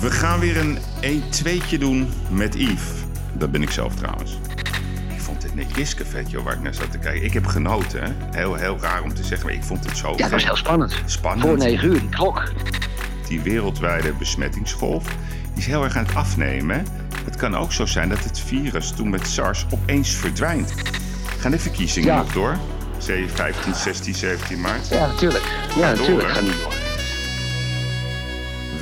We 0.00 0.10
gaan 0.10 0.40
weer 0.40 0.56
een 0.56 0.78
1-2'tje 1.02 1.78
doen 1.78 2.08
met 2.30 2.54
Yves. 2.54 2.82
Dat 3.32 3.50
ben 3.50 3.62
ik 3.62 3.70
zelf 3.70 3.94
trouwens. 3.94 4.38
Ik 5.14 5.20
vond 5.20 5.40
dit 5.42 5.50
een 5.56 5.72
kiscafé, 5.72 6.22
joh, 6.28 6.44
waar 6.44 6.54
ik 6.54 6.62
naar 6.62 6.74
zat 6.74 6.90
te 6.90 6.98
kijken. 6.98 7.24
Ik 7.24 7.32
heb 7.32 7.46
genoten, 7.46 8.02
hè. 8.02 8.10
Heel, 8.38 8.54
heel 8.54 8.78
raar 8.80 9.02
om 9.02 9.14
te 9.14 9.24
zeggen, 9.24 9.46
maar 9.46 9.56
ik 9.56 9.62
vond 9.64 9.84
het 9.84 9.96
zo 9.96 10.10
Ja, 10.10 10.16
dat 10.16 10.30
was 10.30 10.44
heel 10.44 10.56
spannend. 10.56 11.02
spannend. 11.06 11.46
Voor 11.48 11.56
9 11.58 11.86
uur, 11.88 12.00
die 12.00 12.08
klok. 12.08 12.52
Die 13.28 13.40
wereldwijde 13.40 14.12
besmettingsgolf 14.12 15.04
die 15.04 15.62
is 15.62 15.66
heel 15.66 15.84
erg 15.84 15.96
aan 15.96 16.04
het 16.06 16.14
afnemen. 16.14 16.76
hè. 16.76 16.82
Het 17.24 17.36
kan 17.36 17.56
ook 17.56 17.72
zo 17.72 17.86
zijn 17.86 18.08
dat 18.08 18.24
het 18.24 18.40
virus 18.40 18.90
toen 18.90 19.10
met 19.10 19.26
SARS 19.26 19.66
opeens 19.70 20.10
verdwijnt. 20.10 20.74
Gaan 21.38 21.50
de 21.50 21.58
verkiezingen 21.58 22.08
Ja. 22.08 22.18
nog 22.18 22.32
door? 22.32 22.56
7, 22.98 23.30
15, 23.36 23.74
16, 23.74 24.14
17 24.14 24.60
maart. 24.60 24.88
Ja, 24.88 25.06
natuurlijk. 25.06 25.44
Ja, 25.76 25.90
natuurlijk. 25.92 26.28
hè? 26.28 26.34
Ga 26.34 26.40
niet 26.40 26.52
door. 26.62 26.74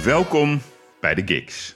Welkom 0.05 0.61
bij 1.07 1.15
de 1.15 1.35
Gigs. 1.35 1.71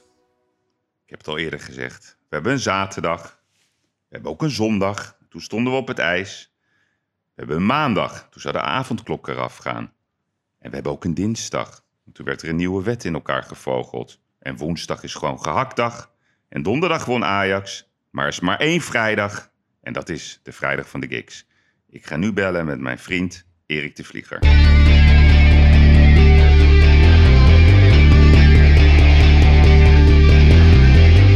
Ik 1.04 1.10
heb 1.10 1.18
het 1.18 1.28
al 1.28 1.38
eerder 1.38 1.60
gezegd. 1.60 2.16
We 2.18 2.34
hebben 2.34 2.52
een 2.52 2.58
zaterdag. 2.58 3.42
We 3.82 4.14
hebben 4.14 4.30
ook 4.30 4.42
een 4.42 4.50
zondag. 4.50 5.16
Toen 5.28 5.40
stonden 5.40 5.72
we 5.72 5.78
op 5.78 5.88
het 5.88 5.98
ijs. 5.98 6.52
We 7.24 7.32
hebben 7.34 7.56
een 7.56 7.66
maandag. 7.66 8.28
Toen 8.30 8.40
zou 8.40 8.54
de 8.54 8.60
avondklok 8.60 9.28
eraf 9.28 9.56
gaan. 9.56 9.92
En 10.58 10.68
we 10.68 10.74
hebben 10.74 10.92
ook 10.92 11.04
een 11.04 11.14
dinsdag. 11.14 11.84
Toen 12.12 12.26
werd 12.26 12.42
er 12.42 12.48
een 12.48 12.56
nieuwe 12.56 12.82
wet 12.82 13.04
in 13.04 13.14
elkaar 13.14 13.42
gevogeld. 13.42 14.20
En 14.38 14.56
woensdag 14.56 15.02
is 15.02 15.14
gewoon 15.14 15.42
gehaktdag. 15.42 16.12
En 16.48 16.62
donderdag 16.62 17.04
won 17.04 17.24
Ajax. 17.24 17.90
Maar 18.10 18.24
er 18.24 18.30
is 18.30 18.40
maar 18.40 18.58
één 18.58 18.80
vrijdag. 18.80 19.50
En 19.82 19.92
dat 19.92 20.08
is 20.08 20.40
de 20.42 20.52
vrijdag 20.52 20.88
van 20.88 21.00
de 21.00 21.08
Gigs. 21.08 21.46
Ik 21.88 22.06
ga 22.06 22.16
nu 22.16 22.32
bellen 22.32 22.66
met 22.66 22.80
mijn 22.80 22.98
vriend 22.98 23.46
Erik 23.66 23.96
de 23.96 24.04
Vlieger. 24.04 24.38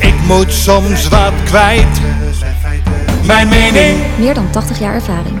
Ik 0.00 0.14
moet 0.26 0.52
soms 0.52 1.08
wat 1.08 1.32
kwijt. 1.44 2.00
Mijn 3.26 3.48
mening. 3.48 4.18
Meer 4.18 4.34
dan 4.34 4.48
80 4.52 4.78
jaar 4.78 4.94
ervaring. 4.94 5.40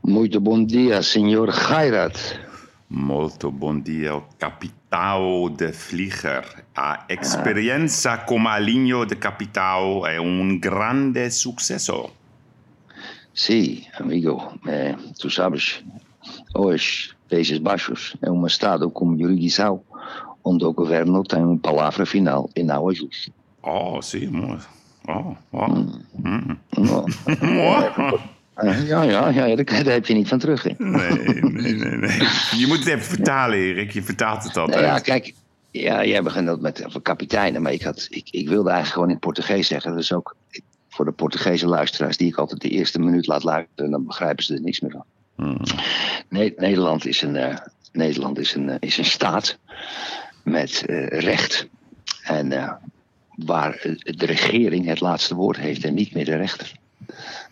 Muito 0.00 0.40
bom 0.40 0.66
dia, 0.66 1.02
senhor 1.02 1.52
Gairat. 1.52 2.38
Molto 2.86 3.50
bom 3.50 3.82
dia, 3.82 4.22
capitão 4.38 5.52
de 5.56 5.72
Vlieger. 5.72 6.44
A 6.74 7.04
experiência 7.08 8.16
como 8.24 8.48
alinho 8.48 9.04
de 9.04 9.16
capitão 9.16 10.06
é 10.06 10.20
um 10.20 10.58
grande 10.60 11.30
sucesso. 11.30 12.10
Sim, 13.34 13.84
amigo. 13.98 14.40
É, 14.66 14.94
tu 15.18 15.28
sabes, 15.28 15.84
hoje, 16.56 17.10
Países 17.28 17.58
Baixos 17.58 18.16
é 18.22 18.30
um 18.30 18.46
estado 18.46 18.90
como 18.90 19.18
jurisdição 19.18 19.82
onde 20.42 20.64
o 20.64 20.72
governo 20.72 21.22
tem 21.24 21.42
uma 21.42 21.58
palavra 21.58 22.06
final 22.06 22.48
e 22.54 22.62
não 22.62 22.88
ajuste. 22.88 23.32
Oh, 23.62 24.00
zie 24.00 24.28
mooi. 24.28 24.58
Oh, 25.08 25.36
oh. 25.52 25.68
Mm. 25.68 26.56
Oh. 26.76 27.04
Oh. 27.42 28.18
Eh, 28.56 28.86
Ja, 28.88 29.02
ja, 29.02 29.28
ja, 29.28 29.56
daar, 29.56 29.84
heb 29.92 30.06
je 30.06 30.14
niet 30.14 30.28
van 30.28 30.38
terug. 30.38 30.62
Hè? 30.62 30.70
Nee, 30.78 31.10
nee, 31.42 31.74
nee, 31.74 31.96
nee. 31.96 32.18
Je 32.56 32.64
moet 32.68 32.78
het 32.78 32.86
even 32.86 33.02
vertalen, 33.02 33.58
Erik. 33.58 33.90
Je 33.90 34.02
vertaalt 34.02 34.44
het 34.44 34.54
Nou 34.54 34.66
altijd. 34.66 34.86
ja, 34.86 34.98
kijk, 34.98 35.34
ja, 35.70 36.04
jij 36.04 36.22
begint 36.22 36.46
dat 36.46 36.60
met 36.60 36.86
over 36.86 37.00
kapiteinen, 37.00 37.62
maar 37.62 37.72
ik, 37.72 37.82
had, 37.82 38.06
ik, 38.10 38.28
ik 38.30 38.48
wilde 38.48 38.70
eigenlijk 38.70 38.92
gewoon 38.92 39.10
in 39.10 39.18
Portugees 39.18 39.66
zeggen. 39.66 39.90
Dat 39.90 40.00
is 40.00 40.12
ook 40.12 40.36
voor 40.88 41.04
de 41.04 41.12
Portugese 41.12 41.66
luisteraars 41.66 42.16
die 42.16 42.28
ik 42.28 42.36
altijd 42.36 42.60
de 42.60 42.68
eerste 42.68 42.98
minuut 42.98 43.26
laat 43.26 43.44
luisteren, 43.44 43.90
dan 43.90 44.06
begrijpen 44.06 44.44
ze 44.44 44.54
er 44.54 44.60
niks 44.60 44.80
meer 44.80 44.90
van. 44.90 45.04
Mm. 45.36 45.60
Ne- 46.28 46.54
Nederland 46.56 47.06
is 47.06 47.22
een, 47.22 47.36
eh, 47.36 47.56
Nederland 47.92 48.38
is 48.38 48.54
een, 48.54 48.68
eh, 48.68 48.76
is 48.80 48.98
een 48.98 49.04
staat 49.04 49.58
met 50.44 50.84
eh, 50.86 51.06
recht. 51.06 51.68
En 52.22 52.78
waar 53.36 53.96
de 54.00 54.26
regering 54.26 54.86
het 54.86 55.00
laatste 55.00 55.34
woord 55.34 55.56
heeft 55.56 55.84
en 55.84 55.94
niet 55.94 56.14
meer 56.14 56.24
de 56.24 56.36
rechter. 56.36 56.72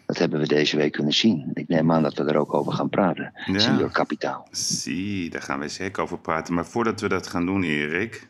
Dat 0.07 0.19
hebben 0.19 0.41
we 0.41 0.47
deze 0.47 0.77
week 0.77 0.93
kunnen 0.93 1.13
zien. 1.13 1.51
Ik 1.55 1.69
neem 1.69 1.93
aan 1.93 2.03
dat 2.03 2.15
we 2.15 2.25
er 2.25 2.37
ook 2.37 2.55
over 2.55 2.73
gaan 2.73 2.89
praten. 2.89 3.33
Ja. 3.47 3.59
Senior 3.59 3.91
kapitaal. 3.91 4.49
Zie, 4.51 5.31
daar 5.31 5.43
gaan 5.43 5.61
we 5.61 5.69
zeker 5.69 6.03
over 6.03 6.19
praten. 6.19 6.55
Maar 6.55 6.67
voordat 6.67 7.01
we 7.01 7.09
dat 7.09 7.27
gaan 7.27 7.47
doen, 7.47 7.63
Erik. 7.63 8.27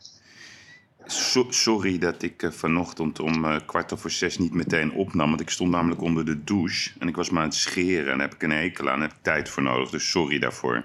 So- 1.07 1.47
sorry 1.51 1.99
dat 1.99 2.23
ik 2.23 2.43
eh, 2.43 2.51
vanochtend 2.51 3.21
om 3.21 3.45
eh, 3.45 3.57
kwart 3.67 3.93
over 3.93 4.11
zes 4.11 4.39
niet 4.39 4.55
meteen 4.55 4.93
opnam. 4.93 5.29
Want 5.29 5.41
ik 5.41 5.51
stond 5.51 5.71
namelijk 5.71 6.01
onder 6.03 6.25
de 6.25 6.45
douche. 6.45 6.91
En 6.99 7.09
ik 7.09 7.17
was 7.17 7.31
maar 7.31 7.43
aan 7.43 7.49
het 7.49 7.57
scheren. 7.57 8.13
En 8.13 8.19
daar 8.19 8.27
heb 8.29 8.35
ik 8.35 8.43
een 8.43 8.51
hekel 8.51 8.89
aan. 8.91 8.99
Daar 8.99 9.09
heb 9.09 9.17
ik 9.17 9.23
tijd 9.23 9.49
voor 9.49 9.63
nodig. 9.63 9.91
Dus 9.91 10.11
sorry 10.11 10.39
daarvoor. 10.39 10.85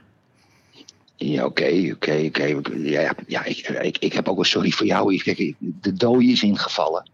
Ja, 1.15 1.45
oké, 1.45 1.89
oké, 1.93 2.29
oké. 2.29 2.73
Ja, 2.75 3.01
ja, 3.01 3.13
ja, 3.27 3.43
ik, 3.43 3.57
ik, 3.67 3.97
ik 3.97 4.13
heb 4.13 4.27
ook 4.27 4.35
wel 4.35 4.43
sorry 4.45 4.71
voor 4.71 4.85
jou. 4.85 5.17
Kijk, 5.17 5.53
de 5.59 5.93
dooi 5.93 6.31
is 6.31 6.43
ingevallen. 6.43 7.09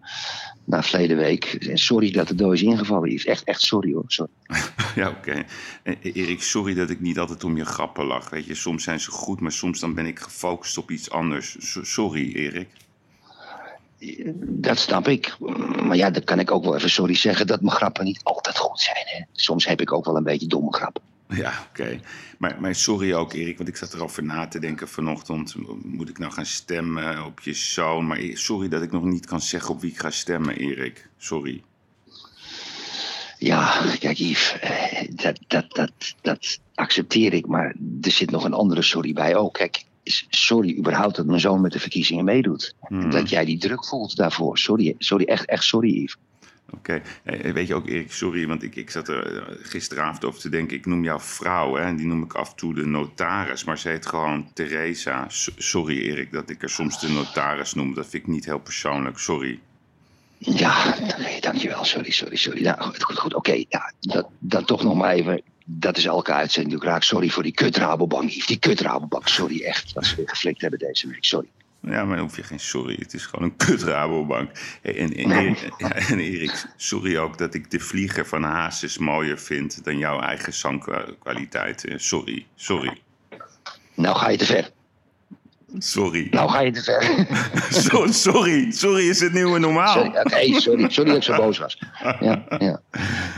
Na 0.63 0.83
verleden 0.83 1.17
week. 1.17 1.57
Sorry 1.73 2.11
dat 2.11 2.27
de 2.27 2.35
dooi 2.35 2.53
is 2.55 2.63
ingevallen. 2.63 3.15
Echt, 3.15 3.43
echt 3.43 3.61
sorry 3.61 3.93
hoor. 3.93 4.03
Sorry. 4.07 4.31
Ja, 4.95 5.09
oké. 5.09 5.43
Eh, 5.83 5.95
Erik, 6.01 6.41
sorry 6.41 6.73
dat 6.73 6.89
ik 6.89 6.99
niet 7.01 7.19
altijd 7.19 7.43
om 7.43 7.57
je 7.57 7.65
grappen 7.65 8.05
lach. 8.05 8.29
Weet 8.29 8.45
je, 8.45 8.55
soms 8.55 8.83
zijn 8.83 8.99
ze 8.99 9.11
goed, 9.11 9.39
maar 9.39 9.51
soms 9.51 9.79
dan 9.79 9.93
ben 9.93 10.05
ik 10.05 10.19
gefocust 10.19 10.77
op 10.77 10.91
iets 10.91 11.09
anders. 11.09 11.55
So- 11.59 11.83
sorry, 11.83 12.31
Erik. 12.33 12.67
Dat 14.39 14.77
snap 14.77 15.07
ik. 15.07 15.35
Maar 15.83 15.95
ja, 15.95 16.09
dan 16.09 16.23
kan 16.23 16.39
ik 16.39 16.51
ook 16.51 16.63
wel 16.63 16.75
even 16.75 16.89
sorry 16.89 17.15
zeggen 17.15 17.47
dat 17.47 17.61
mijn 17.61 17.75
grappen 17.75 18.05
niet 18.05 18.19
altijd 18.23 18.57
goed 18.57 18.79
zijn. 18.79 19.03
Hè? 19.05 19.23
Soms 19.31 19.65
heb 19.65 19.81
ik 19.81 19.93
ook 19.93 20.05
wel 20.05 20.17
een 20.17 20.23
beetje 20.23 20.47
domme 20.47 20.73
grappen. 20.73 21.01
Ja, 21.27 21.53
oké. 21.69 21.99
Maar, 22.37 22.57
maar 22.59 22.75
sorry 22.75 23.13
ook, 23.13 23.33
Erik, 23.33 23.57
want 23.57 23.69
ik 23.69 23.75
zat 23.75 23.93
erover 23.93 24.23
na 24.23 24.47
te 24.47 24.59
denken 24.59 24.87
vanochtend. 24.87 25.55
Moet 25.83 26.09
ik 26.09 26.17
nou 26.17 26.31
gaan 26.31 26.45
stemmen 26.45 27.25
op 27.25 27.39
je 27.39 27.53
zoon? 27.53 28.07
Maar 28.07 28.19
sorry 28.33 28.67
dat 28.67 28.81
ik 28.81 28.91
nog 28.91 29.03
niet 29.03 29.25
kan 29.25 29.41
zeggen 29.41 29.73
op 29.73 29.81
wie 29.81 29.91
ik 29.91 29.99
ga 29.99 30.09
stemmen, 30.09 30.55
Erik. 30.55 31.09
Sorry. 31.17 31.63
Ja, 33.37 33.81
kijk 33.99 34.17
Yves, 34.17 34.59
eh, 34.59 35.07
dat, 35.09 35.39
dat, 35.47 35.75
dat, 35.75 35.91
dat 36.21 36.59
accepteer 36.75 37.33
ik. 37.33 37.47
Maar 37.47 37.75
er 38.01 38.11
zit 38.11 38.31
nog 38.31 38.43
een 38.43 38.53
andere 38.53 38.81
sorry 38.81 39.13
bij 39.13 39.35
ook. 39.35 39.53
Kijk, 39.53 39.83
sorry 40.29 40.77
überhaupt 40.77 41.15
dat 41.15 41.25
mijn 41.25 41.39
zoon 41.39 41.61
met 41.61 41.71
de 41.71 41.79
verkiezingen 41.79 42.25
meedoet. 42.25 42.75
Hmm. 42.79 43.11
Dat 43.11 43.29
jij 43.29 43.45
die 43.45 43.57
druk 43.57 43.85
voelt 43.85 44.15
daarvoor. 44.15 44.57
Sorry, 44.57 44.95
sorry 44.97 45.25
echt, 45.25 45.45
echt 45.45 45.63
sorry 45.63 45.89
Yves. 45.89 46.17
Oké. 46.69 47.01
Weet 47.53 47.67
je 47.67 47.75
ook, 47.75 47.87
Erik, 47.87 48.11
sorry, 48.11 48.47
want 48.47 48.63
ik, 48.63 48.75
ik 48.75 48.89
zat 48.89 49.07
er 49.07 49.37
eh, 49.37 49.55
gisteravond 49.61 50.25
over 50.25 50.39
te 50.39 50.49
denken. 50.49 50.77
Ik 50.77 50.85
noem 50.85 51.03
jou 51.03 51.21
vrouw, 51.21 51.75
hè, 51.75 51.81
en 51.81 51.95
die 51.95 52.05
noem 52.05 52.23
ik 52.23 52.33
af 52.33 52.49
en 52.49 52.55
toe 52.55 52.73
de 52.73 52.85
notaris. 52.85 53.63
Maar 53.63 53.77
ze 53.77 53.89
heet 53.89 54.05
gewoon 54.05 54.47
Theresa. 54.53 55.25
So- 55.29 55.51
sorry, 55.57 55.97
Erik, 55.97 56.31
dat 56.31 56.49
ik 56.49 56.63
er 56.63 56.69
soms 56.69 56.99
de 56.99 57.09
notaris 57.09 57.73
noem. 57.73 57.93
Dat 57.93 58.07
vind 58.07 58.23
ik 58.23 58.29
niet 58.29 58.45
heel 58.45 58.59
persoonlijk. 58.59 59.17
Sorry. 59.17 59.59
Ja, 60.37 60.87
oké, 61.01 61.39
dankjewel. 61.39 61.85
Sorry, 61.85 62.11
sorry, 62.11 62.35
sorry. 62.35 62.63
Nou, 62.63 62.81
goed, 62.81 63.03
goed, 63.03 63.17
goed. 63.19 63.33
Oké, 63.33 63.63
ja, 63.69 63.93
dat, 63.99 64.27
dat 64.39 64.67
toch 64.67 64.83
nog 64.83 64.95
maar 64.95 65.13
even. 65.13 65.41
Dat 65.67 65.97
is 65.97 66.05
elke 66.05 66.33
uitzending. 66.33 66.75
Ik 66.75 66.83
raak 66.83 67.03
sorry 67.03 67.29
voor 67.29 67.43
die 67.43 67.51
kut 67.51 67.77
Rabobank. 67.77 68.29
Yves. 68.29 68.45
Die 68.45 68.59
kut 68.59 68.79
Rabobank. 68.79 69.27
Sorry, 69.27 69.63
echt. 69.63 69.93
Wat 69.93 70.05
ze 70.05 70.15
weer 70.15 70.29
geflikt 70.29 70.61
hebben 70.61 70.79
deze 70.79 71.07
week. 71.07 71.23
Sorry. 71.23 71.47
Ja, 71.79 72.05
maar 72.05 72.15
dan 72.15 72.25
hoef 72.25 72.35
je 72.35 72.43
geen 72.43 72.59
sorry. 72.59 72.95
Het 72.99 73.13
is 73.13 73.25
gewoon 73.25 73.45
een 73.45 73.55
kut 73.55 73.83
Rabobank. 73.83 74.51
Hey, 74.81 74.97
en, 74.97 75.13
en, 75.15 75.31
Erik, 75.31 75.69
ja, 75.77 75.91
en 75.93 76.19
Erik, 76.19 76.65
sorry 76.77 77.17
ook 77.17 77.37
dat 77.37 77.53
ik 77.53 77.71
de 77.71 77.79
vlieger 77.79 78.25
van 78.25 78.43
Hazes 78.43 78.97
mooier 78.97 79.39
vind 79.39 79.83
dan 79.83 79.97
jouw 79.97 80.19
eigen 80.19 80.53
zangkwaliteit. 80.53 81.85
Eh, 81.85 81.97
Sorry, 81.97 82.45
sorry, 82.55 83.01
Nou 83.93 84.17
ga 84.17 84.29
je 84.29 84.37
te 84.37 84.45
ver. 84.45 84.69
Sorry. 85.77 86.27
Nou 86.31 86.49
ga 86.49 86.59
je 86.59 86.71
te 86.71 86.81
ver. 86.83 87.25
So- 87.83 88.11
sorry, 88.11 88.71
sorry 88.71 89.09
is 89.09 89.19
het 89.19 89.33
nieuwe 89.33 89.59
normaal. 89.59 89.93
Sorry, 89.93 90.53
sorry, 90.59 90.89
sorry 90.89 91.09
dat 91.09 91.17
ik 91.17 91.23
zo 91.23 91.35
boos 91.43 91.57
was. 91.57 91.77
Ja, 92.19 92.45
ja. 92.59 92.81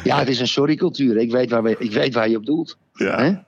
ja 0.03 0.19
het 0.19 0.27
is 0.27 0.39
een 0.39 0.47
sorry-cultuur. 0.47 1.17
Ik, 1.17 1.31
weet 1.31 1.49
waar 1.49 1.63
we- 1.63 1.75
ik 1.79 1.91
weet 1.91 2.13
waar 2.13 2.29
je 2.29 2.37
op 2.37 2.45
doelt. 2.45 2.77
Ja, 2.93 3.45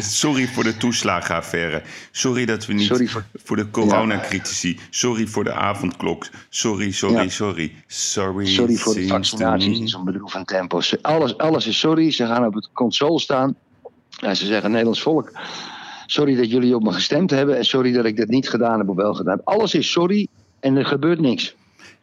Sorry 0.00 0.46
voor 0.46 0.64
de 0.64 0.76
toeslagenaffaire. 0.76 1.82
Sorry 2.10 2.44
dat 2.44 2.66
we 2.66 2.72
niet 2.72 2.86
Sorry 2.86 3.06
voor, 3.06 3.24
voor- 3.44 3.56
de 3.56 3.70
coronacritici. 3.70 4.78
Sorry 4.90 5.26
voor 5.26 5.44
de 5.44 5.52
avondklok. 5.52 6.26
Sorry, 6.48 6.92
sorry, 6.92 7.14
Ja. 7.22 7.28
sorry. 7.28 7.74
Sorry, 7.86 8.46
Sorry 8.46 8.74
voor 8.76 8.94
de 8.94 9.06
vaccinaties 9.06 9.78
in 9.78 9.88
zo'n 9.88 10.04
bedroevend 10.04 10.46
tempo. 10.46 10.80
Alles, 11.02 11.36
alles 11.38 11.66
is 11.66 11.78
sorry. 11.78 12.10
Ze 12.10 12.26
gaan 12.26 12.46
op 12.46 12.54
het 12.54 12.68
console 12.72 13.20
staan. 13.20 13.56
En 14.20 14.36
ze 14.36 14.46
zeggen, 14.46 14.68
Nederlands 14.70 15.02
volk, 15.02 15.32
sorry 16.10 16.36
dat 16.36 16.50
jullie 16.50 16.74
op 16.74 16.82
me 16.82 16.92
gestemd 16.92 17.30
hebben. 17.30 17.56
En 17.56 17.64
sorry 17.64 17.92
dat 17.92 18.04
ik 18.04 18.16
dat 18.16 18.28
niet 18.28 18.48
gedaan 18.48 18.78
heb 18.78 18.88
of 18.88 18.96
wel 18.96 19.14
gedaan 19.14 19.36
heb. 19.36 19.46
Alles 19.46 19.74
is 19.74 19.90
sorry 19.90 20.28
en 20.60 20.76
er 20.76 20.86
gebeurt 20.86 21.20
niks. 21.20 21.54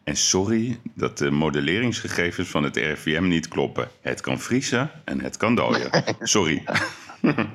En 0.04 0.16
sorry 0.16 0.78
dat 0.94 1.18
de 1.18 1.30
modelleringsgegevens 1.30 2.48
van 2.48 2.62
het 2.62 2.76
RIVM 2.76 3.28
niet 3.28 3.48
kloppen. 3.48 3.88
Het 4.00 4.20
kan 4.20 4.40
vriezen 4.40 4.90
en 5.04 5.20
het 5.20 5.36
kan 5.36 5.54
dooien. 5.54 5.90
Sorry. 6.20 6.62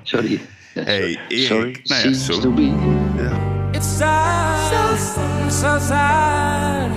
Sorry. 0.03 0.41
Hey, 0.73 1.19
Erik. 1.27 1.45
Sorry, 1.45 1.79
Nou 1.83 2.09
ja, 2.09 2.39
to 2.39 2.51
be. 2.51 2.71
Ja. 3.17 3.69
It's 3.71 3.97
sad, 3.97 4.97
so, 4.97 5.49
so 5.49 5.79
sad. 5.79 6.91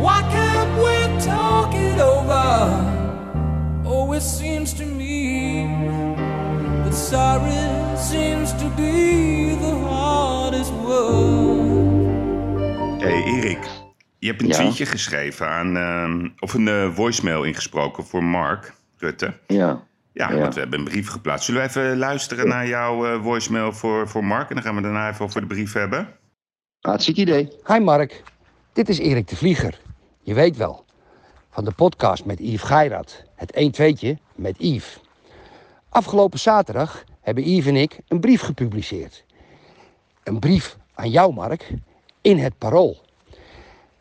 Why 0.00 0.20
can't 0.30 0.76
we 0.76 1.16
talk 1.24 1.74
it 1.74 2.00
over? 2.00 2.96
Oh, 3.84 4.14
it 4.14 4.22
seems 4.22 4.72
to 4.72 4.84
me 4.84 6.07
sorry 6.94 7.96
seems 7.96 8.50
to 8.50 8.68
be 8.76 9.56
the 9.60 9.74
hardest 9.88 10.70
word. 10.70 11.86
Hey 13.02 13.22
Erik, 13.24 13.58
je 14.18 14.26
hebt 14.26 14.42
een 14.42 14.48
Ja? 14.48 14.54
tweetje 14.54 14.86
geschreven 14.86 15.48
aan, 15.48 15.76
ehm, 15.76 16.28
of 16.38 16.54
een 16.54 16.68
eh, 16.68 16.94
voicemail 16.94 17.42
ingesproken 17.44 18.04
voor 18.04 18.24
Mark 18.24 18.72
Rutte. 18.96 19.32
Ja. 19.46 19.86
Ja, 20.12 20.30
Ja. 20.32 20.38
want 20.38 20.54
we 20.54 20.60
hebben 20.60 20.78
een 20.78 20.84
brief 20.84 21.08
geplaatst. 21.08 21.44
Zullen 21.44 21.60
we 21.62 21.68
even 21.68 21.96
luisteren 21.98 22.48
naar 22.48 22.66
jouw 22.66 23.06
eh, 23.06 23.22
voicemail 23.22 23.72
voor, 23.72 24.08
voor 24.08 24.24
Mark? 24.24 24.48
En 24.48 24.54
dan 24.54 24.64
gaan 24.64 24.74
we 24.76 24.82
daarna 24.82 25.08
even 25.10 25.24
over 25.24 25.40
de 25.40 25.46
brief 25.46 25.72
hebben. 25.72 26.08
Hartstikke 26.80 27.20
idee. 27.20 27.48
Hi 27.66 27.78
Mark, 27.78 28.22
dit 28.72 28.88
is 28.88 28.98
Erik 28.98 29.28
de 29.28 29.36
Vlieger. 29.36 29.78
Je 30.22 30.34
weet 30.34 30.56
wel, 30.56 30.84
van 31.50 31.64
de 31.64 31.72
podcast 31.72 32.24
met 32.24 32.38
Yves 32.38 32.62
Geirat. 32.62 33.24
Het 33.34 33.52
1-2'tje 33.54 34.14
met 34.34 34.54
Yves. 34.58 35.00
Afgelopen 35.88 36.38
zaterdag 36.38 37.04
hebben 37.20 37.44
Yves 37.48 37.66
en 37.66 37.76
ik 37.76 37.98
een 38.08 38.20
brief 38.20 38.40
gepubliceerd. 38.40 39.24
Een 40.24 40.38
brief 40.38 40.76
aan 40.94 41.10
jou 41.10 41.34
Mark, 41.34 41.74
in 42.20 42.38
het 42.38 42.58
Parool. 42.58 42.96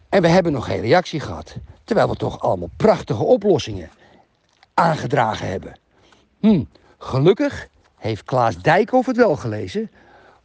En 0.09 0.21
we 0.21 0.27
hebben 0.27 0.51
nog 0.51 0.65
geen 0.65 0.81
reactie 0.81 1.19
gehad. 1.19 1.55
Terwijl 1.83 2.09
we 2.09 2.15
toch 2.15 2.39
allemaal 2.39 2.69
prachtige 2.77 3.23
oplossingen 3.23 3.89
aangedragen 4.73 5.47
hebben. 5.47 5.79
Hm, 6.39 6.63
gelukkig 6.97 7.67
heeft 7.97 8.23
Klaas 8.23 8.61
Dijkhoff 8.61 9.07
het 9.07 9.17
wel 9.17 9.35
gelezen, 9.35 9.91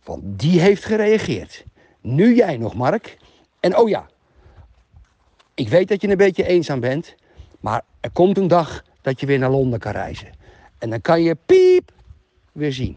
want 0.04 0.22
die 0.24 0.60
heeft 0.60 0.84
gereageerd. 0.84 1.64
Nu 2.00 2.34
jij 2.34 2.56
nog, 2.56 2.74
Mark. 2.74 3.16
En 3.60 3.76
oh 3.76 3.88
ja, 3.88 4.06
ik 5.54 5.68
weet 5.68 5.88
dat 5.88 6.00
je 6.00 6.08
een 6.08 6.16
beetje 6.16 6.46
eenzaam 6.46 6.80
bent, 6.80 7.14
maar 7.60 7.82
er 8.00 8.10
komt 8.10 8.38
een 8.38 8.48
dag 8.48 8.84
dat 9.00 9.20
je 9.20 9.26
weer 9.26 9.38
naar 9.38 9.50
Londen 9.50 9.78
kan 9.78 9.92
reizen. 9.92 10.40
En 10.82 10.90
dan 10.90 11.00
kan 11.00 11.22
je 11.22 11.36
piep 11.46 11.92
weer 12.52 12.72
zien. 12.72 12.96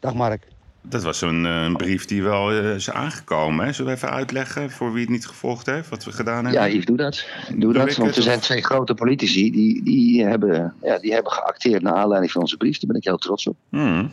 Dag 0.00 0.14
Mark. 0.14 0.46
Dat 0.82 1.02
was 1.02 1.20
een, 1.20 1.46
eh, 1.46 1.62
een 1.62 1.76
brief 1.76 2.04
die 2.04 2.22
wel 2.22 2.50
eh, 2.50 2.74
is 2.74 2.90
aangekomen. 2.90 3.66
Hè? 3.66 3.72
Zullen 3.72 3.90
we 3.90 3.96
even 3.96 4.10
uitleggen 4.10 4.70
voor 4.70 4.92
wie 4.92 5.00
het 5.00 5.10
niet 5.10 5.26
gevolgd 5.26 5.66
heeft, 5.66 5.88
wat 5.88 6.04
we 6.04 6.12
gedaan 6.12 6.44
hebben? 6.44 6.62
Ja, 6.62 6.68
Yves, 6.68 6.84
doe 6.84 6.96
dat. 6.96 7.26
Doe 7.48 7.58
Doe 7.58 7.72
dat, 7.72 7.96
want 7.96 8.16
er 8.16 8.22
zijn 8.22 8.40
twee 8.40 8.62
grote 8.62 8.94
politici 8.94 9.50
die, 9.50 9.82
die, 9.82 10.24
hebben, 10.24 10.74
ja, 10.82 10.98
die 10.98 11.12
hebben 11.12 11.32
geacteerd 11.32 11.82
naar 11.82 11.94
aanleiding 11.94 12.32
van 12.32 12.40
onze 12.40 12.56
brief. 12.56 12.78
Daar 12.78 12.90
ben 12.90 12.96
ik 12.96 13.04
heel 13.04 13.16
trots 13.16 13.46
op. 13.46 13.56
Hmm. 13.68 14.10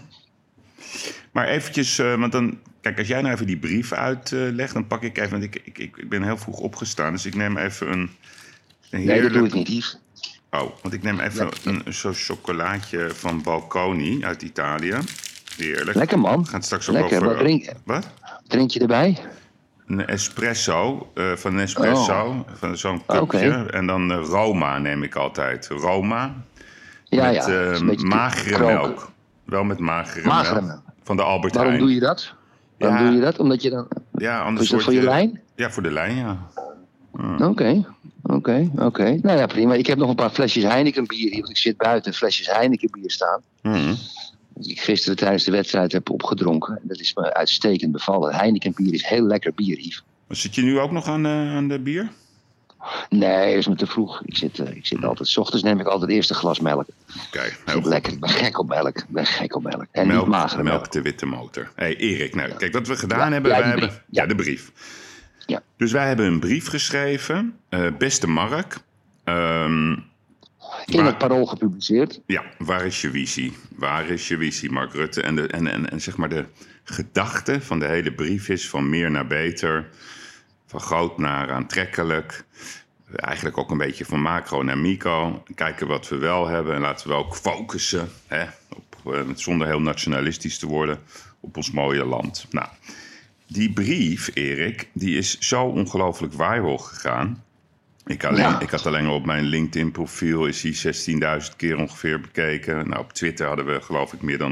Maar 1.32 1.48
eventjes, 1.48 2.00
eh, 2.00 2.20
want 2.20 2.32
dan, 2.32 2.58
kijk, 2.82 2.98
als 2.98 3.08
jij 3.08 3.22
nou 3.22 3.34
even 3.34 3.48
die 3.48 3.58
brief 3.58 3.92
uitlegt, 3.92 4.74
dan 4.74 4.88
pak 4.88 5.04
ik 5.04 5.18
even, 5.18 5.32
want 5.32 5.44
ik, 5.44 5.56
ik, 5.56 5.78
ik, 5.78 5.98
ik 5.98 6.10
ben 6.10 6.24
heel 6.24 6.38
vroeg 6.38 6.60
opgestaan, 6.60 7.14
dus 7.14 7.26
ik 7.26 7.36
neem 7.36 7.58
even 7.58 7.92
een, 7.92 8.00
een 8.00 8.10
Nee, 8.90 9.06
dat 9.06 9.16
heerlijk... 9.16 9.34
doe 9.34 9.48
ik 9.48 9.54
niet, 9.54 9.68
Yves. 9.68 10.00
Oh, 10.52 10.60
want 10.82 10.94
ik 10.94 11.04
neem 11.04 11.20
even 11.20 11.50
een, 11.64 11.94
zo'n 11.94 12.14
chocolaatje 12.14 13.10
van 13.14 13.42
Balconi 13.42 14.26
uit 14.26 14.42
Italië. 14.42 14.96
Heerlijk. 15.58 15.98
Lekker 15.98 16.20
man. 16.20 16.48
Het 16.52 16.66
straks 16.66 16.90
ook 16.90 16.96
Lekker. 16.96 17.18
over... 17.18 17.28
Wat 17.30 17.38
drink, 17.38 17.72
Wat? 17.86 18.08
drink 18.48 18.72
je 18.72 18.80
erbij? 18.80 19.18
Een 19.88 20.06
espresso, 20.08 21.12
eh, 21.14 21.32
van 21.36 21.56
Nespresso, 21.56 22.46
van 22.54 22.78
zo'n 22.78 23.02
Oh, 23.08 23.18
cupje. 23.18 23.48
oké. 23.62 23.70
En 23.72 23.86
dan 23.88 24.12
eh, 24.12 24.18
Roma 24.24 24.78
neem 24.78 25.04
ik 25.04 25.16
altijd. 25.16 25.68
Roma 25.68 26.34
Ja, 27.06 27.26
met 27.26 27.36
ja. 27.36 27.72
eh, 27.72 27.82
beetje 27.82 28.08
magere 28.08 28.66
melk. 28.66 29.10
Wel 29.46 29.64
met 29.64 29.80
magere, 29.80 30.28
Magere 30.28 30.62
melk. 30.62 30.82
Van 31.04 31.16
de 31.16 31.24
Albert 31.24 31.54
Waarom 31.54 31.72
Heijn. 31.74 31.86
doe 31.86 31.94
je 31.96 32.00
dat? 32.02 32.34
Waarom 32.78 32.98
Ja. 33.00 33.06
doe 33.06 33.16
je 33.16 33.22
dat? 33.22 33.40
Omdat 33.40 33.62
je 33.62 33.70
dan... 33.70 33.88
Ja, 34.18 34.42
anders 34.42 34.66
Is 34.66 34.72
dat 34.72 34.84
voor 34.84 34.94
je 34.94 35.02
lijn? 35.02 35.42
Ja, 35.56 35.70
voor 35.72 35.84
de 35.84 35.92
lijn, 35.92 36.16
ja. 36.16 36.38
Oké, 37.48 37.86
oké, 38.24 38.72
oké. 38.78 39.20
Nou 39.22 39.38
ja, 39.38 39.46
prima. 39.46 39.74
Ik 39.74 39.88
heb 39.88 39.98
nog 39.98 40.10
een 40.10 40.16
paar 40.16 40.30
flesjes 40.30 40.64
Heineken 40.64 41.08
bier 41.08 41.30
hier. 41.30 41.38
Want 41.40 41.50
ik 41.50 41.58
zit 41.58 41.78
buiten 41.78 42.14
flesjes 42.14 42.48
Heineken 42.52 42.90
bier 42.92 43.12
staan. 43.12 43.42
Mhm. 43.62 43.94
Die 44.54 44.72
ik 44.72 44.82
gisteren 44.82 45.18
tijdens 45.18 45.44
de 45.44 45.52
wedstrijd 45.52 45.92
heb 45.92 46.10
opgedronken. 46.10 46.80
Dat 46.84 47.00
is 47.00 47.14
me 47.14 47.34
uitstekend 47.34 47.92
bevallen. 47.92 48.36
Heineken 48.36 48.74
bier 48.76 48.94
is 48.94 49.06
heel 49.06 49.24
lekker 49.24 49.54
bier, 49.54 49.78
Yves. 49.80 50.04
Zit 50.30 50.56
je 50.56 50.62
nu 50.62 50.80
ook 50.80 50.92
nog 50.92 51.06
aan, 51.08 51.26
eh, 51.26 51.32
aan 51.56 51.68
de 51.68 51.80
bier? 51.80 52.12
Nee, 53.10 53.56
is 53.58 53.68
me 53.68 53.76
te 53.76 53.88
vroeg. 53.88 54.22
Ik 54.26 54.38
zit, 54.38 54.60
eh, 54.60 54.76
ik 54.76 54.86
zit 54.86 55.04
altijd... 55.04 55.28
S 55.30 55.38
ochtends 55.38 55.64
neem 55.64 55.80
ik 55.80 55.86
altijd 55.88 56.12
eerst 56.12 56.30
een 56.30 56.36
glas 56.36 56.60
melk. 56.60 56.86
Oké, 57.28 57.42
goed. 57.66 57.86
lekker. 57.86 58.14
Ik 58.14 58.20
ben 58.20 58.30
gek 58.30 58.60
op 58.60 58.68
melk. 58.68 58.98
Ik 58.98 59.06
ben 59.08 59.26
gek 59.26 59.56
op 59.56 59.64
melk. 59.64 59.86
En 59.92 60.08
Melk, 60.08 60.20
niet 60.22 60.30
magere 60.36 60.64
melk. 60.64 60.78
melk 60.80 60.92
de 60.92 61.02
witte 61.02 61.26
motor. 61.26 61.72
hey, 61.76 61.96
Erik, 61.96 62.36
nou, 62.36 62.54
kijk, 62.54 62.74
wat 62.74 62.88
we 62.88 62.96
gedaan 62.96 63.28
Ja, 63.28 63.32
hebben... 63.34 63.52
ja, 63.52 63.58
wij 63.60 63.68
hebben, 63.70 63.88
brief. 63.88 64.02
ja. 64.10 64.22
Ja. 64.22 64.28
de 64.28 64.36
brief. 64.36 64.72
Ja. 65.52 65.64
Dus 65.78 65.92
wij 65.92 66.08
hebben 66.08 66.26
een 66.26 66.40
brief 66.40 66.68
geschreven. 66.68 67.56
eh, 67.70 67.88
beste 67.98 68.28
Mark, 68.28 68.78
ehm, 69.24 69.92
In 70.86 71.06
het 71.06 71.18
parool 71.18 71.46
gepubliceerd. 71.46 72.22
ja, 72.26 72.44
waar 72.58 72.86
is 72.86 73.02
je 73.02 73.10
visie? 73.10 73.54
Waar 73.76 74.08
is 74.08 74.28
je 74.28 74.38
visie, 74.38 74.72
Mark 74.72 74.94
Rutte? 74.94 75.22
En, 75.22 75.36
de, 75.36 75.48
en, 75.48 75.68
en, 75.68 75.90
en 75.90 76.02
zeg 76.02 76.18
maar 76.18 76.30
de 76.30 76.46
gedachte 76.84 77.62
van 77.62 77.80
de 77.80 77.86
hele 77.86 78.14
brief 78.14 78.50
is 78.50 78.70
van 78.70 78.90
meer 78.90 79.12
naar 79.12 79.28
beter... 79.28 79.90
van 80.68 80.80
groot 80.80 81.18
naar 81.18 81.52
aantrekkelijk... 81.52 82.44
Eigenlijk 83.16 83.58
ook 83.58 83.72
een 83.72 83.78
beetje 83.78 84.06
van 84.06 84.22
macro 84.22 84.64
naar 84.64 84.78
micro. 84.78 85.44
Kijken 85.56 85.88
wat 85.88 86.08
we 86.10 86.18
wel 86.18 86.48
hebben 86.48 86.76
en 86.76 86.82
laten 86.82 87.08
we 87.08 87.14
ook 87.14 87.36
focussen, 87.36 88.10
hè, 88.28 88.44
op, 88.76 89.14
eh, 89.14 89.22
zonder 89.36 89.68
heel 89.68 89.82
nationalistisch 89.82 90.58
te 90.58 90.68
worden, 90.68 91.00
op 91.40 91.58
ons 91.58 91.72
mooie 91.72 92.06
land. 92.06 92.46
Nou, 92.50 92.68
die 93.52 93.72
brief, 93.74 94.30
Erik, 94.34 94.90
die 94.94 95.18
is 95.18 95.40
zo 95.40 95.64
ongelooflijk 95.64 96.34
viral 96.34 96.78
gegaan. 96.78 97.44
Ik, 98.06 98.24
alleen, 98.24 98.40
Ja. 98.40 98.60
ik 98.60 98.70
had 98.70 98.86
alleen 98.86 99.06
al 99.06 99.16
op 99.16 99.26
mijn 99.26 99.44
LinkedIn-profiel 99.44 100.46
is 100.46 100.62
die 100.62 100.76
16.000 100.76 101.56
keer 101.56 101.78
ongeveer 101.78 102.22
bekeken. 102.22 102.90
Nou, 102.90 103.02
op 103.02 103.14
Twitter 103.14 103.48
hadden 103.48 103.66
we 103.66 103.82
geloof 103.82 104.14
ik 104.14 104.22
meer 104.22 104.38
dan 104.38 104.52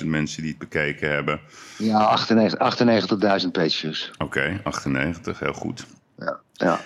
100.000 0.00 0.06
mensen 0.06 0.42
die 0.42 0.50
het 0.50 0.58
bekeken 0.58 1.10
hebben. 1.10 1.40
Ja, 1.78 1.98
98 1.98 2.58
98.000 3.44 3.50
pages. 3.52 4.10
Oké, 4.18 4.60
98, 4.64 5.38
heel 5.38 5.52
goed. 5.52 5.86
Ja. 6.18 6.40
ja. 6.52 6.80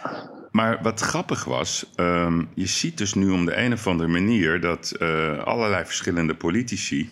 Maar 0.51 0.79
wat 0.83 1.01
grappig 1.01 1.45
was, 1.45 1.87
ehm, 1.95 2.43
je 2.55 2.67
ziet 2.67 2.99
dus 2.99 3.15
nu 3.15 3.31
om 3.31 3.45
de 3.45 3.57
een 3.57 3.73
of 3.73 3.87
andere 3.87 4.09
manier 4.09 4.61
dat 4.61 4.91
eh, 4.91 5.39
allerlei 5.39 5.85
verschillende 5.85 6.35
politici. 6.35 7.11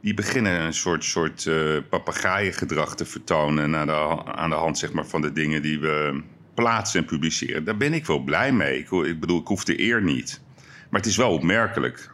Die 0.00 0.14
beginnen 0.14 0.60
een 0.60 0.74
soort, 0.74 1.04
soort 1.04 1.46
eh 1.46 1.76
papegaaiengedrag 1.88 2.96
te 2.96 3.04
vertonen. 3.04 3.70
Naar 3.70 3.86
de, 3.86 4.24
aan 4.24 4.50
de 4.50 4.56
hand 4.56 4.78
zeg 4.78 4.92
maar, 4.92 5.06
van 5.06 5.20
de 5.20 5.32
dingen 5.32 5.62
die 5.62 5.78
we 5.80 6.22
plaatsen 6.54 7.00
en 7.00 7.06
publiceren. 7.06 7.64
Daar 7.64 7.76
ben 7.76 7.92
ik 7.92 8.06
wel 8.06 8.18
blij 8.18 8.52
mee. 8.52 8.78
Ik, 8.78 8.90
ik 8.90 9.20
bedoel, 9.20 9.40
ik 9.40 9.46
hoef 9.46 9.64
de 9.64 9.80
eer 9.82 10.02
niet. 10.02 10.40
Maar 10.90 11.00
het 11.00 11.08
is 11.08 11.16
wel 11.16 11.30
opmerkelijk 11.32 12.10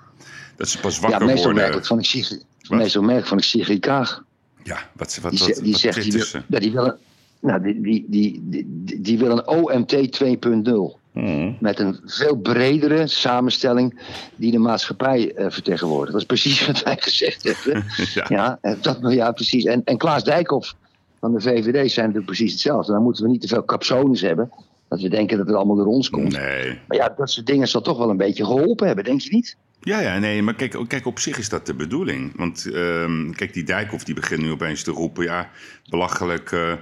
dat 0.57 0.69
ze 0.69 0.81
pas 0.81 0.95
Ja, 0.97 1.01
wakker 1.01 1.27
meestal 1.27 1.53
worden. 1.53 1.85
van 1.85 1.99
ik? 1.99 2.45
Meestal 2.69 3.03
merk 3.03 3.27
van 3.27 3.39
ik 3.39 3.45
Sigrid 3.45 3.81
Kaag. 3.81 4.25
Ja, 4.63 4.91
wat, 4.93 5.19
wat, 5.23 5.31
Die, 5.31 5.41
wat, 5.41 5.57
ze- 5.57 5.63
die 5.63 5.73
wat 5.73 5.81
zegt, 5.81 5.95
die 6.03 6.11
twittert 6.11 6.33
wil, 6.33 6.41
ze? 6.43 6.47
ja, 6.49 6.59
die 6.59 6.73
wil, 6.73 6.85
een, 6.87 6.95
nou, 7.41 7.63
die, 7.63 7.81
die, 7.81 8.05
die, 8.09 8.41
die, 8.45 9.01
die 9.01 9.19
wil 9.19 9.31
een 9.31 9.47
OMT 9.49 9.95
2.0. 10.25 10.99
Mhm. 11.17 11.53
Met 11.61 11.79
een 11.79 12.01
veel 12.05 12.37
bredere 12.37 13.07
samenstelling 13.07 14.01
die 14.37 14.51
de 14.51 14.59
maatschappij 14.59 15.35
eh, 15.35 15.47
vertegenwoordigt. 15.51 16.13
Dat 16.13 16.21
is 16.21 16.27
precies 16.27 16.67
wat 16.67 16.83
wij 16.83 16.97
gezegd 16.99 17.43
hebben. 17.43 17.85
Ja. 18.15 18.25
ja, 18.29 18.59
eh, 18.61 18.73
dat, 18.81 18.99
ja, 19.03 19.33
precies. 19.33 19.65
En, 19.65 19.83
en 19.85 19.97
Klaas 19.97 20.25
Dijkhoff 20.25 20.75
van 21.21 21.33
de 21.33 21.41
VVD 21.41 21.93
zijn 21.93 22.07
natuurlijk 22.07 22.25
precies 22.25 22.53
hetzelfde. 22.53 22.93
Dan 22.93 23.03
moeten 23.03 23.25
we 23.25 23.31
niet 23.31 23.41
te 23.41 23.49
veel 23.49 23.65
capsones 23.65 24.21
hebben. 24.21 24.51
Dat 24.89 25.01
we 25.01 25.09
denken 25.09 25.37
dat 25.39 25.47
het 25.47 25.57
allemaal 25.57 25.77
door 25.77 25.87
ons 25.87 26.11
komt. 26.11 26.33
Nee. 26.33 26.79
Maar 26.89 26.97
ja, 26.97 27.15
dat 27.17 27.31
soort 27.31 27.47
dingen 27.47 27.69
zal 27.69 27.81
toch 27.81 27.99
wel 27.99 28.11
een 28.11 28.17
beetje 28.17 28.45
geholpen 28.45 28.87
hebben, 28.87 29.05
denk 29.05 29.21
je 29.21 29.35
niet? 29.35 29.57
Ja, 29.87 30.01
ja, 30.01 30.19
nee, 30.19 30.43
maar 30.43 30.55
kijk, 30.55 30.77
kijk, 30.89 31.07
op 31.07 31.19
zich 31.19 31.39
is 31.39 31.49
dat 31.49 31.67
de 31.67 31.75
bedoeling. 31.75 32.33
Want 32.37 32.67
ehm, 32.73 33.31
kijk, 33.31 33.53
die 33.53 33.65
Dijkhoff 33.65 34.05
die 34.05 34.15
begint 34.15 34.41
nu 34.43 34.51
opeens 34.51 34.83
te 34.83 34.91
roepen... 34.91 35.25
ja, 35.25 35.51
belachelijk 35.91 36.53
eh, 36.53 36.73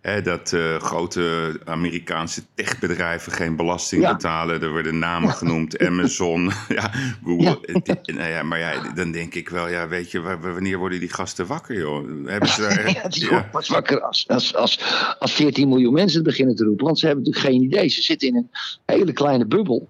hè, 0.00 0.22
dat 0.22 0.52
eh, 0.52 0.76
grote 0.76 1.60
Amerikaanse 1.64 2.42
techbedrijven 2.54 3.32
geen 3.32 3.56
belasting 3.56 4.02
Ja. 4.02 4.12
betalen. 4.12 4.62
Er 4.62 4.70
worden 4.70 4.98
namen 4.98 5.30
genoemd, 5.40 5.78
Amazon, 5.78 6.50
ja, 6.68 6.90
Google. 7.24 7.58
Eh, 7.66 8.14
Nou 8.14 8.28
ja, 8.30 8.42
maar 8.42 8.58
ja, 8.58 8.92
dan 8.94 9.10
denk 9.12 9.34
ik 9.34 9.48
wel, 9.48 9.68
ja, 9.68 9.88
weet 9.88 10.10
je, 10.10 10.20
wa- 10.20 10.38
wa- 10.38 10.52
wanneer 10.52 10.78
worden 10.78 11.00
die 11.00 11.12
gasten 11.12 11.46
wakker, 11.46 11.78
joh? 11.78 12.26
Hebben 12.26 12.48
ze 12.48 12.60
daar... 12.68 12.90
Ja, 12.92 13.08
die 13.08 13.22
ja. 13.22 13.28
wordt 13.30 13.50
pas 13.50 13.68
wakker 13.68 14.00
als, 14.00 14.24
als, 14.28 14.54
als, 14.54 14.80
als 15.18 15.32
14 15.32 15.68
miljoen 15.68 15.92
mensen 15.92 16.18
het 16.18 16.26
beginnen 16.28 16.54
te 16.56 16.64
roepen. 16.64 16.84
Want 16.86 16.98
ze 16.98 17.06
hebben 17.06 17.24
natuurlijk 17.24 17.52
geen 17.54 17.62
idee. 17.62 17.88
Ze 17.88 18.02
zitten 18.02 18.28
in 18.28 18.36
een 18.36 18.50
hele 18.86 19.12
kleine 19.12 19.46
bubbel. 19.46 19.88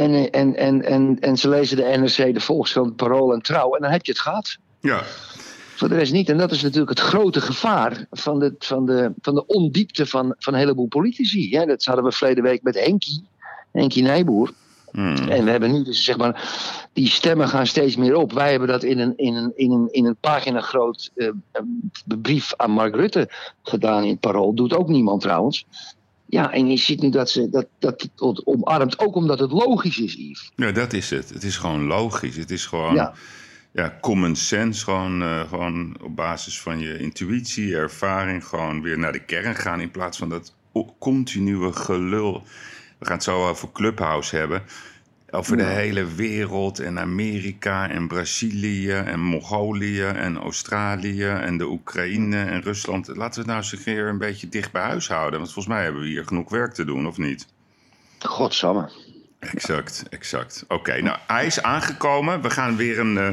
En, 0.00 0.30
en, 0.30 0.56
en, 0.56 0.84
en, 0.84 1.16
en 1.20 1.36
ze 1.36 1.48
lezen 1.48 1.76
de 1.76 1.96
NRC, 1.98 2.34
de 2.34 2.40
Volkskrant, 2.40 2.96
Parool 2.96 3.32
en 3.32 3.42
Trouw. 3.42 3.74
En 3.74 3.82
dan 3.82 3.90
heb 3.90 4.06
je 4.06 4.12
het 4.12 4.20
gehad. 4.20 4.56
ja. 4.80 5.02
Voor 5.74 5.88
de 5.88 5.94
rest 5.94 6.12
niet. 6.12 6.28
En 6.28 6.38
dat 6.38 6.50
is 6.50 6.62
natuurlijk 6.62 6.90
het 6.90 7.00
grote 7.00 7.40
gevaar 7.40 8.06
van 8.10 8.38
de, 8.38 8.54
van 8.58 8.86
de, 8.86 9.12
van 9.20 9.34
de 9.34 9.46
ondiepte 9.46 10.06
van, 10.06 10.34
van 10.38 10.52
een 10.52 10.58
heleboel 10.58 10.86
politici. 10.86 11.56
Hè. 11.56 11.66
Dat 11.66 11.84
hadden 11.84 12.04
we 12.04 12.12
verleden 12.12 12.42
week 12.42 12.62
met 12.62 12.84
Henkie, 12.84 13.26
Henkie 13.72 14.02
Nijboer. 14.02 14.52
Hmm. 14.92 15.16
En 15.28 15.44
we 15.44 15.50
hebben 15.50 15.72
nu 15.72 15.82
dus 15.82 16.04
zeg 16.04 16.16
maar, 16.16 16.52
die 16.92 17.08
stemmen 17.08 17.48
gaan 17.48 17.66
steeds 17.66 17.96
meer 17.96 18.16
op. 18.16 18.32
Wij 18.32 18.50
hebben 18.50 18.68
dat 18.68 18.82
in 18.82 18.98
een, 18.98 19.12
in 19.16 19.34
een, 19.34 19.52
in 19.54 19.70
een, 19.70 19.88
in 19.90 20.06
een 20.06 20.16
pagina 20.16 20.60
groot 20.60 21.10
eh, 21.14 21.26
eh, 21.26 21.62
brief 22.04 22.54
aan 22.56 22.70
Mark 22.70 22.94
Rutte 22.94 23.28
gedaan 23.62 24.02
in 24.02 24.10
het 24.10 24.20
Parool. 24.20 24.54
Doet 24.54 24.74
ook 24.74 24.88
niemand 24.88 25.20
trouwens. 25.20 25.66
Ja, 26.30 26.52
en 26.52 26.70
je 26.70 26.76
ziet 26.76 27.00
nu 27.00 27.10
dat, 27.10 27.30
ze, 27.30 27.48
dat, 27.50 27.66
dat 27.78 28.02
het 28.02 28.46
omarmt, 28.46 28.98
ook 28.98 29.14
omdat 29.14 29.38
het 29.38 29.50
logisch 29.50 29.98
is, 29.98 30.14
Yves. 30.14 30.52
Ja, 30.56 30.72
dat 30.72 30.92
is 30.92 31.10
het. 31.10 31.28
Het 31.28 31.42
is 31.42 31.56
gewoon 31.56 31.84
logisch. 31.84 32.36
Het 32.36 32.50
is 32.50 32.66
gewoon 32.66 32.94
ja. 32.94 33.14
Ja. 33.72 33.98
common 34.00 34.36
sense. 34.36 34.84
Gewoon, 34.84 35.22
eh, 35.22 35.48
gewoon 35.48 35.96
op 36.02 36.16
basis 36.16 36.60
van 36.60 36.78
je 36.78 36.98
intuïtie, 36.98 37.76
ervaring, 37.76 38.44
gewoon 38.44 38.82
weer 38.82 38.98
naar 38.98 39.12
de 39.12 39.24
kern 39.24 39.54
gaan. 39.54 39.80
In 39.80 39.90
plaats 39.90 40.18
van 40.18 40.28
dat 40.28 40.54
continue 40.98 41.72
gelul. 41.72 42.42
We 42.98 43.06
gaan 43.06 43.14
het 43.14 43.24
zo 43.24 43.48
over 43.48 43.72
Clubhouse 43.72 44.36
hebben. 44.36 44.62
Over 45.30 45.56
de 45.56 45.62
hele 45.62 46.14
wereld 46.14 46.78
en 46.78 46.98
Amerika 46.98 47.90
en 47.90 48.08
Brazilië 48.08 48.90
en 48.90 49.20
Mongolië 49.20 50.02
en 50.02 50.36
Australië 50.36 51.26
en 51.26 51.58
de 51.58 51.66
Oekraïne 51.66 52.44
en 52.44 52.62
Rusland. 52.62 53.06
Laten 53.06 53.32
we 53.32 53.38
het 53.38 53.46
nou 53.46 53.58
eens 53.58 53.72
een 53.72 53.82
keer 53.82 54.06
een 54.06 54.18
beetje 54.18 54.48
dicht 54.48 54.72
bij 54.72 54.82
huis 54.82 55.08
houden. 55.08 55.38
Want 55.38 55.52
volgens 55.52 55.74
mij 55.74 55.82
hebben 55.82 56.02
we 56.02 56.08
hier 56.08 56.24
genoeg 56.24 56.50
werk 56.50 56.74
te 56.74 56.84
doen, 56.84 57.06
of 57.06 57.16
niet? 57.18 57.46
Godsamme. 58.18 58.90
Exact, 59.38 60.04
exact. 60.10 60.64
Oké, 60.68 61.02
nou, 61.02 61.18
hij 61.26 61.46
is 61.46 61.62
aangekomen. 61.62 62.42
We 62.42 62.50
gaan 62.50 62.76
weer 62.76 62.98
een, 62.98 63.18
eh, 63.18 63.28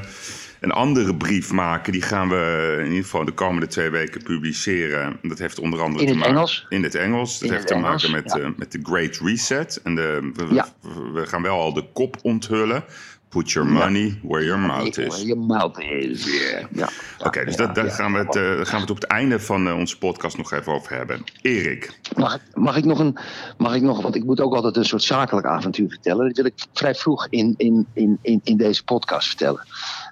een 0.60 0.72
andere 0.72 1.16
brief 1.16 1.52
maken. 1.52 1.92
Die 1.92 2.02
gaan 2.02 2.30
we 2.30 2.76
in 2.80 2.88
ieder 2.88 3.04
geval 3.04 3.26
de 3.26 3.32
komende 3.32 3.68
twee 3.68 3.90
weken 3.90 4.24
publiceren. 4.24 5.18
Dat 5.22 5.38
heeft 5.40 5.60
onder 5.60 5.82
andere 5.82 6.00
In 6.00 6.06
te 6.06 6.12
het 6.12 6.20
maken... 6.20 6.36
Engels? 6.36 6.66
In 6.70 6.84
het 6.84 6.96
Engels. 6.96 7.34
Dat 7.40 7.50
In 7.50 7.56
heeft 7.56 7.68
te 7.68 7.76
maken 7.76 8.12
met, 8.12 8.34
ja. 8.38 8.40
eh, 8.44 8.50
met 8.58 8.72
de 8.72 8.80
Great 8.84 9.18
Reset. 9.24 9.80
En 9.84 9.96
de, 9.96 10.32
we, 10.34 10.54
Ja. 10.54 10.68
we- 10.82 11.12
we 11.14 11.26
gaan 11.26 11.42
wel 11.42 11.60
al 11.60 11.74
de 11.74 11.84
kop 11.94 12.18
onthullen. 12.22 12.84
Put 13.30 13.52
your 13.52 13.70
money 13.72 14.20
where 14.24 14.46
your 14.46 14.60
mouth 14.62 14.98
is. 14.98 15.22
Je 15.22 15.36
mouth 15.36 15.80
is. 15.80 16.26
Ja. 16.72 16.90
Oké, 17.20 17.46
dus 17.46 17.56
Ja, 17.56 17.66
dat, 17.66 17.76
daar 17.76 17.92
gaan 17.92 18.12
we, 18.14 18.18
het, 18.20 18.36
eh, 18.36 18.44
gaan 18.44 18.76
we 18.76 18.80
het 18.82 18.90
op 18.90 18.96
het 18.96 19.06
einde 19.06 19.40
van 19.40 19.68
eh, 19.68 19.78
onze 19.78 19.98
podcast 19.98 20.38
nog 20.38 20.52
even 20.54 20.74
over 20.74 20.96
hebben. 20.96 21.24
Erik. 21.42 22.00
Mag, 22.16 22.36
ik- 22.36 22.42
mag 22.56 22.78
ik 22.78 22.86
nog 22.86 23.00
een. 23.00 23.18
Mag 23.58 23.76
ik 23.76 23.82
nog, 23.82 24.02
want 24.02 24.16
ik 24.16 24.24
moet 24.24 24.40
ook 24.42 24.54
altijd 24.56 24.76
een 24.78 24.86
soort 24.86 25.04
zakelijk 25.04 25.48
avontuur 25.48 25.90
vertellen. 25.90 26.26
Dat 26.28 26.36
wil 26.36 26.46
ik 26.46 26.54
vrij 26.74 26.96
vroeg 26.96 27.28
in, 27.30 27.54
in, 27.58 27.88
in, 27.94 28.18
in, 28.22 28.42
in 28.44 28.58
deze 28.58 28.84
podcast 28.84 29.28
vertellen. 29.28 29.66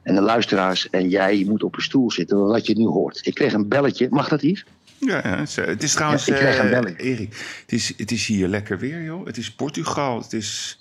En 0.05 0.15
de 0.15 0.21
luisteraars 0.21 0.89
en 0.89 1.09
jij 1.09 1.43
moet 1.47 1.63
op 1.63 1.75
een 1.75 1.81
stoel 1.81 2.12
zitten, 2.12 2.38
wat 2.47 2.65
je 2.67 2.75
nu 2.77 2.85
hoort. 2.85 3.25
Ik 3.25 3.33
kreeg 3.33 3.53
een 3.53 3.67
belletje. 3.67 4.07
Mag 4.09 4.27
dat, 4.27 4.41
Yves? 4.41 4.65
Ja, 4.97 5.21
ja, 5.24 5.38
het 5.65 5.83
is- 5.83 5.93
trouwens... 5.93 6.25
Ja, 6.25 6.33
ik 6.33 6.39
krijg 6.39 6.59
een 6.59 6.65
eh, 6.65 6.79
belling. 6.79 7.00
Erik, 7.00 7.59
het 7.62 7.71
is, 7.71 7.93
het 7.97 8.12
is 8.12 8.25
hier 8.27 8.47
lekker 8.47 8.79
weer, 8.79 9.03
joh. 9.03 9.25
Het 9.25 9.38
is 9.38 9.51
Portugal. 9.51 10.21
Het 10.21 10.33
is... 10.33 10.79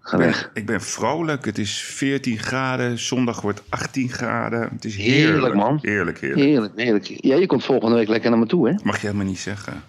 Ga 0.00 0.16
Ik 0.18 0.22
ben, 0.24 0.34
ik 0.54 0.66
ben 0.66 0.80
vrolijk. 0.80 1.44
Het 1.44 1.58
is 1.58 1.78
14 1.80 2.38
graden. 2.38 2.98
Zondag 2.98 3.40
wordt 3.40 3.62
18 3.68 4.08
graden. 4.10 4.68
Het 4.72 4.84
is 4.84 4.96
Heerlijk, 4.96 5.28
heerlijk. 5.32 5.54
man. 5.54 5.78
Heerlijk, 5.82 6.20
heerlijk. 6.20 6.40
Heerlijk, 6.46 6.72
heerlijk. 6.76 7.04
Ja, 7.06 7.36
je 7.36 7.46
komt 7.46 7.64
volgende 7.64 7.96
week 7.96 8.08
lekker 8.08 8.30
naar 8.30 8.38
me 8.38 8.46
toe, 8.46 8.68
hè? 8.68 8.74
Mag 8.82 9.00
je 9.00 9.06
helemaal 9.06 9.26
niet 9.26 9.38
zeggen. 9.38 9.82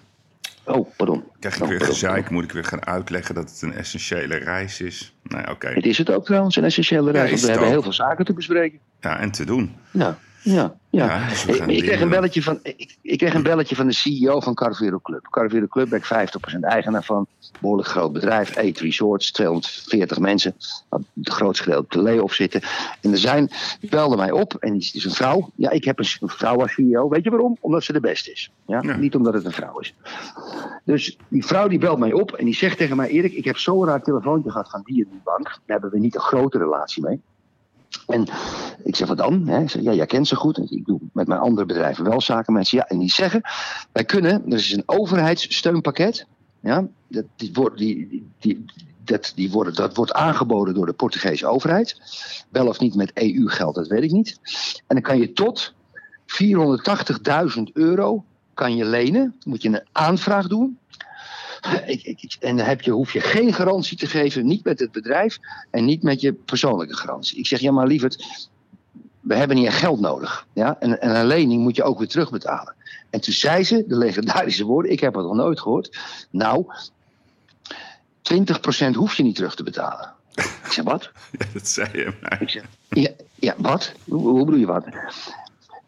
Oh, 0.64 0.88
pardon. 0.96 1.22
Krijg 1.40 1.56
ik 1.56 1.62
Oh, 1.62 1.68
weer 1.68 1.80
gezeik? 1.80 2.30
Moet 2.30 2.44
ik 2.44 2.52
weer 2.52 2.64
gaan 2.64 2.86
uitleggen 2.86 3.34
dat 3.34 3.50
het 3.50 3.62
een 3.62 3.74
essentiële 3.74 4.36
reis 4.36 4.80
is? 4.80 5.14
Nou 5.22 5.42
ja, 5.46 5.50
oké. 5.52 5.68
Het 5.68 5.86
is 5.86 5.98
het 5.98 6.10
ook 6.10 6.24
trouwens, 6.24 6.56
een 6.56 6.64
essentiële 6.64 7.10
reis. 7.10 7.30
is 7.30 7.30
want 7.30 7.42
we 7.42 7.48
hebben 7.48 7.66
ook. 7.66 7.72
heel 7.72 7.82
veel 7.82 7.92
zaken 7.92 8.24
te 8.24 8.32
bespreken. 8.32 8.78
Ja, 9.00 9.18
en 9.18 9.30
te 9.30 9.44
doen. 9.44 9.76
Ja, 9.90 10.18
ja, 10.42 10.74
ja. 10.90 11.04
Ja, 11.04 11.28
dus 11.28 11.44
we 11.44 11.72
ik, 11.72 11.82
kreeg 11.82 12.00
een 12.00 12.08
belletje 12.08 12.42
van, 12.42 12.58
ik, 12.62 12.96
ik 13.02 13.18
kreeg 13.18 13.34
een 13.34 13.42
belletje 13.42 13.76
van 13.76 13.86
de 13.86 13.92
CEO 13.92 14.40
van 14.40 14.54
Carvero 14.54 14.98
Club. 14.98 15.26
Carvero 15.30 15.66
Club 15.66 15.88
ben 15.88 15.98
ik 15.98 16.30
50% 16.56 16.60
eigenaar 16.60 17.04
van. 17.04 17.26
Behoorlijk 17.60 17.88
groot 17.88 18.12
bedrijf. 18.12 18.56
Eight 18.56 18.80
resorts, 18.80 19.32
240 19.32 20.18
mensen. 20.18 20.54
Het 20.88 21.28
grootste 21.28 21.62
gedeelte 21.62 21.84
op 21.84 21.90
de 21.90 22.02
lay-off 22.02 22.34
zitten. 22.34 22.60
En 23.00 23.10
er 23.10 23.18
zijn, 23.18 23.50
die 23.80 23.90
belde 23.90 24.16
mij 24.16 24.30
op. 24.30 24.54
En 24.54 24.72
die 24.72 24.90
is 24.92 25.04
een 25.04 25.10
vrouw. 25.10 25.50
Ja, 25.54 25.70
ik 25.70 25.84
heb 25.84 25.98
een, 25.98 26.06
een 26.20 26.28
vrouw 26.28 26.60
als 26.60 26.72
CEO. 26.72 27.08
Weet 27.08 27.24
je 27.24 27.30
waarom? 27.30 27.56
Omdat 27.60 27.84
ze 27.84 27.92
de 27.92 28.00
beste 28.00 28.32
is. 28.32 28.50
Ja? 28.66 28.82
Ja. 28.82 28.96
Niet 28.96 29.14
omdat 29.14 29.34
het 29.34 29.44
een 29.44 29.52
vrouw 29.52 29.78
is. 29.78 29.94
Dus 30.84 31.16
die 31.28 31.46
vrouw 31.46 31.68
die 31.68 31.78
belt 31.78 31.98
mij 31.98 32.12
op. 32.12 32.32
En 32.32 32.44
die 32.44 32.54
zegt 32.54 32.78
tegen 32.78 32.96
mij... 32.96 33.08
Erik, 33.08 33.32
ik 33.32 33.44
heb 33.44 33.56
zo 33.56 33.84
raar 33.84 34.02
telefoontje 34.02 34.50
gehad 34.50 34.70
van 34.70 34.82
die 34.84 35.04
en 35.04 35.10
die 35.10 35.20
bank. 35.24 35.44
Daar 35.44 35.60
hebben 35.66 35.90
we 35.90 35.98
niet 35.98 36.14
een 36.14 36.20
grote 36.20 36.58
relatie 36.58 37.02
mee. 37.02 37.20
En 38.06 38.26
ik 38.84 38.96
zeg, 38.96 39.08
wat 39.08 39.18
dan? 39.18 39.44
Zeg, 39.46 39.82
ja, 39.82 39.92
jij 39.92 40.06
kent 40.06 40.28
ze 40.28 40.36
goed. 40.36 40.70
Ik 40.70 40.84
doe 40.84 41.00
met 41.12 41.26
mijn 41.26 41.40
andere 41.40 41.66
bedrijven 41.66 42.04
wel 42.04 42.20
zaken 42.20 42.52
met 42.52 42.66
ze. 42.66 42.76
Ja, 42.76 42.86
en 42.88 42.98
die 42.98 43.10
zeggen, 43.10 43.40
wij 43.92 44.04
kunnen, 44.04 44.42
er 44.46 44.58
is 44.58 44.72
een 44.72 44.82
overheidssteunpakket. 44.86 46.26
Ja, 46.60 46.88
dat, 47.08 47.24
die, 47.36 47.52
die, 47.74 48.26
die, 48.38 48.64
dat, 49.04 49.32
die 49.34 49.50
worden, 49.50 49.74
dat 49.74 49.96
wordt 49.96 50.12
aangeboden 50.12 50.74
door 50.74 50.86
de 50.86 50.92
Portugese 50.92 51.46
overheid. 51.46 52.00
Wel 52.48 52.66
of 52.66 52.80
niet 52.80 52.94
met 52.94 53.10
EU-geld, 53.14 53.74
dat 53.74 53.88
weet 53.88 54.02
ik 54.02 54.10
niet. 54.10 54.38
En 54.86 54.94
dan 54.94 55.02
kan 55.02 55.18
je 55.18 55.32
tot 55.32 55.74
480.000 57.56 57.62
euro 57.72 58.24
kan 58.54 58.76
je 58.76 58.84
lenen. 58.84 59.22
Dan 59.22 59.52
moet 59.52 59.62
je 59.62 59.68
een 59.68 59.86
aanvraag 59.92 60.46
doen. 60.46 60.78
Ik, 61.86 62.02
ik, 62.02 62.22
ik- 62.22 62.36
en 62.40 62.56
dan 62.56 62.66
heb 62.66 62.80
je, 62.80 62.90
hoef 62.90 63.12
je 63.12 63.20
geen 63.20 63.52
garantie 63.52 63.96
te 63.96 64.06
geven, 64.06 64.46
niet 64.46 64.64
met 64.64 64.78
het 64.78 64.92
bedrijf 64.92 65.38
en 65.70 65.84
niet 65.84 66.02
met 66.02 66.20
je 66.20 66.32
persoonlijke 66.32 66.96
garantie. 66.96 67.38
Ik 67.38 67.46
zeg, 67.46 67.60
ja 67.60 67.72
maar 67.72 67.86
lieverd, 67.86 68.24
we 69.20 69.34
hebben 69.34 69.64
echt 69.64 69.76
geld 69.78 70.00
nodig. 70.00 70.46
Ja? 70.52 70.76
En, 70.80 71.00
en 71.00 71.16
een 71.16 71.26
lening 71.26 71.62
moet 71.62 71.76
je 71.76 71.82
ook 71.82 71.98
weer 71.98 72.08
terugbetalen. 72.08 72.74
En 73.10 73.20
toen 73.20 73.32
zei 73.34 73.64
ze, 73.64 73.84
de 73.88 73.96
legendarische 73.96 74.64
woorden, 74.64 74.92
ik 74.92 75.00
heb 75.00 75.14
het 75.14 75.24
nog 75.24 75.34
nooit 75.34 75.60
gehoord. 75.60 75.98
Nou, 76.30 76.64
20% 78.22 78.90
hoef 78.94 79.14
je 79.14 79.22
niet 79.22 79.34
terug 79.34 79.54
te 79.54 79.62
betalen. 79.62 80.12
Ik 80.34 80.72
zeg, 80.72 80.84
wat? 80.84 81.10
Ja, 81.38 81.46
dat 81.52 81.68
zei 81.68 81.88
je 81.92 82.12
mij. 82.20 82.38
Ik 82.40 82.48
zeg, 82.50 82.64
ja, 82.88 83.10
ja 83.34 83.54
wat? 83.56 83.92
Hoe, 84.04 84.28
hoe 84.28 84.44
bedoel 84.44 84.60
je 84.60 84.66
wat? 84.66 84.84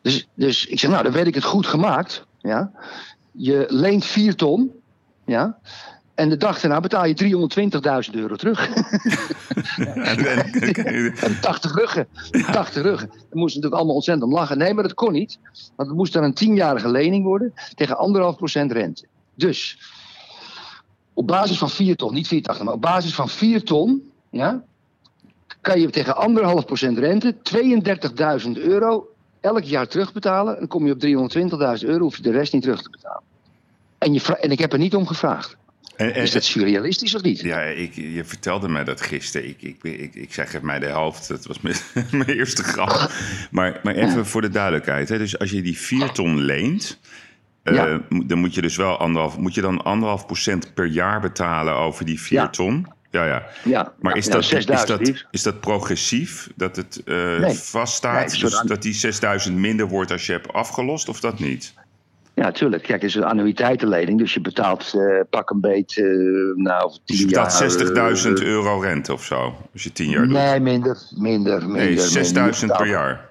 Dus, 0.02 0.28
dus 0.34 0.66
ik 0.66 0.78
zeg, 0.78 0.90
nou, 0.90 1.02
dan 1.02 1.12
weet 1.12 1.26
ik 1.26 1.34
het 1.34 1.44
goed 1.44 1.66
gemaakt. 1.66 2.24
Ja? 2.40 2.72
Je 3.30 3.66
leent 3.68 4.04
4 4.04 4.34
ton. 4.36 4.72
Ja? 5.24 5.58
En 6.14 6.28
de 6.28 6.36
dag 6.36 6.60
daarna 6.60 6.80
betaal 6.80 7.04
je 7.04 7.14
320.000 8.10 8.14
euro 8.14 8.36
terug. 8.36 8.68
En- 9.76 10.18
en- 10.26 11.14
En 11.16 11.40
80 11.40 11.74
ruggen. 11.74 12.06
80 12.52 12.82
ruggen. 12.82 13.08
Daar 13.08 13.18
moesten 13.30 13.60
natuurlijk 13.60 13.74
allemaal 13.74 13.94
ontzettend 13.94 14.26
om 14.26 14.34
lachen. 14.34 14.58
Nee, 14.58 14.74
maar 14.74 14.82
dat 14.82 14.94
kon 14.94 15.12
niet. 15.12 15.38
Want 15.76 15.88
het 15.88 15.98
moest 15.98 16.12
dan 16.12 16.22
een 16.24 16.34
tienjarige 16.34 16.90
lening 16.90 17.24
worden 17.24 17.52
tegen 17.74 17.98
anderhalf 17.98 18.36
procent 18.36 18.72
rente. 18.72 19.06
Dus 19.34 19.78
op 21.14 21.26
basis 21.26 21.58
van 21.58 21.70
4 21.70 21.96
ton, 21.96 22.14
niet 22.14 22.26
480, 22.28 22.64
maar 22.64 22.74
op 22.74 22.80
basis 22.80 23.14
van 23.14 23.28
4 23.28 23.64
ton, 23.64 24.10
ja, 24.30 24.62
kan 25.60 25.80
je 25.80 25.90
tegen 25.90 26.16
anderhalf 26.16 26.64
procent 26.64 26.98
rente 26.98 27.34
32.000 28.44 28.50
euro 28.52 29.08
elk 29.40 29.62
jaar 29.62 29.88
terugbetalen. 29.88 30.52
En 30.52 30.58
dan 30.58 30.68
kom 30.68 30.86
je 30.86 30.92
op 30.92 31.00
320.000 31.82 31.88
euro, 31.88 32.02
hoef 32.02 32.16
je 32.16 32.22
de 32.22 32.30
rest 32.30 32.52
niet 32.52 32.62
terug 32.62 32.82
te 32.82 32.90
betalen. 32.90 33.22
En, 34.02 34.12
je 34.12 34.36
en 34.40 34.50
ik 34.50 34.58
heb 34.58 34.72
er 34.72 34.78
niet 34.78 34.94
om 34.94 35.06
gevraagd. 35.06 35.56
en- 35.96 36.14
en- 36.14 36.22
Is 36.22 36.30
dat 36.30 36.44
surrealistisch 36.44 37.14
of 37.14 37.22
niet? 37.22 37.40
Ja, 37.40 37.60
ik, 37.60 37.94
je 37.94 38.24
vertelde 38.24 38.68
me 38.68 38.82
dat 38.84 39.00
gisteren. 39.00 39.48
Ik, 39.48 39.62
ik, 39.62 39.76
ik, 39.82 40.14
ik 40.14 40.32
zei, 40.34 40.46
geef 40.46 40.60
mij 40.60 40.78
de 40.78 40.86
helft. 40.86 41.28
Dat 41.28 41.46
was 41.46 41.60
mijn, 41.60 41.76
mijn 42.10 42.28
eerste 42.38 42.62
grap. 42.62 43.10
Maar, 43.50 43.80
maar 43.82 43.94
even 43.94 44.26
voor 44.26 44.40
de 44.40 44.48
duidelijkheid. 44.50 45.08
Hè. 45.08 45.18
Dus 45.18 45.38
als 45.38 45.50
je 45.50 45.62
die 45.62 45.78
4 45.78 46.10
ton 46.10 46.38
leent... 46.40 46.98
eh, 47.62 47.74
Ja. 47.74 48.00
dan 48.26 48.38
moet 48.38 48.54
je 48.54 48.62
dus 48.62 48.76
wel 48.76 48.96
anderhalf... 48.98 49.38
Moet 49.38 49.54
je 49.54 49.60
dan 49.60 49.82
anderhalf 49.84 50.26
procent 50.26 50.74
per 50.74 50.86
jaar 50.86 51.20
betalen 51.20 51.74
over 51.74 52.04
die 52.04 52.20
4 52.20 52.38
Ja. 52.38 52.48
ton? 52.48 52.86
Ja, 53.10 53.24
ja. 53.26 53.46
Ja, 53.64 53.92
Maar 54.00 54.16
is, 54.16 54.26
dat, 54.26 54.42
is, 54.42 54.48
6000 54.48 54.88
dat, 55.06 55.24
is 55.30 55.42
dat 55.42 55.60
progressief? 55.60 56.48
Dat 56.56 56.76
het 56.76 57.02
eh, 57.04 57.14
Nee. 57.38 57.54
vaststaat? 57.54 58.14
Nee, 58.14 58.22
het 58.22 58.40
dus 58.40 58.62
dat 58.66 58.82
die 58.82 58.94
6000 58.94 59.56
minder 59.56 59.88
wordt 59.88 60.10
als 60.10 60.26
je 60.26 60.32
hebt 60.32 60.52
afgelost? 60.52 61.08
Of 61.08 61.20
dat 61.20 61.38
niet? 61.38 61.74
Ja, 62.42 62.48
Ja, 62.48 62.52
tuurlijk. 62.52 62.82
Kijk, 62.82 63.00
het 63.02 63.10
is 63.10 63.16
een 63.16 63.24
annuïteitenlening, 63.24 64.18
dus 64.18 64.34
je 64.34 64.40
betaalt 64.40 64.94
eh, 64.94 65.20
pak 65.30 65.50
een 65.50 65.60
beet, 65.60 65.96
eh, 65.96 66.04
nou, 66.54 66.84
over 66.84 67.00
Dus 67.04 67.16
tien 67.16 67.18
je 67.18 67.26
betaalt 67.26 67.58
jaar... 67.58 68.16
60.000 68.16 68.32
eh, 68.32 68.42
euro 68.42 68.80
rente 68.80 69.12
of 69.12 69.24
zo. 69.24 69.54
Als 69.72 69.82
je 69.82 69.92
10 69.92 70.08
jaar 70.08 70.22
doet. 70.22 70.32
Nee, 70.32 70.60
minder, 70.60 70.98
minder, 71.10 71.58
minder. 71.58 71.68
Nee, 71.68 71.96
minder. 72.34 72.54
6.000 72.60 72.76
per 72.76 72.86
jaar. 72.86 73.30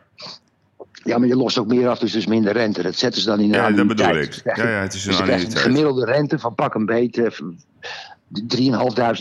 Ja, 1.04 1.18
maar 1.18 1.28
je 1.28 1.36
lost 1.36 1.58
ook 1.58 1.68
meer 1.68 1.88
af, 1.88 2.00
dus 2.00 2.12
dus 2.12 2.26
minder 2.26 2.54
rente. 2.54 2.82
Dat 2.82 2.96
zetten 2.96 3.22
ze 3.22 3.28
dan 3.28 3.40
in 3.40 3.46
een 3.46 3.52
Ja, 3.52 3.70
dat 3.70 3.80
annuïteit. 3.80 3.98
bedoel 3.98 4.22
ik. 4.22 4.44
Dus 4.44 4.56
Ja, 4.56 4.70
ja, 4.70 4.82
het 4.82 4.94
is 4.94 5.04
dus 5.04 5.20
een 5.20 5.26
je 5.26 5.46
een 5.46 5.58
gemiddelde 5.58 6.06
rente 6.06 6.40
van 6.40 6.56
pak 6.56 6.74
een 6.74 6.86
beet 6.86 7.18
eh, 7.18 7.32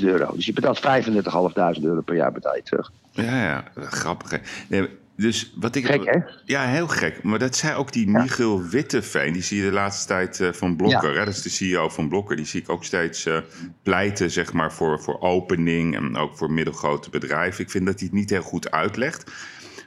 3.500 0.01 0.05
euro. 0.05 0.33
Dus 0.35 0.47
je 0.47 0.53
betaalt 0.53 0.81
35.500 0.81 1.83
euro 1.83 2.01
per 2.05 2.15
jaar 2.15 2.33
betaal 2.33 2.57
je 2.57 2.63
terug. 2.63 2.91
Ja, 3.11 3.43
ja, 3.43 3.65
grappig. 3.75 4.41
Nee, 4.69 4.89
dus 5.21 5.53
wat 5.57 5.75
ik, 5.75 5.87
Gek, 5.87 6.05
hè? 6.05 6.19
Ja, 6.45 6.67
heel 6.67 6.89
gek. 6.89 7.23
Maar 7.23 7.39
dat 7.39 7.57
zei 7.57 7.77
ook 7.77 7.93
die 7.93 8.09
Michiel 8.09 8.63
Witteveen. 8.63 9.33
Die 9.33 9.43
zie 9.43 9.59
je 9.59 9.65
de 9.65 9.73
laatste 9.73 10.07
tijd 10.07 10.41
eh, 10.41 10.53
van 10.53 10.77
Blokker. 10.77 11.19
Hè? 11.19 11.25
Dat 11.25 11.35
is 11.35 11.43
de 11.43 11.49
CEO 11.49 11.89
van 11.89 12.09
Blokker. 12.09 12.37
Die 12.37 12.47
zie 12.47 12.61
ik 12.61 12.69
ook 12.69 12.85
steeds 12.85 13.27
eh, 13.27 13.39
pleiten 13.83 14.31
zeg 14.31 14.53
maar, 14.53 14.73
voor, 14.73 15.01
voor 15.01 15.21
opening. 15.21 15.97
En 15.97 16.17
ook 16.17 16.37
voor 16.37 16.53
middelgrote 16.53 17.11
bedrijven. 17.11 17.65
Ik 17.65 17.71
vind 17.71 17.87
dat 17.87 17.99
hij 17.99 18.09
het 18.09 18.17
niet 18.17 18.31
heel 18.31 18.43
goed 18.43 18.71
uitlegt. 18.71 19.33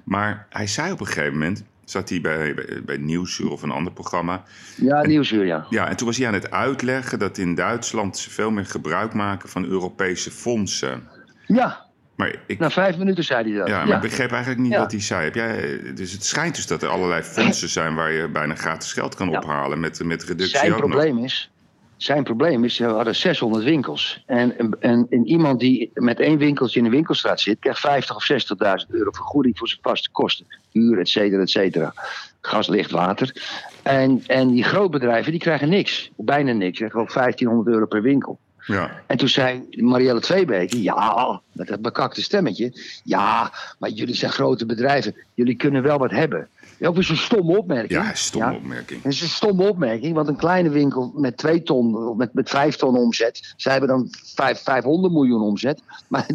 Maar 0.04 0.48
hij 0.50 0.68
zei 0.68 0.92
op 0.92 1.00
een 1.00 1.06
gegeven 1.06 1.34
moment... 1.34 1.64
Zat 1.84 2.10
hij 2.10 2.22
bij, 2.22 2.54
bij, 2.54 2.82
bij 2.86 2.98
Nieuwsuur 2.98 3.52
of 3.52 3.62
een 3.62 3.72
ander 3.72 3.94
programma. 3.94 4.44
Ja, 4.76 5.06
nieuwsuur, 5.06 5.46
ja. 5.46 5.66
Ja, 5.70 5.90
en 5.90 5.96
toen 5.96 6.08
was 6.08 6.18
hij 6.18 6.28
aan 6.28 6.34
het 6.34 6.52
uitleggen 6.52 7.20
dat 7.20 7.38
in 7.38 7.56
Duitsland 7.56 8.18
ze 8.18 8.30
veel 8.30 8.52
meer 8.52 8.66
gebruik 8.66 9.14
maken 9.14 9.50
van 9.50 9.66
Europese 9.66 10.32
fondsen. 10.32 11.04
Ja, 11.48 11.86
Maar 12.16 12.36
ik, 12.46 12.60
na 12.60 12.70
vijf 12.70 12.98
minuten 12.98 13.24
zei 13.24 13.50
hij 13.50 13.58
dat. 13.60 13.68
ja, 13.68 13.86
maar 13.86 13.96
ik 13.96 14.02
begreep 14.02 14.32
eigenlijk 14.32 14.62
niet 14.62 14.72
Ja. 14.72 14.80
wat 14.80 14.92
hij 14.92 15.02
zei. 15.02 15.24
Heb 15.24 15.36
jij, 15.36 15.80
dus 15.94 16.12
het 16.12 16.26
schijnt 16.26 16.56
dus 16.56 16.68
dat 16.68 16.84
er 16.84 16.90
allerlei 16.90 17.22
fondsen 17.22 17.70
zijn 17.70 17.96
waar 17.96 18.12
je 18.12 18.28
bijna 18.28 18.56
gratis 18.56 18.94
geld 18.94 19.16
kan 19.16 19.30
Ja. 19.30 19.38
ophalen 19.38 19.80
met, 19.80 20.04
met 20.04 20.24
reductie 20.24 20.58
Zijn 20.58 20.74
ook 20.74 20.80
nog. 20.82 20.90
probleem 20.90 21.18
is, 21.24 21.52
zijn 21.98 22.24
probleem 22.24 22.64
is, 22.64 22.78
we 22.78 22.86
hadden 22.86 23.16
600 23.16 23.64
winkels. 23.64 24.24
En, 24.26 24.58
en, 24.80 25.08
en 25.10 25.28
iemand 25.28 25.60
die 25.60 25.92
met 25.94 26.20
één 26.20 26.38
winkeltje 26.38 26.80
in 26.80 26.86
een 26.86 26.92
winkelstraat 26.92 27.40
zit, 27.42 27.60
krijgt 27.60 27.80
50 27.80 28.16
of 28.16 28.30
60.000 28.84 28.88
euro 28.90 29.12
vergoeding 29.12 29.58
voor 29.58 29.68
zijn 29.68 29.80
vaste 29.82 30.10
kosten. 30.12 30.46
Huur, 30.72 31.00
et 31.00 31.10
cetera, 31.10 31.42
et 31.42 31.50
cetera. 31.50 31.94
Gas, 32.42 32.68
licht, 32.68 32.92
water. 32.92 33.36
En, 33.84 34.24
en 34.28 34.48
die 34.48 34.64
grootbedrijven, 34.64 35.32
die 35.32 35.40
krijgen 35.42 35.70
niks. 35.70 36.12
Bijna 36.18 36.52
niks. 36.52 36.78
Die 36.78 36.88
krijgen 36.90 37.00
ook 37.00 37.14
1500 37.14 37.76
euro 37.76 37.86
per 37.86 38.02
winkel. 38.02 38.40
Ja. 38.66 39.02
En 39.08 39.18
toen 39.18 39.28
zei 39.28 39.68
Marielle 39.72 40.20
Tweebeke, 40.20 40.82
ja, 40.82 41.42
met 41.52 41.68
dat 41.68 41.82
bekakte 41.82 42.22
stemmetje. 42.22 42.72
Ja, 43.04 43.52
maar 43.80 43.90
jullie 43.90 44.16
zijn 44.16 44.32
grote 44.32 44.66
bedrijven. 44.66 45.16
Jullie 45.34 45.56
kunnen 45.56 45.84
wel 45.84 45.98
wat 45.98 46.12
hebben. 46.12 46.48
Ook 46.82 46.96
weer 46.96 47.04
zo'n 47.04 47.16
stomme 47.16 47.58
opmerking. 47.58 48.04
ja, 48.04 48.14
stomme 48.14 48.56
opmerking. 48.56 49.02
Dat 49.02 49.12
is 49.12 49.22
een 49.22 49.28
stomme 49.28 49.70
opmerking, 49.70 50.16
want 50.16 50.28
een 50.28 50.36
kleine 50.36 50.70
winkel 50.70 51.12
met 51.16 51.38
2 51.38 51.64
ton 51.64 51.96
of 52.08 52.18
met, 52.18 52.34
met 52.34 52.50
5 52.50 52.76
ton 52.76 52.98
omzet, 52.98 53.54
zij 53.58 53.72
hebben 53.72 53.90
dan 53.90 54.08
5, 54.36 54.60
500 54.64 55.14
miljoen 55.14 55.42
omzet. 55.42 55.82
Maar 56.08 56.26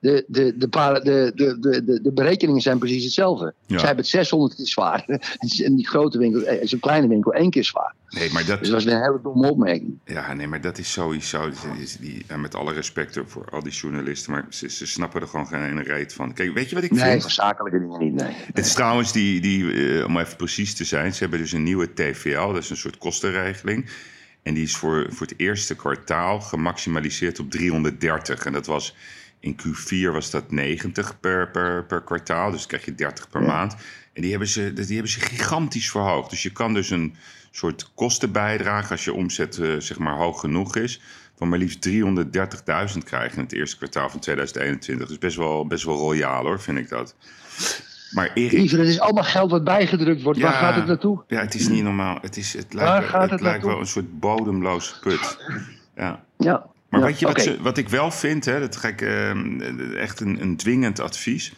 de, 0.00 0.24
de, 0.28 0.54
de, 0.56 0.58
de, 1.02 1.32
de, 1.34 2.00
de, 2.02 2.10
berekeningen 2.14 2.60
zijn 2.62 2.78
precies 2.78 3.04
hetzelfde. 3.04 3.54
Ja. 3.66 3.78
Zij 3.78 3.86
hebben 3.86 4.04
het 4.04 4.12
600 4.14 4.54
keer 4.54 4.66
zwaar. 4.66 5.04
En 5.64 5.74
die 5.76 5.88
grote 5.88 6.18
winkel, 6.18 6.42
eh, 6.42 6.66
zo'n 6.66 6.80
kleine 6.80 7.08
winkel, 7.08 7.32
één 7.32 7.50
keer 7.50 7.64
zwaar. 7.64 7.94
Nee, 8.08 8.30
maar 8.32 8.42
Dus 8.42 8.50
dat, 8.50 8.60
dat 8.60 8.68
was 8.68 8.84
weer 8.84 8.94
een 8.94 9.02
hele 9.02 9.20
domme 9.22 9.50
opmerking. 9.50 9.98
ja, 10.04 10.32
nee, 10.32 10.46
maar 10.46 10.60
dat 10.60 10.78
is 10.78 10.92
sowieso... 10.92 11.48
die- 11.50 11.86
die- 11.86 11.96
die- 12.10 12.24
ja, 12.28 12.36
met 12.36 12.54
alle 12.54 12.72
respect 12.72 13.18
voor 13.26 13.44
al 13.50 13.62
die 13.62 13.72
journalisten... 13.72 14.32
maar 14.32 14.46
ze, 14.48 14.68
ze 14.68 14.86
snappen 14.86 15.20
er 15.20 15.28
gewoon 15.28 15.46
geen 15.46 15.82
reet 15.82 16.12
van. 16.12 16.32
Kijk, 16.34 16.54
weet 16.54 16.68
je 16.68 16.74
wat 16.74 16.84
ik 16.84 16.90
Nee, 16.90 17.20
vind? 17.20 17.32
zakelijke 17.32 17.78
dingen 17.78 17.98
niet, 17.98 18.14
nee. 18.14 18.32
Het 18.54 18.66
is 18.66 18.72
trouwens, 18.74 19.12
die, 19.12 19.40
die, 19.42 19.98
eh, 19.98 20.04
om 20.04 20.18
even 20.18 20.36
precies 20.36 20.74
te 20.74 20.84
zijn... 20.84 21.14
ze 21.14 21.18
hebben 21.18 21.38
dus 21.38 21.52
een 21.52 21.62
nieuwe 21.62 21.92
TVL, 21.92 22.46
dat 22.46 22.62
is 22.62 22.70
een 22.70 22.76
soort 22.76 22.98
kostenregeling... 22.98 23.90
En 24.42 24.54
die 24.54 24.62
is 24.62 24.76
voor, 24.76 25.06
voor 25.10 25.26
het 25.26 25.38
eerste 25.38 25.76
kwartaal 25.76 26.40
gemaximaliseerd 26.40 27.38
op 27.38 27.50
330. 27.50 28.44
En 28.44 28.52
dat 28.52 28.66
was 28.66 28.94
in 29.40 29.56
Q4 29.62 30.12
was 30.12 30.30
dat 30.30 30.50
90 30.50 31.20
per, 31.20 31.50
per, 31.50 31.84
per 31.84 32.02
kwartaal. 32.02 32.50
Dus 32.50 32.66
krijg 32.66 32.84
je 32.84 32.94
30 32.94 33.28
per 33.28 33.42
maand. 33.42 33.76
En 34.12 34.22
die 34.22 34.30
hebben, 34.30 34.48
ze, 34.48 34.72
die 34.72 34.94
hebben 34.94 35.12
ze 35.12 35.20
gigantisch 35.20 35.90
verhoogd. 35.90 36.30
Dus 36.30 36.42
je 36.42 36.52
kan 36.52 36.74
dus 36.74 36.90
een 36.90 37.14
soort 37.50 37.90
kostenbijdrage... 37.94 38.90
als 38.90 39.04
je 39.04 39.12
omzet 39.12 39.58
eh, 39.58 39.76
zeg 39.78 39.98
maar 39.98 40.16
hoog 40.16 40.40
genoeg 40.40 40.76
is... 40.76 41.00
van 41.36 41.48
maar 41.48 41.58
liefst 41.58 41.88
330.000 41.88 41.94
krijgen 43.04 43.36
in 43.36 43.44
het 43.44 43.52
eerste 43.52 43.76
kwartaal 43.76 44.10
van 44.10 44.20
2021. 44.20 45.08
Dus 45.08 45.18
best 45.18 45.36
wel, 45.36 45.66
best 45.66 45.84
wel 45.84 45.96
royaal 45.96 46.44
hoor, 46.44 46.60
vind 46.60 46.78
ik 46.78 46.88
dat. 46.88 47.14
Maar 48.14 48.30
Erik... 48.34 48.52
Lieve, 48.52 48.78
het 48.78 48.88
is 48.88 49.00
allemaal 49.00 49.24
geld 49.24 49.50
wat 49.50 49.64
bijgedrukt 49.64 50.22
wordt. 50.22 50.40
Waar 50.40 50.52
gaat 50.52 50.74
het 50.74 50.86
naartoe? 50.86 51.24
Ja, 51.26 51.40
het 51.40 51.54
is 51.54 51.68
niet 51.68 51.82
normaal. 51.82 52.18
Het, 52.20 52.36
is, 52.36 52.52
het 52.52 52.74
Waar 52.74 52.84
lijkt, 52.98 53.08
gaat 53.08 53.20
het 53.22 53.30
het 53.30 53.40
lijkt 53.40 53.64
naartoe? 53.64 53.70
wel 53.70 53.80
een 53.80 53.86
soort 53.86 54.20
bodemloze 54.20 54.98
put. 55.00 55.38
Ja. 55.96 56.24
Ja. 56.38 56.66
Maar 56.88 57.00
ja, 57.00 57.06
weet 57.06 57.18
je 57.18 57.26
wat, 57.26 57.34
oké. 57.38 57.44
ze, 57.44 57.62
wat 57.62 57.78
ik 57.78 57.88
wel 57.88 58.10
vind, 58.10 58.44
hè, 58.44 58.60
dat 58.60 58.82
ik 58.84 59.00
ehm, 59.00 59.60
echt 59.96 60.20
een, 60.20 60.42
een 60.42 60.56
dwingend 60.56 61.00
advies. 61.00 61.52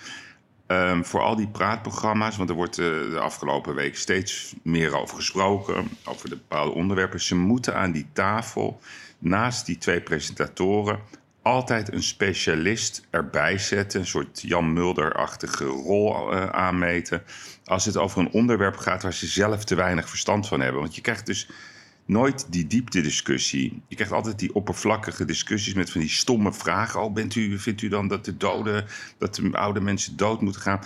ehm, 0.67 1.03
voor 1.03 1.21
al 1.21 1.37
die 1.37 1.49
praatprogramma's, 1.49 2.37
want 2.37 2.49
er 2.49 2.55
wordt 2.57 2.79
eh, 2.79 2.85
de 2.87 3.19
afgelopen 3.19 3.75
week 3.75 3.97
steeds 3.97 4.55
meer 4.63 4.97
over 5.01 5.17
gesproken, 5.17 5.89
over 6.05 6.29
de 6.29 6.37
bepaalde 6.37 6.73
onderwerpen. 6.75 7.21
Ze 7.21 7.37
moeten 7.37 7.77
aan 7.77 7.93
die 7.93 8.07
tafel, 8.13 8.81
naast 9.19 9.67
die 9.67 9.79
twee 9.79 10.01
presentatoren, 10.01 10.99
altijd 11.45 11.93
een 11.93 12.03
specialist 12.03 13.07
erbij 13.11 13.59
zetten. 13.59 14.01
Een 14.01 14.07
soort 14.07 14.41
Jan 14.41 14.73
Mulder-achtige 14.73 15.65
rol 15.65 16.33
eh, 16.33 16.47
aanmeten. 16.49 17.23
Als 17.65 17.85
het 17.85 17.97
over 17.97 18.21
een 18.21 18.31
onderwerp 18.33 18.77
gaat 18.77 19.03
waar 19.03 19.13
ze 19.13 19.27
zelf 19.27 19.65
te 19.65 19.75
weinig 19.75 20.09
verstand 20.09 20.49
van 20.49 20.61
hebben. 20.61 20.81
Want 20.81 20.95
je 20.95 21.01
krijgt 21.01 21.27
dus 21.27 21.49
nooit 22.07 22.47
die 22.53 22.67
diepte-discussie. 22.67 23.83
Je 23.89 23.95
krijgt 23.95 24.13
altijd 24.15 24.39
die 24.39 24.55
oppervlakkige 24.55 25.25
discussies 25.25 25.75
met 25.75 25.91
van 25.91 26.01
die 26.01 26.11
stomme 26.11 26.53
vragen. 26.53 27.03
Oh, 27.03 27.13
bent 27.13 27.35
u, 27.35 27.59
vindt 27.59 27.83
u 27.83 27.89
dan 27.89 28.09
dat 28.09 28.25
de 28.25 28.37
doden, 28.37 28.85
dat 29.19 29.35
de 29.35 29.51
oude 29.53 29.81
mensen 29.81 30.17
dood 30.17 30.41
moeten 30.41 30.63
gaan? 30.63 30.81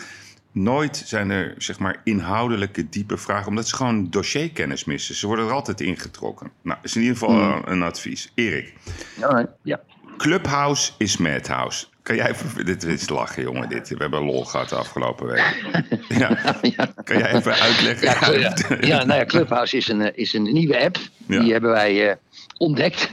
Nooit 0.52 1.02
zijn 1.06 1.30
er 1.30 1.54
zeg 1.58 1.78
maar 1.78 2.00
inhoudelijke 2.04 2.88
diepe 2.88 3.16
vragen, 3.16 3.48
omdat 3.48 3.68
ze 3.68 3.76
gewoon 3.76 4.10
dossierkennis 4.10 4.84
missen. 4.84 5.14
Ze 5.14 5.26
worden 5.26 5.46
er 5.46 5.52
altijd 5.52 5.80
ingetrokken. 5.80 6.50
Nou, 6.62 6.78
is 6.82 6.96
in 6.96 7.02
ieder 7.02 7.16
geval 7.16 7.34
Hmm. 7.34 7.62
een 7.64 7.82
advies. 7.82 8.32
Erik, 8.34 8.74
Ja, 9.18 9.48
ja. 9.62 9.80
Clubhouse 10.18 10.90
is 10.98 11.20
Madhouse. 11.20 11.86
Kan 12.08 12.16
jij 12.16 12.28
even, 12.28 12.64
dit 12.66 12.84
is 12.84 13.08
lachen 13.08 13.42
jongen, 13.42 13.68
dit. 13.68 13.88
We 13.88 13.96
hebben 13.98 14.22
lol 14.22 14.44
gehad 14.44 14.68
de 14.68 14.74
afgelopen 14.74 15.26
week. 15.26 15.56
Ja. 16.08 16.56
ja. 16.62 16.92
Kan 17.04 17.18
jij 17.18 17.34
even 17.34 17.54
uitleggen? 17.54 18.06
Ja, 18.06 18.54
ja. 18.96 19.04
nou 19.04 19.18
ja, 19.18 19.24
Clubhouse 19.24 19.76
is 19.76 19.88
een, 19.88 20.00
eh, 20.00 20.10
is 20.14 20.32
een 20.32 20.42
nieuwe 20.42 20.80
app. 20.80 20.98
Ja. 21.26 21.40
Die 21.40 21.52
hebben 21.52 21.70
wij 21.70 22.10
eh, 22.10 22.16
ontdekt. 22.56 23.10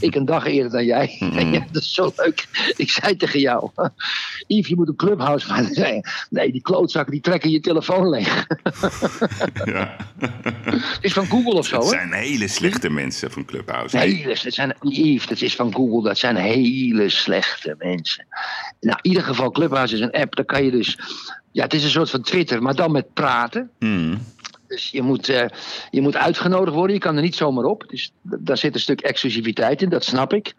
ik 0.00 0.14
een 0.14 0.24
dag 0.24 0.46
eerder 0.46 0.70
dan 0.70 0.84
jij. 0.84 1.16
Mhm. 1.18 1.52
ja, 1.52 1.66
dat 1.70 1.82
is 1.82 1.94
zo 1.94 2.12
leuk. 2.16 2.48
Ik 2.76 2.90
zei 2.90 3.16
tegen 3.16 3.40
jou, 3.40 3.70
Yves, 4.46 4.68
je 4.68 4.76
moet 4.76 4.88
een 4.88 4.96
Clubhouse 4.96 5.46
gaan. 5.46 5.68
Zei, 5.72 6.00
nee, 6.30 6.52
die 6.52 6.62
klootzakken 6.62 7.12
die 7.12 7.20
trekken 7.20 7.50
je 7.50 7.60
telefoon 7.60 8.08
leeg. 8.08 8.46
Ja. 9.64 9.96
Het 10.74 10.98
is 11.00 11.12
van 11.12 11.26
Google 11.26 11.54
of 11.54 11.66
zo, 11.66 11.78
Het 11.78 11.88
zijn 11.88 12.12
hele 12.12 12.48
slechte 12.48 12.90
mensen 12.90 13.30
van 13.30 13.44
Clubhouse. 13.44 13.98
Hele, 13.98 14.38
dat 14.42 14.52
zijn, 14.54 14.74
Yves, 14.80 15.26
dat 15.26 15.40
is 15.40 15.54
van 15.54 15.74
Google, 15.74 16.02
dat 16.02 16.18
zijn 16.18 16.36
hele 16.36 17.08
slechte 17.08 17.74
mensen. 17.78 18.01
Nou, 18.80 18.98
in 19.02 19.10
ieder 19.10 19.22
geval, 19.22 19.50
Clubhouse 19.50 19.94
is 19.94 20.00
een 20.00 20.12
app, 20.12 20.36
daar 20.36 20.44
kan 20.44 20.64
je 20.64 20.70
dus... 20.70 20.98
Ja, 21.52 21.62
het 21.62 21.74
is 21.74 21.84
een 21.84 21.90
soort 21.90 22.10
van 22.10 22.22
Twitter, 22.22 22.62
maar 22.62 22.74
dan 22.74 22.92
met 22.92 23.14
praten. 23.14 23.70
Hmm. 23.78 24.18
Dus 24.66 24.90
je 24.90 25.02
moet, 25.02 25.28
eh, 25.28 25.48
je 25.90 26.00
moet 26.00 26.16
uitgenodigd 26.16 26.76
worden. 26.76 26.94
Je 26.94 27.02
kan 27.02 27.16
er 27.16 27.22
niet 27.22 27.34
zomaar 27.34 27.64
op. 27.64 27.84
Dus 27.88 28.12
daar 28.22 28.56
zit 28.56 28.74
een 28.74 28.80
stuk 28.80 29.00
exclusiviteit 29.00 29.82
in, 29.82 29.88
dat 29.88 30.04
snap 30.04 30.32
ik. 30.32 30.54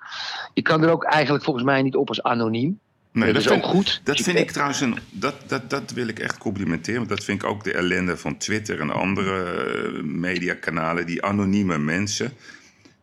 Je 0.53 0.61
kan 0.61 0.83
er 0.83 0.89
ook 0.89 1.03
eigenlijk 1.03 1.43
volgens 1.43 1.65
mij 1.65 1.81
niet 1.81 1.95
op 1.95 2.07
als 2.07 2.23
anoniem. 2.23 2.79
Nee, 3.11 3.33
dat 3.33 3.41
is 3.41 3.47
vind, 3.47 3.63
ook 3.63 3.69
goed. 3.69 4.01
Dat 4.03 4.17
Je 4.17 4.23
vind 4.23 4.37
ik 4.37 4.51
trouwens 4.51 4.81
een. 4.81 4.97
Dat, 5.09 5.35
dat, 5.47 5.69
dat 5.69 5.91
wil 5.91 6.07
ik 6.07 6.19
echt 6.19 6.37
complimenteren. 6.37 6.97
Want 6.97 7.09
dat 7.09 7.23
vind 7.23 7.43
ik 7.43 7.49
ook 7.49 7.63
de 7.63 7.73
ellende 7.73 8.17
van 8.17 8.37
Twitter 8.37 8.79
en 8.79 8.89
andere 8.89 9.43
eh, 9.43 10.03
mediakanalen. 10.03 11.05
Die 11.05 11.23
anonieme 11.23 11.77
mensen. 11.77 12.33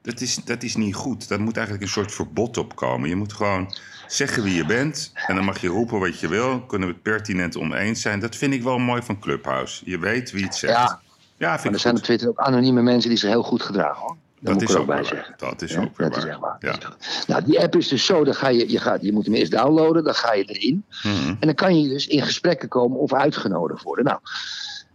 Dat 0.03 0.21
is, 0.21 0.35
dat 0.45 0.63
is 0.63 0.77
niet 0.77 0.95
goed. 0.95 1.29
Daar 1.29 1.41
moet 1.41 1.57
eigenlijk 1.57 1.87
een 1.87 1.93
soort 1.93 2.15
verbod 2.15 2.57
op 2.57 2.77
komen. 2.77 3.09
Je 3.09 3.17
moet 3.17 3.33
gewoon 3.33 3.75
zeggen 4.13 4.43
wie 4.43 4.55
je 4.55 4.65
bent. 4.65 5.13
En 5.27 5.35
dan 5.35 5.45
mag 5.45 5.61
je 5.61 5.69
roepen 5.69 5.99
wat 5.99 6.21
je 6.21 6.29
wil. 6.29 6.61
Kunnen 6.61 6.89
we 6.89 6.95
het 6.95 7.03
pertinent 7.03 7.57
oneens 7.57 8.01
zijn. 8.01 8.21
Dat 8.21 8.37
vind 8.37 8.55
ik 8.55 8.63
wel 8.63 8.79
mooi 8.79 9.03
van 9.03 9.19
Clubhouse. 9.19 9.83
Je 9.85 9.99
weet 9.99 10.31
wie 10.31 10.45
het 10.45 10.55
zegt. 10.55 10.73
Ja, 10.73 11.01
ja 11.37 11.49
Maar 11.49 11.61
vind 11.61 11.69
er 11.69 11.75
ik 11.75 11.81
zijn 11.81 11.97
op 11.97 12.03
Twitter 12.03 12.29
ook 12.29 12.39
anonieme 12.39 12.83
mensen 12.83 13.09
die 13.11 13.19
zich 13.19 13.31
heel 13.31 13.43
goed 13.43 13.63
gedragen. 13.63 14.03
Hoor. 14.03 14.17
Dat, 14.41 14.63
is 14.63 14.75
er 14.75 14.81
ook 14.81 14.87
bij 14.87 15.05
zeggen. 15.05 15.35
Dat 15.37 15.63
is 15.63 15.73
Ja, 15.73 15.81
ook 15.81 15.97
weer 15.97 16.09
dat 16.09 16.17
is 16.17 16.23
waar. 16.25 16.33
echt 16.33 16.41
waar. 16.41 16.57
Ja. 16.61 16.79
Nou, 17.27 17.45
die 17.45 17.61
app 17.61 17.77
is 17.77 17.89
dus 17.89 18.05
zo, 18.07 18.25
dan 18.25 18.35
ga 18.35 18.49
je, 18.49 18.71
je, 18.71 18.79
gaat, 18.79 19.03
je 19.03 19.13
moet 19.13 19.25
hem 19.25 19.35
eerst 19.35 19.51
downloaden, 19.51 20.05
dan 20.05 20.15
ga 20.15 20.35
je 20.35 20.45
erin. 20.45 20.85
Mhm. 21.03 21.29
En 21.29 21.37
dan 21.41 21.55
kan 21.55 21.81
je 21.81 21.89
dus 21.89 22.07
in 22.07 22.23
gesprekken 22.23 22.69
komen 22.69 22.99
of 22.99 23.13
uitgenodigd 23.13 23.83
worden. 23.83 24.05
Nou, 24.05 24.19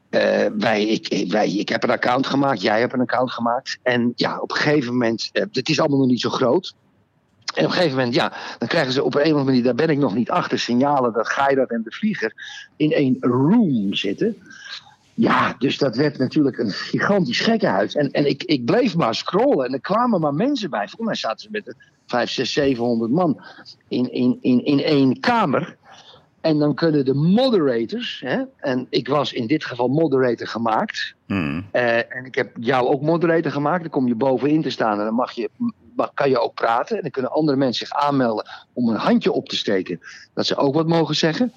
eh, 0.09 0.51
wij, 0.57 0.85
ik, 0.85 1.31
wij, 1.31 1.51
ik 1.51 1.69
heb 1.69 1.83
een 1.83 1.89
account 1.89 2.27
gemaakt, 2.27 2.61
jij 2.61 2.79
hebt 2.79 2.93
een 2.93 3.01
account 3.01 3.31
gemaakt. 3.31 3.77
En 3.83 4.13
ja, 4.15 4.39
op 4.39 4.51
een 4.51 4.57
gegeven 4.57 4.91
moment, 4.91 5.29
eh, 5.31 5.43
het 5.51 5.69
is 5.69 5.79
allemaal 5.79 5.99
nog 5.99 6.07
niet 6.07 6.21
zo 6.21 6.29
groot. 6.29 6.73
En 7.53 7.63
op 7.63 7.69
een 7.69 7.75
gegeven 7.75 7.97
moment, 7.97 8.15
ja, 8.15 8.33
dan 8.57 8.67
krijgen 8.67 8.93
ze 8.93 9.03
op 9.03 9.15
een 9.15 9.21
of 9.21 9.27
andere 9.27 9.45
manier, 9.45 9.63
daar 9.63 9.75
ben 9.75 9.89
ik 9.89 9.97
nog 9.97 10.15
niet 10.15 10.29
achter, 10.29 10.59
signalen 10.59 11.13
dat 11.13 11.27
Geirat 11.27 11.69
en 11.69 11.81
de 11.83 11.91
Vlieger 11.91 12.33
in 12.75 12.91
één 12.91 13.17
room 13.19 13.93
zitten. 13.93 14.37
Ja, 15.13 15.55
dus 15.59 15.77
dat 15.77 15.95
werd 15.95 16.17
natuurlijk 16.17 16.57
een 16.57 16.71
gigantisch 16.71 17.39
gekkenhuis. 17.39 17.95
En, 17.95 18.11
en 18.11 18.25
ik, 18.25 18.43
ik 18.43 18.65
bleef 18.65 18.95
maar 18.95 19.15
scrollen 19.15 19.65
en 19.65 19.73
er 19.73 19.81
kwamen 19.81 20.21
maar 20.21 20.33
mensen 20.33 20.69
bij. 20.69 20.87
Volgens 20.87 21.05
mij 21.05 21.15
zaten 21.15 21.39
ze 21.39 21.47
met 21.51 21.75
5, 22.05 22.29
6, 22.29 22.53
700 22.53 23.11
man 23.11 23.41
in, 23.87 24.11
in, 24.11 24.37
in, 24.41 24.65
in 24.65 24.83
één 24.83 25.19
kamer. 25.19 25.75
En 26.41 26.59
dan 26.59 26.73
kunnen 26.73 27.05
de 27.05 27.13
moderators, 27.13 28.21
hè, 28.25 28.43
en 28.57 28.87
ik 28.89 29.07
was 29.07 29.33
in 29.33 29.47
dit 29.47 29.65
geval 29.65 29.87
moderator 29.87 30.47
gemaakt. 30.47 31.15
Hmm. 31.25 31.65
eh, 31.71 31.97
en 31.97 32.25
ik 32.25 32.35
heb 32.35 32.51
jou 32.59 32.87
ook 32.87 33.01
moderator 33.01 33.51
gemaakt. 33.51 33.81
Dan 33.81 33.91
kom 33.91 34.07
je 34.07 34.15
bovenin 34.15 34.61
te 34.61 34.69
staan 34.69 34.99
en 34.99 35.05
dan 35.05 35.13
mag 35.13 35.31
je, 35.31 35.49
kan 36.13 36.29
je 36.29 36.39
ook 36.39 36.53
praten. 36.53 36.95
En 36.95 37.01
dan 37.01 37.11
kunnen 37.11 37.31
andere 37.31 37.57
mensen 37.57 37.87
zich 37.87 37.97
aanmelden 37.97 38.45
om 38.73 38.89
een 38.89 38.95
handje 38.95 39.31
op 39.31 39.49
te 39.49 39.55
steken. 39.55 39.99
Dat 40.33 40.45
ze 40.45 40.55
ook 40.55 40.73
wat 40.73 40.87
mogen 40.87 41.15
zeggen. 41.15 41.53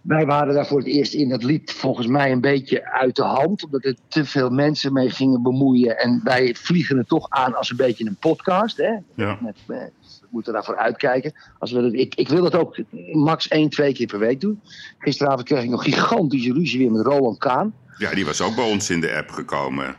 Wij 0.00 0.26
waren 0.26 0.54
daar 0.54 0.66
voor 0.66 0.78
het 0.78 0.86
eerst 0.86 1.14
in. 1.14 1.28
Dat 1.28 1.42
liep 1.42 1.70
volgens 1.70 2.06
mij 2.06 2.32
een 2.32 2.40
beetje 2.40 2.90
uit 2.90 3.16
de 3.16 3.22
hand. 3.22 3.64
Omdat 3.64 3.84
er 3.84 3.96
te 4.08 4.24
veel 4.24 4.50
mensen 4.50 4.92
mee 4.92 5.10
gingen 5.10 5.42
bemoeien. 5.42 5.98
En 5.98 6.20
wij 6.24 6.54
vliegen 6.54 6.98
het 6.98 7.08
toch 7.08 7.26
aan 7.28 7.54
als 7.54 7.70
een 7.70 7.76
beetje 7.76 8.06
een 8.06 8.16
podcast. 8.16 8.76
Hè? 8.76 8.92
Ja. 9.14 9.38
Met, 9.40 9.56
we 9.66 9.90
moeten 10.30 10.52
daarvoor 10.52 10.76
uitkijken. 10.76 11.32
Als 11.58 11.72
we 11.72 11.82
dat, 11.82 11.92
ik, 11.92 12.14
ik 12.14 12.28
wil 12.28 12.42
dat 12.42 12.54
ook 12.54 12.76
max 13.12 13.48
één, 13.48 13.68
twee 13.70 13.92
keer 13.92 14.06
per 14.06 14.18
week 14.18 14.40
doen. 14.40 14.60
Gisteravond 14.98 15.42
kreeg 15.42 15.62
ik 15.62 15.70
nog 15.70 15.84
gigantische 15.84 16.52
ruzie 16.52 16.78
weer 16.78 16.90
met 16.90 17.06
Roland 17.06 17.38
Kaan. 17.38 17.74
ja, 17.98 18.14
die 18.14 18.26
was 18.26 18.40
ook 18.40 18.54
bij 18.54 18.70
ons 18.70 18.90
in 18.90 19.00
de 19.00 19.16
app 19.16 19.30
gekomen. 19.30 19.96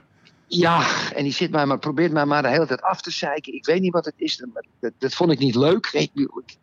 Ja, 0.53 1.11
en 1.13 1.23
die 1.23 1.33
zit 1.33 1.51
mij 1.51 1.65
maar, 1.65 1.79
probeert 1.79 2.11
mij 2.11 2.25
maar 2.25 2.41
de 2.41 2.47
hele 2.47 2.65
tijd 2.65 2.81
af 2.81 3.01
te 3.01 3.11
zeiken. 3.11 3.53
Ik 3.53 3.65
weet 3.65 3.81
niet 3.81 3.93
wat 3.93 4.05
het 4.05 4.13
is. 4.17 4.45
Dat, 4.79 4.91
dat 4.97 5.13
vond 5.13 5.31
ik 5.31 5.39
niet 5.39 5.55
leuk. 5.55 6.09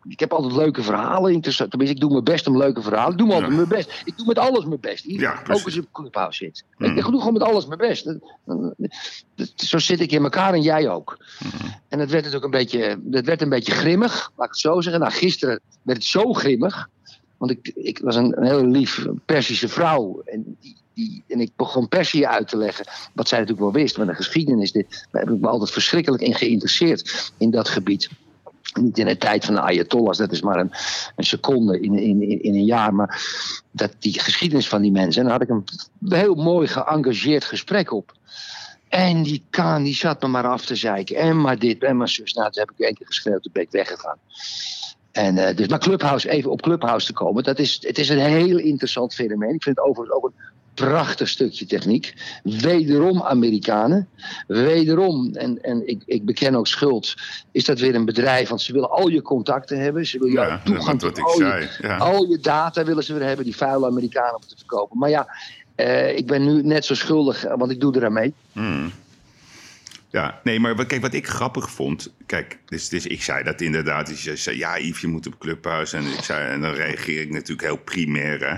Ik, 0.07 0.19
heb 0.19 0.33
altijd 0.33 0.53
leuke 0.53 0.83
verhalen. 0.83 1.41
Tenminste, 1.41 1.67
ik 1.79 1.99
doe 1.99 2.11
mijn 2.11 2.23
best 2.23 2.47
om 2.47 2.57
leuke 2.57 2.81
verhalen. 2.81 3.11
Ik 3.11 3.17
doe 3.17 3.27
me 3.27 3.33
altijd 3.33 3.51
Ja. 3.51 3.57
mijn 3.57 3.69
best. 3.69 4.01
Ik 4.05 4.17
doe 4.17 4.25
met 4.25 4.39
alles 4.39 4.65
mijn 4.65 4.79
best. 4.79 5.03
Ja, 5.07 5.41
ook 5.41 5.63
als 5.63 5.75
ik 5.75 5.83
op 5.83 5.91
clubhouse 5.91 6.43
zit. 6.45 6.63
Mm. 6.77 6.97
Ik, 6.97 7.05
doe 7.05 7.17
gewoon 7.17 7.33
met 7.33 7.43
alles 7.43 7.65
mijn 7.65 7.79
best. 7.79 8.15
Zo 9.55 9.77
zit 9.77 9.99
ik 9.99 10.11
in 10.11 10.23
elkaar 10.23 10.53
en 10.53 10.61
jij 10.61 10.89
ook. 10.89 11.17
Mm. 11.39 11.49
En 11.87 11.97
dat 11.97 12.09
werd 12.09 12.23
natuurlijk 12.23 12.53
een 12.53 12.59
beetje, 12.59 12.99
dat 13.01 13.25
werd 13.25 13.41
een 13.41 13.49
beetje 13.49 13.71
grimmig, 13.71 14.31
laat 14.35 14.47
ik 14.47 14.53
het 14.53 14.59
zo 14.59 14.81
zeggen. 14.81 15.01
Nou, 15.01 15.13
gisteren 15.13 15.61
werd 15.81 15.97
het 15.97 16.07
zo 16.07 16.33
grimmig. 16.33 16.89
Want 17.37 17.51
ik, 17.51 17.71
ik 17.75 17.99
was 17.99 18.15
een, 18.15 18.37
een 18.37 18.45
heel 18.45 18.65
lief 18.65 19.05
Persische 19.25 19.67
vrouw. 19.67 20.21
En, 20.25 20.57
die, 20.59 20.77
die, 20.93 21.23
en 21.27 21.39
ik 21.39 21.51
begon 21.55 21.87
Perzië 21.87 22.25
uit 22.25 22.47
te 22.47 22.57
leggen. 22.57 22.85
Wat 23.13 23.27
zij 23.27 23.39
natuurlijk 23.39 23.71
wel 23.71 23.81
wist. 23.81 23.97
Maar 23.97 24.05
de 24.05 24.15
geschiedenis, 24.15 24.71
dit, 24.71 25.07
daar 25.11 25.21
heb 25.21 25.33
ik 25.33 25.39
me 25.39 25.47
altijd 25.47 25.71
verschrikkelijk 25.71 26.23
in 26.23 26.35
geïnteresseerd. 26.35 27.31
In 27.37 27.51
dat 27.51 27.69
gebied. 27.69 28.09
Niet 28.73 28.97
in 28.97 29.05
de 29.05 29.17
tijd 29.17 29.45
van 29.45 29.53
de 29.53 29.61
Ayatollahs, 29.61 30.17
dat 30.17 30.31
is 30.31 30.41
maar 30.41 30.59
een, 30.59 30.71
een 31.15 31.23
seconde 31.23 31.79
in, 31.79 31.99
in, 31.99 32.41
in, 32.43 32.53
een 32.53 32.65
jaar. 32.65 32.93
Maar 32.93 33.21
dat, 33.71 33.95
die 33.99 34.19
geschiedenis 34.19 34.67
van 34.67 34.81
die 34.81 34.91
mensen. 34.91 35.21
En 35.21 35.27
daar 35.27 35.39
had 35.39 35.49
ik 35.49 35.55
een 35.55 36.17
heel 36.17 36.35
mooi 36.35 36.67
geëngageerd 36.67 37.43
gesprek 37.43 37.91
op. 37.91 38.17
En 38.89 39.23
die 39.23 39.43
Kaan 39.49 39.83
die 39.83 39.95
zat 39.95 40.21
me 40.21 40.27
maar 40.27 40.47
af 40.47 40.65
te 40.65 40.75
zeiken. 40.75 41.15
En 41.15 41.41
maar 41.41 41.59
dit 41.59 41.83
en 41.83 41.97
maar 41.97 42.09
zus. 42.09 42.33
Nou, 42.33 42.51
toen 42.51 42.61
heb 42.61 42.71
ik 42.77 42.85
één 42.85 42.93
keer 42.93 43.07
geschreeuwd, 43.07 43.43
toen 43.43 43.51
ben 43.51 43.63
ik 43.63 43.71
weggegaan. 43.71 44.17
En, 45.11 45.37
eh, 45.37 45.55
dus 45.55 45.67
maar 45.67 45.79
Clubhouse, 45.79 46.29
even 46.29 46.51
op 46.51 46.61
Clubhouse 46.61 47.05
te 47.05 47.13
komen. 47.13 47.43
Dat 47.43 47.59
is, 47.59 47.77
het 47.81 47.97
is 47.97 48.09
een 48.09 48.19
heel 48.19 48.57
interessant 48.57 49.13
fenomeen. 49.13 49.53
Ik 49.53 49.63
vind 49.63 49.77
het 49.77 49.85
overigens 49.85 50.15
ook 50.15 50.31
prachtig 50.79 51.29
stukje 51.29 51.65
techniek. 51.65 52.13
Wederom 52.43 53.21
Amerikanen. 53.21 54.07
Wederom, 54.47 55.35
en, 55.35 55.61
en 55.61 55.87
ik, 55.87 56.01
ik 56.05 56.25
beken 56.25 56.55
ook 56.55 56.67
schuld, 56.67 57.15
is 57.51 57.65
dat 57.65 57.79
weer 57.79 57.95
een 57.95 58.05
bedrijf. 58.05 58.49
Want 58.49 58.61
ze 58.61 58.73
willen 58.73 58.91
al 58.91 59.07
je 59.07 59.21
contacten 59.21 59.79
hebben. 59.79 60.05
Ze 60.05 60.19
willen 60.19 60.33
Ja, 60.33 60.61
toegang 60.63 60.87
wat 60.87 60.99
tot 60.99 61.17
ik 61.17 61.23
al 61.23 61.39
je, 61.39 61.45
zei. 61.45 61.69
Ja. 61.81 61.97
al 61.97 62.25
je 62.25 62.39
data 62.39 62.83
willen 62.83 63.03
ze 63.03 63.13
weer 63.13 63.27
hebben. 63.27 63.45
Die 63.45 63.55
vuile 63.55 63.85
Amerikanen 63.85 64.35
om 64.35 64.41
te 64.47 64.55
verkopen. 64.57 64.97
Maar 64.97 65.09
ja, 65.09 65.27
eh, 65.75 66.17
ik 66.17 66.27
ben 66.27 66.45
nu 66.45 66.61
net 66.63 66.85
zo 66.85 66.95
schuldig, 66.95 67.45
eh, 67.45 67.53
want 67.57 67.71
ik 67.71 67.79
doe 67.79 67.95
eraan 67.95 68.13
mee. 68.13 68.33
Hmm. 68.51 68.91
Ja, 70.11 70.39
nee, 70.43 70.59
maar 70.59 70.85
kijk, 70.85 71.01
wat 71.01 71.13
ik 71.13 71.27
grappig 71.27 71.71
vond. 71.71 72.13
Kijk, 72.25 72.57
dus, 72.65 72.89
dus 72.89 73.07
ik 73.07 73.23
zei 73.23 73.43
dat 73.43 73.61
inderdaad. 73.61 74.07
Dus 74.07 74.23
je 74.23 74.35
zei, 74.35 74.57
ja, 74.57 74.77
Yves, 74.77 75.01
je 75.01 75.07
moet 75.07 75.27
op 75.27 75.37
Clubhuis. 75.39 75.93
En, 75.93 76.05
ik 76.05 76.23
zei, 76.23 76.49
en 76.49 76.61
dan 76.61 76.73
reageer 76.73 77.21
ik 77.21 77.31
natuurlijk 77.31 77.67
heel 77.67 77.77
primair, 77.77 78.49
hè. 78.49 78.57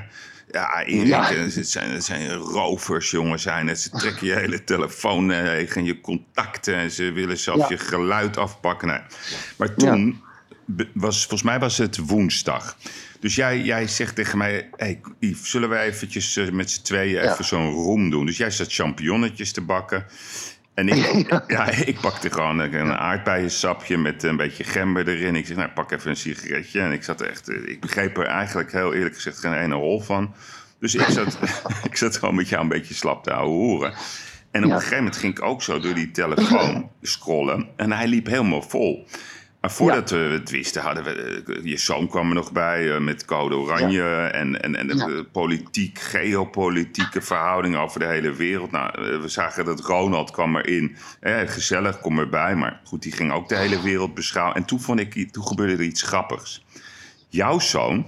Ja, 0.51 0.83
Erik, 0.83 1.07
Ja. 1.07 1.31
eh, 1.31 1.55
het, 1.55 1.69
zijn, 1.69 1.91
het 1.91 2.03
zijn 2.03 2.33
rovers, 2.33 3.11
jongen, 3.11 3.39
zijn 3.39 3.67
het. 3.67 3.79
Ze 3.79 3.89
trekken 3.89 4.27
je 4.27 4.33
hele 4.35 4.63
telefoon 4.63 5.25
leeg 5.27 5.75
en 5.75 5.85
je 5.85 6.01
contacten. 6.01 6.75
En 6.75 6.91
ze 6.91 7.11
willen 7.11 7.37
zelfs 7.37 7.61
Ja. 7.61 7.67
je 7.69 7.77
geluid 7.77 8.37
afpakken. 8.37 8.87
Nee. 8.87 8.99
Maar 9.57 9.73
toen, 9.75 10.21
was, 10.93 11.17
volgens 11.19 11.43
mij 11.43 11.59
was 11.59 11.77
het 11.77 11.97
woensdag. 11.97 12.77
Dus 13.19 13.35
jij, 13.35 13.61
jij 13.61 13.87
zegt 13.87 14.15
tegen 14.15 14.37
mij, 14.37 14.69
hey, 14.75 15.01
Yves, 15.19 15.49
zullen 15.49 15.69
we 15.69 15.77
eventjes 15.77 16.37
eh, 16.37 16.49
met 16.49 16.71
z'n 16.71 16.81
tweeën 16.81 17.21
even 17.31 17.45
zo'n 17.45 17.71
room 17.73 18.09
doen? 18.09 18.25
Dus 18.25 18.37
jij 18.37 18.51
zat 18.51 18.73
champignonnetjes 18.73 19.51
te 19.51 19.61
bakken. 19.61 20.05
En 20.81 20.87
ik, 20.87 21.27
ja. 21.47 21.69
ik 21.69 21.99
pakte 21.99 22.31
gewoon 22.31 22.59
een, 22.59 22.93
aardbeiensapje 22.93 23.97
met 23.97 24.23
een 24.23 24.37
beetje 24.37 24.63
gember 24.63 25.07
erin. 25.07 25.35
Ik 25.35 25.45
zeg, 25.45 25.57
nou, 25.57 25.69
pak 25.69 25.91
even 25.91 26.09
een 26.09 26.15
sigaretje. 26.15 26.81
En 26.81 26.91
ik 26.91 27.03
zat 27.03 27.21
echt, 27.21 27.49
eh, 27.49 27.67
ik 27.67 27.79
begreep 27.79 28.17
er 28.17 28.25
eigenlijk 28.25 28.71
heel 28.71 28.93
eerlijk 28.93 29.15
gezegd 29.15 29.39
geen 29.39 29.53
ene 29.53 29.75
hol 29.75 30.01
van. 30.01 30.33
Dus 30.79 30.95
ik 30.95 31.01
zat, 31.01 31.39
ik 31.89 31.97
zat 31.97 32.17
gewoon 32.17 32.35
met 32.35 32.49
jou 32.49 32.61
een 32.61 32.69
beetje 32.69 32.93
slap 32.93 33.23
te 33.23 33.33
ouwe 33.33 33.53
horen. 33.53 33.93
En 34.51 34.65
op 34.65 34.71
een 34.71 34.75
gegeven 34.75 34.97
moment 34.97 35.17
ging 35.17 35.37
ik 35.37 35.43
ook 35.43 35.61
zo 35.61 35.79
door 35.79 35.93
die 35.93 36.11
telefoon 36.11 36.89
scrollen. 37.01 37.67
En 37.75 37.91
hij 37.91 38.07
liep 38.07 38.25
helemaal 38.25 38.61
vol. 38.61 39.07
Maar 39.61 39.71
voordat 39.71 40.09
we 40.09 40.17
het 40.17 40.49
wisten, 40.49 40.81
hadden 40.81 41.03
we. 41.03 41.43
eh, 41.47 41.63
Je 41.65 41.77
zoon 41.77 42.07
kwam 42.07 42.27
er 42.29 42.35
nog 42.35 42.51
bij 42.51 42.91
eh, 42.95 42.99
met 42.99 43.25
Code 43.25 43.55
Oranje. 43.55 44.03
En, 44.13 44.61
en, 44.61 44.75
en 44.75 44.87
de 44.87 44.95
Ja. 44.95 45.23
politiek, 45.31 45.99
geopolitieke 45.99 47.21
verhoudingen 47.21 47.79
over 47.79 47.99
de 47.99 48.05
hele 48.05 48.33
wereld. 48.33 48.71
Nou, 48.71 48.89
eh, 49.11 49.21
we 49.21 49.27
zagen 49.27 49.65
dat 49.65 49.79
Ronald 49.79 50.31
kwam 50.31 50.55
erin. 50.57 50.95
Eh, 51.19 51.39
gezellig, 51.45 51.99
kom 51.99 52.19
erbij. 52.19 52.55
Maar 52.55 52.81
goed, 52.83 53.01
die 53.01 53.11
ging 53.11 53.31
ook 53.31 53.49
de 53.49 53.55
hele 53.57 53.81
wereld 53.81 54.13
beschouwen. 54.13 54.55
En 54.55 54.65
toen, 54.65 54.79
vond 54.81 54.99
ik, 54.99 55.31
toen 55.31 55.47
gebeurde 55.47 55.73
er 55.73 55.81
iets 55.81 56.01
grappigs. 56.01 56.65
Jouw 57.29 57.59
zoon 57.59 58.05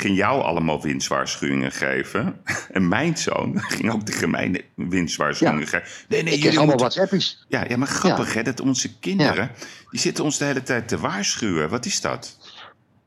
ging 0.00 0.16
jou 0.16 0.42
allemaal 0.42 0.82
winstwaarschuwingen 0.82 1.72
geven. 1.72 2.40
En 2.72 2.88
mijn 2.88 3.16
zoon 3.16 3.60
ging 3.76 3.92
ook 3.92 4.02
tegen 4.02 4.30
mij 4.30 4.64
winstwaarschuwingen 4.74 5.60
Ja. 5.60 5.66
geven. 5.66 5.88
Nee, 6.08 6.22
nee, 6.22 6.34
Ik 6.34 6.42
jullie 6.42 6.58
allemaal 6.58 6.76
moeten- 6.76 6.98
WhatsAppies. 7.00 7.44
ja, 7.48 7.64
ja, 7.68 7.76
maar 7.76 7.88
grappig 7.88 8.34
hè, 8.34 8.42
dat 8.42 8.60
onze 8.60 8.98
kinderen... 8.98 9.50
die 9.90 10.00
zitten 10.00 10.24
ons 10.24 10.38
de 10.38 10.44
hele 10.44 10.62
tijd 10.62 10.88
te 10.88 10.98
waarschuwen. 10.98 11.68
Wat 11.68 11.86
is 11.86 12.00
dat? 12.00 12.36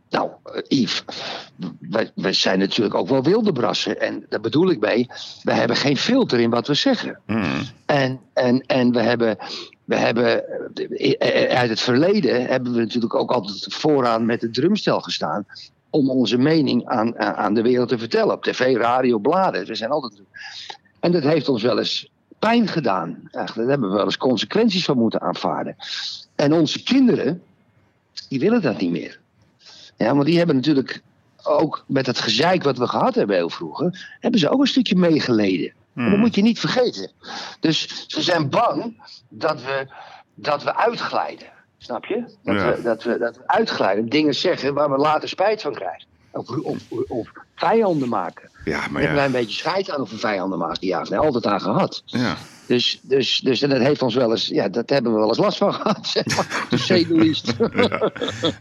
Nou, 0.09 0.29
eh, 0.43 0.79
Yves, 0.79 1.03
wij, 1.79 2.11
wij 2.15 2.33
zijn 2.33 2.59
natuurlijk 2.59 2.95
ook 2.95 3.07
wel 3.09 3.23
wilde 3.23 3.51
brassen. 3.51 4.01
En 4.01 4.25
daar 4.29 4.39
bedoel 4.39 4.69
ik 4.69 4.79
mee, 4.79 5.07
we 5.43 5.53
hebben 5.53 5.75
geen 5.77 5.97
filter 5.97 6.39
in 6.39 6.49
wat 6.49 6.67
we 6.67 6.73
zeggen. 6.73 7.19
Hmm. 7.25 7.61
En, 7.85 8.19
en, 8.33 8.61
en 8.65 8.91
we 8.91 9.01
hebben, 9.01 9.37
we 9.85 9.95
hebben 9.95 10.43
eh, 10.75 11.51
eh, 11.51 11.57
uit 11.59 11.69
het 11.69 11.81
verleden 11.81 12.45
hebben 12.45 12.73
we 12.73 12.79
natuurlijk 12.79 13.15
ook 13.15 13.31
altijd 13.31 13.73
vooraan 13.73 14.25
met 14.25 14.39
de 14.41 14.49
drumstel 14.49 14.99
gestaan. 15.01 15.45
Om 15.93 16.09
onze 16.09 16.37
mening 16.37 16.85
aan, 16.85 17.19
aan 17.19 17.53
de 17.53 17.61
wereld 17.61 17.89
te 17.89 17.97
vertellen. 17.97 18.35
Op 18.35 18.43
tv, 18.43 18.75
radio, 18.77 19.17
bladen. 19.17 19.65
We 19.65 19.75
zijn 19.75 19.89
altijd. 19.89 20.21
En 20.99 21.11
dat 21.11 21.23
heeft 21.23 21.49
ons 21.49 21.61
wel 21.61 21.77
eens 21.77 22.09
pijn 22.39 22.67
gedaan. 22.67 23.09
Eigenlijk, 23.31 23.55
daar 23.55 23.67
hebben 23.67 23.89
we 23.89 23.95
wel 23.95 24.05
eens 24.05 24.17
consequenties 24.17 24.85
van 24.85 24.97
moeten 24.97 25.21
aanvaarden. 25.21 25.75
En 26.35 26.53
onze 26.53 26.83
kinderen, 26.83 27.41
die 28.29 28.39
willen 28.39 28.61
dat 28.61 28.79
niet 28.79 28.91
meer. 28.91 29.19
Ja, 29.97 30.13
want 30.13 30.25
die 30.25 30.37
hebben 30.37 30.55
natuurlijk 30.55 31.01
ook 31.43 31.83
met 31.87 32.05
het 32.05 32.19
gezeik 32.19 32.63
wat 32.63 32.77
we 32.77 32.87
gehad 32.87 33.15
hebben 33.15 33.35
heel 33.35 33.49
vroeger, 33.49 34.17
hebben 34.19 34.39
ze 34.39 34.49
ook 34.49 34.61
een 34.61 34.67
stukje 34.67 34.95
meegeleden. 34.95 35.73
En 35.95 36.09
dat 36.09 36.19
moet 36.19 36.35
je 36.35 36.41
niet 36.41 36.59
vergeten. 36.59 37.11
Dus 37.59 38.05
ze 38.07 38.21
zijn 38.21 38.49
bang 38.49 39.03
dat 39.29 39.61
we, 39.61 39.87
dat 40.35 40.63
we 40.63 40.75
uitglijden. 40.75 41.47
Snap 41.83 42.05
je? 42.05 42.23
Dat, 42.43 42.55
Ja. 42.55 42.75
we, 42.75 42.81
dat, 42.81 43.03
we, 43.03 43.17
dat 43.17 43.37
we 43.37 43.43
uitglijden. 43.47 44.09
Dingen 44.09 44.35
zeggen 44.35 44.73
waar 44.73 44.91
we 44.91 44.97
later 44.97 45.29
spijt 45.29 45.61
van 45.61 45.73
krijgen. 45.73 46.07
Of, 46.31 46.49
of, 46.49 46.91
of 47.07 47.31
vijanden 47.55 48.09
maken. 48.09 48.49
Ja, 48.65 48.77
maar 48.77 49.01
hebben 49.01 49.01
wij 49.01 49.15
ja. 49.15 49.25
een 49.25 49.31
beetje 49.31 49.57
scheid 49.57 49.89
aan 49.89 50.01
of 50.01 50.09
we 50.09 50.17
vijanden 50.17 50.59
maken. 50.59 50.87
Ja, 50.87 51.05
nee, 51.09 51.19
altijd 51.19 51.45
aan 51.45 51.61
gehad. 51.61 52.01
ja. 52.05 52.37
Dus, 52.65 52.99
dus, 53.01 53.39
dus 53.39 53.61
en 53.61 53.69
dat 53.69 53.79
heeft 53.79 54.01
ons 54.01 54.15
wel 54.15 54.31
eens, 54.31 54.47
ja, 54.47 54.69
dat 54.69 54.89
hebben 54.89 55.11
we 55.13 55.19
wel 55.19 55.27
eens 55.27 55.37
last 55.37 55.57
van 55.57 55.73
gehad. 55.73 56.07
Zeg 56.07 56.25
maar, 56.35 56.65
to 56.69 56.77
say 56.77 57.05
the 57.05 57.15
least. 57.15 57.53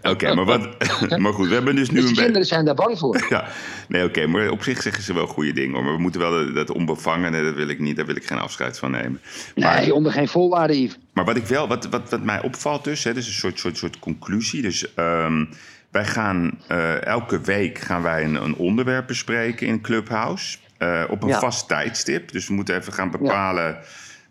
Oké, 0.03 0.35
maar, 0.35 0.45
wat, 0.45 0.69
maar 1.23 1.33
goed, 1.33 1.49
we 1.49 1.55
hebben 1.55 1.77
dus 1.77 1.91
nu 1.91 1.95
Dus 1.95 2.05
een 2.05 2.09
beetje... 2.09 2.23
kinderen 2.23 2.47
zijn 2.47 2.65
daar 2.65 2.75
bang 2.75 2.99
voor. 2.99 3.27
Ja, 3.29 3.49
nee, 3.89 4.05
oké, 4.05 4.27
maar 4.27 4.51
op 4.51 4.63
zich 4.63 4.83
zeggen 4.83 5.03
ze 5.03 5.15
wel 5.15 5.27
goede 5.27 5.53
dingen. 5.53 5.75
hoor. 5.75 5.85
Maar 5.85 5.95
we 5.95 6.01
moeten 6.01 6.21
wel 6.21 6.53
dat, 6.55 6.71
onbevangene, 6.71 7.43
dat 7.43 7.55
wil 7.55 7.69
ik 7.69 7.79
niet, 7.79 7.97
daar 7.97 8.07
wil 8.07 8.17
ik 8.17 8.27
geen 8.27 8.39
afscheid 8.39 8.79
van 8.79 8.91
nemen. 8.91 9.21
Maar, 9.57 9.81
Nee, 9.81 9.95
onder 9.95 10.13
geen 10.13 10.29
voorwaarden, 10.29 10.81
Yves. 10.83 10.99
maar 11.13 11.25
wat 11.25 11.37
ik 11.37 11.47
wel, 11.47 11.69
wat, 11.69 11.89
wat, 11.89 12.11
wat 12.11 12.23
mij 12.23 12.43
opvalt 12.43 12.85
dus, 12.85 13.05
hè, 13.05 13.15
dus 13.15 13.27
een 13.27 13.33
soort, 13.33 13.59
soort, 13.59 13.77
soort 13.77 13.99
conclusie. 13.99 14.63
Dus 14.63 14.95
ehm, 14.95 15.45
wij 15.93 16.05
gaan 16.05 16.59
eh, 16.69 17.05
elke 17.05 17.41
week 17.41 17.79
gaan 17.79 18.03
wij 18.03 18.25
een, 18.25 18.35
een 18.35 18.55
onderwerp 18.57 19.07
bespreken 19.07 19.67
in 19.67 19.81
Clubhouse. 19.81 20.59
eh, 20.79 21.03
op 21.09 21.23
een 21.23 21.29
Ja. 21.29 21.39
vast 21.39 21.69
tijdstip. 21.69 22.33
Dus 22.33 22.49
we 22.49 22.55
moeten 22.55 22.77
even 22.77 22.93
gaan 22.93 23.11
bepalen 23.11 23.79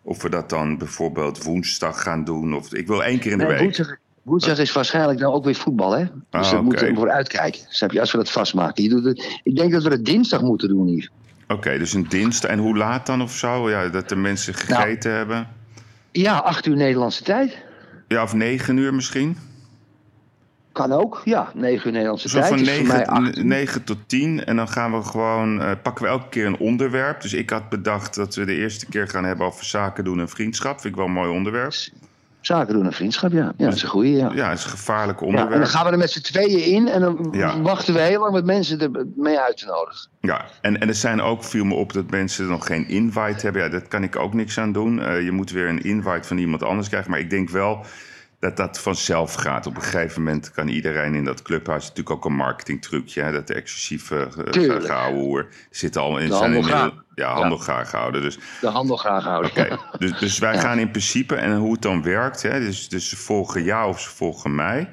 of 0.02 0.22
we 0.22 0.30
dat 0.30 0.50
dan 0.50 0.78
bijvoorbeeld 0.78 1.44
woensdag 1.44 2.02
gaan 2.02 2.24
doen. 2.24 2.54
Of, 2.56 2.74
ik 2.74 2.88
wil 2.88 3.04
één 3.04 3.20
keer 3.20 3.32
in 3.32 3.38
de 3.38 3.44
Nee, 3.44 3.54
week. 3.54 3.62
woensdag, 3.64 3.96
woensdag 4.24 4.58
is 4.58 4.72
waarschijnlijk 4.72 5.20
dan 5.20 5.34
ook 5.34 5.44
weer 5.46 5.56
voetbal, 5.56 5.92
hè? 5.92 6.04
Dus 6.04 6.12
Ah, 6.30 6.42
daar 6.42 6.54
oké. 6.54 6.62
moeten 6.62 6.88
we 6.88 6.96
voor 6.96 7.10
uitkijken. 7.12 7.60
Snap 7.70 7.92
je, 7.92 8.00
als 8.00 8.12
we 8.12 8.18
dat 8.18 8.32
vastmaken. 8.32 8.84
Je 8.84 8.90
doet 8.90 9.04
het, 9.06 9.40
ik 9.44 9.56
denk 9.56 9.72
dat 9.72 9.84
we 9.84 9.90
het 9.90 10.06
dinsdag 10.06 10.42
moeten 10.42 10.68
doen, 10.68 10.88
Yves. 10.88 11.10
Oké, 11.48 11.78
dus 11.78 11.94
een 11.94 12.06
dinsdag. 12.10 12.52
En 12.52 12.60
hoe 12.60 12.78
laat 12.78 13.06
dan 13.06 13.22
of 13.22 13.32
zo? 13.36 13.70
Ja, 13.70 13.88
dat 13.90 14.10
de 14.10 14.16
mensen 14.16 14.54
Nou. 14.68 14.82
gegeten 14.82 15.12
hebben? 15.12 15.48
Ja, 16.12 16.38
acht 16.38 16.66
uur 16.66 16.76
Nederlandse 16.76 17.24
tijd. 17.24 17.58
Ja, 18.08 18.24
of 18.24 18.34
negen 18.34 18.78
uur 18.78 18.94
misschien? 18.94 19.38
Kan 20.72 20.92
ook, 20.92 21.22
ja. 21.26 21.52
Negen 21.56 21.86
uur 21.88 21.92
Nederlandse 21.94 22.30
Zo 22.30 22.38
tijd. 22.40 22.50
van 22.50 22.60
is 22.60 22.78
voor 22.78 22.88
mij 22.88 23.08
acht 23.08 23.20
uur. 23.22 23.26
9, 23.28 23.48
9 23.48 23.84
tot 23.84 23.98
10. 24.06 24.46
En 24.46 24.56
dan 24.56 24.68
gaan 24.68 24.92
we 24.92 25.04
gewoon, 25.04 25.62
eh, 25.62 25.72
pakken 25.84 26.04
we 26.06 26.10
elke 26.10 26.30
keer 26.30 26.46
een 26.46 26.58
onderwerp. 26.58 27.22
Dus 27.22 27.34
ik 27.34 27.50
had 27.50 27.70
bedacht 27.70 28.16
dat 28.16 28.36
we 28.36 28.46
de 28.46 28.56
eerste 28.56 28.86
keer 28.86 29.08
gaan 29.08 29.24
hebben 29.24 29.46
over 29.46 29.66
zaken 29.66 30.04
doen 30.04 30.20
en 30.20 30.30
vriendschap. 30.30 30.82
Vind 30.82 30.94
ik 30.94 30.96
wel 31.00 31.06
een 31.06 31.12
mooi 31.14 31.30
onderwerp. 31.30 31.74
Zaken 32.42 32.74
doen 32.74 32.86
en 32.86 32.94
vriendschap, 32.94 33.32
ja. 33.32 33.54
Ja, 33.58 33.66
dat 33.66 33.74
is 33.74 33.84
een 33.84 33.90
goeie, 33.90 34.16
ja. 34.16 34.32
Ja, 34.34 34.50
het 34.50 34.58
is 34.58 34.64
een 34.64 34.70
gevaarlijk 34.70 35.20
Ja, 35.20 35.26
en 35.26 35.32
onderwerp. 35.32 35.62
dan 35.62 35.72
gaan 35.72 35.86
we 35.86 35.92
er 35.92 35.98
met 35.98 36.12
z'n 36.12 36.22
tweeën 36.22 36.64
in 36.64 36.88
en 36.88 37.02
dan 37.02 37.28
Ja. 37.32 37.62
wachten 37.62 37.94
we 37.94 38.00
heel 38.00 38.20
lang 38.20 38.34
met 38.34 38.46
mensen 38.46 38.80
er 38.80 39.06
mee 39.16 39.40
uit 39.40 39.58
te 39.58 39.66
nodigen. 39.66 40.10
Ja, 40.20 40.46
en, 40.62 40.80
en 40.82 40.88
er 40.88 40.96
zijn 40.96 41.22
ook, 41.22 41.44
viel 41.44 41.66
me 41.66 41.74
op 41.74 41.94
dat 41.94 42.10
mensen 42.10 42.48
nog 42.48 42.66
geen 42.66 42.88
invite 42.88 43.42
hebben. 43.46 43.62
Ja, 43.62 43.70
dat 43.70 43.88
kan 43.88 44.04
ik 44.04 44.16
ook 44.16 44.34
niks 44.34 44.58
aan 44.60 44.72
doen. 44.72 45.02
Eh, 45.02 45.24
je 45.24 45.32
moet 45.32 45.52
weer 45.52 45.68
een 45.70 45.84
invite 45.84 46.28
van 46.28 46.38
iemand 46.38 46.64
anders 46.64 46.88
krijgen. 46.88 47.12
Maar 47.12 47.20
ik 47.20 47.30
denk 47.30 47.50
wel 47.50 47.86
dat 48.42 48.58
dat 48.58 48.80
vanzelf 48.80 49.34
gaat. 49.34 49.68
Op 49.68 49.76
een 49.76 49.82
gegeven 49.82 50.24
moment 50.24 50.52
kan 50.52 50.68
iedereen 50.68 51.16
in 51.16 51.24
dat 51.24 51.42
clubhuis... 51.42 51.82
natuurlijk 51.82 52.16
ook 52.16 52.26
een 52.26 52.36
marketingtrucje, 52.36 53.22
hè, 53.22 53.32
dat 53.32 53.48
de 53.48 53.54
exclusieve 53.54 54.28
uh, 54.38 54.44
Tuurlijk. 54.44 54.86
gehouden 54.86 55.48
zitten 55.70 56.02
al 56.02 56.18
in 56.18 56.30
De 56.30 56.36
zijn 56.36 56.54
handel. 56.54 56.92
Ja, 57.16 57.34
handel 57.34 57.58
graag 57.58 57.92
houden. 57.92 58.22
Dus 58.22 58.40
De 58.62 58.68
handel 58.68 58.98
graag 58.98 59.24
houden. 59.24 59.52
Oké, 59.52 59.78
dus, 59.98 60.20
dus 60.20 60.40
wij 60.40 60.60
gaan 60.60 60.80
in 60.80 60.92
principe, 60.92 61.36
en 61.36 61.56
hoe 61.56 61.72
het 61.72 61.82
dan 61.82 62.04
werkt, 62.04 62.42
hè, 62.42 62.60
dus, 62.60 62.90
dus 62.90 63.10
ze 63.10 63.18
volgen 63.18 63.64
jou 63.64 63.90
of 63.90 64.02
ze 64.02 64.10
volgen 64.10 64.56
mij. 64.56 64.90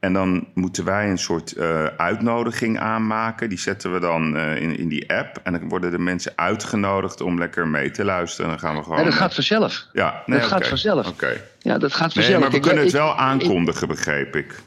En 0.00 0.12
dan 0.12 0.46
moeten 0.54 0.84
wij 0.84 1.10
een 1.10 1.18
soort 1.18 1.52
eh, 1.52 1.84
uitnodiging 1.84 2.78
aanmaken. 2.78 3.48
Die 3.48 3.58
zetten 3.58 3.92
we 3.92 4.00
dan 4.00 4.36
eh, 4.36 4.60
in, 4.62 4.76
in 4.78 4.88
die 4.88 5.12
app. 5.14 5.40
En 5.42 5.52
dan 5.52 5.68
worden 5.68 5.90
de 5.90 5.98
mensen 5.98 6.32
uitgenodigd 6.36 7.20
om 7.20 7.38
lekker 7.38 7.68
mee 7.68 7.90
te 7.90 8.04
luisteren. 8.04 8.50
En 8.50 8.56
dan 8.58 8.60
gaan 8.68 8.76
we 8.76 8.82
gewoon. 8.82 8.96
Nee, 8.96 9.06
dat 9.06 9.14
gaat 9.14 9.34
vanzelf. 9.34 9.86
ja, 9.92 10.22
nee, 10.26 10.38
dat 10.38 10.48
gaat 10.48 10.66
vanzelf. 10.68 11.08
Oké. 11.08 11.40
Ja, 11.58 11.78
dat 11.78 11.92
gaat 11.92 12.14
Nee, 12.14 12.24
vanzelf. 12.24 12.40
maar 12.40 12.50
we 12.50 12.56
Ik- 12.56 12.62
kunnen 12.62 12.82
het 12.84 12.92
wel 12.92 13.10
ik- 13.12 13.16
aankondigen, 13.18 13.88
begreep 13.88 14.36
ik. 14.36 14.62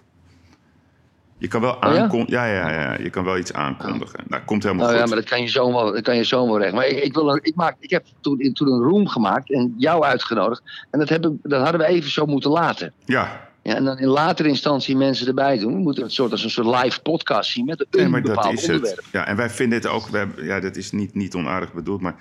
Je 1.37 1.47
kan 1.47 1.61
wel 1.61 1.73
Oh 1.73 1.79
ja? 1.93 2.01
aankondigen. 2.01 2.33
Ja? 2.41 2.45
Ja, 2.45 2.69
ja, 2.81 2.97
je 2.99 3.09
kan 3.09 3.23
wel 3.23 3.37
iets 3.37 3.53
aankondigen. 3.53 4.19
Nou, 4.27 4.43
komt 4.43 4.63
helemaal 4.63 4.85
Nou 4.85 4.97
goed. 4.99 5.07
ja, 5.09 5.13
maar 5.15 5.21
dat 5.23 5.31
kan 5.33 5.41
je 5.41 5.49
zo 5.49 5.71
wel, 5.73 5.93
dat 5.93 6.01
kan 6.03 6.15
je 6.15 6.23
zo 6.25 6.45
wel 6.45 6.59
recht. 6.59 6.73
Maar 6.73 6.85
ik, 6.87 7.03
ik, 7.03 7.13
wil, 7.13 7.35
ik, 7.35 7.55
maak, 7.55 7.75
ik 7.79 7.89
heb 7.89 8.05
toen, 8.21 8.49
toen 8.53 8.67
een 8.71 8.81
room 8.89 9.07
gemaakt 9.07 9.51
en 9.51 9.73
jou 9.77 10.03
uitgenodigd. 10.03 10.61
En 10.91 10.99
dat, 10.99 11.09
hebben, 11.09 11.39
dat 11.43 11.61
hadden 11.61 11.81
we 11.81 11.87
even 11.87 12.09
zo 12.11 12.25
moeten 12.25 12.51
laten. 12.51 12.93
Ja, 13.05 13.49
Ja, 13.63 13.75
en 13.75 13.83
dan 13.83 13.97
in 13.99 14.07
latere 14.07 14.49
instantie 14.49 14.95
mensen 14.97 15.27
erbij 15.27 15.57
doen. 15.57 15.73
We 15.73 15.79
moeten 15.79 16.03
het 16.03 16.11
soort 16.13 16.31
als 16.31 16.43
een 16.43 16.49
soort 16.49 16.83
live 16.83 17.01
podcast 17.01 17.51
zien 17.51 17.65
met 17.65 17.79
een 17.79 17.85
Nee, 17.91 18.07
maar 18.07 18.21
dat 18.21 18.35
bepaald 18.35 18.53
is 18.53 18.61
onderwerp. 18.65 18.95
het. 18.95 19.05
Ja, 19.11 19.25
en 19.27 19.35
wij 19.35 19.49
vinden 19.49 19.77
het 19.77 19.87
ook, 19.87 20.07
ja, 20.37 20.59
dat 20.59 20.75
is 20.75 20.91
niet, 20.91 21.13
niet 21.15 21.35
onaardig 21.35 21.73
bedoeld, 21.73 22.01
maar 22.01 22.15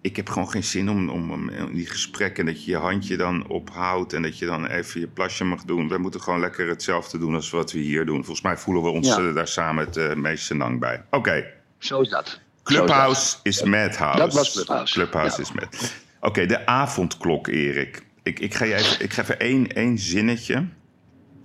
ik 0.00 0.16
heb 0.16 0.28
gewoon 0.28 0.50
geen 0.50 0.64
zin 0.64 0.90
om, 0.90 1.08
om, 1.08 1.30
om 1.30 1.50
die 1.74 1.86
gesprekken 1.86 2.46
dat 2.46 2.64
je 2.64 2.70
je 2.70 2.76
handje 2.76 3.16
dan 3.16 3.46
ophoudt 3.48 4.12
en 4.12 4.22
dat 4.22 4.38
je 4.38 4.46
dan 4.46 4.66
even 4.66 5.00
je 5.00 5.06
plasje 5.06 5.44
mag 5.44 5.64
doen. 5.64 5.88
Wij 5.88 5.98
moeten 5.98 6.20
gewoon 6.22 6.40
lekker 6.40 6.68
hetzelfde 6.68 7.18
doen 7.18 7.34
als 7.34 7.50
wat 7.50 7.72
we 7.72 7.78
hier 7.78 8.06
doen. 8.06 8.16
Volgens 8.24 8.42
mij 8.42 8.56
voelen 8.56 8.82
we 8.82 8.88
ons 8.90 9.08
Ja. 9.08 9.18
eh, 9.18 9.34
daar 9.34 9.48
samen 9.48 9.84
het 9.84 9.96
eh, 9.96 10.14
meest 10.14 10.44
senang 10.44 10.80
bij. 10.80 11.02
Oké, 11.10 11.44
Zo 11.78 12.00
is 12.00 12.08
dat. 12.08 12.26
Zo 12.28 12.34
is 12.34 12.38
dat. 12.38 12.42
Clubhouse 12.62 13.36
is 13.42 13.62
Madhouse. 13.62 14.18
Dat 14.18 14.34
was 14.34 14.52
Clubhouse. 14.52 14.92
Clubhouse 14.94 15.36
Ja. 15.36 15.42
is 15.42 15.52
Mad. 15.52 15.92
Oké, 16.20 16.46
de 16.46 16.66
avondklok, 16.66 17.46
Erik. 17.46 18.02
Ik, 18.22 18.40
ik 18.40 18.54
ga 18.54 18.64
je 18.64 18.74
even, 18.74 19.04
ik 19.04 19.12
ga 19.12 19.22
even 19.22 19.38
één, 19.40 19.72
één 19.72 19.98
zinnetje. 19.98 20.66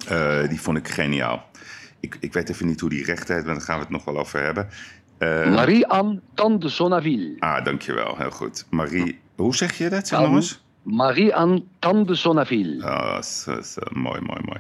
Eh, 0.07 0.47
die 0.49 0.61
vond 0.61 0.77
ik 0.77 0.87
geniaal. 0.87 1.45
Ik, 1.99 2.17
ik 2.19 2.33
weet 2.33 2.49
even 2.49 2.65
niet 2.67 2.79
hoe 2.79 2.89
die 2.89 3.05
recht 3.05 3.27
heet, 3.27 3.45
maar 3.45 3.53
daar 3.53 3.63
gaan 3.63 3.75
we 3.75 3.81
het 3.81 3.91
nog 3.91 4.05
wel 4.05 4.19
over 4.19 4.43
hebben. 4.43 4.67
Eh, 5.17 5.53
Marie-Anne 5.55 6.21
Tande 6.33 6.69
Sonnaville. 6.69 7.35
Ah, 7.39 7.65
dankjewel. 7.65 8.17
Heel 8.17 8.31
goed. 8.31 8.65
Marie, 8.69 9.19
hoe 9.35 9.55
zeg 9.55 9.77
je 9.77 9.89
dat? 9.89 10.07
Zeg 10.07 10.19
nog 10.19 10.35
eens. 10.35 10.62
Marie-Anne 10.83 11.63
Sonnaville. 12.11 12.83
Oh, 12.83 13.21
zo, 13.21 13.61
zo, 13.61 13.81
mooi, 13.91 14.21
mooi, 14.21 14.39
mooi. 14.45 14.59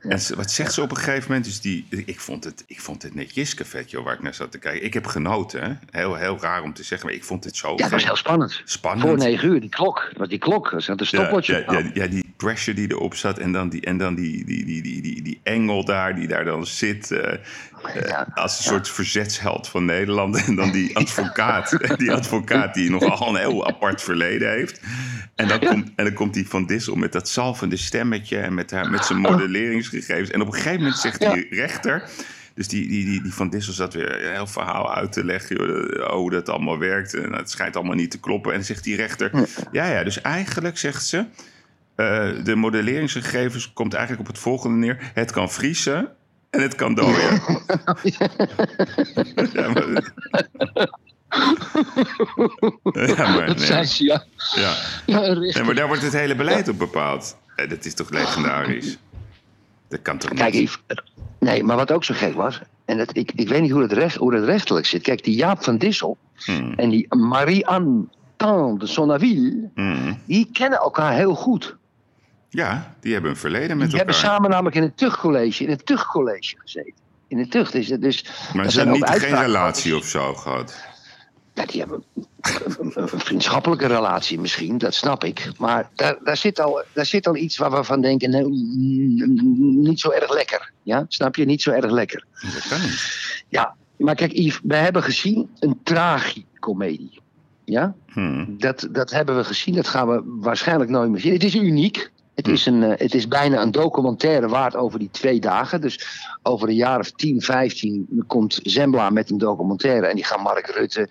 En 0.00 0.20
ze- 0.20 0.36
wat 0.36 0.50
zegt 0.50 0.72
ze 0.72 0.82
op 0.82 0.90
een 0.90 0.96
gegeven 0.96 1.24
moment? 1.28 1.44
Dus 1.44 1.60
die, 1.60 1.86
ik, 1.90 2.20
vond 2.20 2.44
het, 2.44 2.64
ik 2.66 2.80
vond 2.80 3.02
het 3.02 3.14
net 3.14 3.34
Jiske-vet, 3.34 3.90
joh, 3.90 4.04
waar 4.04 4.14
ik 4.14 4.22
naar 4.22 4.34
zat 4.34 4.50
te 4.52 4.58
kijken. 4.58 4.84
Ik 4.84 4.94
heb 4.94 5.06
genoten, 5.06 5.62
hè? 5.62 5.72
Heel, 6.00 6.14
heel 6.14 6.38
raar 6.40 6.62
om 6.62 6.72
te 6.72 6.82
zeggen, 6.82 7.06
maar 7.06 7.16
ik 7.16 7.24
vond 7.24 7.44
het 7.44 7.56
zo 7.56 7.70
Ja, 7.70 7.76
dat 7.76 7.90
was 7.90 8.04
heel 8.04 8.16
spannend. 8.16 8.62
spannend. 8.64 9.08
Voor 9.08 9.18
negen 9.18 9.48
uur, 9.48 9.60
die 9.60 9.68
klok. 9.70 10.06
Dat 10.08 10.18
was 10.18 10.28
die 10.28 10.38
klok. 10.38 10.70
Dat 10.70 10.82
zat 10.82 11.00
een 11.00 11.06
stopwatch. 11.06 11.46
ja, 11.46 11.58
ja, 11.66 11.90
ja, 11.94 12.06
die 12.06 12.32
pressure 12.36 12.76
die 12.76 12.90
erop 12.90 13.14
zat 13.14 13.38
en 13.38 13.52
dan 13.52 13.68
die, 13.68 13.80
en 13.80 13.96
dan 13.98 14.14
die, 14.14 14.44
die, 14.44 14.64
die, 14.64 14.82
die, 14.82 15.02
die, 15.02 15.22
die 15.22 15.40
engel 15.42 15.84
daar 15.84 16.14
die 16.14 16.28
daar 16.28 16.44
dan 16.44 16.66
zit 16.66 17.10
eh, 17.10 17.32
eh, 17.32 17.38
Ja, 18.06 18.26
als 18.34 18.58
een 18.58 18.64
soort 18.64 18.88
verzetsheld 18.88 19.68
van 19.68 19.84
Nederland. 19.84 20.46
En 20.46 20.54
dan 20.54 20.70
die 20.70 20.96
advocaat, 21.02 21.98
die 21.98 22.12
advocaat 22.12 22.74
die 22.74 22.90
nogal 22.90 23.28
een 23.28 23.36
heel 23.40 23.66
apart 23.66 24.02
verleden 24.02 24.50
heeft. 24.50 24.80
En 25.34 25.48
dan, 25.48 25.58
komt, 25.58 25.90
en 25.96 26.04
dan 26.04 26.12
komt 26.14 26.34
die 26.34 26.48
Van 26.48 26.66
Dissel 26.66 26.94
met 26.94 27.12
dat 27.12 27.28
zalvende 27.28 27.76
stemmetje 27.76 28.38
en 28.38 28.54
met, 28.54 28.70
haar, 28.70 28.90
met 28.90 29.04
zijn 29.04 29.18
modelleringsgegevens. 29.18 30.30
En 30.30 30.40
op 30.40 30.46
een 30.46 30.52
gegeven 30.54 30.78
moment 30.78 30.96
zegt 30.98 31.20
die 31.20 31.46
rechter... 31.50 32.08
Dus 32.54 32.68
die, 32.68 32.88
die, 32.88 33.04
die, 33.04 33.22
die 33.22 33.34
Van 33.34 33.50
Dissel 33.50 33.72
zat 33.72 33.94
weer 33.94 34.24
een 34.24 34.32
heel 34.32 34.46
verhaal 34.46 34.94
uit 34.94 35.12
te 35.12 35.24
leggen. 35.24 35.56
joh, 35.56 36.10
hoe 36.10 36.30
dat 36.30 36.48
allemaal 36.48 36.78
werkt. 36.78 37.14
En 37.14 37.32
het 37.32 37.50
schijnt 37.50 37.76
allemaal 37.76 37.94
niet 37.94 38.10
te 38.10 38.20
kloppen. 38.20 38.50
En 38.50 38.56
dan 38.56 38.66
zegt 38.66 38.84
die 38.84 38.96
rechter... 38.96 39.30
Ja, 39.72 39.86
ja, 39.86 40.04
dus 40.04 40.20
eigenlijk 40.20 40.78
zegt 40.78 41.06
ze... 41.06 41.24
eh, 41.96 42.28
de 42.44 42.54
modelleringsgegevens 42.54 43.72
komt 43.72 43.94
eigenlijk 43.94 44.28
op 44.28 44.34
het 44.34 44.42
volgende 44.42 44.76
neer. 44.76 45.10
Het 45.14 45.30
kan 45.30 45.50
vriezen 45.50 46.08
en 46.52 46.60
het 46.60 46.74
kan 46.74 46.94
dooien. 46.94 47.40
ja, 48.02 48.28
maar, 49.68 50.12
ja, 53.06 53.28
maar, 53.28 53.46
Dat 53.46 53.68
nee. 53.68 54.06
ja. 54.06 54.24
ja. 54.54 55.64
maar 55.64 55.74
daar 55.74 55.86
wordt 55.86 56.02
het 56.02 56.12
hele 56.12 56.34
beleid 56.34 56.68
op 56.68 56.78
bepaald. 56.78 57.36
Eh, 57.56 57.68
dat 57.68 57.84
is 57.84 57.94
toch 57.94 58.10
legendarisch? 58.10 58.98
Dat 59.88 60.02
kan 60.02 60.18
toch 60.18 60.30
niet? 60.30 60.40
Kijk, 60.40 60.78
nee, 61.38 61.64
maar 61.64 61.76
wat 61.76 61.92
ook 61.92 62.04
zo 62.04 62.14
gek 62.14 62.34
was, 62.34 62.60
en 62.84 62.98
dat, 62.98 63.16
ik, 63.16 63.32
ik 63.34 63.48
weet 63.48 63.60
niet 63.60 63.70
hoe 63.70 63.82
het, 63.82 63.92
recht, 63.92 64.16
hoe 64.16 64.34
het 64.34 64.44
rechtelijk 64.44 64.86
zit. 64.86 65.02
Kijk, 65.02 65.24
die 65.24 65.34
Jaap 65.36 65.62
van 65.62 65.78
Dissel 65.78 66.18
Hmm, 66.44 66.72
en 66.76 66.90
die 66.90 67.06
Marie-Anne 67.14 68.04
Tan 68.36 68.78
de 68.78 68.86
Sonnaville, 68.86 69.70
hmm. 69.74 70.18
die 70.24 70.48
kennen 70.52 70.78
elkaar 70.78 71.12
heel 71.12 71.34
goed. 71.34 71.76
Ja, 72.54 72.94
die 73.00 73.12
hebben 73.12 73.30
een 73.30 73.36
verleden 73.36 73.76
met 73.76 73.88
Die 73.88 73.96
hebben 73.96 74.14
elkaar. 74.14 74.30
samen 74.30 74.50
namelijk 74.50 74.76
in 74.76 74.82
het 74.82 74.96
tuchtcollege, 74.96 75.64
in 75.64 75.70
het 75.70 75.86
tuchtcollege 75.86 76.54
gezeten. 76.58 76.92
In 77.28 77.38
het 77.38 77.50
tucht 77.50 77.74
is 77.74 77.88
het 77.88 78.02
dus. 78.02 78.24
Maar 78.54 78.70
ze 78.70 78.76
hebben 78.78 78.96
niet 78.96 79.08
geen 79.08 79.38
relatie 79.40 79.96
of 79.96 80.04
zo 80.04 80.34
gehad. 80.34 80.84
Ja, 81.54 81.66
die 81.66 81.80
hebben 81.80 82.04
een, 82.94 83.08
vriendschappelijke 83.08 83.86
relatie 83.86 84.40
misschien, 84.40 84.78
dat 84.78 84.94
snap 84.94 85.24
ik. 85.24 85.50
Maar 85.58 85.88
daar, 85.94 86.16
daar, 86.24 86.36
zit 86.36 86.60
al, 86.60 86.82
daar 86.92 87.06
zit 87.06 87.26
al 87.26 87.36
iets 87.36 87.56
waar 87.56 87.70
we 87.70 87.84
van 87.84 88.00
denken, 88.00 88.30
nou, 88.30 88.44
mm, 88.48 89.80
niet 89.82 90.00
zo 90.00 90.10
erg 90.10 90.32
lekker. 90.32 90.72
Ja, 90.82 91.04
snap 91.08 91.36
je? 91.36 91.44
Niet 91.44 91.62
zo 91.62 91.70
erg 91.70 91.90
lekker. 91.90 92.24
Dat 92.40 92.68
kan 92.68 92.80
niet. 92.80 93.44
Ja, 93.48 93.74
maar 93.96 94.14
kijk 94.14 94.32
Yves, 94.32 94.60
we 94.62 94.76
hebben 94.76 95.02
gezien 95.02 95.50
een 95.58 95.80
tragicomedie. 95.82 97.20
Ja, 97.64 97.94
Hmm. 98.06 98.54
dat, 98.58 98.88
dat 98.90 99.10
hebben 99.10 99.36
we 99.36 99.44
gezien. 99.44 99.74
Dat 99.74 99.88
gaan 99.88 100.08
we 100.08 100.22
waarschijnlijk 100.24 100.90
nooit 100.90 101.10
meer 101.10 101.20
zien. 101.20 101.32
Het 101.32 101.44
is 101.44 101.54
uniek. 101.54 102.10
Het 102.42 102.52
is, 102.52 102.66
een, 102.66 102.82
eh, 102.82 102.98
het 102.98 103.14
is 103.14 103.28
bijna 103.28 103.62
een 103.62 103.70
documentaire 103.70 104.48
waard 104.48 104.76
over 104.76 104.98
die 104.98 105.10
twee 105.10 105.40
dagen. 105.40 105.80
Dus 105.80 106.06
over 106.42 106.68
een 106.68 106.74
jaar 106.74 106.98
of 106.98 107.10
10, 107.10 107.40
15 107.40 108.24
komt 108.26 108.60
Zembla 108.62 109.10
met 109.10 109.30
een 109.30 109.38
documentaire. 109.38 110.06
En 110.06 110.14
die 110.14 110.24
gaan 110.24 110.42
Mark 110.42 110.66
Rutte 110.66 111.08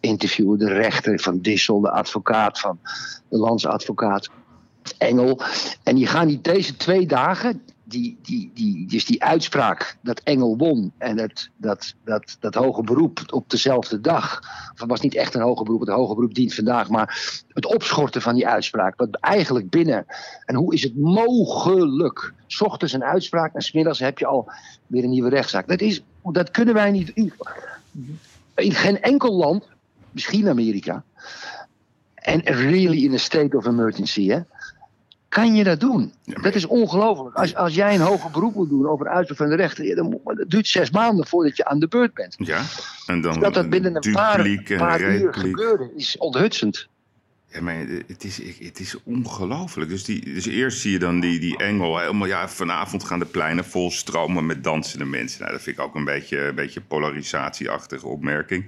interviewen. 0.00 0.58
De 0.58 0.72
rechter 0.72 1.20
van 1.20 1.40
Dissel, 1.40 1.80
de 1.80 1.90
advocaat 1.90 2.60
van 2.60 2.78
de 3.28 3.38
landsadvocaat 3.38 4.28
Engel. 4.98 5.40
En 5.82 5.94
die 5.94 6.06
gaan 6.06 6.26
die 6.26 6.40
deze 6.40 6.76
twee 6.76 7.06
dagen, 7.06 7.62
die, 7.94 8.18
die, 8.22 8.50
die, 8.54 8.86
dus 8.86 9.04
die 9.04 9.22
uitspraak 9.22 9.96
dat 10.02 10.20
Engel 10.20 10.56
won 10.56 10.92
en 10.98 11.16
dat, 11.16 11.48
dat, 11.56 11.94
dat, 12.04 12.36
dat 12.40 12.54
hoge 12.54 12.82
beroep 12.82 13.20
op 13.26 13.50
dezelfde 13.50 14.00
dag. 14.00 14.40
Of 14.72 14.80
het 14.80 14.88
was 14.88 15.00
niet 15.00 15.14
echt 15.14 15.34
een 15.34 15.40
hoger 15.40 15.64
beroep, 15.64 15.80
het 15.80 15.88
hoger 15.88 16.14
beroep 16.14 16.34
dient 16.34 16.54
vandaag. 16.54 16.88
Maar 16.88 17.42
het 17.48 17.66
opschorten 17.66 18.22
van 18.22 18.34
die 18.34 18.48
uitspraak, 18.48 18.96
wat 18.96 19.16
eigenlijk 19.20 19.70
binnen. 19.70 20.06
En 20.44 20.54
hoe 20.54 20.74
is 20.74 20.82
het 20.82 20.96
mogelijk? 20.96 22.32
S 22.46 22.60
ochtends 22.60 22.92
een 22.94 23.04
uitspraak 23.04 23.54
en 23.54 23.62
smiddags 23.62 23.98
heb 23.98 24.18
je 24.18 24.26
al 24.26 24.50
weer 24.86 25.04
een 25.04 25.10
nieuwe 25.10 25.30
rechtszaak. 25.30 25.68
Dat, 25.68 25.80
is, 25.80 26.02
dat 26.22 26.50
kunnen 26.50 26.74
wij 26.74 26.90
niet. 26.90 27.12
In 28.54 28.72
geen 28.72 29.00
enkel 29.00 29.32
land, 29.36 29.68
misschien 30.10 30.48
Amerika. 30.48 31.04
En 32.14 32.40
really 32.40 33.04
in 33.04 33.14
a 33.14 33.18
state 33.18 33.56
of 33.56 33.66
emergency, 33.66 34.28
hè? 34.28 34.40
Kan 35.34 35.54
je 35.54 35.64
dat 35.64 35.80
doen? 35.80 36.12
maar- 36.24 36.42
Dat 36.42 36.54
is 36.54 36.66
ongelooflijk. 36.66 37.36
Als, 37.36 37.54
als 37.54 37.74
jij 37.74 37.94
een 37.94 38.00
hoger 38.00 38.30
beroep 38.30 38.54
moet 38.54 38.68
doen 38.68 38.88
over 38.88 39.08
uitspraak 39.08 39.38
van 39.38 39.48
de 39.48 39.54
rechter, 39.56 39.96
dan 39.96 40.08
moet, 40.08 40.38
het 40.38 40.50
duurt 40.50 40.68
zes 40.68 40.90
maanden 40.90 41.26
voordat 41.26 41.56
je 41.56 41.64
aan 41.64 41.78
de 41.78 41.88
beurt 41.88 42.14
bent. 42.14 42.34
Ja, 42.38 42.62
en 43.06 43.20
dan 43.20 43.40
Dat 43.40 43.54
dat 43.54 43.70
binnen 43.70 43.96
een 43.96 44.12
paar, 44.12 44.36
dupliek 44.36 44.70
en 44.70 44.78
paar 44.78 45.00
uur 45.00 45.34
gebeurde, 45.34 45.90
is 45.96 46.18
onthutsend. 46.18 46.88
Ja, 47.48 47.60
maar 47.60 47.76
het 48.06 48.24
is, 48.24 48.40
het 48.58 48.80
is 48.80 48.96
ongelooflijk. 49.04 49.90
Dus, 49.90 50.04
die, 50.04 50.24
dus 50.34 50.46
eerst 50.46 50.80
zie 50.80 50.92
je 50.92 50.98
dan 50.98 51.20
die, 51.20 51.40
die 51.40 51.58
engel 51.58 51.98
helemaal... 51.98 52.28
Ja, 52.28 52.48
vanavond 52.48 53.04
gaan 53.04 53.18
de 53.18 53.24
pleinen 53.24 53.64
vol 53.64 53.90
stromen 53.90 54.46
met 54.46 54.64
dansende 54.64 55.04
mensen. 55.04 55.40
Nou, 55.40 55.52
dat 55.52 55.62
vind 55.62 55.78
ik 55.78 55.84
ook 55.84 55.94
een 55.94 56.04
beetje, 56.04 56.38
een 56.38 56.54
beetje 56.54 56.80
polarisatieachtige 56.80 58.06
opmerking. 58.06 58.66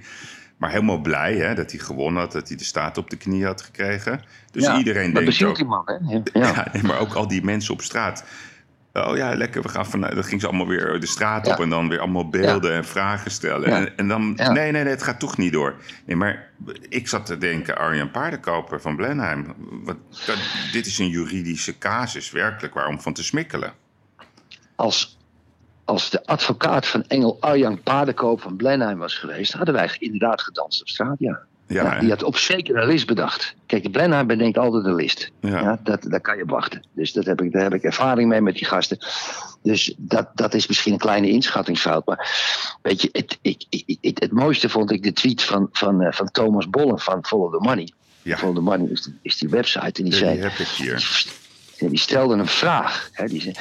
Maar 0.57 0.69
helemaal 0.69 1.01
blij 1.01 1.35
hè, 1.35 1.55
dat 1.55 1.71
hij 1.71 1.79
gewonnen 1.79 2.21
had, 2.21 2.31
dat 2.31 2.47
hij 2.47 2.57
de 2.57 2.63
staat 2.63 2.97
op 2.97 3.09
de 3.09 3.17
knie 3.17 3.45
had 3.45 3.61
gekregen. 3.61 4.21
Dus 4.51 4.63
Ja, 4.63 4.77
iedereen 4.77 5.13
dat 5.13 5.23
denkt 5.23 5.43
ook... 5.43 5.55
die 5.55 5.65
man, 5.65 5.83
hè? 5.85 5.93
Ja. 6.39 6.47
Ja. 6.47 6.67
nee, 6.73 6.83
maar 6.83 6.99
ook 6.99 7.13
al 7.13 7.27
die 7.27 7.43
mensen 7.43 7.73
op 7.73 7.81
straat. 7.81 8.23
Oh 8.93 9.17
ja, 9.17 9.35
lekker, 9.35 9.61
we 9.61 9.69
gaan 9.69 9.85
vanuit. 9.85 10.13
Dan 10.13 10.23
ging 10.23 10.41
ze 10.41 10.47
allemaal 10.47 10.67
weer 10.67 10.99
de 10.99 11.05
straat 11.05 11.47
op 11.47 11.59
en 11.59 11.69
dan 11.69 11.89
weer 11.89 11.99
allemaal 11.99 12.29
beelden 12.29 12.73
en 12.73 12.85
vragen 12.85 13.31
stellen. 13.31 13.69
En, 13.69 13.97
en 13.97 14.07
dan, 14.07 14.33
nee, 14.35 14.71
nee, 14.71 14.71
nee, 14.71 14.85
het 14.85 15.03
gaat 15.03 15.19
toch 15.19 15.37
niet 15.37 15.51
door. 15.51 15.75
Nee, 16.05 16.15
maar 16.15 16.49
ik 16.89 17.07
zat 17.07 17.25
te 17.25 17.37
denken, 17.37 17.77
Arjan 17.77 18.11
Paardenkoper 18.11 18.81
van 18.81 18.95
Blenheim. 18.95 19.53
Wat, 19.83 19.97
dat, 20.25 20.37
dit 20.71 20.85
is 20.85 20.99
een 20.99 21.09
juridische 21.09 21.77
casus, 21.77 22.31
werkelijk, 22.31 22.73
waarom 22.73 23.01
van 23.01 23.13
te 23.13 23.23
smikkelen. 23.23 23.73
Als, 24.75 25.16
als 25.87 26.09
de 26.09 26.25
advocaat 26.25 26.85
van 26.87 27.03
Engel 27.07 27.37
Arjan 27.39 27.81
Paardenkoop 27.83 28.41
van 28.41 28.55
Blenheim 28.55 28.97
was 28.97 29.15
geweest, 29.15 29.53
hadden 29.53 29.73
wij 29.73 29.95
inderdaad 29.99 30.41
gedanst 30.41 30.81
op 30.81 30.87
straat, 30.87 31.15
ja. 31.19 31.39
Ja, 31.67 31.83
Ja, 31.83 31.91
hè? 31.93 31.99
die 31.99 32.09
had 32.09 32.23
op 32.23 32.37
zeker 32.37 32.75
een 32.77 32.87
list 32.87 33.05
bedacht. 33.07 33.55
Kijk, 33.65 33.83
de 33.83 33.89
Blenheim 33.89 34.27
bedenkt 34.27 34.57
altijd 34.57 34.85
een 34.85 34.95
list. 34.95 35.31
Ja. 35.41 35.59
Ja. 35.61 35.79
dat, 35.83 36.01
daar 36.03 36.19
kan 36.21 36.37
je 36.37 36.43
op 36.43 36.49
wachten. 36.49 36.83
Dus 36.93 37.13
dat 37.13 37.25
heb 37.25 37.41
ik, 37.41 37.51
daar 37.51 37.61
heb 37.63 37.73
ik 37.73 37.83
ervaring 37.83 38.29
mee 38.29 38.41
met 38.41 38.55
die 38.55 38.65
gasten. 38.65 38.97
Dus 39.63 39.93
dat, 39.97 40.27
dat 40.33 40.53
is 40.53 40.67
misschien 40.67 40.93
een 40.93 40.99
kleine 40.99 41.29
inschattingsfout. 41.29 42.05
Maar 42.05 42.29
weet 42.81 43.01
je, 43.01 43.09
het, 43.11 43.37
ik, 43.41 43.63
ik, 43.69 43.97
ik- 44.01 44.17
het 44.19 44.31
mooiste 44.31 44.69
vond 44.69 44.91
ik 44.91 45.03
de 45.03 45.13
tweet 45.13 45.43
van, 45.43 45.69
van, 45.71 46.01
eh, 46.01 46.11
van 46.13 46.31
Thomas 46.31 46.69
Bollen 46.69 46.99
van 46.99 47.25
Follow 47.25 47.53
the 47.57 47.63
Money. 47.67 47.91
Ja. 48.21 48.37
Follow 48.37 48.55
the 48.55 48.61
Money 48.61 48.87
is 48.91 49.01
die, 49.01 49.17
is 49.21 49.37
die 49.37 49.49
website. 49.49 49.85
En 49.85 50.03
die 50.03 50.11
Ja, 50.13 50.17
zei, 50.17 50.31
die 50.33 50.43
heb 50.43 50.57
ik 50.59 50.67
hier. 50.67 51.25
Die 51.79 51.99
stelde 51.99 52.33
een 52.35 52.47
vraag. 52.47 53.09
Hè, 53.11 53.27
die, 53.27 53.41
zei, 53.41 53.55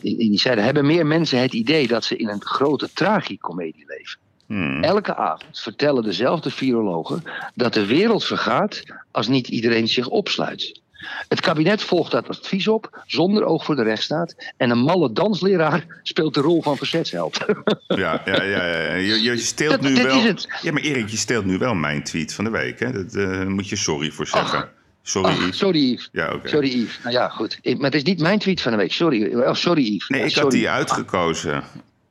die 0.00 0.38
zei: 0.38 0.60
Hebben 0.60 0.86
meer 0.86 1.06
mensen 1.06 1.40
het 1.40 1.52
idee 1.52 1.86
dat 1.88 2.04
ze 2.04 2.16
in 2.16 2.28
een 2.28 2.42
grote 2.44 2.92
tragicomedie 2.92 3.84
leven? 3.86 4.18
Hmm. 4.46 4.84
Elke 4.84 5.16
avond 5.16 5.60
vertellen 5.60 6.02
dezelfde 6.02 6.50
virologen 6.50 7.22
dat 7.54 7.74
de 7.74 7.86
wereld 7.86 8.24
vergaat 8.24 8.82
als 9.10 9.28
niet 9.28 9.48
iedereen 9.48 9.88
zich 9.88 10.08
opsluit. 10.08 10.80
Het 11.28 11.40
kabinet 11.40 11.82
volgt 11.82 12.10
dat 12.10 12.28
advies 12.28 12.68
op, 12.68 13.02
zonder 13.06 13.44
oog 13.44 13.64
voor 13.64 13.76
de 13.76 13.82
rechtsstaat. 13.82 14.34
En 14.56 14.70
een 14.70 14.78
malle 14.78 15.12
dansleraar 15.12 16.00
speelt 16.02 16.34
de 16.34 16.40
rol 16.40 16.62
van 16.62 16.76
verzetsheld. 16.76 17.38
Ja, 17.86 18.22
ja, 18.24 18.42
ja, 18.42 18.66
ja. 18.66 18.94
Je, 18.94 19.22
je 19.22 19.36
steelt 19.36 19.70
Dat- 19.70 19.80
nu 19.80 20.02
wel. 20.02 20.22
Ja, 20.62 20.72
maar 20.72 20.82
Erik, 20.82 21.08
je 21.08 21.16
steelt 21.16 21.44
nu 21.44 21.58
wel 21.58 21.74
mijn 21.74 22.02
tweet 22.02 22.34
van 22.34 22.44
de 22.44 22.50
week. 22.50 22.80
Hè? 22.80 22.92
Dat, 22.92 23.14
eh, 23.14 23.30
daar 23.30 23.50
moet 23.50 23.68
je 23.68 23.76
sorry 23.76 24.10
voor 24.10 24.26
zeggen. 24.26 24.58
Ach. 24.58 24.68
Sorry, 25.08 25.28
Ach, 25.32 25.38
Yves. 25.46 25.58
sorry 25.58 25.78
Yves. 25.90 26.08
Ja. 26.12 26.40
Sorry 26.44 26.68
Yves. 26.68 26.98
Nou 27.02 27.14
ja, 27.14 27.28
goed. 27.28 27.58
Ik- 27.62 27.76
Maar 27.76 27.84
het 27.90 27.94
is 27.94 28.02
niet 28.02 28.20
mijn 28.20 28.38
tweet 28.38 28.60
van 28.60 28.72
de 28.72 28.78
week. 28.78 28.92
Sorry, 28.92 29.34
oh, 29.34 29.54
sorry 29.54 29.82
Yves. 29.84 30.08
Nee, 30.08 30.20
Ja, 30.20 30.26
ik 30.26 30.34
had 30.34 30.50
die 30.50 30.68
uitgekozen. 30.68 31.64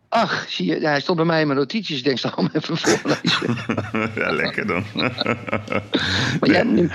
Ach, 0.10 0.46
zie 0.50 0.65
je, 0.65 0.88
hij 0.88 1.00
stond 1.02 1.17
bij 1.17 1.26
mij 1.28 1.41
in 1.41 1.48
mijn 1.48 1.60
notities. 1.60 1.98
Ik 1.98 2.04
denk, 2.04 2.17
zal 2.20 2.32
hem 2.36 2.50
even 2.54 2.78
voorlezen. 2.78 3.58
ja, 4.22 4.32
lekker 4.32 4.67
dan. 4.67 4.84
Maar 6.39 6.50
ja, 6.50 6.63
nu, 6.63 6.89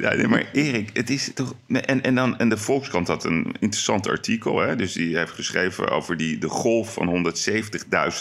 Ja, 0.00 0.14
nee, 0.14 0.28
maar 0.28 0.44
Erik, 0.52 0.90
het 0.92 1.10
is 1.10 1.30
toch. 1.34 1.54
nee, 1.66 1.82
En, 1.82 2.02
en, 2.02 2.14
dan, 2.14 2.38
en 2.38 2.48
de 2.48 2.56
Volkskrant 2.56 3.08
had 3.08 3.24
een 3.24 3.44
interessant 3.58 4.08
artikel. 4.08 4.58
Hè? 4.60 4.76
Dus 4.76 4.92
die 4.92 5.16
heeft 5.16 5.32
geschreven 5.32 5.88
over 5.90 6.16
die, 6.16 6.38
de 6.38 6.48
golf 6.48 6.92
van 6.92 7.34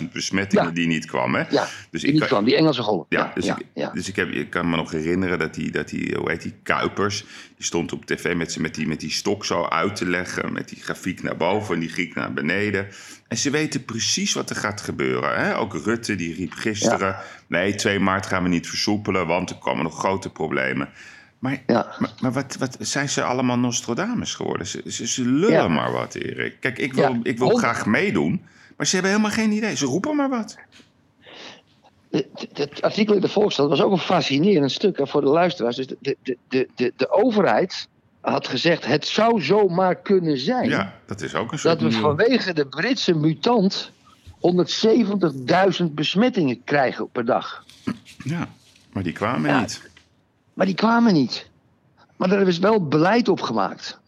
170.000 0.03 0.11
besmettingen 0.13 0.65
Ja. 0.65 0.71
die 0.71 0.87
niet 0.87 1.05
kwam. 1.05 1.35
Hè? 1.35 1.43
ja, 1.49 1.67
dus 1.91 2.01
die 2.01 2.11
niet 2.11 2.19
kan- 2.19 2.29
kwam, 2.29 2.43
die 2.45 2.55
Engelse 2.55 2.81
golf. 2.81 3.05
Ja, 3.09 3.31
dus, 3.35 3.45
ik, 3.45 3.55
ja. 3.73 3.91
dus 3.93 4.07
ik, 4.07 4.15
heb, 4.15 4.29
ik 4.29 4.49
kan 4.49 4.69
me 4.69 4.75
nog 4.75 4.91
herinneren 4.91 5.39
dat 5.39 5.53
die, 5.53 5.71
dat 5.71 5.89
die 5.89 6.15
hoe 6.17 6.29
heet 6.29 6.41
die, 6.41 6.53
Kuipers... 6.63 7.25
die 7.63 7.71
stond 7.71 7.93
op 7.93 8.05
tv 8.05 8.35
met, 8.35 8.57
met, 8.59 8.75
die, 8.75 8.87
met 8.87 8.99
die 8.99 9.11
stok 9.11 9.45
zo 9.45 9.65
uit 9.65 9.95
te 9.95 10.05
leggen... 10.05 10.53
met 10.53 10.69
die 10.69 10.83
grafiek 10.83 11.23
naar 11.23 11.37
boven 11.37 11.73
en 11.73 11.79
die 11.79 11.89
griek 11.89 12.15
naar 12.15 12.33
beneden. 12.33 12.87
En 13.27 13.37
ze 13.37 13.49
weten 13.49 13.85
precies 13.85 14.33
wat 14.33 14.49
er 14.49 14.55
gaat 14.55 14.81
gebeuren. 14.81 15.39
Hè? 15.41 15.57
Ook 15.57 15.73
Rutte 15.73 16.15
die 16.15 16.35
riep 16.35 16.53
gisteren... 16.53 17.15
nee, 17.47 17.75
2 17.75 17.99
maart 17.99 18.25
gaan 18.25 18.43
we 18.43 18.49
niet 18.49 18.67
versoepelen... 18.67 19.27
want 19.27 19.49
er 19.49 19.55
komen 19.55 19.83
nog 19.83 19.97
grote 19.99 20.29
problemen. 20.29 20.89
Maar, 21.39 21.63
Ja. 21.67 21.95
maar, 21.99 22.13
maar 22.21 22.31
wat, 22.31 22.55
wat 22.59 22.77
zijn 22.79 23.09
ze 23.09 23.23
allemaal 23.23 23.57
Nostradamus 23.59 24.33
geworden? 24.35 24.67
Ze, 24.67 24.83
ze, 24.87 25.07
ze 25.07 25.21
lullen 25.25 25.51
Ja. 25.51 25.67
maar 25.67 25.91
wat, 25.91 26.15
Erik. 26.15 26.55
Kijk, 26.59 26.79
ik 26.79 26.93
wil, 26.93 27.19
ik 27.23 27.37
wil 27.37 27.49
graag 27.49 27.85
meedoen... 27.85 28.41
maar 28.77 28.87
ze 28.87 28.93
hebben 28.93 29.11
helemaal 29.11 29.35
geen 29.35 29.51
idee. 29.51 29.75
Ze 29.75 29.85
roepen 29.85 30.15
maar 30.15 30.29
wat. 30.29 30.57
Het, 32.53 32.81
artikel 32.81 33.15
in 33.15 33.21
de 33.21 33.27
Volkskrant 33.27 33.69
was 33.69 33.81
ook 33.81 33.91
een 33.91 33.97
fascinerend 33.97 34.71
stuk 34.71 34.99
voor 35.07 35.21
de 35.21 35.27
luisteraars. 35.27 35.75
Dus 35.75 35.87
de, 35.87 35.97
de, 35.99 36.37
de, 36.47 36.69
de, 36.75 36.93
de 36.95 37.09
overheid 37.09 37.87
had 38.21 38.47
gezegd: 38.47 38.85
het 38.85 39.07
zou 39.07 39.41
zomaar 39.41 39.95
kunnen 39.95 40.37
zijn 40.37 40.69
Ja, 40.69 40.99
dat 41.05 41.21
is 41.21 41.35
ook 41.35 41.51
een 41.51 41.59
soort... 41.59 41.79
dat 41.79 41.91
we 41.91 41.99
vanwege 41.99 42.53
de 42.53 42.65
Britse 42.65 43.15
mutant 43.15 43.91
170.000 45.79 45.85
besmettingen 45.91 46.63
krijgen 46.63 47.09
per 47.09 47.25
dag. 47.25 47.63
Ja, 48.23 48.47
maar 48.91 49.03
die 49.03 49.13
kwamen 49.13 49.49
Ja. 49.49 49.59
niet. 49.59 49.89
Maar 50.53 50.65
die 50.65 50.75
kwamen 50.75 51.13
niet. 51.13 51.49
Maar 52.15 52.29
daar 52.29 52.47
is 52.47 52.59
wel 52.59 52.87
beleid 52.87 53.27
op 53.27 53.41
gemaakt. 53.41 53.99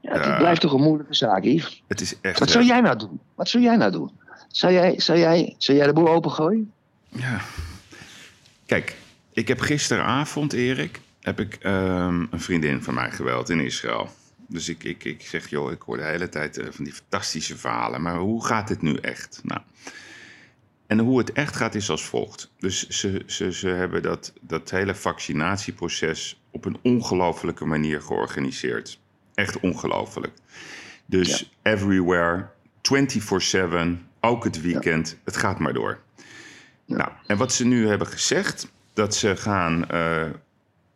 Ja, 0.00 0.12
het 0.12 0.38
blijft 0.38 0.60
toch 0.60 0.72
een 0.72 0.82
moeilijke 0.82 1.14
zaak, 1.14 1.44
Yves. 1.44 1.82
Het 1.88 2.00
is 2.00 2.20
echt... 2.20 2.38
Wat 2.38 2.48
eh, 2.48 2.54
zou 2.54 2.66
jij 2.66 2.80
nou 2.80 2.98
doen? 2.98 3.20
Wat 3.34 3.48
zou 3.48 3.62
jij 3.62 3.76
nou 3.76 3.90
doen? 3.92 4.10
Zou 4.48 4.72
jij, 4.72 5.00
zou 5.00 5.18
jij, 5.18 5.54
zou 5.58 5.78
jij 5.78 5.86
de 5.86 5.92
boel 5.92 6.08
opengooien? 6.08 6.72
Ja. 7.12 7.40
Kijk, 8.66 8.96
ik 9.32 9.48
heb 9.48 9.60
gisteravond, 9.60 10.52
Erik, 10.52 11.00
heb 11.20 11.40
ik 11.40 11.54
ehm, 11.54 12.26
een 12.30 12.40
vriendin 12.40 12.82
van 12.82 12.94
mij 12.94 13.10
geweld 13.10 13.48
in 13.48 13.60
Israël. 13.60 14.10
Dus 14.46 14.68
ik, 14.68 14.84
ik, 14.84 15.04
ik 15.04 15.22
zeg, 15.22 15.48
joh, 15.48 15.72
ik 15.72 15.82
hoor 15.82 15.96
de 15.96 16.04
hele 16.04 16.28
tijd 16.28 16.58
eh, 16.58 16.66
van 16.70 16.84
die 16.84 16.92
fantastische 16.92 17.56
verhalen. 17.56 18.02
Maar 18.02 18.16
hoe 18.16 18.44
gaat 18.46 18.68
het 18.68 18.82
nu 18.82 18.94
echt? 18.94 19.40
Nou, 19.44 19.60
en 20.92 20.98
hoe 20.98 21.18
het 21.18 21.32
echt 21.32 21.56
gaat 21.56 21.74
is 21.74 21.90
als 21.90 22.04
volgt. 22.04 22.50
Dus 22.58 22.88
ze, 22.88 23.22
ze, 23.26 23.52
ze 23.52 23.68
hebben 23.68 24.02
dat, 24.02 24.32
dat 24.40 24.70
hele 24.70 24.94
vaccinatieproces 24.94 26.40
op 26.50 26.64
een 26.64 26.78
ongelofelijke 26.82 27.64
manier 27.64 28.02
georganiseerd. 28.02 29.00
Echt 29.34 29.60
ongelooflijk. 29.60 30.32
Dus 31.06 31.52
everywhere, 31.62 32.48
24-7, 33.96 33.98
ook 34.20 34.44
het 34.44 34.60
weekend, 34.60 35.18
het 35.24 35.36
gaat 35.36 35.58
maar 35.58 35.72
door. 35.72 36.00
Nou, 36.86 37.10
en 37.26 37.36
wat 37.36 37.52
ze 37.52 37.64
nu 37.64 37.88
hebben 37.88 38.06
gezegd, 38.06 38.72
dat 38.92 39.14
ze 39.14 39.36
gaan 39.36 39.88
eh, 39.88 40.26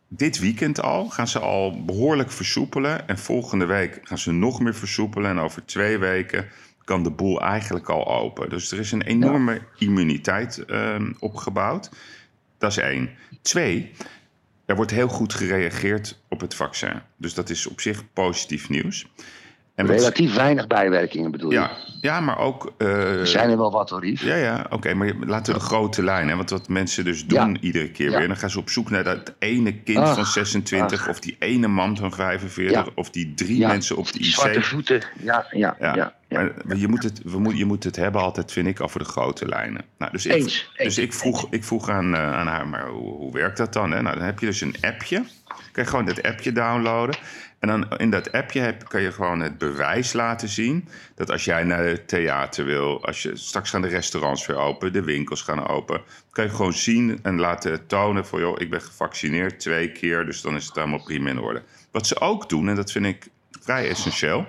dit 0.07 0.39
weekend 0.39 0.81
al, 0.81 1.09
gaan 1.09 1.27
ze 1.27 1.39
al 1.39 1.85
behoorlijk 1.85 2.31
versoepelen. 2.31 3.07
En 3.07 3.17
volgende 3.17 3.65
week 3.65 3.99
gaan 4.03 4.17
ze 4.17 4.31
nog 4.31 4.59
meer 4.59 4.75
versoepelen. 4.75 5.29
En 5.29 5.39
over 5.39 5.65
twee 5.65 5.97
weken 5.97 6.47
kan 6.83 7.03
de 7.03 7.11
boel 7.11 7.41
eigenlijk 7.41 7.89
al 7.89 8.07
open. 8.07 8.49
Dus 8.49 8.71
er 8.71 8.79
is 8.79 8.91
een 8.91 9.01
enorme 9.01 9.61
immuniteit 9.77 10.65
eh, 10.65 10.95
opgebouwd. 11.19 11.89
Dat 12.57 12.71
is 12.71 12.77
één. 12.77 13.09
Twee, 13.41 13.91
er 14.65 14.75
wordt 14.75 14.91
heel 14.91 15.07
goed 15.07 15.33
gereageerd 15.33 16.21
op 16.29 16.39
het 16.41 16.55
vaccin. 16.55 17.01
Dus 17.17 17.33
dat 17.33 17.49
is 17.49 17.67
op 17.67 17.81
zich 17.81 18.13
positief 18.13 18.69
nieuws. 18.69 19.07
En 19.77 19.85
wat- 19.85 19.95
Relatief 19.95 20.35
weinig 20.35 20.67
bijwerkingen 20.67 21.31
bedoel 21.31 21.49
je? 21.51 21.55
ja, 21.57 21.71
ja, 22.01 22.19
maar 22.19 22.37
ook... 22.39 22.73
eh, 22.77 23.19
Er 23.19 23.27
zijn 23.27 23.49
er 23.49 23.57
wel 23.57 23.71
wat 23.71 23.89
hoor, 23.89 24.05
Yves. 24.05 24.21
ja, 24.27 24.35
ja, 24.35 24.65
oké, 24.69 24.93
maar 24.93 25.13
laten 25.25 25.53
we 25.53 25.59
de 25.59 25.65
grote 25.65 26.03
lijn. 26.03 26.27
Hè? 26.29 26.35
Want 26.35 26.49
wat 26.49 26.67
mensen 26.69 27.05
dus 27.05 27.25
doen 27.25 27.53
Ja. 27.53 27.59
iedere 27.59 27.91
keer 27.91 28.11
Ja. 28.11 28.17
weer... 28.17 28.27
dan 28.27 28.37
gaan 28.37 28.49
ze 28.49 28.59
op 28.59 28.69
zoek 28.69 28.89
naar 28.89 29.03
dat 29.03 29.33
ene 29.39 29.73
kind 29.81 29.97
Ach, 29.97 30.15
van 30.15 30.25
26... 30.25 31.01
ach. 31.01 31.09
of 31.09 31.19
die 31.19 31.35
ene 31.39 31.67
man 31.67 31.97
van 31.97 32.11
45... 32.13 32.75
Ja. 32.85 32.91
of 32.95 33.09
die 33.09 33.33
drie 33.33 33.67
mensen 33.67 33.95
op 33.97 34.11
de 34.11 34.19
IC. 34.19 34.25
Zwarte 34.25 34.61
voeten. 34.61 35.01
Ja, 35.19 35.45
ja, 35.51 35.75
ja. 35.79 36.13
Maar, 36.29 36.77
je, 36.77 36.87
moet 36.87 37.03
het, 37.03 37.21
we 37.23 37.39
moet, 37.39 37.57
je 37.57 37.65
moet 37.65 37.83
het 37.83 37.95
hebben 37.95 38.21
altijd, 38.21 38.51
vind 38.51 38.67
ik, 38.67 38.81
over 38.81 38.99
de 38.99 39.05
grote 39.05 39.47
lijnen. 39.47 39.81
Nou, 39.97 40.11
dus 40.11 40.25
ik, 40.25 40.31
Eens, 40.33 40.43
dus 40.45 40.71
eens, 40.85 40.97
ik 40.97 41.13
vroeg, 41.13 41.47
ik 41.49 41.63
vroeg 41.63 41.89
aan, 41.89 42.15
eh, 42.15 42.33
aan 42.33 42.47
haar, 42.47 42.67
maar 42.67 42.87
hoe, 42.87 43.15
hoe 43.15 43.33
werkt 43.33 43.57
dat 43.57 43.73
dan? 43.73 43.91
Hè? 43.91 44.01
Nou, 44.01 44.15
dan 44.15 44.25
heb 44.25 44.39
je 44.39 44.45
dus 44.45 44.61
een 44.61 44.75
appje. 44.81 45.23
Kan 45.71 45.83
je 45.83 45.89
gewoon 45.89 46.05
dat 46.05 46.23
appje 46.23 46.51
downloaden. 46.51 47.15
En 47.59 47.67
dan 47.67 47.97
in 47.97 48.09
dat 48.09 48.31
appje 48.31 48.59
heb, 48.59 48.87
kan 48.87 49.01
je 49.01 49.11
gewoon 49.11 49.39
het 49.39 49.57
bewijs 49.57 50.13
laten 50.13 50.47
zien... 50.47 50.87
dat 51.15 51.31
als 51.31 51.45
jij 51.45 51.63
naar 51.63 51.85
het 51.85 52.07
theater 52.07 52.65
wil... 52.65 53.05
Als 53.05 53.21
je, 53.21 53.35
straks 53.35 53.69
gaan 53.69 53.81
de 53.81 53.87
restaurants 53.87 54.45
weer 54.45 54.57
open, 54.57 54.93
de 54.93 55.03
winkels 55.03 55.41
gaan 55.41 55.67
open... 55.67 56.01
kan 56.31 56.43
je 56.43 56.49
gewoon 56.49 56.73
zien 56.73 57.19
en 57.23 57.39
laten 57.39 57.87
tonen 57.87 58.25
van... 58.25 58.39
joh, 58.39 58.59
ik 58.59 58.69
ben 58.69 58.81
gevaccineerd 58.81 59.59
twee 59.59 59.91
keer, 59.91 60.25
dus 60.25 60.41
dan 60.41 60.55
is 60.55 60.65
het 60.65 60.77
allemaal 60.77 61.03
prima 61.03 61.29
in 61.29 61.39
orde. 61.39 61.61
Wat 61.91 62.07
ze 62.07 62.19
ook 62.19 62.49
doen, 62.49 62.69
en 62.69 62.75
dat 62.75 62.91
vind 62.91 63.05
ik 63.05 63.27
vrij 63.61 63.89
essentieel... 63.89 64.45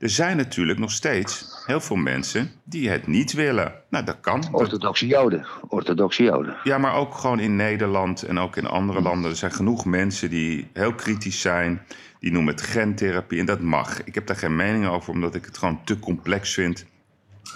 Er 0.00 0.10
zijn 0.10 0.36
natuurlijk 0.36 0.78
nog 0.78 0.90
steeds 0.90 1.62
heel 1.66 1.80
veel 1.80 1.96
mensen 1.96 2.50
die 2.64 2.90
het 2.90 3.06
niet 3.06 3.32
willen. 3.32 3.72
Nou, 3.90 4.04
dat 4.04 4.20
kan. 4.20 4.48
Orthodoxe 4.52 5.06
Joden. 5.06 5.46
Orthodoxe 5.68 6.22
Joden. 6.22 6.56
ja, 6.64 6.78
maar 6.78 6.94
ook 6.94 7.14
gewoon 7.14 7.40
in 7.40 7.56
Nederland 7.56 8.22
en 8.22 8.38
ook 8.38 8.56
in 8.56 8.66
andere 8.66 9.00
landen. 9.00 9.30
Er 9.30 9.36
zijn 9.36 9.52
genoeg 9.52 9.84
mensen 9.84 10.30
die 10.30 10.68
heel 10.72 10.94
kritisch 10.94 11.40
zijn. 11.40 11.82
Die 12.20 12.32
noemen 12.32 12.54
het 12.54 12.62
gentherapie 12.62 13.38
en 13.38 13.46
dat 13.46 13.60
mag. 13.60 14.04
Ik 14.04 14.14
heb 14.14 14.26
daar 14.26 14.36
geen 14.36 14.56
mening 14.56 14.86
over, 14.86 15.12
omdat 15.12 15.34
ik 15.34 15.44
het 15.44 15.58
gewoon 15.58 15.84
te 15.84 15.98
complex 15.98 16.54
vind 16.54 16.86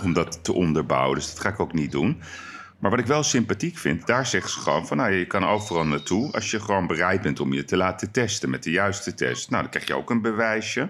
om 0.03 0.13
dat 0.13 0.45
te 0.45 0.53
onderbouwen. 0.53 1.17
Dus 1.17 1.29
dat 1.29 1.41
ga 1.41 1.49
ik 1.49 1.61
ook 1.61 1.73
niet 1.73 1.93
doen. 1.93 2.23
Maar 2.79 2.91
wat 2.91 3.01
ik 3.01 3.07
wel 3.07 3.23
sympathiek 3.23 3.79
vind, 3.79 4.07
daar 4.07 4.27
zeggen 4.27 4.51
ze 4.51 4.61
gewoon 4.61 4.87
van... 4.87 4.97
Nou, 4.97 5.13
je 5.13 5.27
kan 5.27 5.45
overal 5.45 5.87
naartoe 5.87 6.33
als 6.33 6.51
je 6.51 6.61
gewoon 6.61 6.87
bereid 6.87 7.23
bent 7.23 7.41
om 7.41 7.53
je 7.53 7.65
te 7.65 7.77
laten 7.77 8.11
testen 8.11 8.51
met 8.51 8.63
de 8.63 8.71
juiste 8.71 9.15
test. 9.15 9.51
Nou, 9.51 9.63
dan 9.63 9.71
krijg 9.71 9.87
je 9.87 9.97
ook 9.97 10.11
een 10.11 10.23
bewijsje. 10.23 10.89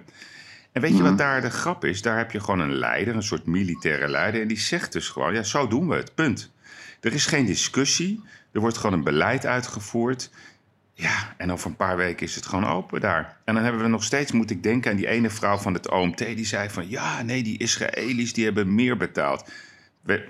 En 0.73 0.81
weet 0.81 0.97
je 0.97 1.03
wat 1.03 1.19
daar 1.19 1.41
de 1.41 1.51
grap 1.51 1.85
is? 1.85 2.03
Daar 2.03 2.17
heb 2.17 2.31
je 2.31 2.41
gewoon 2.41 2.61
een 2.61 2.75
leider, 2.75 3.15
een 3.15 3.23
soort 3.23 3.47
militaire 3.47 4.09
leider. 4.09 4.41
En 4.41 4.49
die 4.49 4.59
zegt 4.59 4.93
dus 4.93 5.09
gewoon, 5.09 5.35
ja, 5.35 5.43
zo 5.43 5.69
doen 5.69 5.89
we 5.89 5.95
het, 5.95 6.15
punt. 6.15 6.53
Er 7.01 7.13
is 7.13 7.27
geen 7.27 7.47
discussie. 7.47 8.23
Er 8.53 8.61
wordt 8.61 8.77
gewoon 8.77 8.93
een 8.93 9.05
beleid 9.05 9.47
uitgevoerd. 9.47 10.31
Ja, 10.97 11.35
en 11.37 11.53
over 11.53 11.67
een 11.71 11.77
paar 11.77 11.97
weken 11.97 12.27
is 12.27 12.35
het 12.35 12.47
gewoon 12.47 12.67
open 12.67 13.01
daar. 13.01 13.37
En 13.45 13.55
dan 13.55 13.63
hebben 13.63 13.83
we 13.83 13.89
nog 13.89 14.05
steeds, 14.05 14.33
moet 14.33 14.51
ik 14.51 14.63
denken 14.63 14.91
aan 14.91 14.97
die 14.97 15.09
ene 15.09 15.31
vrouw 15.31 15.57
van 15.57 15.75
het 15.75 15.91
OMT... 15.91 16.19
die 16.19 16.47
zei 16.47 16.69
van, 16.71 16.89
ja, 16.91 17.23
nee, 17.23 17.43
die 17.43 17.59
Israëli's 17.59 18.33
die 18.33 18.45
hebben 18.45 18.75
meer 18.75 18.97
betaald. 18.97 19.45
We- 20.03 20.25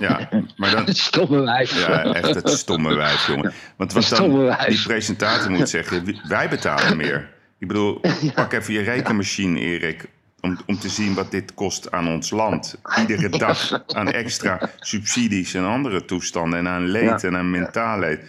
ja, 0.00 0.28
maar 0.56 0.70
dan, 0.70 0.84
Het 0.94 0.96
stomme 0.98 1.40
wijf. 1.40 1.86
ja, 1.86 2.02
echt 2.04 2.34
het 2.34 2.50
stomme 2.50 2.94
wijf, 2.94 3.26
jongen. 3.26 3.52
Want 3.76 3.92
wat 3.92 4.04
Stomme 4.04 4.34
dan 4.36 4.44
wijf. 4.44 4.68
die 4.68 4.82
presentator 4.82 5.50
moet 5.50 5.68
zeggen, 5.68 6.18
wij 6.28 6.48
betalen 6.48 6.96
meer. 6.96 7.30
Ik 7.58 7.68
bedoel, 7.68 8.00
pak 8.34 8.52
even 8.52 8.72
je 8.74 8.80
rekenmachine, 8.80 9.58
Erik, 9.60 10.04
om, 10.40 10.58
om 10.66 10.78
te 10.78 10.88
zien 10.88 11.14
wat 11.14 11.30
dit 11.30 11.54
kost 11.54 11.90
aan 11.90 12.08
ons 12.08 12.30
land. 12.30 12.78
Iedere 12.98 13.28
dag 13.28 13.82
aan 13.86 14.10
extra 14.10 14.70
subsidies 14.78 15.54
en 15.54 15.64
andere 15.66 16.04
toestanden 16.04 16.58
en 16.58 16.68
aan 16.68 16.86
leed 16.86 17.24
en 17.24 17.36
aan 17.36 17.50
mentaal 17.50 17.98
leed. 17.98 18.20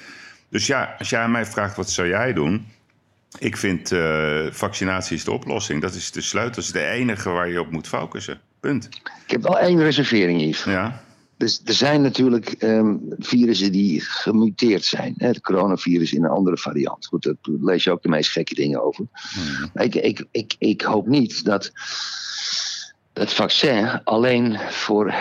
Dus 0.55 0.67
ja, 0.67 0.95
als 0.99 1.09
jij 1.09 1.19
aan 1.19 1.31
mij 1.31 1.45
vraagt, 1.45 1.75
wat 1.75 1.89
zou 1.89 2.07
jij 2.07 2.33
doen? 2.33 2.65
Ik 3.39 3.57
vind 3.57 3.91
eh, 3.91 4.45
vaccinatie 4.51 5.15
is 5.15 5.23
de 5.23 5.31
oplossing. 5.31 5.81
Dat 5.81 5.93
is 5.93 6.11
de 6.11 6.21
sleutel. 6.21 6.53
Dat 6.53 6.63
is 6.63 6.71
de 6.71 6.85
enige 6.85 7.29
waar 7.29 7.49
je 7.49 7.59
op 7.59 7.71
moet 7.71 7.87
focussen. 7.87 8.39
Punt. 8.59 8.85
Ik 9.25 9.31
heb 9.31 9.41
wel 9.41 9.59
één 9.59 9.79
reservering, 9.79 10.41
Yves. 10.41 10.63
Ja, 10.63 11.03
Dus 11.37 11.61
er 11.65 11.73
zijn 11.73 12.01
natuurlijk 12.01 12.49
ehm, 12.49 12.95
virussen 13.17 13.71
die 13.71 14.01
gemuteerd 14.01 14.85
zijn. 14.85 15.13
Hè? 15.17 15.27
Het 15.27 15.41
coronavirus 15.41 16.13
in 16.13 16.23
een 16.23 16.29
andere 16.29 16.57
variant. 16.57 17.05
Goed, 17.05 17.23
daar 17.23 17.35
lees 17.41 17.83
je 17.83 17.91
ook 17.91 18.01
de 18.01 18.09
meest 18.09 18.31
gekke 18.31 18.55
dingen 18.55 18.83
over. 18.83 19.05
Maar 19.73 19.83
Ik, 19.83 19.95
ik, 19.95 20.25
ik, 20.31 20.55
ik 20.59 20.81
hoop 20.81 21.07
niet 21.07 21.45
dat 21.45 21.71
het 23.19 23.33
vaccin 23.33 24.01
alleen 24.03 24.59
voor, 24.69 25.13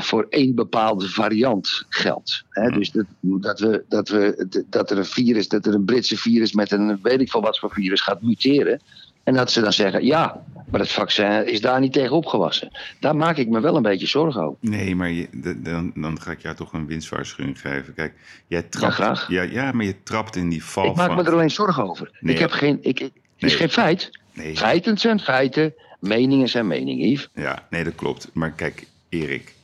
voor 0.00 0.26
één 0.30 0.54
bepaalde 0.54 1.08
variant 1.08 1.84
geldt. 1.88 2.44
Dus 2.74 2.90
dat, 2.90 3.04
dat, 3.20 3.60
we, 3.60 3.84
dat, 3.88 4.08
we, 4.08 4.48
dat 4.68 4.90
er 4.90 4.98
een 4.98 5.04
virus, 5.04 5.48
dat 5.48 5.66
er 5.66 5.74
een 5.74 5.84
Britse 5.84 6.16
virus 6.16 6.52
met 6.52 6.72
een 6.72 6.98
weet 7.02 7.20
ik 7.20 7.30
veel 7.30 7.40
wat 7.40 7.58
voor 7.58 7.70
virus 7.70 8.00
gaat 8.00 8.22
muteren. 8.22 8.80
En 9.24 9.34
dat 9.34 9.50
ze 9.50 9.60
dan 9.60 9.72
zeggen, 9.72 10.04
ja, 10.04 10.44
maar 10.70 10.80
het 10.80 10.92
vaccin 10.92 11.46
is 11.46 11.60
daar 11.60 11.80
niet 11.80 11.92
tegen 11.92 12.16
opgewassen. 12.16 12.70
Daar 13.00 13.16
maak 13.16 13.36
ik 13.36 13.48
me 13.48 13.60
wel 13.60 13.76
een 13.76 13.82
beetje 13.82 14.06
zorgen 14.06 14.42
over. 14.42 14.58
Nee, 14.60 14.96
maar 14.96 15.10
je, 15.10 15.28
dan, 15.62 15.92
dan 15.94 16.20
ga 16.20 16.30
ik 16.30 16.42
jou 16.42 16.56
toch 16.56 16.72
een 16.72 16.86
winstwaarschuwing 16.86 17.60
geven. 17.60 17.94
Kijk, 17.94 18.14
jij 18.46 18.62
trapt, 18.62 18.94
graag. 18.94 19.28
Ja, 19.28 19.42
ja, 19.42 19.72
maar 19.72 19.84
je 19.84 20.02
trapt 20.02 20.36
in 20.36 20.48
die 20.48 20.64
val 20.64 20.84
Ik 20.84 20.94
maak 20.94 21.06
van... 21.06 21.16
me 21.16 21.22
er 21.22 21.32
alleen 21.32 21.50
zorgen 21.50 21.88
over. 21.88 22.18
Nee, 22.20 22.34
ik 22.34 22.40
heb 22.40 22.50
geen. 22.50 22.78
Ik, 22.80 22.98
het 22.98 23.12
is 23.36 23.54
geen 23.54 23.70
feit. 23.70 24.10
Nee, 24.32 24.56
Feiten 24.56 24.98
zijn 24.98 25.20
feiten. 25.20 25.74
Meningen 26.00 26.48
zijn 26.48 26.66
meningen, 26.66 27.08
Yves. 27.08 27.28
ja, 27.34 27.66
nee, 27.70 27.84
dat 27.84 27.94
klopt. 27.94 28.30
Maar 28.32 28.50
kijk, 28.52 28.86
Erik. 29.08 29.54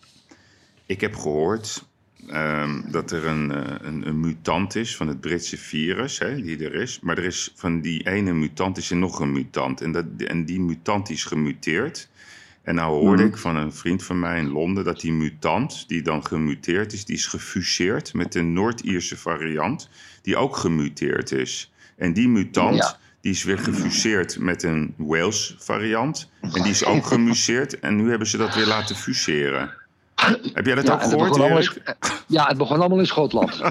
Ik 0.86 1.00
heb 1.00 1.14
gehoord 1.16 1.84
ehm, 2.28 2.90
dat 2.90 3.10
er 3.10 3.26
een, 3.26 3.50
eh, 3.52 3.74
een, 3.80 4.06
een 4.06 4.20
mutant 4.20 4.74
is 4.74 4.96
van 4.96 5.08
het 5.08 5.20
Britse 5.20 5.56
virus, 5.56 6.18
hè, 6.18 6.42
die 6.42 6.64
er 6.64 6.74
is. 6.74 7.00
Maar 7.00 7.18
er 7.18 7.24
is 7.24 7.52
van 7.54 7.80
die 7.80 8.06
ene 8.08 8.32
mutant 8.32 8.76
is 8.76 8.90
er 8.90 8.96
nog 8.96 9.20
een 9.20 9.32
mutant. 9.32 9.80
En, 9.80 9.92
dat, 9.92 10.04
en 10.16 10.44
die 10.44 10.60
mutant 10.60 11.10
is 11.10 11.24
gemuteerd. 11.24 12.08
En 12.62 12.74
nou 12.74 12.92
hoorde 13.00 13.22
Mhm. 13.22 13.32
ik 13.32 13.38
van 13.38 13.56
een 13.56 13.72
vriend 13.72 14.02
van 14.04 14.18
mij 14.18 14.38
in 14.38 14.48
Londen 14.48 14.84
dat 14.84 15.00
die 15.00 15.12
mutant, 15.12 15.88
die 15.88 16.02
dan 16.02 16.26
gemuteerd 16.26 16.92
is, 16.92 17.04
die 17.04 17.16
is 17.16 17.26
gefuseerd 17.26 18.14
met 18.14 18.34
een 18.34 18.52
Noord-Ierse 18.52 19.16
variant, 19.16 19.88
die 20.22 20.36
ook 20.36 20.56
gemuteerd 20.56 21.32
is. 21.32 21.72
En 21.96 22.12
die 22.12 22.28
mutant, 22.28 22.76
Ja. 22.76 22.98
Die 23.26 23.34
is 23.34 23.44
weer 23.44 23.58
gefuseerd 23.58 24.38
met 24.38 24.62
een 24.62 24.94
Wales 24.96 25.54
variant. 25.58 26.30
En 26.40 26.62
die 26.62 26.70
is 26.70 26.84
ook 26.84 27.06
gemuseerd. 27.06 27.78
En 27.78 27.96
nu 27.96 28.08
hebben 28.08 28.26
ze 28.26 28.36
dat 28.36 28.54
weer 28.54 28.66
laten 28.66 28.96
fuseren. 28.96 29.70
Heb 30.52 30.66
jij 30.66 30.74
dat 30.74 30.90
ook 30.90 31.00
het 31.00 31.10
gehoord, 31.10 31.76
in, 31.84 31.94
ja, 32.26 32.46
het 32.46 32.58
begon 32.58 32.78
allemaal 32.78 32.98
in 32.98 33.06
Schotland. 33.06 33.60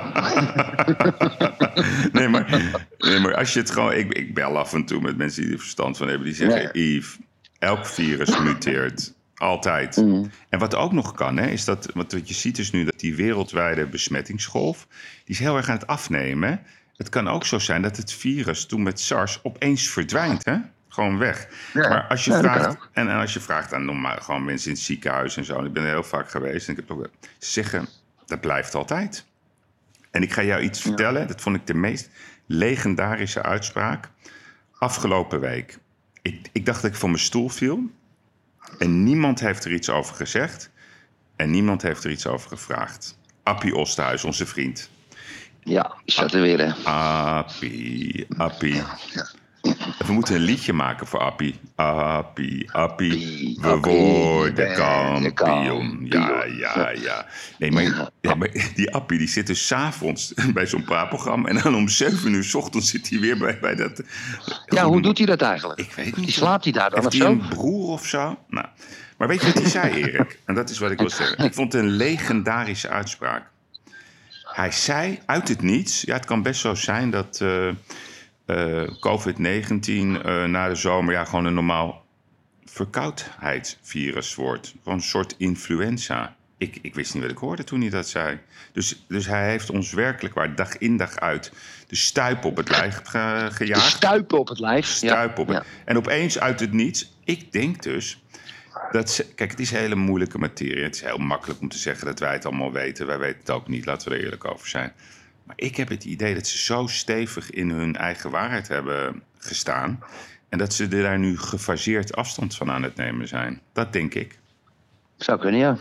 Nee, 2.11 2.27
maar, 2.27 2.61
nee, 2.97 3.19
maar 3.19 3.35
als 3.35 3.53
je 3.53 3.59
het 3.59 3.71
gewoon... 3.71 3.93
Ik, 3.93 4.13
ik 4.13 4.33
bel 4.33 4.57
af 4.57 4.73
en 4.73 4.85
toe 4.85 5.01
met 5.01 5.17
mensen 5.17 5.43
die 5.43 5.51
er 5.51 5.59
verstand 5.59 5.97
van 5.97 6.07
hebben. 6.07 6.25
Die 6.25 6.35
zeggen, 6.35 6.69
Yves, 6.79 7.17
elk 7.59 7.85
virus 7.85 8.39
muteert. 8.47 9.13
Altijd. 9.35 9.95
Mhm. 9.95 10.25
En 10.49 10.59
wat 10.59 10.75
ook 10.75 10.91
nog 10.91 11.13
kan, 11.13 11.37
hè, 11.37 11.47
is 11.47 11.65
dat... 11.65 11.89
Want 11.93 12.11
wat 12.11 12.27
je 12.27 12.33
ziet 12.33 12.57
is 12.57 12.71
nu 12.71 12.83
dat 12.83 12.99
die 12.99 13.15
wereldwijde 13.15 13.85
besmettingsgolf... 13.85 14.87
die 15.25 15.35
is 15.35 15.39
heel 15.39 15.57
erg 15.57 15.69
aan 15.69 15.77
het 15.77 15.87
afnemen. 15.87 16.61
Het 16.97 17.09
kan 17.09 17.27
ook 17.27 17.45
zo 17.45 17.59
zijn 17.59 17.81
dat 17.81 17.97
het 17.97 18.13
virus 18.13 18.65
toen 18.65 18.83
met 18.83 18.99
SARS 18.99 19.39
opeens 19.43 19.89
verdwijnt, 19.89 20.45
hè? 20.45 20.57
Gewoon 20.87 21.17
weg. 21.17 21.47
Ja, 21.73 21.89
Maar 21.89 22.07
als 22.07 22.25
je 22.25 22.31
ja, 22.31 22.39
vraagt, 22.39 22.77
en, 22.91 23.09
en 23.09 23.17
als 23.17 23.33
je 23.33 23.39
vraagt 23.39 23.73
aan 23.73 23.85
normaal, 23.85 24.17
gewoon 24.21 24.45
mensen 24.45 24.69
in 24.69 24.75
het 24.75 24.85
ziekenhuis 24.85 25.37
en 25.37 25.45
zo, 25.45 25.57
en 25.57 25.65
ik 25.65 25.73
ben 25.73 25.83
er 25.83 25.89
heel 25.89 26.03
vaak 26.03 26.29
geweest, 26.29 26.67
en 26.67 26.77
ik 26.77 26.83
heb 26.87 27.09
ze 27.39 27.51
zeggen 27.51 27.87
dat 28.25 28.41
blijft 28.41 28.75
altijd. 28.75 29.25
En 30.11 30.21
ik 30.21 30.33
ga 30.33 30.43
jou 30.43 30.61
iets 30.61 30.81
vertellen, 30.81 31.27
dat 31.27 31.41
vond 31.41 31.55
ik 31.55 31.67
de 31.67 31.73
meest 31.73 32.09
legendarische 32.45 33.43
uitspraak 33.43 34.09
afgelopen 34.77 35.39
week. 35.39 35.77
Ik, 36.21 36.49
ik 36.51 36.65
dacht 36.65 36.81
dat 36.81 36.91
ik 36.91 36.97
van 36.97 37.09
mijn 37.09 37.21
stoel 37.21 37.49
viel, 37.49 37.89
en 38.77 39.03
niemand 39.03 39.39
heeft 39.39 39.65
er 39.65 39.73
iets 39.73 39.89
over 39.89 40.15
gezegd, 40.15 40.69
en 41.35 41.49
niemand 41.49 41.81
heeft 41.81 42.03
er 42.03 42.11
iets 42.11 42.27
over 42.27 42.49
gevraagd. 42.49 43.17
Appie 43.43 43.75
Osterhuis, 43.75 44.23
onze 44.23 44.45
vriend. 44.45 44.89
Ja, 45.65 45.93
er 46.05 46.59
hè. 46.59 46.89
Appie, 46.89 48.25
Appie. 48.37 48.81
We 50.05 50.13
moeten 50.13 50.35
een 50.35 50.41
liedje 50.41 50.73
maken 50.73 51.07
voor 51.07 51.19
Appie. 51.19 51.59
Appie, 51.75 52.71
Appie, 52.71 53.57
we 53.61 53.67
Appie, 53.67 53.93
worden 53.93 55.33
kampioen. 55.33 56.05
Ja, 56.09 56.43
ja, 56.43 56.89
ja. 56.89 57.25
Nee, 57.59 57.71
maar, 57.71 58.09
ja, 58.21 58.35
maar 58.35 58.49
die 58.75 58.93
Appie 58.93 59.17
die 59.17 59.27
zit 59.27 59.47
dus 59.47 59.67
s'avonds 59.67 60.33
bij 60.53 60.67
zo'n 60.67 60.83
praatprogramma... 60.83 61.49
en 61.49 61.59
dan 61.63 61.75
om 61.75 61.87
zeven 61.87 62.33
uur 62.33 62.43
's 62.43 62.53
ochtends 62.53 62.89
zit 62.89 63.09
hij 63.09 63.19
weer 63.19 63.37
bij, 63.37 63.59
bij 63.59 63.75
dat... 63.75 64.01
Ja, 64.65 64.85
hoe 64.85 65.01
doet 65.01 65.17
hij 65.17 65.27
dat 65.27 65.41
eigenlijk? 65.41 65.79
Ik 65.79 65.91
weet 65.91 66.15
niet. 66.15 66.25
Die 66.25 66.33
slaapt 66.33 66.63
hij 66.63 66.73
daar 66.73 66.89
dan 66.89 66.99
Heeft 66.99 67.13
of 67.13 67.19
hij 67.21 67.27
zo? 67.27 67.31
een 67.31 67.47
broer 67.49 67.89
of 67.89 68.05
zo? 68.05 68.37
Nou, 68.47 68.67
maar 69.17 69.27
weet 69.27 69.41
je 69.41 69.45
wat 69.45 69.61
hij 69.61 69.71
zei, 69.71 69.93
Erik? 70.03 70.39
En 70.45 70.55
dat 70.55 70.69
is 70.69 70.79
wat 70.79 70.91
ik 70.91 70.99
wil 70.99 71.09
zeggen. 71.09 71.45
Ik 71.45 71.53
vond 71.53 71.73
het 71.73 71.81
een 71.81 71.89
legendarische 71.89 72.89
uitspraak. 72.89 73.53
Hij 74.55 74.71
zei 74.71 75.19
uit 75.25 75.47
het 75.47 75.61
niets... 75.61 76.01
Ja, 76.01 76.13
het 76.13 76.25
kan 76.25 76.41
best 76.41 76.61
zo 76.61 76.75
zijn 76.75 77.09
dat 77.09 77.41
eh, 77.41 77.67
eh, 78.45 78.89
COVID-19 78.99 79.77
eh, 79.87 80.43
na 80.43 80.67
de 80.67 80.75
zomer... 80.75 81.13
Ja, 81.13 81.25
gewoon 81.25 81.45
een 81.45 81.53
normaal 81.53 82.05
verkoudheidsvirus 82.65 84.35
wordt. 84.35 84.73
Gewoon 84.83 84.97
een 84.97 85.03
soort 85.03 85.35
influenza. 85.37 86.35
Ik, 86.57 86.79
ik 86.81 86.95
wist 86.95 87.13
niet 87.13 87.23
wat 87.23 87.31
ik 87.31 87.37
hoorde 87.37 87.63
toen 87.63 87.81
hij 87.81 87.89
dat 87.89 88.07
zei. 88.07 88.39
Dus, 88.73 89.05
dus 89.07 89.25
hij 89.25 89.49
heeft 89.49 89.69
ons 89.69 89.93
werkelijk 89.93 90.35
waar 90.35 90.55
dag 90.55 90.77
in 90.77 90.97
dag 90.97 91.19
uit... 91.19 91.51
de 91.87 91.95
stuip 91.95 92.45
op 92.45 92.57
het 92.57 92.69
lijf 92.69 93.01
ge- 93.03 93.49
gejaagd. 93.51 93.91
Stuipen 93.91 94.39
op 94.39 94.47
het 94.47 94.59
lijf. 94.59 94.85
Stuip 94.85 95.39
op 95.39 95.49
ja. 95.49 95.53
het. 95.53 95.65
En 95.85 95.97
opeens 95.97 96.39
uit 96.39 96.59
het 96.59 96.71
niets, 96.71 97.11
ik 97.23 97.51
denk 97.51 97.83
dus 97.83 98.23
dat 98.91 99.25
kijk, 99.35 99.51
het 99.51 99.59
is 99.59 99.71
een 99.71 99.77
hele 99.77 99.95
moeilijke 99.95 100.37
materie. 100.37 100.83
Het 100.83 100.95
is 100.95 101.01
heel 101.01 101.17
makkelijk 101.17 101.61
om 101.61 101.69
te 101.69 101.77
zeggen 101.77 102.05
dat 102.05 102.19
wij 102.19 102.33
het 102.33 102.45
allemaal 102.45 102.71
weten. 102.71 103.07
Wij 103.07 103.19
weten 103.19 103.39
het 103.39 103.49
ook 103.49 103.67
niet, 103.67 103.85
laten 103.85 104.09
we 104.09 104.15
er 104.15 104.23
eerlijk 104.23 104.45
over 104.45 104.67
zijn. 104.67 104.93
Maar 105.43 105.55
ik 105.57 105.75
heb 105.75 105.89
het 105.89 106.03
idee 106.03 106.33
dat 106.33 106.47
ze 106.47 106.57
zo 106.57 106.87
stevig 106.87 107.51
in 107.51 107.69
hun 107.69 107.95
eigen 107.95 108.31
waarheid 108.31 108.67
hebben 108.67 109.23
gestaan. 109.37 109.99
En 110.49 110.57
dat 110.57 110.73
ze 110.73 110.83
er 110.83 111.01
daar 111.01 111.19
nu 111.19 111.37
gefaseerd 111.37 112.15
afstand 112.15 112.55
van 112.55 112.71
aan 112.71 112.83
het 112.83 112.95
nemen 112.95 113.27
zijn. 113.27 113.61
Dat 113.73 113.93
denk 113.93 114.13
ik. 114.13 114.39
Zou 115.15 115.39
kunnen, 115.39 115.59
ja. 115.59 115.77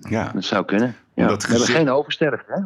Ja, 0.00 0.30
Dat 0.34 0.44
zou 0.44 0.64
kunnen. 0.64 0.96
Ja. 1.14 1.26
We 1.26 1.46
hebben 1.48 1.66
geen 1.66 1.90
oversterfte, 1.90 2.52
hè? 2.52 2.60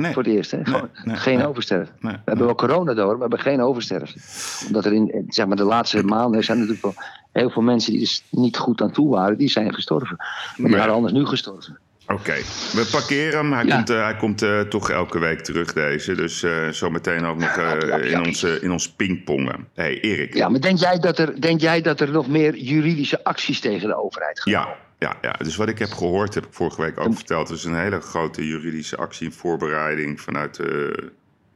nee. 0.00 0.12
Voor 0.12 0.22
het 0.22 0.32
eerst, 0.32 0.50
hè? 0.50 0.64
Gewoon 0.64 0.90
nee, 1.04 1.16
geen 1.16 1.44
oversterfte. 1.44 1.92
We 2.00 2.18
hebben 2.24 2.44
wel 2.46 2.54
corona 2.54 2.94
door, 2.94 3.06
maar 3.06 3.14
we 3.14 3.20
hebben 3.20 3.40
geen 3.40 3.60
oversterfte. 3.60 4.18
Omdat 4.66 4.84
er 4.84 4.92
in, 4.92 5.24
zeg 5.28 5.46
maar, 5.46 5.56
de 5.56 5.64
laatste 5.64 6.02
maanden 6.02 6.44
zijn 6.44 6.58
natuurlijk 6.58 6.84
wel 6.84 6.94
heel 7.38 7.50
veel 7.50 7.62
mensen 7.62 7.90
die 7.92 8.00
dus 8.00 8.22
niet 8.30 8.56
goed 8.56 8.80
aan 8.82 8.90
toe 8.92 9.10
waren, 9.10 9.38
die 9.38 9.48
zijn 9.50 9.74
gestorven. 9.74 10.16
Maar 10.56 10.68
die 10.70 10.76
waren 10.76 10.94
anders 10.94 11.12
nu 11.12 11.26
gestorven. 11.26 11.78
Oké, 12.06 12.34
we 12.72 12.88
parkeren 12.90 13.38
hem. 13.38 13.52
Hij 13.52 13.64
Ja. 13.64 13.74
komt, 13.76 13.90
eh, 13.90 14.02
hij 14.02 14.16
komt 14.16 14.42
eh, 14.42 14.60
toch 14.60 14.90
elke 14.90 15.18
week 15.18 15.40
terug, 15.40 15.72
deze. 15.72 16.14
Dus 16.14 16.42
eh 16.42 16.68
zometeen 16.68 17.24
ook 17.24 17.38
nog 17.38 17.56
ja, 17.56 17.74
ja. 17.86 17.96
in, 17.96 18.26
onze, 18.26 18.60
in 18.60 18.70
ons 18.70 18.90
pingpongen. 18.92 19.68
hey, 19.74 20.00
Erik. 20.00 20.34
Ja, 20.34 20.48
maar 20.48 20.60
denk 20.60 20.78
jij, 20.78 20.98
dat 20.98 21.18
er, 21.18 21.40
denk 21.40 21.60
jij 21.60 21.80
dat 21.80 22.00
er 22.00 22.10
nog 22.10 22.28
meer 22.28 22.56
juridische 22.56 23.24
acties 23.24 23.60
tegen 23.60 23.88
de 23.88 24.02
overheid 24.02 24.40
gaan? 24.40 24.52
Ja, 24.52 24.76
ja, 24.98 25.16
ja, 25.22 25.32
dus 25.32 25.56
wat 25.56 25.68
ik 25.68 25.78
heb 25.78 25.90
gehoord, 25.92 26.34
heb 26.34 26.46
ik 26.46 26.52
vorige 26.52 26.80
week 26.80 27.00
ook 27.00 27.14
verteld. 27.14 27.48
Er 27.48 27.54
is 27.54 27.64
een 27.64 27.78
hele 27.80 28.00
grote 28.00 28.46
juridische 28.46 28.96
actie 28.96 29.26
in 29.26 29.32
voorbereiding 29.32 30.20
vanuit 30.20 30.60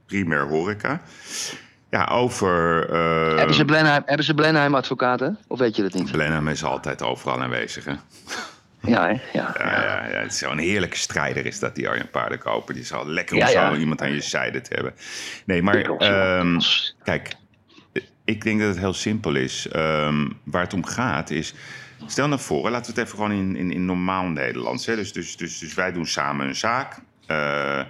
primair 0.07 0.47
horeca. 0.47 1.03
Ja, 1.93 2.05
over. 2.05 2.89
eh 2.91 3.37
Hebben 3.37 3.55
ze 3.55 3.65
Blenheim, 3.65 4.03
hebben 4.07 4.27
ze 4.27 4.35
Blenheim 4.35 4.75
advocaten? 4.75 5.39
Of 5.47 5.59
weet 5.59 5.77
je 5.77 5.83
dat 5.83 5.93
niet? 5.95 6.13
Blenheim 6.13 6.49
is 6.49 6.65
altijd 6.65 7.03
overal 7.03 7.43
aanwezig. 7.43 7.85
Hè? 7.85 7.93
Ja, 8.81 9.07
hè? 9.07 9.13
Ja. 9.33 9.55
Ja, 9.59 9.83
ja, 9.83 10.07
ja, 10.07 10.19
het 10.19 10.33
is 10.33 10.39
zo'n 10.39 10.59
heerlijke 10.59 10.97
strijder 10.97 11.47
is 11.47 11.59
dat, 11.59 11.75
die 11.75 11.89
Arjen 11.89 12.11
Paardenkoper. 12.11 12.75
Die 12.75 12.83
is 12.83 12.93
al 12.93 13.07
lekker 13.07 13.37
om 13.37 13.47
zo 13.47 13.75
iemand 13.75 14.03
aan 14.03 14.13
je 14.13 14.21
zijde 14.21 14.61
te 14.61 14.75
hebben. 14.75 14.95
Nee, 15.45 15.63
maar 15.63 15.77
ehm, 15.77 16.59
kijk, 17.05 17.35
ik 18.25 18.43
denk 18.43 18.61
dat 18.61 18.69
het 18.69 18.79
heel 18.79 18.95
simpel 18.95 19.35
is. 19.35 19.69
Ehm, 19.69 20.29
waar 20.45 20.63
het 20.63 20.75
om 20.75 20.85
gaat 20.85 21.31
is... 21.31 21.55
Stel 22.07 22.29
nou 22.29 22.41
voor, 22.41 22.71
laten 22.71 22.95
we 22.95 23.01
het 23.01 23.09
even 23.09 23.19
gewoon 23.19 23.39
in, 23.39 23.57
in, 23.57 23.73
in 23.73 23.85
normaal 23.85 24.25
Nederlands. 24.25 24.87
Hè? 24.87 24.97
Dus, 24.97 25.13
dus, 25.13 25.37
dus, 25.37 25.59
dus 25.59 25.75
wij 25.75 25.93
doen 25.93 26.07
samen 26.07 26.47
een 26.47 26.57
zaak. 26.57 26.97
Eh, 27.27 27.81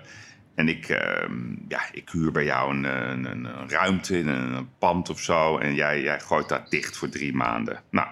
En 0.55 0.69
ik, 0.69 0.89
ehm, 0.89 1.55
ja, 1.69 1.81
ik 1.93 2.09
huur 2.11 2.33
bij 2.33 2.45
jou 2.45 2.71
een, 2.77 2.85
een, 2.85 3.25
een, 3.25 3.69
ruimte 3.69 4.19
in 4.19 4.29
een, 4.29 4.69
pand 4.79 5.11
of 5.11 5.21
zo. 5.21 5.59
En 5.59 5.75
jij, 5.75 6.03
jij 6.03 6.21
gooit 6.21 6.49
dat 6.49 6.71
dicht 6.71 6.97
voor 6.97 7.09
drie 7.09 7.35
maanden. 7.35 7.83
Nou, 7.91 8.09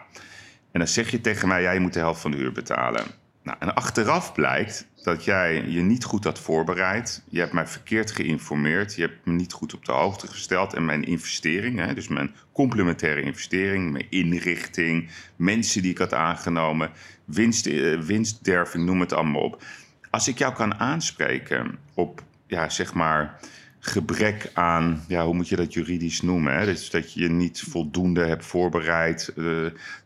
en 0.72 0.78
dan 0.78 0.88
zeg 0.88 1.10
je 1.10 1.20
tegen 1.20 1.48
mij, 1.48 1.62
ja, 1.62 1.70
je 1.70 1.80
moet 1.80 1.92
de 1.92 1.98
helft 1.98 2.20
van 2.20 2.30
de 2.30 2.36
huur 2.36 2.52
betalen. 2.52 3.04
Nou, 3.42 3.56
en 3.60 3.74
achteraf 3.74 4.32
blijkt 4.32 4.88
dat 5.02 5.24
jij 5.24 5.64
je 5.66 5.80
niet 5.80 6.04
goed 6.04 6.24
had 6.24 6.38
voorbereid. 6.38 7.22
Je 7.28 7.40
hebt 7.40 7.52
mij 7.52 7.66
verkeerd 7.66 8.10
geïnformeerd. 8.10 8.94
Je 8.94 9.02
hebt 9.02 9.26
me 9.26 9.32
niet 9.32 9.52
goed 9.52 9.74
op 9.74 9.84
de 9.84 9.92
hoogte 9.92 10.26
gesteld. 10.26 10.74
En 10.74 10.84
mijn 10.84 11.04
investering, 11.04 11.78
hè, 11.78 11.94
dus 11.94 12.08
mijn 12.08 12.34
complementaire 12.52 13.22
investering, 13.22 13.92
mijn 13.92 14.06
inrichting, 14.10 15.10
mensen 15.36 15.82
die 15.82 15.90
ik 15.90 15.98
had 15.98 16.14
aangenomen, 16.14 16.90
winst, 17.24 17.66
eh, 17.66 17.98
winstderving, 17.98 18.84
noem 18.84 19.00
het 19.00 19.12
allemaal 19.12 19.42
op. 19.42 19.62
Als 20.10 20.28
ik 20.28 20.38
jou 20.38 20.54
kan 20.54 20.74
aanspreken 20.74 21.78
op, 21.94 22.22
ja, 22.50 22.68
zeg 22.68 22.94
maar, 22.94 23.38
gebrek 23.82 24.50
aan, 24.54 25.04
ja, 25.08 25.24
hoe 25.24 25.34
moet 25.34 25.48
je 25.48 25.56
dat 25.56 25.72
juridisch 25.72 26.22
noemen? 26.22 26.58
Hè? 26.58 26.64
Dus 26.64 26.90
dat 26.90 27.12
je 27.12 27.20
je 27.20 27.28
niet 27.30 27.64
voldoende 27.68 28.24
hebt 28.24 28.44
voorbereid, 28.44 29.28
eh, 29.28 29.34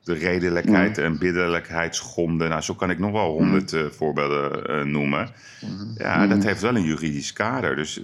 de 0.05 0.15
redelijkheid 0.15 0.99
en 0.99 1.19
biddelijkheid 1.19 1.95
schonden. 1.97 2.49
Nou, 2.49 2.61
zo 2.63 2.75
kan 2.75 2.91
ik 2.91 2.99
nog 2.99 3.13
wel 3.13 3.31
honderd 3.31 3.73
eh, 3.73 3.83
voorbeelden 3.91 4.67
eh, 4.67 4.83
noemen. 4.85 5.29
Ja, 5.97 6.27
dat 6.27 6.43
heeft 6.43 6.61
wel 6.61 6.77
een 6.77 6.83
juridisch 6.83 7.33
kader. 7.33 7.77
Dus 7.77 8.01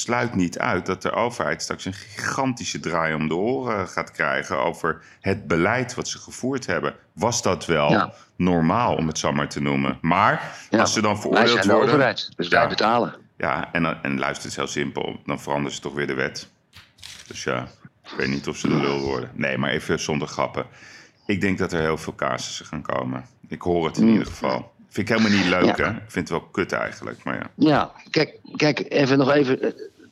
sluit 0.00 0.34
niet 0.34 0.58
uit 0.58 0.86
dat 0.86 1.02
de 1.02 1.10
overheid 1.12 1.62
straks 1.62 1.84
een 1.84 1.92
gigantische 1.94 2.80
draai 2.80 3.14
om 3.14 3.28
de 3.28 3.34
oren 3.34 3.88
gaat 3.88 4.10
krijgen 4.10 4.58
over 4.64 5.02
het 5.20 5.46
beleid 5.46 5.94
wat 5.94 6.08
ze 6.08 6.18
gevoerd 6.18 6.66
hebben. 6.66 6.94
Was 7.12 7.42
dat 7.42 7.66
wel 7.66 7.90
Ja. 7.90 8.12
normaal, 8.36 8.94
om 8.96 9.06
het 9.06 9.18
zo 9.18 9.32
maar 9.32 9.48
te 9.48 9.60
noemen? 9.60 9.98
Maar 10.00 10.52
Ja. 10.70 10.80
als 10.80 10.92
ze 10.92 11.00
dan 11.00 11.12
Wij 11.12 11.20
veroordeeld 11.20 11.48
zijn 11.50 11.66
de 11.66 11.72
worden... 11.72 11.88
overheid, 11.94 12.32
dus 12.36 12.48
wij 12.48 12.62
Ja. 12.62 12.68
betalen. 12.68 13.14
Ja, 13.42 13.68
en, 13.72 14.02
en 14.02 14.18
luister, 14.18 14.42
het 14.42 14.50
is 14.50 14.56
heel 14.56 14.66
simpel. 14.66 15.20
Dan 15.26 15.40
veranderen 15.40 15.74
ze 15.74 15.80
toch 15.80 15.94
weer 15.94 16.06
de 16.06 16.14
wet. 16.14 16.48
Dus 17.26 17.44
ja, 17.44 17.68
ik 18.04 18.10
weet 18.16 18.28
niet 18.28 18.48
of 18.48 18.56
ze 18.56 18.68
de 18.68 18.74
lul 18.74 19.00
worden. 19.00 19.30
Nee, 19.34 19.58
maar 19.58 19.70
even 19.70 20.00
zonder 20.00 20.28
grappen. 20.28 20.66
Ik 21.26 21.40
denk 21.40 21.58
dat 21.58 21.72
er 21.72 21.80
heel 21.80 21.98
veel 21.98 22.14
casussen 22.14 22.66
gaan 22.66 22.82
komen. 22.82 23.24
Ik 23.48 23.62
hoor 23.62 23.86
het 23.86 23.96
in 23.98 24.08
ieder 24.08 24.26
geval. 24.26 24.72
Vind 24.88 25.08
ik 25.10 25.16
helemaal 25.16 25.38
niet 25.38 25.48
leuk, 25.48 25.76
Ja. 25.76 25.84
hè? 25.84 25.90
Ik 25.90 25.96
vind 26.10 26.28
het 26.28 26.38
wel 26.38 26.48
kut 26.48 26.72
eigenlijk, 26.72 27.24
maar 27.24 27.34
ja. 27.36 27.50
Ja, 27.54 27.92
kijk, 28.10 28.38
kijk 28.56 28.84
even 28.88 29.18
nog 29.18 29.30
even 29.32 29.60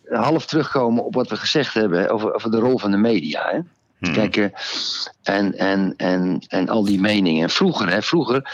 eh, 0.05 0.23
half 0.23 0.47
terugkomen 0.47 1.05
op 1.05 1.15
wat 1.15 1.29
we 1.29 1.37
gezegd 1.37 1.75
hebben 1.75 2.11
over, 2.11 2.35
over 2.35 2.51
de 2.51 2.59
rol 2.59 2.79
van 2.79 2.91
de 2.91 2.97
media. 2.97 3.49
Hè. 3.51 3.59
Hmm. 4.01 4.13
Kijk, 4.13 4.37
eh, 4.37 4.49
en, 5.23 5.59
en, 5.59 5.95
en, 5.97 6.43
en 6.49 6.69
al 6.69 6.85
die 6.85 7.01
meningen. 7.01 7.43
En 7.43 7.51
vroeger, 7.51 7.89
hè, 7.89 8.03
vroeger 8.03 8.51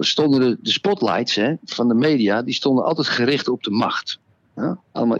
stonden 0.00 0.40
de, 0.40 0.58
de 0.60 0.70
spotlights 0.70 1.34
hè, 1.34 1.54
van 1.64 1.88
de 1.88 1.94
media, 1.94 2.42
die 2.42 2.54
stonden 2.54 2.84
altijd 2.84 3.08
gericht 3.08 3.48
op 3.48 3.62
de 3.62 3.70
macht. 3.70 4.18
Ja, 4.56 4.78
allemaal, 4.92 5.16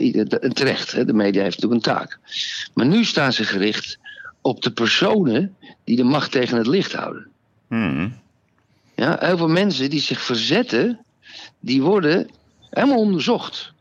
terecht, 0.52 0.92
hè, 0.92 1.04
de 1.04 1.12
media 1.12 1.42
heeft 1.42 1.60
natuurlijk 1.60 1.86
een 1.86 1.94
taak. 1.94 2.18
Maar 2.74 2.86
nu 2.86 3.04
staan 3.04 3.32
ze 3.32 3.44
gericht 3.44 3.98
op 4.40 4.62
de 4.62 4.70
personen 4.70 5.56
die 5.84 5.96
de 5.96 6.04
macht 6.04 6.30
tegen 6.30 6.56
het 6.56 6.66
licht 6.66 6.92
houden. 6.92 7.28
Hmm. 7.68 8.20
Ja, 8.94 9.16
heel 9.20 9.36
veel 9.36 9.48
mensen 9.48 9.90
die 9.90 10.00
zich 10.00 10.20
verzetten, 10.20 11.04
die 11.60 11.82
worden 11.82 12.28
helemaal 12.70 12.98
onderzocht. 12.98 13.72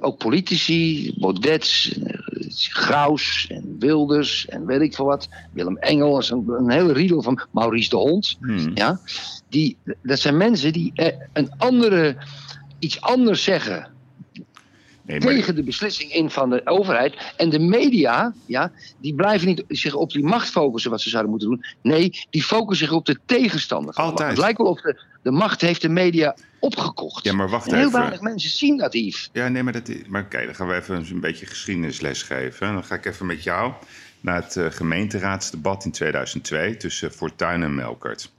Ook 0.00 0.18
politici, 0.18 1.14
Baudets, 1.18 1.98
eh, 1.98 2.18
Graus 2.50 3.46
en 3.50 3.76
Wilders 3.78 4.46
en 4.46 4.66
weet 4.66 4.80
ik 4.80 4.94
veel 4.94 5.04
wat. 5.04 5.28
Willem 5.52 5.76
Engel, 5.76 6.18
is 6.18 6.30
een, 6.30 6.44
een 6.48 6.70
hele 6.70 6.92
riedel 6.92 7.22
van 7.22 7.40
Maurice 7.50 7.88
de 7.88 7.96
Hond. 7.96 8.36
Hmm. 8.40 8.70
Ja, 8.74 9.00
die, 9.48 9.76
dat 10.02 10.18
zijn 10.18 10.36
mensen 10.36 10.72
die 10.72 10.92
eh, 10.94 11.12
een 11.32 11.50
andere, 11.56 12.16
iets 12.78 13.00
anders 13.00 13.42
zeggen 13.42 13.94
Nee, 15.06 15.20
maar, 15.20 15.28
tegen 15.28 15.54
de 15.54 15.62
beslissing 15.62 16.12
in 16.12 16.30
van 16.30 16.50
de 16.50 16.60
overheid. 16.64 17.32
En 17.36 17.50
de 17.50 17.58
media, 17.58 18.34
ja, 18.46 18.72
die 19.00 19.14
blijven 19.14 19.46
niet 19.46 19.64
zich 19.68 19.94
op 19.94 20.12
die 20.12 20.24
macht 20.24 20.50
focussen 20.50 20.90
wat 20.90 21.00
ze 21.00 21.08
zouden 21.08 21.30
moeten 21.30 21.48
doen. 21.48 21.64
Nee, 21.82 22.26
die 22.30 22.42
focussen 22.42 22.86
zich 22.86 22.96
op 22.96 23.06
de 23.06 23.18
tegenstander. 23.26 23.94
Altijd. 23.94 24.28
Het 24.28 24.38
lijkt 24.38 24.58
wel 24.58 24.66
of 24.66 24.80
de, 24.80 25.02
de 25.22 25.30
macht 25.30 25.60
heeft 25.60 25.82
de 25.82 25.88
media 25.88 26.36
opgekocht. 26.58 27.24
ja, 27.24 27.32
maar 27.32 27.48
wacht 27.48 27.66
en 27.66 27.74
heel 27.74 27.86
even. 27.86 27.98
weinig 27.98 28.20
mensen 28.20 28.50
zien 28.50 28.76
dat, 28.76 28.94
Yves. 28.94 29.30
Ja, 29.32 29.48
nee, 29.48 29.62
maar, 29.62 29.72
dat, 29.72 29.90
maar 30.08 30.26
kijk, 30.26 30.46
dan 30.46 30.54
gaan 30.54 30.68
we 30.68 30.74
even 30.74 31.06
een 31.10 31.20
beetje 31.20 31.46
geschiedenisles 31.46 32.22
geven. 32.22 32.72
Dan 32.72 32.84
ga 32.84 32.94
ik 32.94 33.04
even 33.04 33.26
met 33.26 33.42
jou 33.42 33.72
naar 34.20 34.42
het 34.42 34.56
eh, 34.56 34.66
gemeenteraadsdebat 34.70 35.84
in 35.84 35.90
2002 35.90 36.76
tussen 36.76 37.12
Fortuyn 37.12 37.62
en 37.62 37.74
Melkert. 37.74 38.32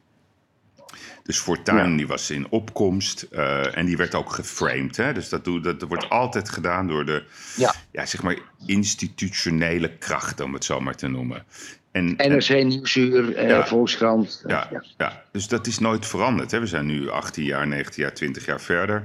Dus 1.28 1.40
Fortuyn 1.40 1.92
Ja. 1.92 1.98
die 1.98 2.08
was 2.08 2.30
in 2.30 2.50
opkomst 2.50 3.22
eh, 3.22 3.78
en 3.78 3.86
die 3.86 3.98
werd 3.98 4.16
ook 4.16 4.32
geframed. 4.32 4.98
Hè? 4.98 5.14
Dus 5.14 5.30
dat, 5.30 5.44
doe, 5.44 5.60
dat 5.62 5.82
wordt 5.82 6.10
altijd 6.10 6.50
gedaan 6.50 6.88
door 6.88 7.06
de 7.06 7.24
Ja. 7.56 7.74
ja, 7.92 8.06
zeg 8.06 8.22
maar 8.24 8.38
institutionele 8.66 9.98
kracht, 9.98 10.40
om 10.40 10.54
het 10.54 10.66
zo 10.66 10.80
maar 10.80 10.96
te 10.96 11.08
noemen. 11.08 11.44
En, 11.92 12.06
NRC 12.18 12.64
Nieuwsuur, 12.64 13.36
eh, 13.36 13.50
Ja. 13.50 13.66
Volkskrant. 13.68 14.44
ja, 14.48 14.84
ja, 14.98 15.24
dus 15.32 15.48
dat 15.48 15.68
is 15.68 15.80
nooit 15.80 16.06
veranderd. 16.06 16.52
Hè? 16.52 16.60
We 16.60 16.66
zijn 16.68 16.86
nu 16.86 17.10
18 17.10 17.44
jaar, 17.44 17.68
19 17.68 18.04
jaar, 18.04 18.14
20 18.14 18.46
jaar 18.46 18.62
verder. 18.62 19.04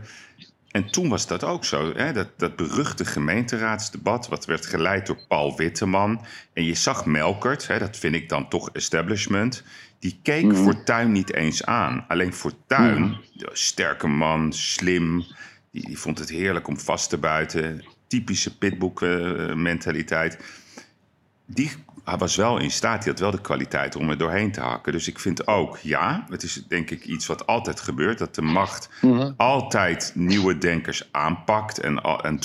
En 0.71 0.91
toen 0.91 1.09
was 1.09 1.27
dat 1.27 1.45
ook 1.45 1.65
zo. 1.65 1.93
Hè? 1.97 2.13
Dat, 2.13 2.29
dat 2.37 2.57
beruchte 2.57 3.05
gemeenteraadsdebat, 3.05 4.29
wat 4.29 4.45
werd 4.45 4.67
geleid 4.67 5.07
door 5.07 5.19
Paul 5.29 5.57
Witteman. 5.57 6.25
En 6.53 6.65
je 6.65 6.75
zag 6.75 7.07
Melkert, 7.07 7.67
hè, 7.67 7.79
dat 7.79 7.97
vind 7.97 8.15
ik 8.15 8.29
dan 8.29 8.49
toch 8.49 8.71
establishment. 8.73 9.63
Die 10.03 10.19
keek. 10.23 10.55
Fortuyn 10.57 11.13
niet 11.13 11.33
eens 11.33 11.65
aan. 11.65 12.05
Alleen 12.09 12.33
Fortuyn, 12.33 13.17
de 13.33 13.51
sterke 13.53 14.07
man, 14.07 14.53
slim. 14.53 15.25
Die, 15.71 15.87
die 15.87 15.99
vond 15.99 16.19
het 16.19 16.29
heerlijk 16.31 16.69
om 16.69 16.79
vast 16.79 17.11
te 17.11 17.19
buiten. 17.19 17.85
Typische 18.07 18.59
pitboek-mentaliteit 18.59 20.39
die 21.47 21.71
hij 22.05 22.17
was 22.17 22.37
wel 22.37 22.59
in 22.59 22.71
staat, 22.71 23.03
die 23.03 23.11
had 23.11 23.21
wel 23.21 23.31
de 23.31 23.41
kwaliteit 23.41 23.97
om 23.97 24.11
er 24.11 24.19
doorheen 24.19 24.53
te 24.53 24.61
hakken. 24.61 24.93
Dus 24.93 25.09
ik 25.09 25.19
vind 25.19 25.47
ook, 25.47 25.79
ja, 25.79 26.25
het 26.29 26.43
is 26.43 26.65
denk 26.69 26.91
ik 26.91 27.05
iets 27.05 27.27
wat 27.27 27.47
altijd 27.47 27.81
gebeurt, 27.81 28.19
dat 28.19 28.35
de 28.35 28.43
macht 28.43 28.89
Mhm. 29.01 29.33
altijd 29.37 30.13
nieuwe 30.15 30.59
denkers 30.59 31.09
aanpakt 31.13 31.79
en, 31.79 32.01
en. 32.01 32.39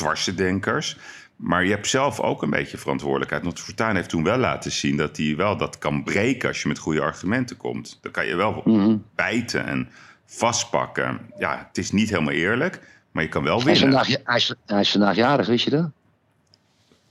Maar 1.38 1.63
je 1.63 1.69
hebt 1.71 1.88
zelf 1.88 2.19
ook 2.19 2.41
een 2.41 2.49
beetje 2.49 2.77
verantwoordelijkheid. 2.77 3.43
Want 3.43 3.59
Fortuyn 3.59 3.95
heeft 3.95 4.09
toen 4.09 4.23
wel 4.23 4.38
laten 4.38 4.71
zien 4.71 4.97
dat 4.97 5.17
hij 5.17 5.35
wel 5.35 5.57
dat 5.57 5.77
kan 5.77 6.03
breken 6.03 6.47
als 6.47 6.61
je 6.61 6.67
met 6.67 6.77
goede 6.77 7.01
argumenten 7.01 7.57
komt. 7.57 7.97
Dan 8.01 8.11
kan 8.11 8.25
je 8.25 8.35
wel 8.35 8.61
Mhm. 8.65 8.97
bijten 9.15 9.65
en 9.65 9.89
vastpakken. 10.25 11.19
Ja, 11.38 11.65
het 11.67 11.77
is 11.77 11.91
niet 11.91 12.09
helemaal 12.09 12.33
eerlijk, 12.33 12.81
maar 13.11 13.23
je 13.23 13.29
kan 13.29 13.43
wel 13.43 13.61
Hij, 13.63 13.71
is 13.73 13.79
winnen. 13.79 13.97
vandaag, 14.05 14.21
hij, 14.23 14.35
is, 14.35 14.53
hij 14.65 14.79
is 14.79 14.91
vandaag 14.91 15.15
jarig, 15.15 15.47
wist 15.47 15.63
je 15.63 15.69
dat? 15.69 15.89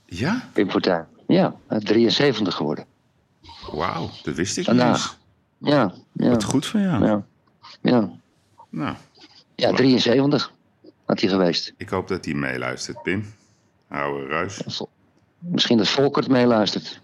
Ja? 0.05 0.49
Pim 0.53 0.69
Fortuyn. 0.71 1.05
Ja, 1.27 1.55
hij 1.67 1.77
is 1.77 1.83
73 1.83 2.55
geworden. 2.55 2.85
Wauw, 3.71 4.09
dat 4.23 4.35
wist 4.35 4.57
ik 4.57 4.65
Vandaag. 4.65 5.17
niet. 5.59 5.71
Ja, 5.73 5.93
ja, 6.13 6.29
Wat 6.29 6.43
goed 6.43 6.65
van 6.65 6.81
jou. 6.81 7.05
ja. 7.05 7.25
Ja, 7.81 8.09
Nou, 8.69 8.95
ja 9.55 9.71
73 9.71 10.51
had 11.05 11.19
hij 11.19 11.29
geweest. 11.29 11.73
Ik 11.77 11.89
hoop 11.89 12.07
dat 12.07 12.25
hij 12.25 12.33
meeluistert, 12.33 13.01
Pim. 13.03 13.33
Oude 13.89 14.27
ruis. 14.27 14.61
Misschien 15.39 15.77
dat 15.77 15.87
Volkert 15.87 16.27
meeluistert. 16.27 17.01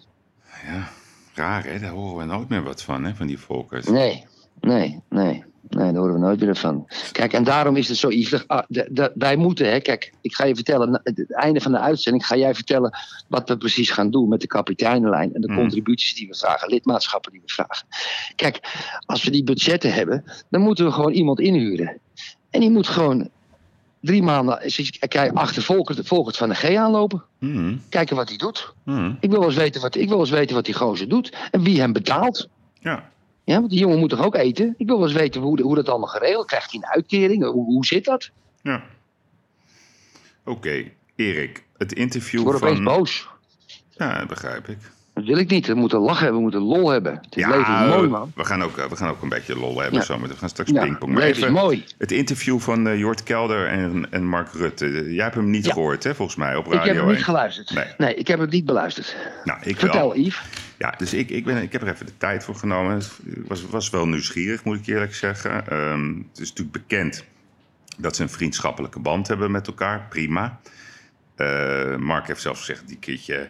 Ja, 0.65 0.89
raar 1.33 1.63
hè, 1.65 1.79
daar 1.79 1.91
horen 1.91 2.17
we 2.17 2.33
nooit 2.33 2.49
meer 2.49 2.63
wat 2.63 2.81
van, 2.81 3.03
hè, 3.03 3.15
van 3.15 3.27
die 3.27 3.39
Volkert. 3.39 3.89
Nee, 3.89 4.25
nee, 4.61 5.01
nee. 5.09 5.43
Nee, 5.69 5.91
daar 5.91 6.01
horen 6.01 6.13
we 6.13 6.19
nooit 6.19 6.39
meer 6.39 6.55
van. 6.55 6.87
Kijk, 7.11 7.33
en 7.33 7.43
daarom 7.43 7.75
is 7.75 7.87
het 7.87 7.97
zo, 7.97 8.09
ah, 8.47 8.63
de- 8.67 8.87
de- 8.91 9.11
wij 9.15 9.35
moeten, 9.35 9.69
hè, 9.71 9.79
kijk, 9.79 10.13
ik 10.21 10.35
ga 10.35 10.43
je 10.45 10.55
vertellen, 10.55 11.01
het 11.03 11.33
einde 11.33 11.61
van 11.61 11.71
de 11.71 11.79
uitzending 11.79 12.25
ga 12.25 12.35
jij 12.35 12.55
vertellen 12.55 12.97
wat 13.27 13.49
we 13.49 13.57
precies 13.57 13.89
gaan 13.89 14.11
doen 14.11 14.29
met 14.29 14.41
de 14.41 14.47
kapiteinenlijn 14.47 15.33
en 15.33 15.41
de 15.41 15.47
Hmm. 15.47 15.55
contributies 15.57 16.15
die 16.15 16.27
we 16.27 16.35
vragen, 16.35 16.69
lidmaatschappen 16.69 17.31
die 17.31 17.41
we 17.45 17.53
vragen. 17.53 17.87
Kijk, 18.35 18.59
als 19.05 19.23
we 19.23 19.31
die 19.31 19.43
budgetten 19.43 19.93
hebben, 19.93 20.23
dan 20.49 20.61
moeten 20.61 20.85
we 20.85 20.91
gewoon 20.91 21.11
iemand 21.13 21.39
inhuren. 21.39 21.99
En 22.49 22.59
die 22.59 22.69
moet 22.71 22.87
gewoon 22.87 23.29
drie 24.03 24.23
maanden 24.23 24.59
kijk, 25.07 25.31
achter 25.33 25.61
Volkert, 25.63 26.07
Volkert 26.07 26.37
van 26.37 26.49
de 26.49 26.55
G 26.55 26.75
aanlopen. 26.75 27.23
Hmm, 27.39 27.81
Kijken 27.89 28.15
wat 28.15 28.29
hij 28.29 28.37
doet. 28.37 28.73
hmm, 28.83 29.17
Ik 29.19 29.29
wil 29.29 29.39
wel 29.39 29.47
eens 29.47 29.57
weten 29.57 29.81
wat, 29.81 29.95
ik 29.95 30.09
wil 30.09 30.19
eens 30.19 30.29
weten 30.29 30.55
wat 30.55 30.65
die 30.65 30.73
gozer 30.73 31.09
doet 31.09 31.35
en 31.51 31.63
wie 31.63 31.79
hem 31.79 31.93
betaalt. 31.93 32.49
Ja, 32.79 33.11
Ja, 33.43 33.57
want 33.57 33.69
die 33.69 33.79
jongen 33.79 33.99
moet 33.99 34.09
toch 34.09 34.23
ook 34.25 34.35
eten? 34.35 34.73
Ik 34.77 34.87
wil 34.87 34.97
wel 34.97 35.07
eens 35.07 35.17
weten 35.17 35.41
hoe, 35.41 35.61
hoe 35.61 35.75
dat 35.75 35.89
allemaal 35.89 36.07
geregeld 36.07 36.45
Krijgt 36.45 36.71
hij 36.71 36.79
een 36.83 36.89
uitkering? 36.89 37.43
Hoe, 37.43 37.65
hoe 37.65 37.85
zit 37.85 38.05
dat? 38.05 38.29
ja. 38.61 38.83
Oké, 40.45 40.83
Erik, 41.15 41.63
het 41.77 41.91
Ik 41.91 41.97
interview 41.97 42.41
word 42.41 42.55
opeens 42.55 42.75
van... 42.75 42.83
boos. 42.83 43.27
Ja, 43.89 44.17
dat 44.19 44.27
begrijp 44.27 44.67
ik. 44.67 44.77
Dat 45.13 45.23
wil 45.23 45.37
ik 45.37 45.49
niet. 45.49 45.67
We 45.67 45.73
moeten 45.73 45.99
lachen 45.99 46.23
hebben, 46.23 46.35
we 46.35 46.41
moeten 46.41 46.61
lol 46.61 46.89
hebben. 46.89 47.13
Het 47.21 47.35
leven 47.35 47.59
is 47.59 47.95
mooi, 47.95 48.07
man. 48.09 48.31
we 48.35 48.45
gaan, 48.45 48.63
ook, 48.63 48.77
eh, 48.77 48.85
we 48.85 48.95
gaan 48.95 49.09
ook 49.09 49.21
een 49.21 49.29
beetje 49.29 49.57
lol 49.59 49.79
hebben 49.81 49.99
Ja. 49.99 50.05
zo, 50.05 50.19
we 50.19 50.35
gaan 50.37 50.49
straks 50.49 50.69
Ja, 50.71 50.81
pingpong. 50.83 51.11
het 51.11 51.19
Maar 51.19 51.29
even 51.29 51.51
mooi. 51.51 51.83
het 51.97 52.11
interview 52.11 52.59
van 52.59 52.87
eh, 52.87 52.97
Jort 52.99 53.23
Kelder 53.23 53.67
en, 53.67 54.05
en 54.09 54.25
Mark 54.25 54.51
Rutte. 54.53 55.13
Jij 55.13 55.23
hebt 55.23 55.35
hem 55.35 55.49
niet 55.49 55.67
gehoord, 55.71 56.03
hè, 56.03 56.15
volgens 56.15 56.37
mij, 56.37 56.55
op 56.55 56.65
Ik 56.65 56.73
Radio 56.73 56.87
heb 56.87 56.95
het 56.97 57.05
niet 57.05 57.15
1. 57.15 57.23
geluisterd. 57.23 57.71
Nee. 57.73 57.85
Nee. 57.97 58.15
ik 58.15 58.27
heb 58.27 58.39
het 58.39 58.51
niet 58.51 58.65
beluisterd. 58.65 59.15
Nou, 59.43 59.59
ik 59.59 59.79
wel. 59.79 59.91
Vertel, 59.91 60.15
Yves. 60.17 60.41
Ja, 60.77 60.93
dus 60.97 61.13
ik, 61.13 61.29
ik, 61.29 61.45
ben, 61.45 61.61
ik 61.61 61.71
heb 61.71 61.81
er 61.81 61.87
even 61.87 62.05
de 62.05 62.17
tijd 62.17 62.43
voor 62.43 62.55
genomen. 62.55 62.93
Het 62.95 63.11
was, 63.47 63.65
was 63.65 63.89
wel 63.89 64.07
nieuwsgierig, 64.07 64.63
moet 64.63 64.77
ik 64.77 64.87
eerlijk 64.87 65.15
zeggen. 65.15 65.67
Ehm, 65.67 66.07
het 66.31 66.39
is 66.39 66.49
natuurlijk 66.49 66.71
bekend 66.87 67.23
Dat 67.97 68.15
ze 68.15 68.21
een 68.23 68.29
vriendschappelijke 68.29 68.99
band 68.99 69.27
hebben 69.27 69.51
met 69.51 69.67
elkaar. 69.67 70.05
Prima. 70.09 70.59
Eh, 71.35 71.95
Mark 71.95 72.27
heeft 72.27 72.41
zelfs 72.41 72.59
gezegd 72.59 72.87
die 72.87 72.97
keertje 72.97 73.49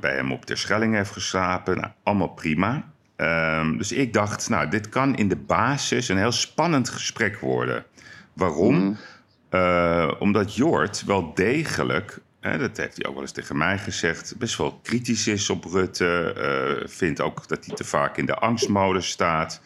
bij 0.00 0.14
hem 0.14 0.32
op 0.32 0.44
ter 0.44 0.58
Schelling 0.58 0.94
heeft 0.94 1.10
geslapen. 1.10 1.76
Nou, 1.76 1.92
allemaal 2.02 2.28
prima. 2.28 2.90
Ehm, 3.16 3.76
dus 3.76 3.92
ik 3.92 4.12
dacht, 4.12 4.48
nou, 4.48 4.68
dit 4.68 4.88
kan 4.88 5.16
in 5.16 5.28
de 5.28 5.36
basis 5.36 6.08
een 6.08 6.16
heel 6.18 6.32
spannend 6.32 6.88
gesprek 6.88 7.38
worden. 7.40 7.84
Waarom? 8.32 8.96
Eh, 9.48 10.10
omdat 10.18 10.54
Jort 10.54 11.04
wel 11.04 11.34
degelijk, 11.34 12.18
hè, 12.40 12.58
dat 12.58 12.76
heeft 12.76 12.96
hij 12.96 13.06
ook 13.06 13.12
wel 13.12 13.22
eens 13.22 13.32
tegen 13.32 13.56
mij 13.56 13.78
gezegd, 13.78 14.34
best 14.38 14.56
wel 14.56 14.80
kritisch 14.82 15.26
is 15.26 15.50
op 15.50 15.64
Rutte. 15.64 16.32
eh, 16.32 16.88
vindt 16.88 17.20
ook 17.20 17.48
dat 17.48 17.66
hij 17.66 17.74
te 17.74 17.84
vaak 17.84 18.16
in 18.16 18.26
de 18.26 18.34
angstmodus 18.34 19.08
staat. 19.08 19.60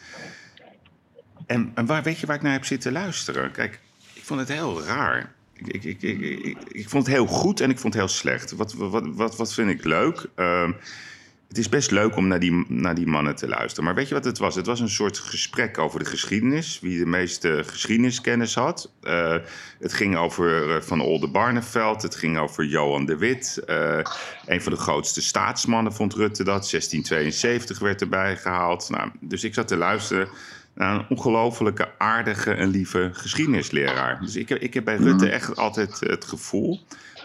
En, 1.45 1.71
en 1.75 1.85
waar, 1.85 2.03
weet 2.03 2.19
je 2.19 2.25
waar 2.25 2.35
ik 2.35 2.41
naar 2.41 2.51
heb 2.51 2.65
zitten 2.65 2.91
luisteren? 2.91 3.51
Kijk, 3.51 3.79
ik 4.13 4.23
vond 4.23 4.39
het 4.39 4.49
heel 4.49 4.83
raar. 4.83 5.33
Ik, 5.53 5.83
ik, 5.83 6.01
ik, 6.01 6.57
ik, 6.67 6.89
vond 6.89 7.05
het 7.05 7.15
heel 7.15 7.25
goed 7.25 7.59
en 7.59 7.69
ik 7.69 7.79
vond 7.79 7.93
het 7.93 8.03
heel 8.03 8.11
slecht. 8.11 8.51
Wat, 8.51 8.73
wat, 8.73 9.03
wat, 9.05 9.35
wat 9.35 9.53
vind 9.53 9.69
ik 9.69 9.83
leuk? 9.83 10.25
Ehm, 10.35 10.71
het 11.53 11.61
is 11.61 11.69
best 11.69 11.91
leuk 11.91 12.15
om 12.15 12.27
naar 12.27 12.39
die, 12.39 12.65
naar 12.67 12.95
die 12.95 13.07
mannen 13.07 13.35
te 13.35 13.47
luisteren. 13.47 13.83
Maar 13.83 13.95
weet 13.95 14.07
je 14.07 14.13
wat 14.13 14.25
het 14.25 14.37
was? 14.37 14.55
Het 14.55 14.65
was 14.65 14.79
een 14.79 14.89
soort 14.89 15.17
gesprek 15.17 15.77
over 15.77 15.99
de 15.99 16.05
geschiedenis. 16.05 16.79
Wie 16.79 16.97
de 16.97 17.05
meeste 17.05 17.63
geschiedeniskennis 17.65 18.55
had. 18.55 18.91
Eh, 19.01 19.35
het 19.79 19.93
ging 19.93 20.17
over 20.17 20.75
eh, 20.75 20.81
Van 20.81 21.01
Oldenbarneveld. 21.01 22.01
Het 22.01 22.15
ging 22.15 22.37
over 22.37 22.65
Johan 22.65 23.05
de 23.05 23.17
Wit. 23.17 23.61
Eh, 23.65 23.99
een 24.45 24.61
van 24.61 24.71
de 24.71 24.77
grootste 24.77 25.21
staatsmannen 25.21 25.93
vond 25.93 26.13
Rutte 26.13 26.43
dat. 26.43 26.69
1672 26.69 27.79
werd 27.79 28.01
erbij 28.01 28.37
gehaald. 28.37 28.89
Nou, 28.89 29.09
dus 29.19 29.43
ik 29.43 29.53
zat 29.53 29.67
te 29.67 29.77
luisteren 29.77 30.27
een 30.75 31.05
ongelofelijke 31.09 31.91
aardige 31.97 32.53
en 32.53 32.67
lieve 32.67 33.09
geschiedenisleraar. 33.13 34.19
Dus 34.21 34.35
ik 34.35 34.49
heb, 34.49 34.59
ik 34.59 34.73
heb 34.73 34.83
bij 34.83 34.95
Rutte 34.95 35.29
echt 35.29 35.55
altijd 35.55 35.99
het 35.99 36.25
gevoel... 36.25 36.79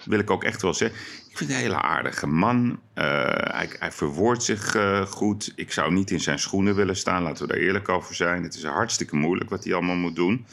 wil 0.05 0.18
ik 0.18 0.30
ook 0.30 0.44
echt 0.44 0.62
wel 0.62 0.74
zeggen... 0.74 0.99
Ik 1.28 1.36
vind 1.36 1.51
het 1.51 1.59
een 1.59 1.66
hele 1.66 1.82
aardige 1.82 2.26
man. 2.26 2.80
Eh, 2.94 3.05
hij, 3.32 3.70
hij 3.78 3.92
verwoordt 3.92 4.42
zich 4.42 4.74
eh, 4.74 5.03
goed. 5.03 5.53
Ik 5.57 5.72
zou 5.72 5.92
niet 5.92 6.11
in 6.11 6.20
zijn 6.20 6.38
schoenen 6.38 6.74
willen 6.74 6.96
staan, 6.96 7.22
laten 7.22 7.46
we 7.46 7.53
daar 7.53 7.62
eerlijk 7.62 7.88
over 7.88 8.14
zijn. 8.14 8.42
Het 8.42 8.55
is 8.55 8.64
hartstikke 8.64 9.16
moeilijk 9.16 9.51
wat 9.51 9.64
hij 9.64 9.74
allemaal 9.74 9.96
moet 9.96 10.16
doen. 10.16 10.46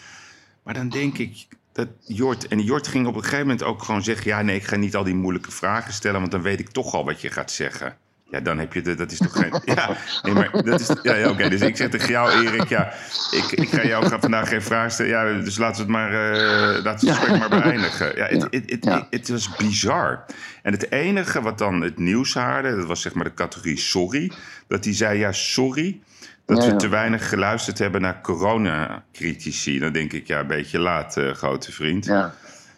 Maar 0.63 0.73
dan 0.73 0.89
denk 0.89 1.17
ik 1.17 1.47
dat 1.71 1.87
Jort... 1.99 2.47
En 2.47 2.59
Jort 2.59 2.87
ging 2.87 3.07
op 3.07 3.15
een 3.15 3.23
gegeven 3.23 3.45
moment 3.47 3.63
ook 3.63 3.83
gewoon 3.83 4.03
zeggen... 4.03 4.27
ja, 4.27 4.41
nee, 4.41 4.55
ik 4.55 4.65
ga 4.65 4.75
niet 4.75 4.95
al 4.95 5.03
die 5.03 5.15
moeilijke 5.15 5.51
vragen 5.51 5.93
stellen... 5.93 6.19
want 6.19 6.31
dan 6.31 6.41
weet 6.41 6.59
ik 6.59 6.69
toch 6.69 6.93
al 6.93 7.05
wat 7.05 7.21
je 7.21 7.29
gaat 7.29 7.51
zeggen. 7.51 7.97
Ja, 8.29 8.39
dan 8.39 8.59
heb 8.59 8.73
je 8.73 8.81
de, 8.81 8.95
dat 8.95 9.11
is 9.11 9.17
toch 9.17 9.31
geen. 9.31 9.53
Ja, 9.75 9.97
nee, 10.21 10.33
maar 10.33 10.63
dat 10.63 10.79
is. 10.79 10.89
Ja, 11.03 11.15
ja 11.15 11.29
oké. 11.29 11.49
Dus 11.49 11.61
ik 11.61 11.77
zeg 11.77 11.89
tegen 11.89 12.09
jou, 12.09 12.45
Erik, 12.45 12.69
ja, 12.69 12.93
ik, 13.31 13.51
ik 13.51 13.69
ga 13.69 13.85
jou 13.85 14.05
ga 14.05 14.19
vandaag 14.19 14.49
geen 14.49 14.61
vraag 14.61 14.91
stellen. 14.91 15.11
Ja, 15.11 15.43
dus 15.43 15.57
laten 15.57 15.75
we 15.75 15.81
het 15.81 15.91
maar, 15.91 16.13
eh 16.13 16.83
laten 16.83 17.07
we 17.07 17.11
het 17.13 17.19
gesprek 17.19 17.39
maar 17.39 17.61
beëindigen. 17.61 18.15
Ja, 18.15 18.25
het, 18.25 18.47
het, 18.49 18.85
het, 18.85 19.05
het 19.09 19.29
was 19.29 19.55
bizar. 19.55 20.25
En 20.61 20.71
het 20.71 20.91
enige 20.91 21.41
wat 21.41 21.57
dan 21.57 21.81
het 21.81 21.97
nieuws 21.97 22.33
haalde, 22.33 22.75
dat 22.75 22.85
was 22.85 23.01
zeg 23.01 23.13
maar 23.13 23.23
de 23.23 23.33
categorie 23.33 23.77
sorry, 23.77 24.31
dat 24.67 24.85
hij 24.85 24.93
zei, 24.93 25.19
ja, 25.19 25.31
sorry. 25.31 25.99
Dat 26.45 26.63
Ja, 26.63 26.69
we 26.69 26.75
te 26.75 26.87
weinig 26.87 27.29
geluisterd 27.29 27.79
hebben 27.79 28.01
naar 28.01 28.21
coronacritici. 28.21 29.79
Dan 29.79 29.91
denk 29.93 30.13
ik, 30.13 30.27
ja, 30.27 30.39
een 30.39 30.47
beetje 30.47 30.79
laat, 30.79 31.17
eh, 31.17 31.31
grote 31.31 31.71
vriend. 31.71 32.05
Ja, 32.05 32.33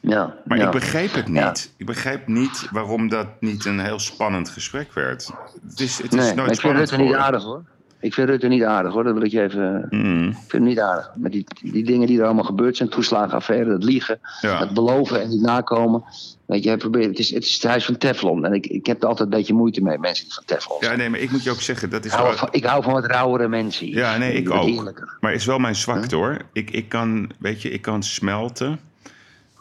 ja. 0.10 0.36
Maar 0.46 0.58
ja. 0.58 0.66
ik 0.66 0.72
begreep 0.72 1.14
het 1.14 1.28
Ja. 1.28 1.48
niet. 1.48 1.74
Ik 1.78 1.86
begreep 1.86 2.28
niet 2.28 2.68
waarom 2.72 3.10
dat 3.10 3.28
niet 3.40 3.66
een 3.66 3.80
heel 3.80 4.00
spannend 4.00 4.50
gesprek 4.50 4.94
werd. 4.94 5.32
Het 5.70 5.80
is, 5.80 5.98
het 6.02 6.14
is 6.14 6.20
Nee, 6.20 6.34
nooit 6.34 6.52
ik 6.52 6.60
vind 6.60 6.76
Rutte 6.78 6.98
niet 6.98 7.14
aardig 7.14 7.44
hoor. 7.44 7.64
Ik 8.00 8.14
vind 8.14 8.30
Rutte 8.30 8.48
niet 8.48 8.64
aardig 8.64 8.94
hoor, 8.94 9.04
dat 9.04 9.14
wil 9.14 9.24
ik 9.24 9.32
je 9.32 9.42
even. 9.42 9.88
Mm, 9.90 10.28
Ik 10.28 10.34
vind 10.36 10.52
hem 10.52 10.64
niet 10.64 10.80
aardig. 10.80 11.12
Met 11.16 11.32
die, 11.32 11.46
die 11.62 11.84
dingen 11.84 12.08
die 12.08 12.20
er 12.20 12.26
allemaal 12.26 12.44
gebeurd 12.44 12.78
zijn, 12.78 12.90
toeslagenaffaire, 12.90 13.70
dat 13.70 13.84
liegen, 13.84 14.20
ja. 14.42 14.60
dat 14.60 14.74
beloven 14.74 15.22
en 15.22 15.30
niet 15.30 15.42
nakomen. 15.42 16.04
Weet 16.46 16.64
je, 16.64 16.70
hij 16.70 16.78
probeert, 16.78 17.06
het, 17.06 17.20
is, 17.20 17.34
het 17.34 17.44
is 17.44 17.54
het 17.54 17.64
huis 17.64 17.86
van 17.86 17.98
Teflon. 17.98 18.46
En 18.46 18.54
ik, 18.54 18.66
ik 18.68 18.86
heb 18.86 19.02
er 19.02 19.08
altijd 19.08 19.32
een 19.32 19.38
beetje 19.38 19.54
moeite 19.54 19.82
mee, 19.82 19.98
mensen 19.98 20.26
die 20.26 20.34
van 20.34 20.44
Teflon 20.46 20.78
ja, 20.80 20.96
nee, 20.96 21.10
maar 21.10 21.20
ik 21.20 21.32
moet 21.32 21.44
je 21.44 21.52
ook 21.52 21.62
zeggen, 21.62 21.90
dat 21.90 22.06
is 22.06 22.12
ik, 22.12 22.18
hou 22.18 22.30
wel... 22.30 22.38
van, 22.38 22.48
ik 22.52 22.66
hou 22.66 22.84
van 22.84 22.94
wat 22.94 23.06
rauwere 23.06 23.48
mensen. 23.48 23.88
Ja, 23.88 24.18
nee, 24.18 24.34
ik 24.34 24.52
ook. 24.52 24.68
Eerlijker. 24.68 25.18
Maar 25.20 25.32
het 25.32 25.40
is 25.40 25.46
wel 25.48 25.60
mijn 25.60 25.76
zwakte 25.76 26.16
hoor. 26.16 26.38
Ik, 26.54 26.72
ik 26.72 26.90
kan, 26.90 27.32
weet 27.40 27.62
je, 27.62 27.70
ik 27.70 27.82
kan 27.82 28.04
smelten. 28.04 28.80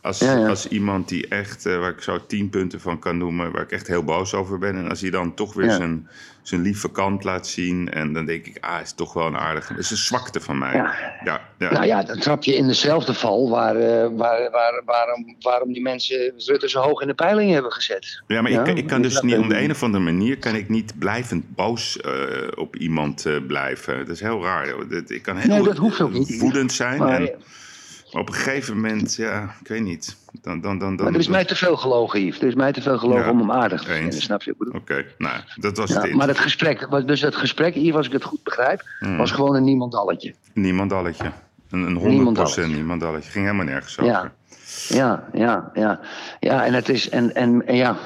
Als, 0.06 0.18
Ja, 0.18 0.36
ja. 0.36 0.48
als 0.48 0.68
iemand 0.68 1.08
die 1.08 1.28
echt, 1.28 1.66
eh, 1.66 1.78
waar 1.78 1.90
ik 1.90 2.00
zo 2.02 2.26
tien 2.26 2.50
punten 2.50 2.80
van 2.80 2.98
kan 2.98 3.18
noemen, 3.18 3.52
waar 3.52 3.62
ik 3.62 3.70
echt 3.72 3.86
heel 3.86 4.04
boos 4.04 4.34
over 4.34 4.58
ben. 4.58 4.76
En 4.76 4.88
als 4.88 5.00
hij 5.00 5.10
dan 5.10 5.34
toch 5.34 5.54
weer 5.54 5.70
zijn, 5.70 6.08
zijn 6.42 6.60
lieve 6.60 6.90
kant 6.90 7.24
laat 7.24 7.46
zien. 7.46 7.90
En 7.92 8.12
dan 8.12 8.24
denk 8.26 8.46
ik, 8.46 8.56
ah, 8.60 8.80
is 8.82 8.92
toch 8.92 9.12
wel 9.12 9.26
een 9.26 9.36
aardige. 9.36 9.72
Het 9.72 9.82
is 9.82 9.90
een 9.90 9.96
zwakte 9.96 10.40
van 10.40 10.58
mij. 10.58 10.74
Ja. 10.74 10.94
ja. 11.24 11.40
Nou 11.70 11.86
ja, 11.86 12.02
dan 12.02 12.18
trap 12.18 12.44
je 12.44 12.54
in 12.56 12.66
dezelfde 12.66 13.14
val 13.14 13.50
waar, 13.50 13.76
eh, 13.76 14.08
waar, 14.16 14.50
waar, 14.50 14.82
waarom, 14.84 15.36
waarom 15.40 15.72
die 15.72 15.82
mensen 15.82 16.32
Rutte 16.36 16.68
zo 16.68 16.80
hoog 16.80 17.00
in 17.00 17.06
de 17.08 17.14
peiling 17.14 17.52
hebben 17.52 17.72
gezet. 17.72 18.22
Ja, 18.26 18.42
maar 18.42 18.50
ik, 18.50 18.66
ik 18.66 18.86
kan 18.86 19.02
dus 19.02 19.20
niet 19.20 19.36
op 19.38 19.48
de 19.48 19.58
een 19.62 19.70
of 19.70 19.82
andere 19.82 20.04
manier 20.04 20.38
kan 20.38 20.54
ik 20.54 20.68
niet 20.68 20.98
blijvend 20.98 21.54
boos 21.54 22.00
eh, 22.00 22.12
op 22.54 22.76
iemand 22.76 23.26
blijven. 23.46 23.98
Dat 23.98 24.08
is 24.08 24.20
heel 24.20 24.42
raar. 24.42 24.66
Dat- 24.88 25.10
Ik 25.10 25.22
kan 25.22 25.36
heel 25.36 25.48
Nee, 25.54 25.62
dat 25.62 25.76
hoeft 25.76 26.00
ook 26.00 26.12
niet. 26.12 26.38
woedend 26.40 26.72
zijn. 26.72 26.98
Maar, 26.98 27.20
en, 27.20 27.30
op 28.18 28.28
een 28.28 28.34
gegeven 28.34 28.74
moment, 28.74 29.14
ja, 29.14 29.54
ik 29.60 29.68
weet 29.68 29.82
niet. 29.82 30.16
Dan, 30.42 30.60
dan, 30.60 30.78
dan, 30.78 30.96
dan, 30.96 31.04
maar 31.04 31.14
er 31.14 31.20
is 31.20 31.28
mij 31.28 31.44
te 31.44 31.56
veel 31.56 31.76
gelogen, 31.76 32.20
Yves. 32.24 32.40
Er 32.40 32.46
is 32.46 32.54
mij 32.54 32.72
te 32.72 32.82
veel 32.82 32.98
gelogen 32.98 33.24
Ja, 33.24 33.30
om 33.30 33.38
hem 33.38 33.50
aardig 33.52 33.82
te 33.82 33.92
vinden, 33.92 34.20
snap 34.22 34.42
je? 34.42 34.54
wat 34.58 34.66
Ik 34.68 34.72
bedoel? 34.84 34.98
Oké, 35.00 35.04
nou, 35.18 35.40
dat 35.56 35.76
was 35.76 35.90
Ja, 35.90 36.00
het. 36.00 36.14
maar 36.14 36.28
het 36.28 36.38
gesprek, 36.38 37.06
dus 37.06 37.20
het 37.20 37.36
gesprek, 37.36 37.74
Yves, 37.74 37.94
als 37.94 38.06
ik 38.06 38.12
het 38.12 38.24
goed 38.24 38.42
begrijp, 38.42 38.82
Hmm. 38.98 39.16
was 39.16 39.30
gewoon 39.30 39.54
een 39.54 39.64
niemandalletje. 39.64 40.34
Niemandalletje. 40.52 41.30
Een, 41.70 41.80
een 41.82 41.96
100% 41.96 42.06
Niemandalletje. 42.08 42.66
niemandalletje. 42.66 43.30
Ging 43.30 43.44
helemaal 43.44 43.66
nergens 43.66 43.98
over. 43.98 44.12
Ja. 44.12 44.32
Ja, 44.88 45.28
ja, 45.32 45.70
ja. 45.74 46.00
Ja, 46.40 46.64
en 46.64 46.74
het 46.74 46.88
is, 46.88 47.08
en, 47.08 47.34
en, 47.34 47.66
en 47.66 47.76
ja, 47.76 47.96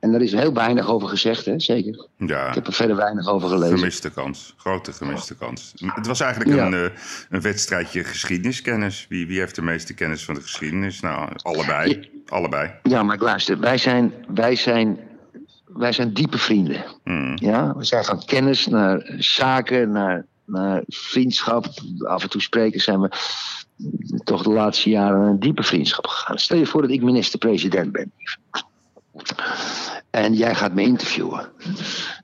en 0.00 0.14
er 0.14 0.22
is 0.22 0.32
heel 0.32 0.52
weinig 0.52 0.88
over 0.88 1.08
gezegd, 1.08 1.44
hè, 1.44 1.60
zeker. 1.60 2.06
Ja, 2.16 2.48
Ik 2.48 2.54
heb 2.54 2.66
er 2.66 2.72
verder 2.72 2.96
weinig 2.96 3.28
over 3.28 3.48
gelezen. 3.48 3.78
gemiste 3.78 4.10
kans. 4.10 4.54
Grote 4.56 4.92
gemiste 4.92 5.34
kans. 5.36 5.72
Het 5.76 6.06
was 6.06 6.20
eigenlijk 6.20 6.54
Ja. 6.56 6.66
een, 6.66 6.74
eh, 6.74 6.90
een 7.30 7.40
wedstrijdje 7.40 8.04
geschiedeniskennis. 8.04 9.06
Wie, 9.08 9.26
wie 9.26 9.38
heeft 9.38 9.54
de 9.54 9.62
meeste 9.62 9.94
kennis 9.94 10.24
van 10.24 10.34
de 10.34 10.40
geschiedenis? 10.40 11.00
Nou, 11.00 11.28
allebei. 11.42 12.10
Allebei. 12.28 12.70
Ja, 12.82 13.02
maar 13.02 13.18
luister, 13.18 13.58
wij 13.60 13.78
zijn, 13.78 14.12
wij 14.34 14.56
zijn, 14.56 14.98
wij 15.66 15.92
zijn 15.92 16.12
diepe 16.12 16.38
vrienden. 16.38 16.84
Hmm. 17.04 17.32
Ja, 17.36 17.74
we 17.76 17.84
zijn 17.84 18.04
van 18.04 18.24
kennis 18.24 18.66
naar 18.66 19.14
zaken, 19.18 19.90
naar, 19.90 20.26
naar 20.44 20.82
vriendschap. 20.86 21.66
Af 21.98 22.22
en 22.22 22.30
toe 22.30 22.40
spreken 22.40 22.80
zijn 22.80 23.00
we 23.00 23.10
toch 24.24 24.42
de 24.42 24.50
laatste 24.50 24.90
jaren 24.90 25.20
een 25.20 25.40
diepe 25.40 25.62
vriendschap 25.62 26.06
gegaan. 26.06 26.38
Stel 26.38 26.58
je 26.58 26.66
voor 26.66 26.82
dat 26.82 26.90
ik 26.90 27.02
minister-president 27.02 27.92
ben. 27.92 28.12
En 30.10 30.34
jij 30.34 30.54
gaat 30.54 30.74
me 30.74 30.82
interviewen. 30.82 31.48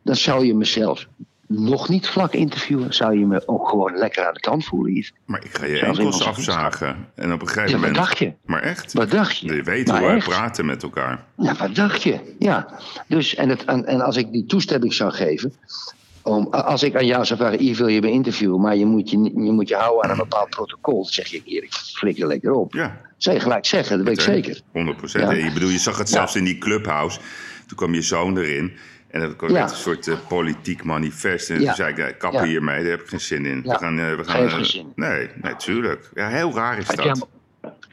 Dan 0.03 0.17
zou 0.17 0.47
je 0.47 0.55
mezelf 0.55 1.07
nog 1.47 1.89
niet 1.89 2.09
vlak 2.09 2.33
interviewen. 2.33 2.95
Zou 2.95 3.19
je 3.19 3.27
me 3.27 3.43
ook 3.47 3.69
gewoon 3.69 3.97
lekker 3.97 4.27
aan 4.27 4.35
de 4.35 4.41
kant 4.41 4.65
voelen, 4.65 4.93
Yves. 4.93 5.13
Maar 5.25 5.45
ik 5.45 5.57
ga 5.57 5.67
je 5.67 5.77
Zelfs 5.77 5.99
enkels 5.99 6.27
afzagen. 6.27 7.09
En 7.15 7.33
op 7.33 7.41
een 7.41 7.49
gegeven 7.49 7.69
Ja, 7.69 7.73
wat 7.73 7.81
moment... 7.81 7.97
dacht 7.97 8.19
je? 8.19 8.33
Maar 8.45 8.63
echt? 8.63 8.93
Wat 8.93 9.11
dacht 9.11 9.39
je? 9.39 9.55
Je 9.55 9.63
weet 9.63 9.87
Nou, 9.87 9.99
hoe 9.99 10.09
wij 10.09 10.19
praten 10.19 10.67
met 10.67 10.83
elkaar. 10.83 11.25
Ja, 11.37 11.55
wat 11.55 11.75
dacht 11.75 12.03
je? 12.03 12.35
Ja. 12.39 12.69
Dus, 13.09 13.35
en, 13.35 13.49
het, 13.49 13.65
en, 13.65 13.87
en 13.87 14.01
als 14.01 14.17
ik 14.17 14.33
die 14.33 14.47
toestemming 14.47 14.95
zou 14.95 15.13
geven. 15.13 15.55
Om, 16.23 16.47
als 16.47 16.83
ik 16.83 16.97
aan 16.97 17.07
jou 17.07 17.25
zou 17.25 17.39
vragen, 17.39 17.65
Yves 17.65 17.79
wil 17.79 17.89
je 17.89 18.01
me 18.01 18.11
interviewen, 18.11 18.61
maar 18.61 18.77
je 18.77 18.87
moet 18.87 19.11
je, 19.11 19.23
je 19.23 19.53
moet 19.53 19.69
je 19.69 19.75
houden 19.75 20.05
aan 20.05 20.11
een 20.11 20.17
bepaald 20.17 20.51
protocol. 20.51 21.03
Dan 21.03 21.13
zeg 21.13 21.27
je, 21.27 21.43
Erik, 21.45 21.73
flikker 21.73 22.27
lekker 22.27 22.53
op. 22.53 22.73
Ja, 22.73 23.01
Zou 23.17 23.37
je 23.37 23.43
gelijk 23.43 23.67
zeggen, 23.67 23.97
dat 23.97 24.07
weet 24.07 24.17
ik 24.17 24.23
zeker. 24.23 24.61
100 24.73 24.97
procent. 24.97 25.31
Ja. 25.31 25.45
Je 25.45 25.53
bedoel, 25.53 25.69
je 25.69 25.79
zag 25.79 25.99
het 25.99 26.09
zelfs 26.09 26.37
in 26.37 26.45
die 26.45 26.59
clubhouse. 26.59 27.21
Toen 27.67 27.77
kwam 27.77 27.95
je 27.95 28.03
zoon 28.03 28.39
erin. 28.39 28.73
En 29.09 29.21
dat 29.21 29.37
kwam 29.37 29.51
Ja. 29.51 29.61
met 29.63 29.71
een 29.71 29.77
soort 29.77 30.09
eh, 30.09 30.15
politiek 30.29 30.85
manifest. 30.85 31.51
En 31.51 31.61
Ja. 31.61 31.67
toen 31.67 31.75
zei 31.75 31.91
ik, 31.91 31.97
ja, 31.97 32.13
kappen 32.13 32.41
Ja. 32.41 32.47
hiermee, 32.47 32.83
daar 32.83 32.91
heb 32.91 33.01
ik 33.01 33.09
geen 33.09 33.21
zin 33.21 33.47
in. 33.47 33.61
Ja. 33.65 33.73
We 33.73 33.79
gaan, 33.79 33.99
eh, 33.99 34.15
we 34.17 34.25
gaan, 34.25 34.35
Geen 34.37 34.47
eh, 34.47 34.55
geen 34.55 34.65
zin. 34.67 34.93
Nee, 34.95 35.29
nee, 35.43 35.57
tuurlijk. 35.57 36.11
Ja, 36.15 36.29
heel 36.29 36.55
raar 36.55 36.79
is 36.79 36.87
Heb 36.89 37.01
je, 37.01 37.05
dat. 37.05 37.05
helemaal, 37.05 37.29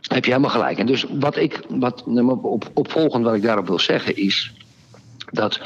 heb 0.01 0.25
je 0.25 0.31
helemaal 0.31 0.51
gelijk. 0.51 0.77
En 0.77 0.85
dus 0.85 1.05
wat 1.09 1.35
ik, 1.37 1.61
wat, 1.69 2.07
nou, 2.07 2.39
op, 2.41 2.71
opvolgend 2.73 3.23
wat 3.23 3.35
ik 3.35 3.41
daarop 3.41 3.67
wil 3.67 3.79
zeggen 3.79 4.15
is. 4.17 4.53
dat. 5.31 5.59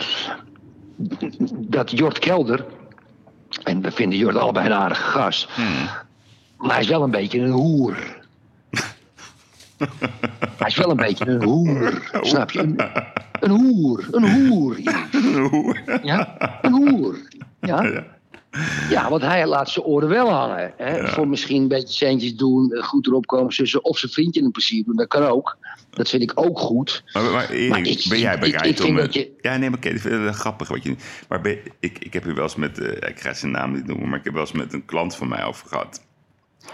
dat 1.52 1.92
Jort 1.92 2.20
Kelder. 2.20 2.66
en 3.64 3.82
we 3.82 3.92
vinden 3.92 4.18
Jort 4.20 4.36
allebei 4.36 4.66
een 4.66 4.74
aardige 4.74 5.02
gast. 5.10 5.50
Hmm. 5.50 5.88
maar 6.58 6.72
hij 6.72 6.80
is 6.82 6.88
wel 6.88 7.04
een 7.04 7.12
beetje 7.12 7.40
een 7.40 7.52
hoer. 7.52 7.96
hij 10.58 10.68
is 10.68 10.76
wel 10.76 10.90
een 10.90 10.96
beetje 10.98 11.26
een 11.28 11.44
hoer. 11.44 12.02
Snap 12.22 12.52
je? 12.52 12.76
Een, 13.52 14.24
een 14.24 14.48
hoer. 14.48 14.78
Een 15.12 15.48
hoer. 15.50 15.82
Ja, 16.04 16.38
een 16.62 16.72
hoer. 16.72 17.18
Ja. 17.62 17.84
Ja. 17.84 18.14
Ja, 18.90 19.10
want 19.10 19.22
hij 19.22 19.48
laat 19.48 19.70
zijn 19.70 19.86
oren 19.86 20.10
wel 20.10 20.30
hangen. 20.30 20.74
Hè? 20.78 21.08
Voor 21.08 21.28
misschien 21.28 21.62
een 21.62 21.68
beetje 21.68 21.94
centjes 21.94 22.36
doen, 22.36 22.72
eh, 22.72 22.84
goed 22.84 23.08
erop 23.08 23.26
komen 23.28 23.54
tussen. 23.54 23.84
Of 23.84 23.98
zijn 23.98 24.12
vriendje 24.12 24.42
een 24.42 24.52
plezier 24.52 24.84
doen, 24.86 24.96
dat 24.96 25.08
kan 25.08 25.24
ook. 25.24 25.58
Dat 25.90 26.10
vind 26.10 26.22
ik 26.22 26.32
ook 26.36 26.60
goed. 26.60 27.04
Maar, 27.14 27.24
maar 27.32 27.50
Erik, 27.50 27.70
Maar 27.70 27.80
ik- 27.80 28.06
ben 28.10 28.20
jij 28.20 28.40
bereid 28.40 28.80
ik 28.80 28.86
om... 28.86 28.96
dat 28.96 29.04
het- 29.06 29.14
je- 29.14 29.32
Ja, 29.42 29.58
nee, 29.58 29.70
maar 29.70 29.80
kijk, 29.80 30.00
vind 30.00 30.24
het 30.26 30.36
grappig 30.36 30.68
wat 30.68 30.84
je... 30.84 30.96
Maar 31.30 31.42
ben- 31.42 31.60
ik, 31.80 32.00
ik 32.00 32.14
heb 32.14 32.24
hier 32.24 32.36
wel 32.36 32.44
eens 32.44 32.56
met... 32.56 32.80
eh, 32.80 33.10
ik 33.10 33.20
ga 33.20 33.34
zijn 33.34 33.52
naam 33.52 33.72
niet 33.74 33.88
noemen, 33.88 34.10
maar 34.10 34.18
ik 34.20 34.24
heb 34.26 34.34
wel 34.34 34.42
eens 34.42 34.52
met 34.52 34.74
een 34.74 34.86
klant 34.86 35.16
van 35.16 35.28
mij 35.28 35.44
over 35.44 35.68
gehad. 35.68 36.02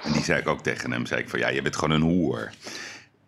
En 0.03 0.11
die 0.11 0.24
zei 0.24 0.39
ik 0.39 0.47
ook 0.47 0.61
tegen 0.63 0.91
hem. 0.91 1.05
Zei 1.05 1.22
ik 1.22 1.30
van, 1.30 1.39
ja, 1.39 1.49
je 1.49 1.61
bent 1.61 1.76
gewoon 1.76 1.95
een 1.95 2.01
hoer. 2.07 2.49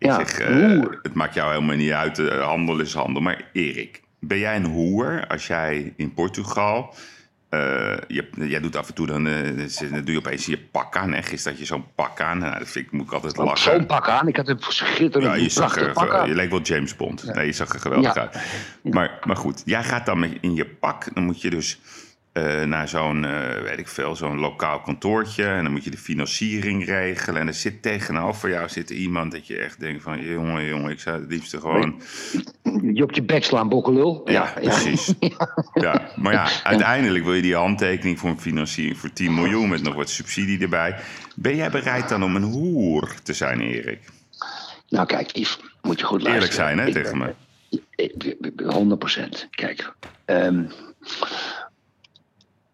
Ik 0.04 0.10
Ja, 0.10 0.16
zeg, 0.26 0.40
een 0.40 0.62
eh, 0.72 0.78
hoer. 0.78 1.00
het 1.02 1.14
maakt 1.14 1.34
jou 1.34 1.54
helemaal 1.54 1.76
niet 1.76 1.92
uit. 1.92 2.20
eh, 2.20 2.42
handel 2.46 2.80
is 2.80 2.94
handel. 2.94 3.22
Maar 3.22 3.42
Erik, 3.54 4.02
ben 4.20 4.38
jij 4.40 4.56
een 4.56 4.66
hoer 4.66 5.28
als 5.28 5.48
jij 5.48 5.94
in 5.98 6.14
Portugal... 6.14 6.96
eh, 7.50 7.60
je, 8.08 8.28
jij 8.36 8.60
doet 8.60 8.76
af 8.76 8.88
en 8.88 8.94
toe, 8.94 9.08
dan, 9.08 9.24
dan 9.24 10.04
doe 10.04 10.12
je 10.12 10.18
opeens 10.18 10.46
je 10.46 10.58
pak 10.60 10.98
aan. 10.98 11.14
Hè? 11.14 11.22
Gisteren 11.22 11.52
had 11.58 11.60
je 11.68 11.74
zo'n 11.74 11.86
pak 11.96 12.22
aan. 12.22 12.38
Nou, 12.38 12.60
dat 12.60 12.70
vind 12.70 12.86
ik, 12.86 12.92
moet 12.92 13.06
ik 13.06 13.12
altijd 13.14 13.36
Zo'n 13.36 13.46
lachen. 13.46 13.86
pak 13.86 14.08
aan. 14.10 14.28
Ik 14.28 14.36
had 14.36 14.48
een 14.48 14.58
schitterend 14.60 15.36
Ja, 15.36 15.42
je, 15.44 15.50
zag 15.50 15.64
prachtig 15.74 15.88
er, 15.88 15.94
pak 15.94 16.14
aan. 16.14 16.28
je 16.28 16.36
leek 16.36 16.50
wel 16.50 16.62
James 16.62 16.96
Bond. 16.96 17.34
Nee, 17.36 17.46
je 17.46 17.52
zag 17.52 17.74
er 17.74 17.80
geweldig 17.80 18.16
uit. 18.18 18.38
Maar, 18.82 19.20
maar 19.24 19.38
goed, 19.38 19.62
jij 19.66 19.84
gaat 19.84 20.06
dan 20.06 20.20
met- 20.20 20.38
in 20.42 20.56
je 20.56 20.66
pak. 20.66 21.14
Dan 21.14 21.24
moet 21.24 21.42
je 21.42 21.50
dus 21.50 21.80
eh, 22.34 22.64
naar 22.64 22.88
zo'n, 22.88 23.26
eh, 23.26 23.62
weet 23.62 23.80
ik 23.80 23.88
veel, 23.88 24.16
zo'n 24.16 24.38
lokaal 24.40 24.82
kantoortje. 24.82 25.46
En 25.46 25.64
dan 25.64 25.72
moet 25.72 25.84
je 25.84 25.90
de 25.90 25.98
financiering 25.98 26.86
regelen. 26.86 27.42
En 27.42 27.48
er 27.48 27.54
zit 27.54 27.82
tegenover 27.82 28.50
jou 28.50 28.70
zit 28.70 28.90
iemand 28.90 29.32
dat 29.32 29.48
je 29.48 29.58
echt 29.58 29.80
denkt 29.80 30.04
van... 30.04 30.22
jongen, 30.26 30.66
jongen, 30.66 30.92
ik 30.92 31.00
zou 31.00 31.20
het 31.22 31.30
liefst 31.32 31.58
gewoon... 31.58 32.02
Je 32.94 33.04
op 33.04 33.12
je 33.12 33.24
bek 33.24 33.44
slaan, 33.44 33.70
bokkelul. 33.70 34.22
Ja, 34.32 34.54
precies. 34.62 35.14
Ja, 35.74 36.12
maar 36.16 36.34
ja, 36.34 36.48
uiteindelijk 36.64 37.24
wil 37.24 37.34
je 37.34 37.42
die 37.42 37.56
handtekening 37.56 38.20
voor 38.20 38.30
een 38.30 38.40
financiering 38.40 38.98
voor 38.98 39.14
10 39.14 39.34
miljoen... 39.34 39.70
met 39.70 39.82
nog 39.84 39.96
wat 39.96 40.10
subsidie 40.10 40.60
erbij. 40.62 40.96
Ben 41.36 41.56
jij 41.56 41.70
bereid 41.70 42.10
dan 42.10 42.24
om 42.24 42.36
een 42.36 42.44
hoer 42.44 43.14
te 43.24 43.34
zijn, 43.34 43.60
Erik? 43.62 44.00
Nou 44.90 45.06
kijk, 45.08 45.32
Yves, 45.38 45.60
moet 45.82 46.00
je 46.00 46.06
goed 46.06 46.22
luisteren. 46.22 46.34
Eerlijk 46.34 46.54
zijn, 46.54 46.78
hè, 46.80 46.86
Ik 46.88 46.94
tegen 46.94 47.20
ben- 47.20 47.36
me. 47.70 47.82
ik- 47.96 48.24
ik- 48.42 48.60
100 48.66 49.00
procent. 49.00 49.48
Kijk, 49.52 49.94
ehm, 50.26 50.64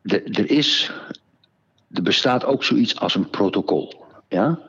de- 0.01 0.23
er 0.23 0.49
is, 0.51 0.91
er 1.91 2.01
bestaat 2.01 2.45
ook 2.45 2.63
zoiets 2.63 2.99
als 2.99 3.15
een 3.15 3.29
protocol. 3.29 4.05
Ja? 4.27 4.59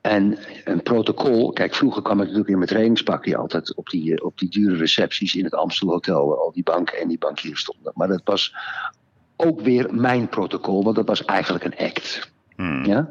En 0.00 0.38
een 0.64 0.82
protocol, 0.82 1.52
kijk, 1.52 1.74
vroeger 1.74 2.02
kwam 2.02 2.16
ik 2.16 2.22
natuurlijk 2.22 2.48
in 2.48 2.56
mijn 2.56 2.68
trainingspakje 2.68 3.36
altijd 3.36 3.74
op 3.74 3.88
die, 3.88 4.14
eh, 4.14 4.24
op 4.24 4.38
die 4.38 4.48
dure 4.48 4.76
recepties 4.76 5.34
in 5.34 5.44
het 5.44 5.54
Amstel 5.54 5.88
Hotel, 5.88 6.26
waar 6.26 6.38
al 6.38 6.52
die 6.52 6.62
banken 6.62 6.98
en 6.98 7.08
die 7.08 7.18
bankiers 7.18 7.60
stonden. 7.60 7.92
Maar 7.94 8.08
dat 8.08 8.22
was 8.24 8.54
ook 9.36 9.60
weer 9.60 9.94
mijn 9.94 10.28
protocol, 10.28 10.82
want 10.84 10.96
dat 10.96 11.08
was 11.08 11.24
eigenlijk 11.24 11.64
een 11.64 11.86
act. 11.86 12.30
Hmm. 12.56 12.84
Ja? 12.84 13.10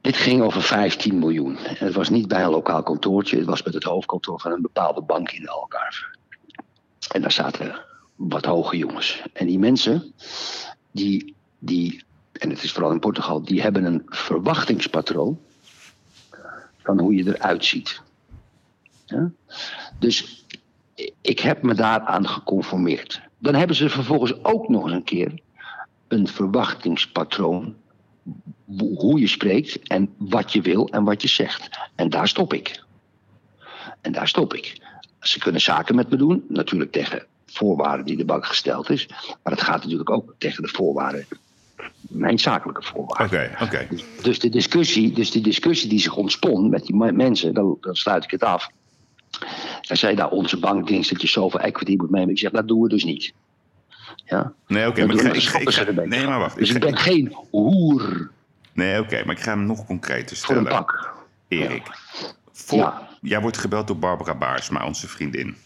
Dit 0.00 0.16
ging 0.16 0.42
over 0.42 0.62
15 0.62 1.18
miljoen. 1.18 1.56
En 1.56 1.86
het 1.86 1.94
was 1.94 2.08
niet 2.08 2.28
bij 2.28 2.42
een 2.42 2.50
lokaal 2.50 2.82
kantoortje, 2.82 3.36
het 3.36 3.46
was 3.46 3.62
met 3.62 3.74
het 3.74 3.82
hoofdkantoor 3.82 4.40
van 4.40 4.52
een 4.52 4.62
bepaalde 4.62 5.02
bank 5.02 5.30
in 5.30 5.42
de 5.42 5.50
Algarve. 5.50 6.04
En 7.12 7.20
daar 7.20 7.32
zaten 7.32 7.87
wat 8.18 8.44
hoge 8.44 8.76
jongens. 8.76 9.22
En 9.32 9.46
die 9.46 9.58
mensen, 9.58 10.12
die, 10.90 11.34
die, 11.58 12.04
en 12.32 12.50
het 12.50 12.62
is 12.62 12.72
vooral 12.72 12.92
in 12.92 12.98
Portugal, 12.98 13.42
die 13.42 13.62
hebben 13.62 13.84
een 13.84 14.02
verwachtingspatroon 14.06 15.38
van 16.82 17.00
hoe 17.00 17.14
je 17.14 17.36
eruit 17.36 17.64
ziet. 17.64 18.02
Dus 19.98 20.44
ik 21.20 21.38
heb 21.40 21.62
me 21.62 21.74
daaraan 21.74 22.28
geconformeerd. 22.28 23.20
Dan 23.38 23.54
hebben 23.54 23.76
ze 23.76 23.88
vervolgens 23.88 24.44
ook 24.44 24.68
nog 24.68 24.84
eens 24.84 24.92
een 24.92 25.04
keer 25.04 25.40
een 26.08 26.28
verwachtingspatroon. 26.28 27.76
Hoe 28.76 29.20
je 29.20 29.26
spreekt 29.26 29.88
en 29.88 30.14
wat 30.18 30.52
je 30.52 30.60
wil 30.60 30.88
en 30.88 31.04
wat 31.04 31.22
je 31.22 31.28
zegt. 31.28 31.78
En 31.94 32.10
daar 32.10 32.28
stop 32.28 32.52
ik. 32.52 32.84
En 34.00 34.12
daar 34.12 34.28
stop 34.28 34.54
ik. 34.54 34.86
Ze 35.20 35.38
kunnen 35.38 35.60
zaken 35.60 35.94
met 35.94 36.10
me 36.10 36.16
doen, 36.16 36.44
natuurlijk 36.48 36.92
tegen 36.92 37.26
voorwaarden 37.52 38.06
die 38.06 38.16
de 38.16 38.24
bank 38.24 38.46
gesteld 38.46 38.90
is. 38.90 39.06
Maar 39.42 39.52
het 39.52 39.62
gaat 39.62 39.82
natuurlijk 39.82 40.10
ook 40.10 40.34
tegen 40.38 40.62
de 40.62 40.68
voorwaarden, 40.68 41.26
mijn 42.00 42.38
zakelijke 42.38 42.82
voorwaarden. 42.82 43.50
Oké, 43.60 43.64
oké. 43.64 43.88
Dus 44.22 44.38
de 44.38 44.48
discussie, 44.48 45.12
dus 45.12 45.30
die 45.30 45.42
discussie 45.42 45.88
die 45.88 45.98
zich 46.00 46.16
ontspon 46.16 46.68
met 46.70 46.84
die 46.86 46.96
me- 46.96 47.12
mensen, 47.12 47.54
dan, 47.54 47.76
dan 47.80 47.94
sluit 47.94 48.24
ik 48.24 48.30
het 48.30 48.42
af. 48.42 48.68
Hij 49.80 49.96
zei, 49.96 50.14
nou, 50.14 50.32
onze 50.32 50.58
bank 50.58 50.86
denkt 50.88 51.08
dat 51.10 51.20
je 51.22 51.28
zoveel 51.28 51.60
equity 51.60 51.94
moet 51.96 52.10
nemen. 52.10 52.28
Ik 52.30 52.38
zeg, 52.38 52.50
dat 52.50 52.68
doen 52.68 52.80
we 52.82 52.88
dus 52.88 53.04
niet. 53.04 53.32
Ja? 54.24 54.52
Nee, 54.66 54.88
oké, 54.88 55.06
maar 55.06 55.16
ik 55.16 55.42
ga, 55.42 55.58
ik 55.58 55.70
ga- 55.70 55.90
nee, 56.04 56.26
maar 56.26 56.38
wacht. 56.38 56.56
Dus 56.58 56.70
ik 56.70 56.80
ben 56.80 56.96
geen 56.96 57.36
hoer 57.50 58.30
nee, 58.72 59.00
oké, 59.00 59.22
maar 59.24 59.36
ik 59.36 59.42
ga 59.42 59.50
hem 59.50 59.66
nog 59.66 59.86
concreter 59.86 60.36
voor 60.36 60.56
een 60.56 60.60
stellen. 60.62 60.84
pak. 60.84 61.14
Erik, 61.48 61.82
voor, 62.52 62.78
Ja. 62.78 63.08
jij 63.20 63.40
wordt 63.40 63.58
gebeld 63.58 63.86
door 63.86 63.98
Barbara 63.98 64.34
Baarsma, 64.34 64.86
onze 64.86 65.08
vriendin. 65.08 65.56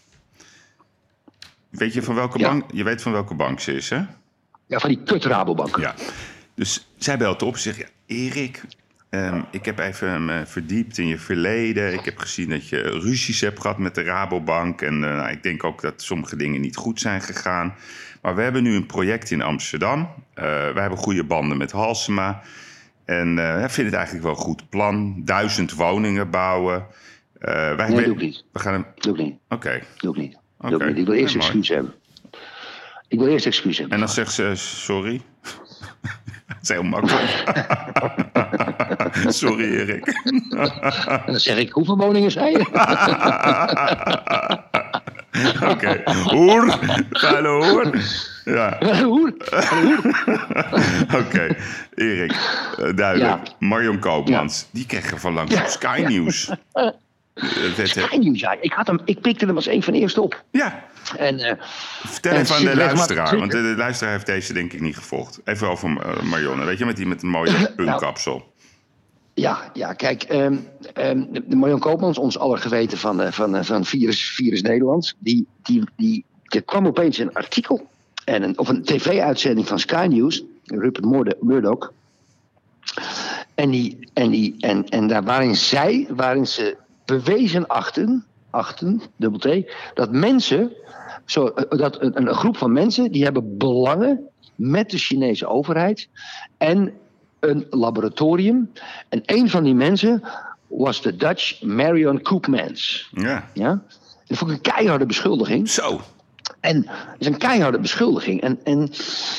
Weet 1.73 1.93
je 1.93 2.03
van 2.03 2.15
welke 2.15 2.39
Ja. 2.39 2.47
bank? 2.49 2.63
Je 2.73 2.83
weet 2.83 3.01
van 3.01 3.11
welke 3.11 3.33
bank 3.35 3.59
ze 3.59 3.73
is, 3.75 3.89
hè? 3.89 4.01
Ja, 4.67 4.79
van 4.79 4.89
die 4.89 5.03
kut 5.03 5.25
Rabobank. 5.25 5.77
Ja. 5.77 5.95
Dus 6.55 6.87
zij 6.97 7.17
belt 7.17 7.41
op 7.41 7.53
en 7.53 7.59
zegt: 7.59 7.77
ja, 7.77 7.85
Erik, 8.05 8.61
ehm, 9.09 9.41
ik 9.51 9.65
heb 9.65 9.79
even 9.79 10.25
me 10.25 10.45
verdiept 10.45 10.97
in 10.97 11.07
je 11.07 11.17
verleden. 11.17 11.93
Ik 11.93 12.05
heb 12.05 12.17
gezien 12.17 12.49
dat 12.49 12.69
je 12.69 12.81
ruzies 12.81 13.41
hebt 13.41 13.61
gehad 13.61 13.77
met 13.77 13.95
de 13.95 14.03
Rabobank. 14.03 14.81
En 14.81 14.93
eh, 14.93 15.15
nou, 15.15 15.29
ik 15.31 15.43
denk 15.43 15.63
ook 15.63 15.81
dat 15.81 16.01
sommige 16.01 16.35
dingen 16.35 16.61
niet 16.61 16.75
goed 16.75 16.99
zijn 16.99 17.21
gegaan. 17.21 17.75
Maar 18.21 18.35
we 18.35 18.41
hebben 18.41 18.63
nu 18.63 18.75
een 18.75 18.85
project 18.85 19.31
in 19.31 19.41
Amsterdam. 19.41 19.99
Eh 20.33 20.43
wij 20.45 20.81
hebben 20.81 20.97
goede 20.99 21.23
banden 21.23 21.57
met 21.57 21.71
Halsema. 21.71 22.41
En 23.05 23.27
eh 23.29 23.35
wij 23.55 23.69
vinden 23.69 23.85
het 23.85 23.93
eigenlijk 23.93 24.23
wel 24.25 24.35
een 24.35 24.41
goed 24.41 24.69
plan. 24.69 25.21
Duizend 25.25 25.73
woningen 25.73 26.29
bouwen. 26.29 26.85
Eh, 27.39 27.75
wij 27.75 27.87
Nee, 27.87 27.97
we- 27.97 28.03
doe 28.03 28.13
ik 28.13 28.19
niet. 28.21 28.43
We 28.51 28.59
gaan 28.59 28.73
hem. 28.73 28.85
Doe 28.95 29.13
ik 29.17 29.23
niet. 29.23 29.35
Oké. 29.49 29.81
Doe 29.97 30.15
ik 30.15 30.21
niet. 30.21 30.37
Ik 30.63 31.05
wil 31.05 31.13
eerst 31.15 31.33
Ja, 31.33 31.39
excuus 31.39 31.67
hebben. 31.69 31.93
Ik 33.07 33.19
wil 33.19 33.27
eerst 33.27 33.45
excuus 33.45 33.77
hebben. 33.77 33.95
En 33.95 33.99
dan 34.05 34.13
zegt 34.13 34.31
ze: 34.33 34.51
sorry. 34.55 35.21
dat 36.47 36.57
is 36.61 36.69
heel 36.69 36.83
makkelijk. 36.83 37.43
sorry, 39.33 39.63
Erik. 39.79 40.05
En 40.05 40.45
dan 41.25 41.39
zeg 41.39 41.57
ik, 41.57 41.71
hoeveel 41.71 41.97
woningen 41.97 42.31
zijn 42.31 42.51
je? 42.51 42.59
Oké. 45.71 46.01
Hoer. 46.23 46.77
Vuile 47.11 47.47
hoer. 47.47 48.01
Ja, 48.45 48.77
Hoer. 49.03 49.33
oké. 51.19 51.55
Erik, 51.95 52.31
eh, 52.77 52.95
duidelijk. 52.95 53.47
Ja. 53.47 53.53
Marion 53.59 53.99
Koopmans, 53.99 54.67
die 54.71 54.85
kregen 54.85 55.19
van 55.19 55.33
langs 55.33 55.71
Sky 55.71 56.05
News. 56.07 56.51
Sky 57.83 58.15
News, 58.15 58.39
ja. 58.39 58.57
Ik, 58.61 58.73
had 58.73 58.87
hem, 58.87 58.99
ik 59.05 59.21
pikte 59.21 59.45
hem 59.45 59.55
als 59.55 59.67
een 59.67 59.83
van 59.83 59.93
de 59.93 59.99
eerste 59.99 60.21
op. 60.21 60.43
ja, 60.51 60.83
En 61.17 61.39
eh, 61.39 61.53
vertel 62.03 62.31
En 62.31 62.39
even 62.41 62.55
aan 62.55 62.63
de 62.65 62.75
luisteraar. 62.75 63.29
te 63.29 63.37
Want 63.37 63.51
de, 63.51 63.61
de 63.61 63.73
luisteraar 63.77 64.13
heeft 64.13 64.25
deze 64.25 64.53
denk 64.53 64.73
ik 64.73 64.81
niet 64.81 64.95
gevolgd. 64.95 65.39
Even 65.43 65.69
over 65.69 65.89
eh, 66.01 66.21
Marion. 66.23 66.65
Weet 66.65 66.77
je, 66.77 66.85
met 66.85 66.95
die 66.95 67.05
met 67.05 67.23
een 67.23 67.29
mooie 67.29 67.71
punkkapsel. 67.75 68.53
ja, 69.33 69.71
ja, 69.73 69.93
kijk. 69.93 70.23
ehm, 70.23 70.57
de 71.47 71.55
Marion 71.55 71.79
Koopmans, 71.79 72.17
ons 72.17 72.37
aller 72.39 72.57
geweten 72.57 72.97
van, 72.97 73.21
eh, 73.21 73.31
van, 73.31 73.65
van 73.65 73.85
Virus, 73.85 74.25
Virus 74.31 74.61
Nederland. 74.61 75.13
Die, 75.19 75.47
die, 75.63 75.83
die, 75.95 76.25
er 76.47 76.61
kwam 76.63 76.87
opeens 76.87 77.17
een 77.17 77.33
artikel. 77.33 77.87
En 78.25 78.43
een, 78.43 78.57
of 78.59 78.67
een 78.69 78.83
tv-uitzending 78.83 79.67
van 79.67 79.79
Sky 79.79 80.07
News. 80.09 80.43
Rupert 80.65 81.05
Murdo- 81.05 81.37
Murdoch. 81.41 81.91
En, 83.55 83.69
die, 83.69 84.09
en, 84.13 84.29
die, 84.29 84.55
en, 84.59 84.89
en 84.89 85.07
daar 85.07 85.23
waarin 85.23 85.55
zij, 85.55 86.07
waarin 86.09 86.47
ze 86.47 86.77
bewezen 87.05 87.67
achten, 87.67 88.25
achten, 88.49 89.01
dubbel 89.15 89.39
T, 89.39 89.71
dat 89.93 90.11
mensen, 90.11 90.71
zo, 91.25 91.47
eh, 91.47 91.77
dat 91.77 92.01
een, 92.01 92.17
een 92.17 92.33
groep 92.33 92.57
van 92.57 92.71
mensen, 92.71 93.11
die 93.11 93.23
hebben 93.23 93.57
belangen 93.57 94.27
met 94.55 94.89
de 94.89 94.97
Chinese 94.97 95.47
overheid 95.47 96.09
en 96.57 96.93
een 97.39 97.67
laboratorium. 97.69 98.71
En 99.09 99.21
een 99.25 99.49
van 99.49 99.63
die 99.63 99.73
mensen 99.75 100.23
was 100.67 101.01
de 101.01 101.15
Dutch 101.15 101.61
Marion 101.61 102.21
Koopmans. 102.21 103.09
Ja. 103.11 103.49
Ja? 103.53 103.83
Dat 104.25 104.37
vond 104.37 104.51
ik 104.51 104.57
een 104.57 104.73
keiharde 104.73 105.05
beschuldiging. 105.05 105.69
Zo. 105.69 106.01
En 106.59 106.85
het 106.87 107.19
is 107.19 107.27
een 107.27 107.37
keiharde 107.37 107.79
beschuldiging. 107.79 108.41
En, 108.41 108.59
en 108.63 108.89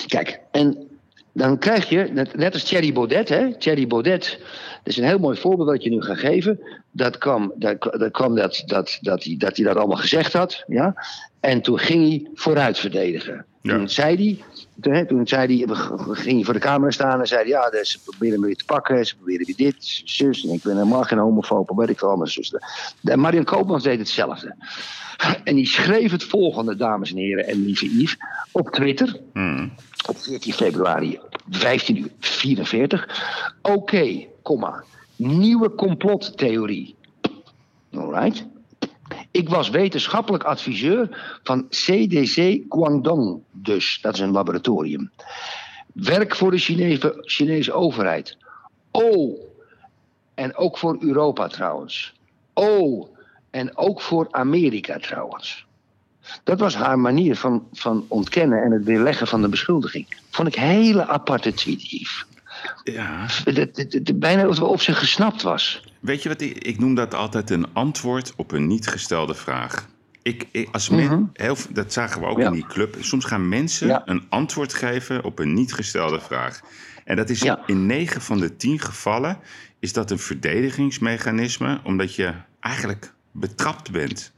kijk, 0.06 0.40
en 0.50 0.88
dan 1.32 1.58
krijg 1.58 1.88
je, 1.88 2.08
net, 2.12 2.36
net 2.36 2.52
als 2.52 2.64
Thierry 2.64 2.92
Baudet, 2.92 3.28
hè? 3.28 3.54
Thierry 3.54 3.86
Baudet, 3.86 4.38
dat 4.73 4.73
is 4.86 4.96
een 4.96 5.04
heel 5.04 5.18
mooi 5.18 5.38
voorbeeld 5.38 5.68
wat 5.68 5.82
je 5.82 5.90
nu 5.90 6.02
gaat 6.02 6.18
geven. 6.18 6.60
Dat 6.90 7.18
kwam, 7.18 7.52
dat, 7.56 7.82
dat, 7.82 8.10
kwam 8.10 8.34
dat, 8.34 8.62
dat, 8.66 8.98
dat, 9.00 9.24
hij, 9.24 9.34
dat 9.38 9.56
hij 9.56 9.66
dat 9.66 9.76
allemaal 9.76 9.96
gezegd 9.96 10.32
had. 10.32 10.64
Ja? 10.66 10.94
En 11.40 11.62
toen 11.62 11.78
ging 11.78 12.08
hij 12.08 12.30
vooruit 12.34 12.78
verdedigen. 12.78 13.44
Ja. 13.62 13.76
Toen 13.76 13.88
zei 13.88 14.16
hij, 14.16 14.44
toen, 14.80 14.92
hè, 14.92 15.06
toen 15.06 15.26
zei 15.26 15.56
hij, 15.56 15.76
ging 16.14 16.36
hij 16.36 16.44
voor 16.44 16.54
de 16.54 16.60
camera 16.60 16.90
staan 16.90 17.20
en 17.20 17.26
zei 17.26 17.40
hij, 17.40 17.50
ja, 17.50 17.70
dus 17.70 17.90
ze 17.90 17.98
proberen 18.04 18.40
me 18.40 18.46
weer 18.46 18.56
te 18.56 18.64
pakken, 18.64 19.06
ze 19.06 19.16
proberen 19.16 19.46
weer 19.46 19.56
dit, 19.56 20.02
zus. 20.04 20.46
En 20.46 20.52
ik 20.52 20.62
ben 20.62 20.76
helemaal 20.76 21.02
geen 21.02 21.18
homofoob, 21.18 21.70
maar 21.70 21.90
ik 21.90 22.00
wel, 22.00 22.16
mijn 22.16 22.30
zus. 22.30 22.54
De 23.00 23.16
Marion 23.16 23.44
Koopmans 23.44 23.82
deed 23.82 23.98
hetzelfde. 23.98 24.54
En 25.44 25.54
die 25.54 25.66
schreef 25.66 26.10
het 26.10 26.24
volgende, 26.24 26.76
dames 26.76 27.10
en 27.10 27.16
heren 27.16 27.46
en 27.46 27.64
lieve 27.64 27.86
Yves, 27.86 28.16
op 28.52 28.70
Twitter 28.70 29.20
Hmm. 29.32 29.72
op 30.08 30.18
14 30.18 30.52
februari 30.52 31.20
1544. 31.46 33.52
Oké, 33.62 34.26
komma. 34.44 34.84
Nieuwe 35.16 35.74
complottheorie. 35.74 36.94
Alright. 37.94 38.46
Ik 39.30 39.48
was 39.48 39.70
wetenschappelijk 39.70 40.44
adviseur 40.44 41.38
van 41.42 41.68
CDC 41.68 42.62
Guangdong, 42.68 43.40
dus 43.50 43.98
dat 44.02 44.14
is 44.14 44.20
een 44.20 44.30
laboratorium. 44.30 45.10
Werk 45.92 46.36
voor 46.36 46.50
de 46.50 46.58
Chinese, 46.58 47.18
Chinese 47.20 47.72
overheid. 47.72 48.36
Oh, 48.90 49.40
en 50.34 50.56
ook 50.56 50.78
voor 50.78 50.96
Europa 51.00 51.46
trouwens. 51.46 52.14
Oh, 52.52 53.08
en 53.50 53.76
ook 53.76 54.00
voor 54.00 54.28
Amerika 54.30 54.98
trouwens. 54.98 55.66
Dat 56.44 56.60
was 56.60 56.74
haar 56.74 56.98
manier 56.98 57.36
van, 57.36 57.68
van 57.72 58.04
ontkennen 58.08 58.62
en 58.62 58.70
het 58.70 58.84
weerleggen 58.84 59.26
van 59.26 59.42
de 59.42 59.48
beschuldiging. 59.48 60.20
Vond 60.30 60.48
ik 60.48 60.54
hele 60.54 61.06
aparte 61.06 61.52
tweet. 61.52 62.24
Ja. 62.84 63.26
Dat- 63.44 63.54
dat- 63.74 63.90
dat- 64.02 64.18
Bijna 64.18 64.44
alsof 64.44 64.68
op 64.68 64.80
zich 64.80 64.98
gesnapt 64.98 65.42
was. 65.42 65.84
Weet 66.00 66.22
je 66.22 66.28
wat, 66.28 66.40
ik, 66.40 66.58
ik 66.64 66.78
noem 66.78 66.94
dat 66.94 67.14
altijd 67.14 67.50
een 67.50 67.66
antwoord 67.72 68.32
op 68.36 68.52
een 68.52 68.66
niet 68.66 68.86
gestelde 68.86 69.34
vraag. 69.34 69.86
Ik, 70.22 70.46
ik, 70.52 70.68
als 70.72 70.88
men, 70.88 71.30
heel, 71.32 71.56
v- 71.56 71.64
dat 71.64 71.92
zagen 71.92 72.20
we 72.20 72.26
ook 72.26 72.38
Ja. 72.38 72.46
in 72.46 72.52
die 72.52 72.66
club. 72.66 72.96
Soms 73.00 73.24
gaan 73.24 73.48
mensen 73.48 73.86
Ja. 73.86 74.02
een 74.04 74.26
antwoord 74.28 74.74
geven 74.74 75.24
op 75.24 75.38
een 75.38 75.54
niet 75.54 75.72
gestelde 75.74 76.20
vraag. 76.20 76.60
En 77.04 77.16
dat 77.16 77.30
is 77.30 77.40
Ja. 77.40 77.62
in 77.66 77.86
9 77.86 78.20
van 78.20 78.38
de 78.38 78.56
10 78.56 78.80
gevallen 78.80 79.38
is 79.80 79.92
dat 79.92 80.10
een 80.10 80.18
verdedigingsmechanisme, 80.18 81.80
omdat 81.84 82.14
je 82.14 82.32
eigenlijk 82.60 83.12
betrapt 83.32 83.90
bent. 83.90 84.32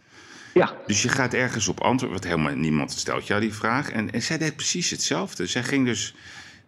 Ja, 0.54 0.72
Dus 0.86 1.02
je 1.02 1.08
gaat 1.08 1.34
ergens 1.34 1.68
op 1.68 1.80
antwoorden, 1.80 2.18
wat 2.18 2.26
helemaal 2.30 2.54
niemand 2.54 2.92
stelt 2.92 3.26
jou 3.26 3.40
die 3.40 3.54
vraag. 3.54 3.90
En, 3.90 4.10
en 4.12 4.22
zij 4.22 4.38
deed 4.38 4.56
precies 4.56 4.90
hetzelfde. 4.90 5.46
Zij 5.46 5.62
ging 5.62 5.86
dus 5.86 6.14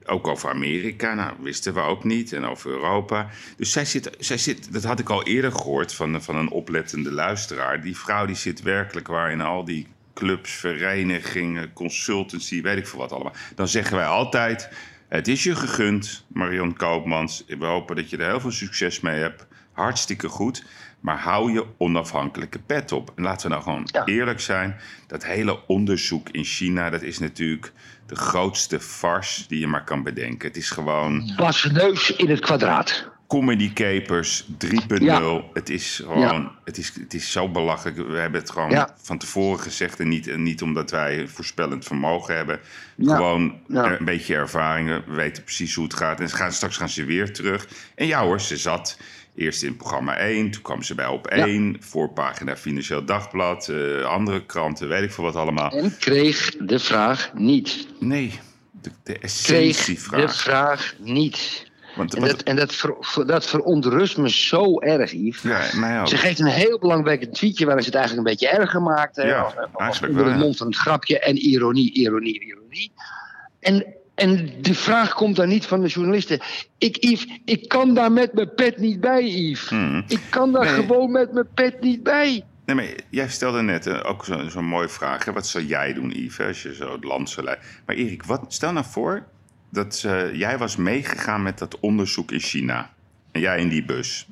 ook 0.09 0.27
over 0.27 0.51
Amerika, 0.51 1.15
nou 1.15 1.33
wisten 1.41 1.75
we 1.75 1.81
ook 1.81 2.05
niet, 2.05 2.33
en 2.33 2.45
over 2.45 2.71
Europa. 2.71 3.29
Dus 3.57 3.73
zij 3.73 3.85
zit, 3.85 4.11
zij 4.19 4.39
zit 4.39 4.73
dat 4.73 4.85
had 4.85 4.99
ik 4.99 5.09
al 5.11 5.25
eerder 5.27 5.53
gehoord 5.53 5.95
van, 5.95 6.23
van 6.23 6.37
een 6.37 6.51
oplettende 6.51 7.13
luisteraar. 7.13 7.81
Die 7.83 7.97
vrouw 7.97 8.27
die 8.27 8.37
zit 8.37 8.63
werkelijk 8.63 9.07
waar 9.07 9.31
in 9.31 9.41
al 9.41 9.65
die 9.65 9.87
clubs, 10.15 10.53
verenigingen, 10.53 11.73
consultancy, 11.73 12.63
weet 12.63 12.77
ik 12.79 12.87
veel 12.87 12.99
wat 12.99 13.13
allemaal. 13.13 13.35
Dan 13.55 13.69
zeggen 13.69 13.97
wij 13.97 14.07
altijd, 14.07 14.69
het 15.09 15.29
is 15.29 15.43
je 15.43 15.55
gegund, 15.57 16.25
Marion 16.29 16.77
Koopmans. 16.77 17.45
We 17.59 17.67
hopen 17.67 17.97
dat 17.97 18.11
je 18.11 18.17
er 18.17 18.29
heel 18.29 18.41
veel 18.41 18.51
succes 18.51 19.01
mee 19.01 19.21
hebt. 19.21 19.47
Hartstikke 19.73 20.29
goed. 20.29 20.65
Maar 21.01 21.19
hou 21.19 21.53
je 21.53 21.65
onafhankelijke 21.77 22.59
pet 22.59 22.93
op. 22.93 23.13
En 23.17 23.23
laten 23.23 23.43
we 23.49 23.53
nou 23.53 23.63
gewoon 23.63 23.89
Ja. 23.93 24.05
eerlijk 24.05 24.41
zijn. 24.41 24.77
Dat 25.07 25.25
hele 25.25 25.67
onderzoek 25.67 26.29
in 26.29 26.45
China, 26.45 26.91
dat 26.91 27.03
is 27.03 27.19
natuurlijk 27.19 27.73
de 28.09 28.17
grootste 28.17 28.81
farce 28.81 29.45
die 29.49 29.61
je 29.61 29.67
maar 29.67 29.85
kan 29.85 30.03
bedenken. 30.03 30.49
Het 30.49 30.57
is 30.57 30.71
gewoon 30.71 31.33
was 31.37 31.65
neus 31.65 32.11
in 32.17 32.31
het 32.31 32.41
kwadraat. 32.41 33.09
Comedy 33.27 33.73
Capers 33.73 34.45
3.0. 34.65 35.03
Ja. 35.03 35.41
Het 35.53 35.69
is 35.69 36.03
gewoon, 36.05 36.51
het, 36.65 36.79
is, 36.79 36.93
het 37.01 37.15
is 37.15 37.33
zo 37.33 37.49
belachelijk. 37.49 37.97
We 37.97 38.17
hebben 38.19 38.41
het 38.41 38.51
gewoon 38.51 38.71
Ja. 38.71 38.95
van 39.03 39.19
tevoren 39.19 39.61
gezegd. 39.61 40.01
En 40.01 40.09
niet, 40.09 40.27
en 40.29 40.43
niet 40.43 40.63
omdat 40.63 40.91
wij 40.91 41.29
voorspellend 41.29 41.85
vermogen 41.85 42.37
hebben. 42.37 42.61
Gewoon 43.01 43.55
een 43.69 44.05
beetje 44.05 44.35
ervaringen. 44.35 45.03
We 45.07 45.15
weten 45.15 45.43
precies 45.45 45.75
hoe 45.75 45.85
het 45.85 45.95
gaat. 45.95 46.21
En 46.21 46.29
ze 46.29 46.37
gaan, 46.37 46.53
straks 46.53 46.77
gaan 46.77 46.89
ze 46.89 47.05
weer 47.05 47.33
terug. 47.33 47.69
En 47.95 48.07
ja 48.07 48.23
hoor, 48.23 48.41
ze 48.41 48.57
zat 48.57 48.99
eerst 49.39 49.63
in 49.63 49.77
programma 49.77 50.17
1. 50.17 50.51
Toen 50.51 50.63
kwam 50.63 50.83
ze 50.83 50.95
bij 50.95 51.07
op 51.07 51.27
1. 51.27 51.77
Voorpagina 51.81 52.57
Financieel 52.57 53.05
Dagblad. 53.05 53.69
eh, 53.69 54.03
andere 54.05 54.45
kranten, 54.47 54.89
weet 54.89 55.03
ik 55.03 55.13
veel 55.13 55.25
wat 55.25 55.37
allemaal. 55.37 55.71
En 55.71 55.97
kreeg 55.99 56.57
de 56.57 56.79
vraag 56.79 57.31
niet. 57.35 57.87
Nee, 58.01 58.33
de, 58.71 58.91
de 59.03 59.13
Kreeg 59.13 59.23
essentievraag. 59.23 60.21
de 60.21 60.29
vraag 60.39 60.95
niet. 60.99 61.67
Want, 61.97 62.15
En 62.15 62.21
wat- 62.21 62.31
dat, 62.31 62.43
en 62.43 62.57
dat, 62.57 62.75
ver- 62.75 62.97
ver- 63.01 63.27
dat 63.27 63.47
verontrust 63.47 64.17
me 64.17 64.31
zo 64.31 64.81
erg, 64.81 65.13
Yves. 65.13 65.43
ja, 65.43 65.79
mij 65.81 66.01
ook. 66.01 66.09
Ze 66.09 66.17
geeft 66.17 66.39
een 66.39 66.47
heel 66.47 66.79
belangrijk 66.79 67.33
tweetje 67.35 67.65
waarin 67.65 67.83
ze 67.85 67.89
het 67.91 67.99
eigenlijk 67.99 68.29
een 68.29 68.35
beetje 68.37 68.57
erger 68.59 68.83
maakt. 68.83 69.17
hè, 69.17 69.23
Ja, 69.23 69.69
eigenlijk 69.77 70.15
wel, 70.15 70.25
de 70.25 70.31
ja. 70.31 70.37
mond 70.37 70.57
van 70.57 70.67
het 70.67 70.77
grapje 70.77 71.19
en 71.19 71.37
ironie, 71.37 71.93
ironie, 71.93 72.41
ironie. 72.45 72.93
En, 73.61 73.87
en 74.19 74.53
de 74.61 74.75
vraag 74.75 75.15
komt 75.15 75.37
dan 75.37 75.49
niet 75.49 75.67
van 75.67 75.81
de 75.81 75.87
journalisten. 75.89 76.41
Ik, 76.79 77.05
Yves, 77.05 77.27
ik 77.45 77.69
kan 77.69 77.95
daar 77.95 78.13
met 78.13 78.33
mijn 78.33 78.55
pet 78.55 78.79
niet 78.79 79.01
bij, 79.01 79.25
Yves. 79.29 79.69
Hmm. 79.69 80.05
Ik 80.09 80.21
kan 80.31 80.53
daar 80.53 80.65
Nee. 80.65 80.75
gewoon 80.75 81.11
met 81.13 81.33
mijn 81.33 81.49
pet 81.55 81.81
niet 81.81 82.03
bij. 82.03 82.45
Nee, 82.67 82.77
maar 82.77 82.87
jij 83.11 83.29
stelde 83.29 83.63
net 83.63 83.87
eh, 83.87 84.01
ook 84.03 84.25
zo- 84.25 84.49
zo'n 84.49 84.65
mooie 84.65 84.89
vraag. 84.89 85.25
Hè? 85.25 85.33
Wat 85.33 85.47
zou 85.47 85.65
jij 85.65 85.93
doen, 85.93 86.11
Yves, 86.11 86.47
als 86.47 86.63
je 86.63 86.75
zo 86.75 86.93
het 86.93 87.05
land 87.05 87.31
zou 87.31 87.47
leiden? 87.47 87.67
Maar 87.87 87.97
Erik, 87.97 88.23
wat, 88.23 88.45
stel 88.49 88.73
nou 88.73 88.87
voor 88.91 89.25
dat 89.71 90.03
eh, 90.07 90.35
jij 90.35 90.59
was 90.59 90.77
meegegaan 90.77 91.43
met 91.43 91.59
dat 91.59 91.81
onderzoek 91.81 92.31
in 92.33 92.41
China. 92.41 92.91
En 93.33 93.41
jij 93.41 93.59
in 93.61 93.69
die 93.69 93.85
bus. 93.85 94.29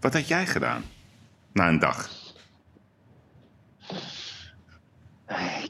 Wat 0.00 0.12
had 0.12 0.28
jij 0.28 0.46
gedaan? 0.46 0.84
Na 1.52 1.68
een 1.68 1.78
dag. 1.78 2.10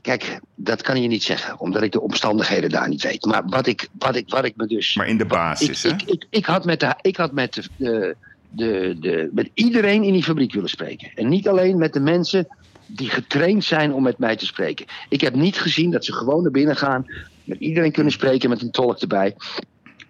Kijk, 0.03 0.41
dat 0.55 0.83
kan 0.83 1.03
je 1.03 1.09
niet 1.09 1.23
zeggen, 1.23 1.61
omdat 1.61 1.83
ik 1.83 1.93
de 1.93 2.01
omstandigheden 2.01 2.71
daar 2.71 2.89
niet 2.89 3.03
weet. 3.03 3.25
Maar 3.25 3.43
wat 3.47 3.67
ik, 3.67 3.89
wat 3.99 4.17
ik, 4.17 4.29
wat 4.29 4.45
ik 4.45 4.57
me 4.57 4.67
dus. 4.67 4.95
Maar 4.95 5.09
in 5.09 5.19
de 5.19 5.27
basis, 5.27 5.85
ik, 5.85 5.91
hè? 5.91 5.97
ik, 5.97 6.11
ik, 6.11 6.27
ik 6.31 6.47
had 6.47 6.65
met, 6.65 6.81
de, 6.81 6.95
ik 7.01 7.17
had 7.17 7.33
met, 7.33 7.55
de, 7.55 7.63
de, 7.77 8.17
de, 8.51 8.97
de, 9.01 9.29
met 9.33 9.51
iedereen 9.55 10.03
in 10.03 10.13
die 10.13 10.23
fabriek 10.23 10.53
willen 10.53 10.69
spreken. 10.69 11.11
En 11.15 11.29
niet 11.29 11.49
alleen 11.49 11.79
met 11.79 11.93
de 11.93 12.01
mensen 12.01 12.49
die 12.87 13.09
getraind 13.09 13.65
zijn 13.65 13.93
om 13.93 14.03
met 14.03 14.19
mij 14.19 14.37
te 14.37 14.47
spreken. 14.47 14.87
Ik 15.09 15.21
heb 15.21 15.35
niet 15.35 15.61
gezien 15.61 15.91
dat 15.91 16.05
ze 16.05 16.13
gewoon 16.13 16.43
naar 16.43 16.51
binnen 16.51 16.77
gaan, 16.77 17.07
met 17.45 17.59
iedereen 17.59 17.93
kunnen 17.93 18.13
spreken 18.13 18.51
met 18.51 18.63
een 18.63 18.71
tolk 18.71 18.99
erbij. 18.99 19.35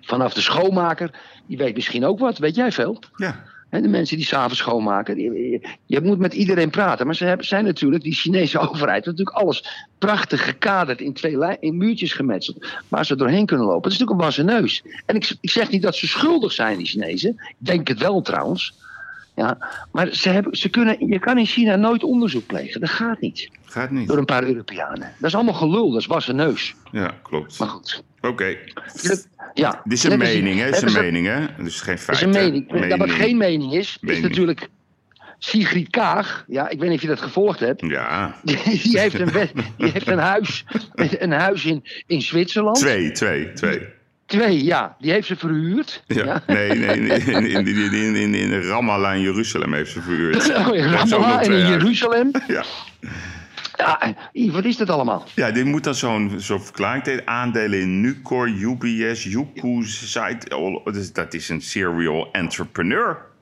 Vanaf 0.00 0.34
de 0.34 0.40
schoonmaker, 0.40 1.10
die 1.46 1.56
weet 1.56 1.74
misschien 1.74 2.04
ook 2.04 2.18
wat, 2.18 2.38
weet 2.38 2.54
jij 2.54 2.72
veel? 2.72 2.98
Ja. 3.16 3.44
De 3.70 3.88
mensen 3.88 4.16
die 4.16 4.26
s'avonds 4.26 4.58
schoonmaken. 4.58 5.18
Je, 5.18 5.60
je 5.86 6.00
moet 6.00 6.18
met 6.18 6.34
iedereen 6.34 6.70
praten. 6.70 7.06
Maar 7.06 7.14
ze 7.14 7.24
hebben, 7.24 7.46
zijn 7.46 7.64
natuurlijk, 7.64 8.02
die 8.02 8.14
Chinese 8.14 8.58
overheid, 8.68 9.04
natuurlijk 9.04 9.36
alles 9.36 9.86
prachtig 9.98 10.44
gekaderd 10.44 11.00
in 11.00 11.12
twee 11.12 11.38
lijn, 11.38 11.56
in 11.60 11.76
muurtjes 11.76 12.12
gemetseld. 12.12 12.66
Waar 12.88 13.06
ze 13.06 13.16
doorheen 13.16 13.46
kunnen 13.46 13.66
lopen. 13.66 13.82
Het 13.82 13.92
is 13.92 13.98
natuurlijk 13.98 14.18
een 14.18 14.24
wassen 14.24 14.60
neus. 14.60 14.82
En 15.06 15.16
ik, 15.16 15.36
ik 15.40 15.50
zeg 15.50 15.70
niet 15.70 15.82
dat 15.82 15.96
ze 15.96 16.06
schuldig 16.06 16.52
zijn, 16.52 16.76
die 16.76 16.86
Chinezen. 16.86 17.30
Ik 17.30 17.56
denk 17.58 17.88
het 17.88 17.98
wel 17.98 18.22
trouwens. 18.22 18.74
Ja, 19.36 19.58
maar 19.92 20.14
ze 20.14 20.28
hebben, 20.28 20.56
ze 20.56 20.68
kunnen, 20.68 21.08
je 21.08 21.18
kan 21.18 21.38
in 21.38 21.46
China 21.46 21.76
nooit 21.76 22.02
onderzoek 22.02 22.46
plegen. 22.46 22.80
Dat 22.80 22.90
gaat 22.90 23.20
niet. 23.20 23.50
Gaat 23.64 23.90
niet. 23.90 24.08
Door 24.08 24.18
een 24.18 24.24
paar 24.24 24.44
Europeanen. 24.44 25.12
Dat 25.18 25.28
is 25.28 25.34
allemaal 25.34 25.54
gelul, 25.54 25.90
dat 25.90 26.00
is 26.00 26.06
wassen 26.06 26.36
neus. 26.36 26.74
Ja, 26.92 27.14
klopt. 27.22 27.58
Maar 27.58 27.68
goed. 27.68 28.02
Oké. 28.26 28.56
Ja, 29.54 29.80
Dit 29.84 29.92
is 29.92 30.04
een 30.04 30.18
mening, 30.18 30.58
hè? 30.58 30.64
Dit 30.70 30.74
is 30.82 30.94
een 30.94 31.02
mening, 31.02 31.26
hè? 31.26 31.40
Dus 31.64 31.80
geen 31.80 31.98
feit. 31.98 32.16
is 32.16 32.22
een 32.24 32.30
mening. 32.30 32.88
Dat 32.88 32.98
wat 32.98 33.10
geen 33.10 33.36
mening 33.36 33.72
is, 33.72 33.98
is 34.00 34.20
natuurlijk 34.20 34.68
Sigrid 35.38 35.90
Kaag. 35.90 36.44
Ja, 36.48 36.68
ik 36.68 36.78
weet 36.78 36.88
niet 36.88 36.96
of 36.98 37.02
je 37.02 37.08
dat 37.08 37.20
gevolgd 37.20 37.60
hebt. 37.60 37.80
Ja. 37.86 38.34
Die, 38.44 38.98
heeft 39.00 39.18
een, 39.20 39.32
wet- 39.32 39.52
die 39.78 39.90
heeft 39.90 40.06
een 40.08 40.18
huis, 40.18 40.64
een 40.94 41.32
huis 41.32 41.64
in, 41.64 41.84
in 42.06 42.22
Zwitserland. 42.22 42.76
Twee, 42.76 43.12
twee, 43.12 43.52
twee. 43.52 43.80
Twee, 44.26 44.64
ja. 44.64 44.96
Die 45.00 45.12
heeft 45.12 45.26
ze 45.26 45.36
verhuurd. 45.36 46.02
Ja. 46.06 46.42
Nee, 46.46 46.68
nee, 46.70 47.00
nee, 47.00 47.18
in, 47.18 47.46
in, 47.66 48.16
in, 48.16 48.34
in, 48.34 48.60
Ramallah 48.62 49.14
in 49.14 49.20
Jeruzalem 49.20 49.72
heeft 49.74 49.90
ze 49.92 50.00
verhuurd. 50.02 50.50
Oh, 50.56 50.76
Ramallah 50.76 51.44
en 51.46 51.52
in. 51.52 51.66
Jeruzalem. 51.66 52.30
Ja. 52.48 52.64
Ja, 53.76 54.14
wat 54.52 54.64
is 54.64 54.76
dat 54.76 54.90
allemaal? 54.90 55.24
Ja, 55.34 55.50
dit 55.50 55.64
moet 55.64 55.84
dan 55.84 55.94
zo'n 55.94 56.34
zo'n 56.36 56.60
verklaring 56.60 57.04
aandelen 57.24 57.80
in 57.80 58.00
Nucor, 58.00 58.48
UBS, 58.48 59.24
Yuku, 59.24 59.82
Dat 61.12 61.34
is 61.34 61.48
een 61.48 61.62
serial 61.62 62.28
entrepreneur. 62.32 63.34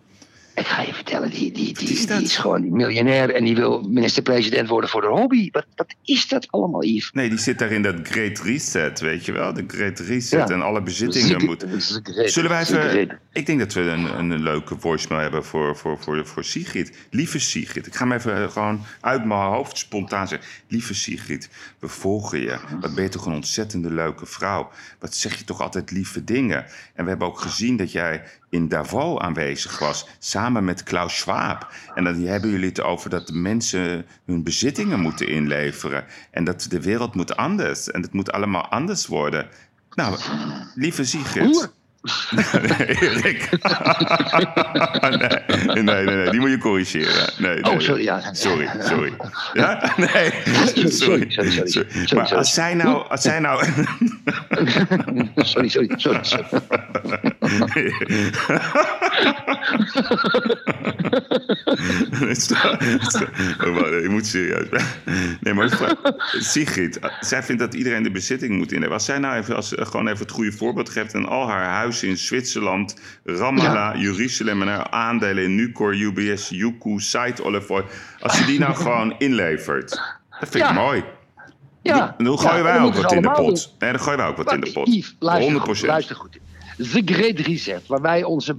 Ik 0.55 0.67
ga 0.67 0.83
je 0.83 0.95
vertellen, 0.95 1.31
die, 1.31 1.53
die, 1.53 1.75
die, 1.75 1.89
is 1.89 2.07
die 2.07 2.23
is 2.23 2.37
gewoon 2.37 2.73
miljonair 2.73 3.35
en 3.35 3.45
die 3.45 3.55
wil 3.55 3.83
minister-president 3.83 4.69
worden 4.69 4.91
voor 4.91 5.01
de 5.01 5.07
hobby. 5.07 5.49
Wat, 5.53 5.67
wat 5.75 5.95
is 6.05 6.29
dat 6.29 6.47
allemaal, 6.51 6.85
Yves? 6.85 7.11
Nee, 7.13 7.29
die 7.29 7.39
zit 7.39 7.59
daar 7.59 7.71
in 7.71 7.83
dat 7.83 7.95
Great 8.03 8.39
Reset, 8.39 9.01
weet 9.01 9.25
je 9.25 9.33
wel? 9.33 9.53
De 9.53 9.65
Great 9.67 9.99
Reset 9.99 10.49
Ja. 10.49 10.55
en 10.55 10.63
alle 10.63 10.83
bezittingen 10.83 11.45
moeten. 11.45 11.83
Zullen 12.31 12.51
wij 12.51 12.61
even. 12.61 13.19
Ik 13.33 13.47
denk 13.47 13.59
dat 13.59 13.73
we 13.73 13.81
een, 13.81 14.19
een 14.19 14.43
leuke 14.43 14.77
voicemail 14.79 15.21
hebben 15.21 15.45
voor, 15.45 15.77
voor, 15.77 15.99
voor, 15.99 16.27
voor 16.27 16.45
Sigrid. 16.45 16.97
Lieve 17.11 17.39
Sigrid, 17.39 17.87
ik 17.87 17.95
ga 17.95 18.05
hem 18.05 18.13
even 18.13 18.43
eh, 18.43 18.51
gewoon 18.51 18.85
uit 19.01 19.25
mijn 19.25 19.41
hoofd 19.41 19.79
spontaan 19.79 20.29
zeggen. 20.29 20.49
Lieve 20.69 20.95
Sigrid, 20.95 21.49
we 21.79 21.89
volgen 21.89 22.41
je. 22.41 22.59
Wat 22.81 22.95
ben 22.95 23.05
je 23.05 23.11
toch 23.11 23.27
een 23.27 23.35
ontzettende 23.35 23.91
leuke 23.91 24.27
vrouw. 24.27 24.71
Wat 24.99 25.15
zeg 25.15 25.39
je 25.39 25.45
toch 25.45 25.61
altijd 25.61 25.91
lieve 25.91 26.25
dingen. 26.25 26.65
En 26.95 27.05
we 27.05 27.11
hebben 27.11 27.29
ook 27.29 27.41
gezien 27.41 27.77
dat 27.77 27.93
jij 27.93 28.23
in 28.55 28.69
Davos 28.69 29.19
aanwezig 29.19 29.79
was, 29.79 30.07
samen 30.19 30.65
met 30.65 30.83
Klaus 30.83 31.19
Schwab. 31.19 31.73
En 31.95 32.05
dan 32.05 32.15
hebben 32.15 32.51
jullie 32.51 32.69
het 32.69 32.83
over 32.83 33.11
dat 33.11 33.27
de 33.27 33.33
mensen 33.33 34.07
hun 34.27 34.43
bezittingen 34.43 35.01
moeten 35.01 35.29
inleveren. 35.29 36.05
En 36.31 36.45
dat 36.45 36.67
de 36.69 36.81
wereld 36.81 37.15
moet 37.15 37.37
anders. 37.37 37.91
En 37.91 38.03
het 38.03 38.13
moet 38.13 38.33
allemaal 38.33 38.67
anders 38.67 39.07
worden. 39.07 39.49
Nou, 39.95 40.19
lieve 40.75 41.05
Sigrid. 41.05 41.73
Erik. 43.01 43.49
nee, 45.75 45.83
nee, 45.83 46.05
nee, 46.05 46.31
die 46.31 46.41
moet 46.41 46.51
je 46.51 46.59
corrigeren. 46.59 47.33
Nee, 47.39 47.61
nee, 47.61 47.73
Oh, 47.73 47.79
sorry, 47.81 48.03
ja. 48.03 48.35
Sorry, 48.35 48.69
sorry. 48.81 49.13
Ja? 49.53 49.93
Nee, 49.97 50.33
sorry. 50.75 50.91
sorry, 50.91 51.31
sorry, 51.31 51.51
sorry. 51.51 51.89
Sorry, 51.91 52.17
Maar 52.17 52.35
als 52.35 52.55
zij 52.55 52.75
nou... 52.75 53.09
Als 53.09 53.23
zij 53.23 53.39
nou 53.41 53.65
sorry, 55.37 55.69
sorry, 55.69 55.89
sorry. 55.97 56.25
sorry. 56.25 56.63
Oh, 63.65 64.03
Ik 64.03 64.11
moet 64.11 64.27
serieus. 64.27 64.69
Nee, 65.41 65.55
maar 65.55 65.97
Sigrid, 66.39 66.99
zij 67.21 67.43
vindt 67.43 67.61
dat 67.61 67.75
iedereen 67.75 68.03
de 68.03 68.11
bezitting 68.11 68.57
moet 68.57 68.73
innemen. 68.73 68.95
Als 68.95 69.05
zij 69.05 69.19
nou 69.19 69.37
even, 69.37 69.57
als, 69.57 69.73
gewoon 69.77 70.07
even 70.09 70.19
het 70.19 70.31
goede 70.31 70.53
voorbeeld 70.53 70.89
geeft 70.89 71.15
en 71.15 71.27
al 71.27 71.49
haar 71.49 71.65
huizen 71.95 72.09
in 72.09 72.17
Zwitserland, 72.17 72.97
Ramallah, 73.25 74.01
Jeruzalem 74.01 74.63
en 74.63 74.69
haar 74.69 74.91
aandelen 74.91 75.45
in 75.45 75.55
Nucor, 75.55 75.95
UBS, 75.95 76.49
Yuku, 76.49 77.01
Site 77.01 77.45
Olive 77.45 77.73
Oil, 77.73 77.85
als 78.21 78.37
ze 78.37 78.45
die 78.45 78.59
nou 78.59 78.75
gewoon 78.85 79.15
inlevert, 79.19 79.91
dat 79.91 80.49
vind 80.49 80.55
ik 80.55 80.61
Ja. 80.61 80.73
mooi. 80.73 81.05
Ja, 81.83 82.15
Dan 82.19 82.33
ja, 82.33 82.37
gooien 82.37 82.65
wij 82.65 82.81
ook 82.81 82.95
wat 82.95 83.13
in 83.13 83.23
de 83.23 83.31
pot. 83.31 83.75
Nee, 83.79 83.91
dan 83.93 84.01
gooien 84.01 84.19
wij 84.19 84.29
ook 84.29 84.37
wat 84.37 84.53
in 84.53 84.61
de 84.61 84.73
pot. 84.73 84.87
Yves, 84.87 85.17
luister 85.19 85.53
100%. 85.55 85.57
goed, 85.63 85.83
luister 85.83 86.17
goed. 86.17 86.39
The 86.77 87.03
Great 87.05 87.39
Reset, 87.39 87.87
waar 87.87 88.01
wij 88.01 88.23
onze 88.25 88.57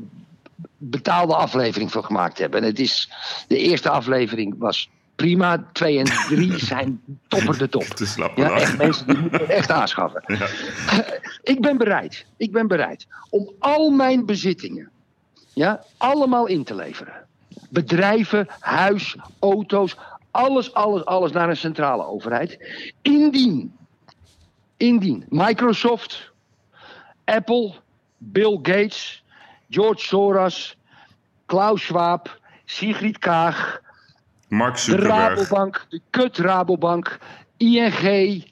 betaalde 0.78 1.36
aflevering 1.36 1.92
voor 1.92 2.04
gemaakt 2.04 2.38
hebben. 2.38 2.62
En 2.62 2.68
het 2.68 2.80
is, 2.80 3.10
de 3.48 3.58
eerste 3.58 3.90
aflevering 3.90 4.56
was 4.58 4.90
prima. 5.16 5.66
Twee 5.72 6.00
en 6.00 6.06
drie 6.36 6.58
zijn 6.58 7.02
topper 7.28 7.58
de 7.58 7.70
top. 7.70 7.84
Te 7.96 8.32
Ja, 8.36 8.50
echt 8.50 8.78
mensen 8.78 9.08
die 9.08 9.18
moeten 9.18 9.40
het 9.40 9.50
echt 9.50 9.72
aanschaffen. 9.72 10.24
Ik 11.44 11.62
ben 11.62 11.78
bereid, 11.78 12.26
ik 12.38 12.52
ben 12.52 12.68
bereid 12.68 13.08
om 13.30 13.52
al 13.60 13.90
mijn 13.90 14.26
bezittingen 14.26 14.92
ja, 15.56 15.84
allemaal 15.98 16.46
in 16.46 16.64
te 16.64 16.76
leveren. 16.76 17.14
Bedrijven, 17.70 18.48
huis, 18.60 19.16
auto's, 19.40 19.98
alles, 20.32 20.74
alles, 20.74 21.06
alles 21.06 21.32
naar 21.32 21.50
een 21.50 21.58
centrale 21.58 22.06
overheid. 22.06 22.60
Indien, 23.02 23.76
indien 24.78 25.26
Microsoft, 25.30 26.32
Apple, 27.26 27.74
Bill 28.18 28.60
Gates, 28.62 29.24
George 29.70 30.06
Soros, 30.06 30.78
Klaus 31.46 31.82
Schwab, 31.82 32.40
Sigrid 32.66 33.18
Kaag, 33.18 33.82
Mark 34.56 34.74
de 34.74 34.80
Zuckerberg. 34.80 35.50
Rabobank, 35.50 35.86
de 35.90 36.02
kut 36.10 36.38
Rabobank, 36.38 37.18
ING, 37.58 38.44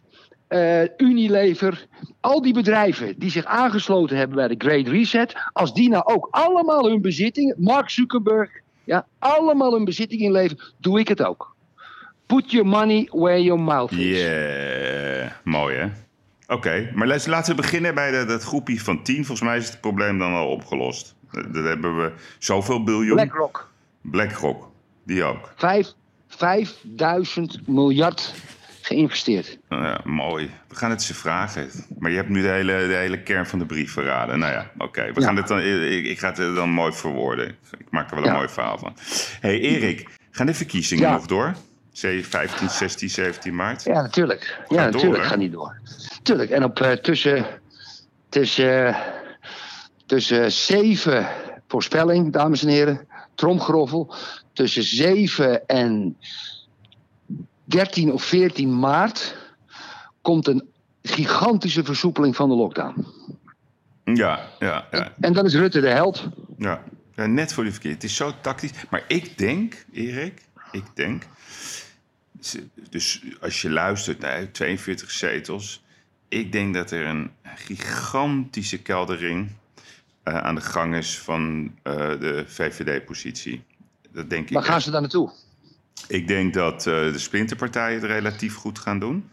eh, 0.47 0.81
Unilever. 0.97 1.87
Al 2.19 2.41
die 2.41 2.53
bedrijven 2.53 3.19
die 3.19 3.29
zich 3.29 3.45
aangesloten 3.45 4.17
hebben 4.17 4.35
bij 4.35 4.47
de 4.47 4.55
Great 4.57 4.87
Reset. 4.87 5.33
Als 5.53 5.73
die 5.73 5.89
nou 5.89 6.03
ook 6.05 6.27
allemaal 6.31 6.89
hun 6.89 7.01
bezittingen, 7.01 7.55
Mark 7.59 7.89
Zuckerberg, 7.89 8.49
ja, 8.83 9.05
allemaal 9.19 9.73
hun 9.73 9.83
bezitting 9.83 10.21
inleveren, 10.21 10.73
doe 10.77 10.99
ik 10.99 11.07
het 11.07 11.23
ook. 11.23 11.55
Put 12.25 12.51
your 12.51 12.67
money 12.67 13.09
where 13.11 13.43
your 13.43 13.61
mouth 13.61 13.91
is. 13.91 14.21
Yeah, 14.21 15.31
mooi 15.43 15.75
hè? 15.75 15.87
Oké, 16.47 16.91
maar 16.93 17.07
laten 17.07 17.55
we 17.55 17.61
beginnen 17.61 17.95
bij 17.95 18.11
de, 18.11 18.25
dat 18.25 18.43
groepje 18.43 18.79
van 18.79 19.03
10. 19.03 19.15
Volgens 19.15 19.41
mij 19.41 19.57
is 19.57 19.69
het 19.69 19.81
probleem 19.81 20.19
dan 20.19 20.33
al 20.33 20.47
opgelost. 20.47 21.15
Dat 21.31 21.53
dat 21.53 21.63
hebben 21.63 21.97
we 21.97 22.11
zoveel 22.39 22.83
biljoen. 22.83 23.15
BlackRock, 23.15 23.71
BlackRock, 24.01 24.72
die 25.03 25.23
ook. 25.23 25.53
vijf, 25.55 25.87
5000 26.27 27.67
miljard 27.67 28.33
geïnvesteerd. 28.81 29.57
Nou 29.69 29.83
ja, 29.83 29.99
mooi. 30.03 30.51
We 30.67 30.75
gaan 30.75 30.89
het 30.89 31.03
ze 31.03 31.13
vragen. 31.13 31.69
Maar 31.99 32.11
je 32.11 32.17
hebt 32.17 32.29
nu 32.29 32.41
de 32.41 32.47
hele, 32.47 32.87
de 32.87 32.93
hele 32.93 33.21
kern 33.23 33.45
van 33.45 33.59
de 33.59 33.65
brief 33.65 33.91
verraden. 33.91 34.39
Nou 34.39 34.51
ja, 34.51 34.71
oké. 34.77 35.11
We 35.13 35.19
Ja. 35.19 35.25
gaan 35.25 35.35
het 35.35 35.47
dan. 35.47 35.59
Ik, 35.59 36.05
ik 36.05 36.19
ga 36.19 36.27
het 36.27 36.55
dan 36.55 36.69
mooi 36.69 36.93
verwoorden. 36.93 37.47
Ik 37.77 37.85
maak 37.89 38.09
er 38.09 38.15
wel 38.15 38.23
een 38.25 38.31
Ja. 38.31 38.35
mooi 38.37 38.49
verhaal 38.49 38.77
van. 38.77 38.95
hey, 39.39 39.59
Erik, 39.59 40.09
gaan 40.31 40.45
de 40.45 40.53
verkiezingen 40.53 41.11
nog 41.11 41.25
door? 41.25 41.53
C 42.01 42.07
15, 42.23 42.69
16, 42.69 43.09
17 43.09 43.55
maart? 43.55 43.83
Ja, 43.83 44.01
natuurlijk. 44.01 44.59
Ja, 44.67 44.75
door, 44.75 44.85
natuurlijk 44.91 45.21
hè? 45.23 45.27
gaat 45.29 45.37
niet 45.37 45.51
door. 45.51 45.79
Tuurlijk. 46.23 46.49
En 46.49 46.63
op 46.63 46.79
eh, 46.79 46.91
tussen, 46.91 47.45
tussen, 48.29 48.95
tussen 50.05 50.51
zeven 50.51 51.27
voorspelling, 51.67 52.31
dames 52.33 52.61
en 52.63 52.67
heren, 52.69 53.07
tromgeroffel. 53.35 54.13
Tussen 54.53 54.83
7 54.83 55.67
en 55.67 56.17
13 57.63 58.11
of 58.11 58.23
14 58.23 58.79
maart 58.79 59.35
komt 60.21 60.47
een 60.47 60.67
gigantische 61.01 61.83
versoepeling 61.83 62.35
van 62.35 62.49
de 62.49 62.55
lockdown. 62.55 63.05
Ja, 64.03 64.49
ja, 64.59 64.87
ja. 64.91 65.13
En 65.19 65.33
dan 65.33 65.45
is 65.45 65.55
Rutte 65.55 65.81
de 65.81 65.87
held. 65.87 66.27
Ja, 66.57 66.83
ja 67.15 67.25
net 67.25 67.53
voor 67.53 67.63
die 67.63 67.71
verkeer. 67.71 67.91
Het 67.91 68.03
is 68.03 68.15
zo 68.15 68.31
tactisch. 68.41 68.71
Maar 68.89 69.03
ik 69.07 69.37
denk, 69.37 69.85
Erik, 69.91 70.41
ik 70.71 70.85
denk... 70.93 71.23
Dus 72.89 73.21
als 73.41 73.61
je 73.61 73.69
luistert 73.69 74.19
naar 74.19 74.51
42 74.51 75.11
zetels... 75.11 75.81
Ik 76.27 76.51
denk 76.51 76.73
dat 76.73 76.91
er 76.91 77.05
een 77.05 77.31
gigantische 77.43 78.77
keldering 78.81 79.49
eh, 80.23 80.37
aan 80.37 80.55
de 80.55 80.61
gang 80.61 80.95
is 80.95 81.19
van 81.19 81.71
eh, 81.83 81.95
de 81.95 82.43
VVD-positie. 82.47 83.63
Dat 84.11 84.29
denk 84.29 84.47
ik. 84.47 84.53
Waar 84.53 84.63
gaan 84.63 84.75
echt. 84.75 84.83
ze 84.83 84.91
dan 84.91 85.01
naartoe? 85.01 85.31
Ik 86.07 86.27
denk 86.27 86.53
dat 86.53 86.73
eh, 86.87 86.93
de 86.93 87.19
splinterpartijen 87.19 88.01
het 88.01 88.09
relatief 88.11 88.55
goed 88.55 88.79
gaan 88.79 88.99
doen. 88.99 89.29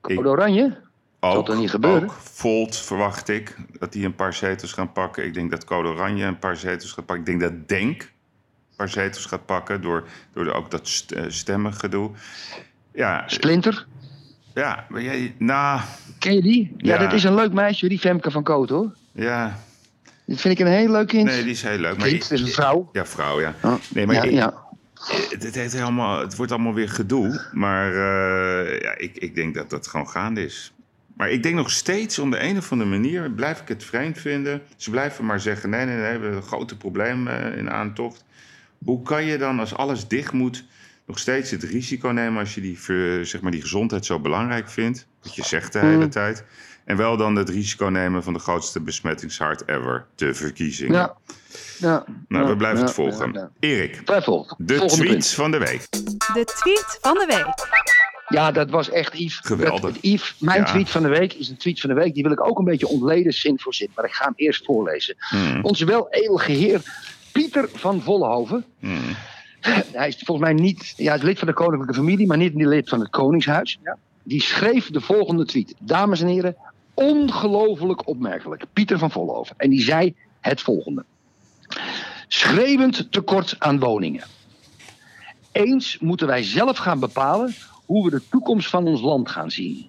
Code 0.00 0.28
Oranje? 0.28 0.76
Ook, 1.20 1.46
toch 1.46 1.56
niet 1.58 1.70
gebeuren? 1.70 2.02
Ook 2.02 2.12
Volt 2.12 2.76
verwacht 2.76 3.28
ik 3.28 3.56
dat 3.78 3.92
die 3.92 4.04
een 4.04 4.14
paar 4.14 4.34
zetels 4.34 4.72
gaan 4.72 4.92
pakken. 4.92 5.24
Ik 5.24 5.34
denk 5.34 5.50
dat 5.50 5.64
Code 5.64 5.88
Oranje 5.88 6.24
een 6.24 6.38
paar 6.38 6.56
zetels 6.56 6.92
gaat 6.92 7.06
pakken. 7.06 7.32
Ik 7.34 7.40
denk 7.40 7.52
dat 7.52 7.68
Denk 7.68 8.02
een 8.02 8.76
paar 8.76 8.88
zetels 8.88 9.24
gaat 9.24 9.46
pakken 9.46 9.80
door, 9.82 10.08
door 10.32 10.44
de- 10.44 10.52
ook 10.52 10.70
dat 10.70 10.88
st- 10.88 11.14
stemmengedoe. 11.28 12.10
Ja, 12.92 13.22
Splinter? 13.26 13.86
ja, 14.54 14.86
maar 14.88 15.02
jij, 15.02 15.34
nou, 15.38 15.80
Ken 16.18 16.34
je 16.34 16.42
die? 16.42 16.74
Ja, 16.76 16.94
Ja. 16.94 17.00
dat 17.00 17.12
is 17.12 17.24
een 17.24 17.34
leuk 17.34 17.52
meisje, 17.52 17.88
die 17.88 17.98
Femke 17.98 18.30
van 18.30 18.42
Koot 18.42 18.68
hoor. 18.68 18.94
ja, 19.12 19.58
Dat 20.30 20.40
vind 20.40 20.58
ik 20.58 20.66
een 20.66 20.72
heel 20.72 20.90
leuk 20.90 21.08
kind. 21.08 21.24
nee, 21.24 21.42
die 21.42 21.50
is 21.52 21.62
heel 21.62 21.78
leuk. 21.78 21.96
Maar 21.98 22.08
kind, 22.08 22.22
het 22.22 22.30
is 22.32 22.40
een 22.40 22.48
vrouw. 22.48 22.88
Ja, 22.92 23.06
vrouw, 23.06 23.40
ja. 23.40 23.54
Oh, 23.62 23.74
Nee, 23.94 24.06
maar 24.06 24.14
ja, 24.14 24.22
ik- 24.22 24.30
ja. 24.30 24.68
Het, 25.30 25.42
het, 25.42 25.54
heeft 25.54 25.72
helemaal, 25.72 26.20
het 26.20 26.36
wordt 26.36 26.52
allemaal 26.52 26.74
weer 26.74 26.88
gedoe. 26.88 27.46
Maar 27.52 27.88
eh, 27.92 28.80
ja, 28.80 28.98
ik, 28.98 29.16
ik 29.16 29.34
denk 29.34 29.54
dat 29.54 29.70
dat 29.70 29.86
gewoon 29.86 30.08
gaande 30.08 30.44
is. 30.44 30.72
Maar 31.16 31.30
ik 31.30 31.42
denk 31.42 31.54
nog 31.54 31.70
steeds, 31.70 32.18
om 32.18 32.30
de 32.30 32.42
een 32.42 32.56
of 32.56 32.72
andere 32.72 32.90
manier, 32.90 33.30
blijf 33.30 33.60
ik 33.60 33.68
het 33.68 33.84
vreemd 33.84 34.18
vinden. 34.18 34.62
Ze 34.76 34.90
blijven 34.90 35.24
maar 35.26 35.40
zeggen: 35.40 35.70
nee, 35.70 35.84
nee, 35.84 35.94
nee, 35.94 36.04
we 36.04 36.10
hebben 36.10 36.32
een 36.32 36.42
grote 36.42 36.76
probleem 36.76 37.28
eh, 37.28 37.56
in 37.58 37.70
aantocht. 37.70 38.24
Hoe 38.84 39.02
kan 39.02 39.24
je 39.24 39.38
dan, 39.38 39.58
als 39.60 39.74
alles 39.74 40.08
dicht 40.08 40.32
moet, 40.32 40.64
nog 41.06 41.18
steeds 41.18 41.50
het 41.50 41.62
risico 41.62 42.08
nemen 42.08 42.38
als 42.40 42.54
je 42.54 42.60
die, 42.60 42.78
zeg 43.24 43.40
maar, 43.40 43.50
die 43.50 43.60
gezondheid 43.60 44.04
zo 44.06 44.18
belangrijk 44.20 44.68
vindt? 44.68 45.06
Wat 45.22 45.34
je 45.34 45.44
zegt 45.44 45.72
de 45.72 45.78
hele 45.78 46.04
Mm. 46.04 46.10
En 46.84 46.96
wel 46.96 47.16
dan 47.16 47.36
het 47.36 47.48
risico 47.48 47.86
nemen 47.86 48.22
van 48.22 48.32
de 48.32 48.38
grootste 48.38 48.80
besmettingshaard 48.80 49.68
ever, 49.68 50.06
de 50.14 50.34
verkiezingen. 50.34 50.94
Ja. 50.96 51.14
ja. 51.78 52.04
Nou, 52.28 52.48
we 52.48 52.56
blijven 52.56 52.78
ja, 52.80 52.84
het 52.84 52.94
volgen. 52.94 53.32
ja, 53.32 53.40
ja. 53.40 53.50
Erik, 53.68 54.02
Wij 54.04 54.22
volgen. 54.22 54.56
de 54.58 54.76
Volgende 54.76 55.02
tweet 55.04 55.10
punt. 55.18 55.28
van 55.28 55.50
de 55.50 55.58
week. 55.58 55.90
De 55.90 56.44
tweet 56.44 56.98
van 57.00 57.14
de 57.14 57.24
week. 57.26 57.68
Ja, 58.28 58.50
dat 58.52 58.70
was 58.70 58.90
echt 58.90 59.18
Yves. 59.18 59.36
Geweldig. 59.42 59.80
Dat- 59.80 59.98
Yves, 60.02 60.36
mijn 60.38 60.60
Ja. 60.60 60.64
tweet 60.66 60.90
van 60.90 61.02
de 61.02 61.08
week 61.08 61.32
is 61.32 61.48
een 61.48 61.56
tweet 61.56 61.80
van 61.80 61.88
de 61.90 61.96
week. 61.96 62.14
Die 62.14 62.22
wil 62.22 62.32
ik 62.32 62.46
ook 62.46 62.58
een 62.58 62.64
beetje 62.64 62.88
ontleden, 62.88 63.32
zin 63.32 63.60
voor 63.60 63.74
zin. 63.74 63.90
Maar 63.94 64.04
ik 64.04 64.12
ga 64.12 64.24
hem 64.24 64.32
eerst 64.36 64.64
voorlezen. 64.64 65.14
Hmm. 65.18 65.64
Onze 65.64 65.84
wel 65.84 66.06
eeuwige 66.10 66.52
heer 66.52 66.82
Pieter 67.32 67.68
van 67.74 68.02
Vollenhoven. 68.02 68.64
Hmm. 68.78 69.16
Hij 69.92 70.08
is 70.08 70.22
volgens 70.24 70.46
mij 70.50 70.56
niet 70.62 70.92
ja, 70.96 71.08
hij 71.08 71.16
is 71.16 71.22
lid 71.22 71.38
van 71.38 71.48
de 71.48 71.54
koninklijke 71.54 71.94
familie, 71.94 72.26
maar 72.26 72.36
niet 72.36 72.54
lid 72.54 72.88
van 72.88 73.00
het 73.00 73.10
Koningshuis. 73.10 73.78
Ja. 73.84 73.96
Die 74.22 74.42
schreef 74.42 74.90
de 74.90 75.00
volgende 75.00 75.44
tweet. 75.44 75.74
Dames 75.78 76.20
en 76.20 76.26
heren, 76.26 76.56
ongelooflijk 77.00 78.08
opmerkelijk. 78.08 78.64
Pieter 78.72 78.98
van 78.98 79.10
Vollenhoven. 79.10 79.54
En 79.58 79.70
die 79.70 79.82
zei 79.82 80.14
het 80.40 80.60
volgende. 80.60 81.04
Schreeuwend 82.28 83.12
tekort 83.12 83.56
aan 83.58 83.78
woningen. 83.78 84.24
Eens 85.52 85.98
moeten 85.98 86.26
wij 86.26 86.42
zelf 86.42 86.76
gaan 86.76 87.00
bepalen 87.00 87.54
hoe 87.86 88.04
we 88.04 88.10
de 88.10 88.28
toekomst 88.30 88.68
van 88.70 88.86
ons 88.86 89.00
land 89.00 89.30
gaan 89.30 89.50
zien. 89.50 89.88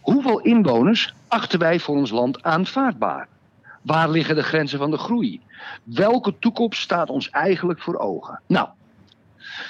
Hoeveel 0.00 0.40
inwoners 0.40 1.14
achten 1.28 1.58
wij 1.58 1.80
voor 1.80 1.96
ons 1.96 2.10
land 2.10 2.42
aanvaardbaar? 2.42 3.28
Waar 3.82 4.10
liggen 4.10 4.34
de 4.34 4.42
grenzen 4.42 4.78
van 4.78 4.90
de 4.90 4.98
groei? 4.98 5.40
Welke 5.82 6.38
toekomst 6.38 6.80
staat 6.80 7.10
ons 7.10 7.30
eigenlijk 7.30 7.82
voor 7.82 7.98
ogen? 7.98 8.40
Nou, 8.46 8.68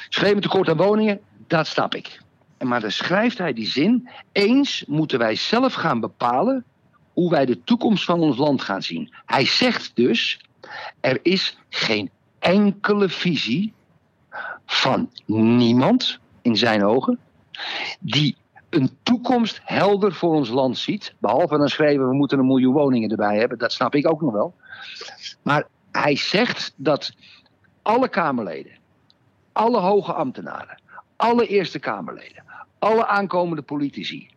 schreeuwend 0.08 0.42
tekort 0.42 0.68
aan 0.68 0.76
woningen, 0.76 1.20
dat 1.46 1.66
snap 1.66 1.94
ik. 1.94 2.22
Maar 2.58 2.80
dan 2.80 2.90
schrijft 2.90 3.38
hij 3.38 3.52
die 3.52 3.66
zin: 3.66 4.08
eens 4.32 4.84
moeten 4.86 5.18
wij 5.18 5.34
zelf 5.34 5.74
gaan 5.74 6.00
bepalen 6.00 6.64
hoe 7.12 7.30
wij 7.30 7.46
de 7.46 7.62
toekomst 7.64 8.04
van 8.04 8.20
ons 8.20 8.36
land 8.36 8.62
gaan 8.62 8.82
zien. 8.82 9.14
Hij 9.26 9.46
zegt 9.46 9.96
dus: 9.96 10.40
er 11.00 11.18
is 11.22 11.58
geen 11.68 12.10
enkele 12.38 13.08
visie 13.08 13.72
van 14.66 15.10
niemand 15.26 16.18
in 16.42 16.56
zijn 16.56 16.84
ogen 16.84 17.18
die 18.00 18.36
een 18.70 18.90
toekomst 19.02 19.60
helder 19.64 20.12
voor 20.12 20.34
ons 20.34 20.48
land 20.48 20.78
ziet. 20.78 21.14
Behalve 21.18 21.58
dan 21.58 21.68
schrijven 21.68 22.08
we 22.08 22.14
moeten 22.14 22.38
een 22.38 22.46
miljoen 22.46 22.72
woningen 22.72 23.10
erbij 23.10 23.38
hebben. 23.38 23.58
Dat 23.58 23.72
snap 23.72 23.94
ik 23.94 24.10
ook 24.10 24.20
nog 24.20 24.32
wel. 24.32 24.54
Maar 25.42 25.66
hij 25.92 26.16
zegt 26.16 26.72
dat 26.76 27.12
alle 27.82 28.08
Kamerleden, 28.08 28.72
alle 29.52 29.78
hoge 29.78 30.12
ambtenaren, 30.12 30.82
alle 31.24 31.46
Eerste 31.46 31.78
Kamerleden, 31.78 32.44
alle 32.78 33.06
aankomende 33.06 33.62
politici, 33.62 34.28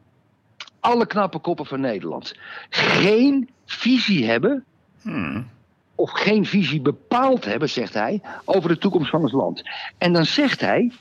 alle 0.79 1.05
knappe 1.07 1.39
koppen 1.39 1.65
van 1.65 1.79
Nederland 1.81 2.33
geen 2.69 3.49
visie 3.65 4.25
hebben 4.25 4.65
Hmm. 5.01 5.47
of 5.95 6.11
geen 6.11 6.45
visie 6.45 6.81
bepaald 6.81 7.45
hebben, 7.45 7.69
zegt 7.69 7.93
hij, 7.93 8.21
over 8.45 8.69
de 8.69 8.77
toekomst 8.77 9.09
van 9.09 9.21
ons 9.21 9.31
land. 9.31 9.63
En 9.97 10.13
dan 10.13 10.25
zegt 10.25 10.61
hij, 10.61 10.91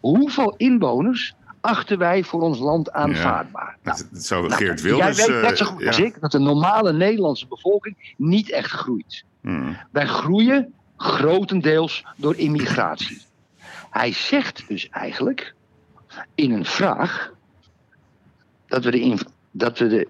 hoeveel 0.00 0.54
inwoners 0.56 1.34
achten 1.60 1.98
wij 1.98 2.22
voor 2.24 2.40
ons 2.40 2.58
land 2.58 2.92
aanvaardbaar? 2.92 3.76
Nou, 3.82 3.96
Dat, 3.96 4.22
zou 4.22 4.48
nou, 4.48 4.62
Geert 4.62 4.80
jij 4.80 4.90
Wilders... 4.90 5.26
weet 5.26 5.42
net 5.42 5.50
eh, 5.50 5.56
zo 5.56 5.64
goed 5.64 5.80
ja. 5.80 5.86
als 5.86 5.98
ik 5.98 6.20
dat 6.20 6.32
de 6.32 6.38
normale 6.38 6.92
Nederlandse 6.92 7.46
bevolking 7.46 8.14
niet 8.16 8.50
echt 8.50 8.70
groeit. 8.70 9.24
Hmm. 9.40 9.76
Wij 9.90 10.06
groeien 10.06 10.72
grotendeels 10.96 12.04
door 12.16 12.36
immigratie. 12.36 13.20
Hij 13.94 14.12
zegt 14.12 14.68
dus 14.68 14.88
eigenlijk 14.88 15.54
in 16.34 16.52
een 16.52 16.64
vraag 16.64 17.32
dat 18.66 18.84
we 18.84 18.90
de, 18.90 19.18
dat 19.50 19.78
we 19.78 19.86
de 19.86 20.08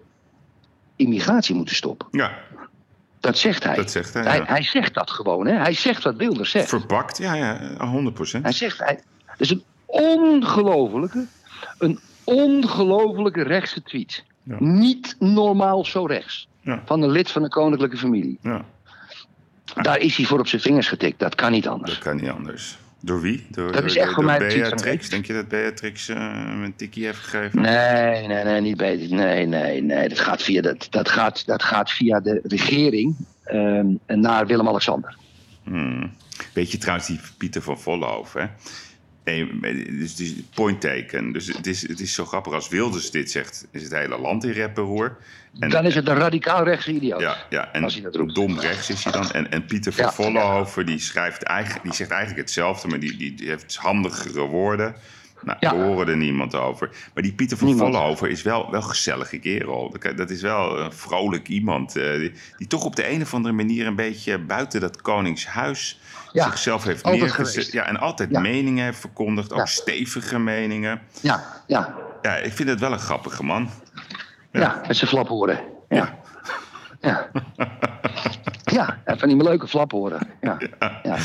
immigratie 0.96 1.54
moeten 1.54 1.74
stoppen. 1.74 2.08
Ja, 2.10 2.38
Dat 3.20 3.38
zegt 3.38 3.64
hij. 3.64 3.76
dat 3.76 3.90
zegt 3.90 4.14
hij. 4.14 4.22
Hij, 4.22 4.36
ja. 4.36 4.44
hij 4.44 4.62
zegt 4.62 4.94
dat 4.94 5.10
gewoon, 5.10 5.46
hè? 5.46 5.52
Hij 5.52 5.72
zegt 5.72 6.02
wat 6.02 6.16
Wilders 6.16 6.50
zegt. 6.50 6.68
Verpakt, 6.68 7.18
ja, 7.18 7.34
ja, 7.34 7.86
100 7.86 8.14
procent. 8.14 8.42
Hij 8.42 8.52
zegt, 8.52 8.78
hij, 8.78 9.00
dat 9.26 9.40
is 9.40 9.50
een 9.50 9.62
ongelofelijke, 9.86 11.26
een 11.78 11.98
ongelofelijke 12.24 13.42
rechtse 13.42 13.82
tweet. 13.82 14.24
Ja. 14.42 14.56
Niet 14.58 15.16
normaal 15.18 15.84
zo 15.84 16.04
rechts. 16.06 16.48
Ja. 16.60 16.82
Van 16.84 17.02
een 17.02 17.10
lid 17.10 17.30
van 17.30 17.42
de 17.42 17.48
koninklijke 17.48 17.96
familie. 17.96 18.38
Ja, 18.42 18.64
Daar 19.82 19.98
is 19.98 20.16
hij 20.16 20.26
voor 20.26 20.38
op 20.38 20.46
zijn 20.46 20.62
vingers 20.62 20.88
getikt. 20.88 21.18
Dat 21.18 21.34
kan 21.34 21.50
niet 21.52 21.64
dat 21.64 21.72
anders. 21.72 21.98
kan 21.98 22.16
niet 22.16 22.30
anders. 22.30 22.78
Door 23.04 23.20
wie? 23.20 23.46
Door, 23.50 23.72
Dat 23.72 23.80
door, 23.80 23.84
is 23.84 23.96
echt 23.96 24.12
voor 24.12 24.24
mij 24.24 24.38
Beatrix? 24.38 25.08
Denk 25.08 25.26
je 25.26 25.32
dat 25.32 25.48
Beatrix 25.48 26.06
hem 26.06 26.62
een 26.62 26.76
tikkie 26.76 27.04
heeft 27.04 27.18
gegeven? 27.18 27.62
Nee, 27.62 28.26
nee, 28.26 28.44
nee, 28.44 28.60
niet 28.60 28.76
beter. 28.76 29.16
Nee, 29.16 29.46
nee, 29.46 29.82
nee. 29.82 30.08
Dat 30.08 30.20
gaat 30.20 30.42
via, 30.42 30.62
dat, 30.62 30.86
dat 30.90 31.08
gaat, 31.08 31.46
dat 31.46 31.62
gaat 31.62 31.90
via 31.90 32.20
de 32.20 32.40
regering 32.42 33.16
ehm, 33.44 33.86
naar 34.06 34.46
Willem-Alexander. 34.46 35.16
Hmm. 35.62 36.12
Weet 36.52 36.70
je 36.70 36.78
trouwens 36.78 37.06
die 37.08 37.20
Pieter 37.38 37.62
van 37.62 37.80
Vollenhoven, 37.80 38.40
hè? 38.40 38.46
Nee, 39.24 39.60
dus 39.98 40.10
het 40.10 40.20
is 40.20 40.34
point 40.54 40.80
taken. 40.80 41.32
Dus 41.32 41.46
het 41.46 41.66
is, 41.66 41.88
het 41.88 42.00
is 42.00 42.14
zo 42.14 42.24
grappig 42.24 42.52
als 42.52 42.68
Wilders 42.68 43.10
dit 43.10 43.30
zegt, 43.30 43.66
is 43.70 43.82
het 43.82 43.92
hele 43.92 44.18
land 44.18 44.44
in 44.44 44.50
rep 44.50 44.78
en 45.58 45.70
Dan 45.70 45.84
is 45.84 45.94
het 45.94 46.08
een 46.08 46.16
radicaal 46.16 46.64
rechtse 46.64 46.92
idioot. 46.92 47.20
Ja, 47.20 47.36
ja 47.50 47.72
en 47.72 47.84
Als 47.84 47.94
hij 47.94 48.02
dat 48.02 48.16
roept. 48.16 48.34
dom 48.34 48.58
rechts 48.60 48.90
is 48.90 49.04
hij 49.04 49.12
dan. 49.12 49.30
En, 49.30 49.50
en 49.50 49.64
Pieter 49.66 49.92
van 49.92 50.04
Ja, 50.04 50.12
Vollenhoven, 50.12 50.86
die, 50.86 50.98
schrijft 50.98 51.42
eigenlijk, 51.42 51.84
die 51.84 51.94
zegt 51.94 52.10
eigenlijk 52.10 52.40
hetzelfde, 52.40 52.88
maar 52.88 53.00
die, 53.00 53.16
die, 53.16 53.34
die 53.34 53.48
heeft 53.48 53.76
handigere 53.76 54.40
woorden. 54.40 54.94
Nou, 55.42 55.56
Ja. 55.60 55.76
we 55.76 55.82
horen 55.82 56.08
er 56.08 56.16
niemand 56.16 56.54
over. 56.54 56.90
Maar 57.14 57.22
die 57.22 57.32
Pieter 57.32 57.56
van 57.56 57.66
Niemand. 57.66 57.90
Vollenhoven 57.92 58.30
is 58.30 58.42
wel 58.42 58.70
wel 58.70 58.80
een 58.82 58.88
gezellige 58.88 59.38
kerel. 59.38 59.96
Dat- 60.00 60.16
Dat 60.16 60.30
is 60.30 60.42
wel 60.42 60.78
een 60.80 60.92
vrolijk 60.92 61.48
iemand. 61.48 61.96
eh, 61.96 62.18
die, 62.18 62.32
die 62.58 62.66
toch 62.66 62.84
op 62.84 62.96
de 62.96 63.10
een 63.10 63.22
of 63.22 63.34
andere 63.34 63.54
manier 63.54 63.86
een 63.86 63.94
beetje 63.96 64.38
buiten 64.38 64.80
dat 64.80 65.00
koningshuis 65.02 66.00
Ja, 66.34 66.44
zichzelf 66.44 66.84
heeft 66.84 67.04
neergezet. 67.04 67.72
Ja, 67.72 67.86
en 67.86 67.96
altijd 68.00 68.30
Ja. 68.30 68.40
meningen 68.40 68.84
heeft 68.84 68.98
verkondigd. 69.00 69.52
Ook 69.52 69.66
stevige 69.68 70.38
meningen. 70.38 71.00
Ja, 71.20 71.44
ja, 71.66 71.94
Ja, 72.22 72.34
ik 72.36 72.52
vind 72.52 72.68
het 72.68 72.80
wel 72.80 72.92
een 72.92 72.98
grappige 72.98 73.42
man. 73.44 73.70
ja. 74.52 74.80
met 74.86 74.96
zijn 74.96 75.10
flaphoren. 75.10 75.58
Ja. 75.88 76.18
Ja. 77.00 77.28
Ja, 78.64 78.98
van 79.06 79.28
die 79.28 79.42
leuke 79.42 79.68
flaphoren. 79.68 80.20
Ja. 80.40 80.58
Ja. 81.02 81.16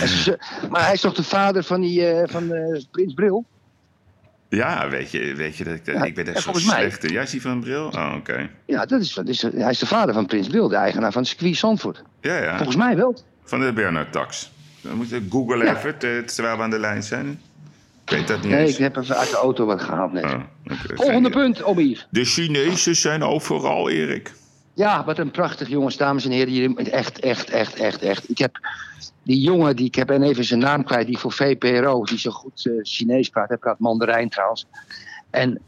Maar 0.70 0.84
hij 0.84 0.93
is 0.93 1.01
toch 1.01 1.14
de 1.14 1.24
vader 1.24 1.64
van, 1.64 1.82
die, 1.82 2.07
eh, 2.12 2.30
van 2.32 2.51
eh, 2.53 2.82
Prins 2.91 3.14
Bril? 3.14 3.45
Ja, 4.49 4.89
weet 4.89 5.12
je, 5.12 5.34
weet 5.36 5.55
je 5.57 5.64
dat 5.64 5.74
ik, 5.74 5.86
Ja, 5.86 6.03
ik 6.03 6.16
ben 6.16 6.28
echt 6.28 6.43
zo 6.43 6.51
mij- 6.51 6.62
slecht. 6.62 7.10
Jij 7.10 7.26
ziet 7.26 7.41
van 7.41 7.60
bril? 7.60 7.86
Oh, 7.88 8.14
oké. 8.18 8.49
Ja, 8.66 8.86
dat 8.86 9.01
is, 9.01 9.14
dat 9.14 9.28
is, 9.28 9.41
hij 9.41 9.70
is 9.70 9.80
de 9.80 9.86
vader 9.86 10.14
van 10.14 10.26
Prins 10.26 10.47
Bril, 10.47 10.68
de 10.68 10.76
eigenaar 10.76 11.12
van 11.12 11.26
circuit 11.26 11.55
Zandvoort. 11.57 12.03
Ja, 12.22 12.38
ja. 12.38 12.55
Volgens 12.55 12.78
mij 12.78 12.95
wel. 12.95 13.18
Van 13.43 13.60
de 13.60 13.74
Bernard 13.74 14.12
Tax. 14.12 14.51
Dan 14.82 14.96
moet 14.98 15.10
je 15.10 15.26
Google 15.30 15.64
Ja. 15.66 15.76
even, 15.78 15.98
ter- 15.98 16.26
terwijl 16.26 16.58
we 16.58 16.64
aan 16.64 16.70
de 16.70 16.80
lijn 16.80 17.04
zijn. 17.04 17.42
Ik 18.06 18.10
weet 18.16 18.28
dat 18.28 18.42
niet 18.42 18.52
Nee, 18.52 18.62
eens. 18.66 18.72
ik 18.72 18.78
heb 18.78 18.96
even 18.98 19.16
uit 19.18 19.30
de 19.30 19.36
auto 19.36 19.66
wat 19.66 19.82
gehaald 19.82 20.12
net. 20.12 20.24
Oh. 20.24 20.42
Volgende 20.94 21.30
punt, 21.30 21.64
Obier. 21.64 22.08
De 22.10 22.26
Chinezen 22.26 22.96
zijn 22.96 23.24
overal, 23.24 23.90
Erik. 23.90 24.34
Ja, 24.74 25.04
wat 25.06 25.18
een 25.18 25.32
prachtig 25.32 25.68
jongens, 25.68 25.98
dames 25.98 26.26
en 26.26 26.32
heren. 26.32 26.54
Hier, 26.54 26.76
echt, 26.78 27.20
echt, 27.20 27.50
echt, 27.50 27.74
echt, 27.76 28.02
echt. 28.02 28.30
Ik 28.30 28.38
heb 28.38 28.56
die 29.24 29.42
jongen, 29.42 29.76
die, 29.76 29.86
ik 29.86 29.96
heb 29.96 30.10
even 30.10 30.44
zijn 30.44 30.60
naam 30.60 30.84
kwijt, 30.84 31.08
die 31.08 31.18
voor 31.18 31.32
VPRO, 31.32 32.04
die 32.04 32.18
zo 32.20 32.32
goed 32.32 32.66
eh, 32.66 32.74
Chinees 32.82 33.30
praat. 33.30 33.48
Hij 33.48 33.58
praat 33.58 33.80
Mandarijn 33.80 34.30
trouwens. 34.30 34.66
En, 35.30 35.60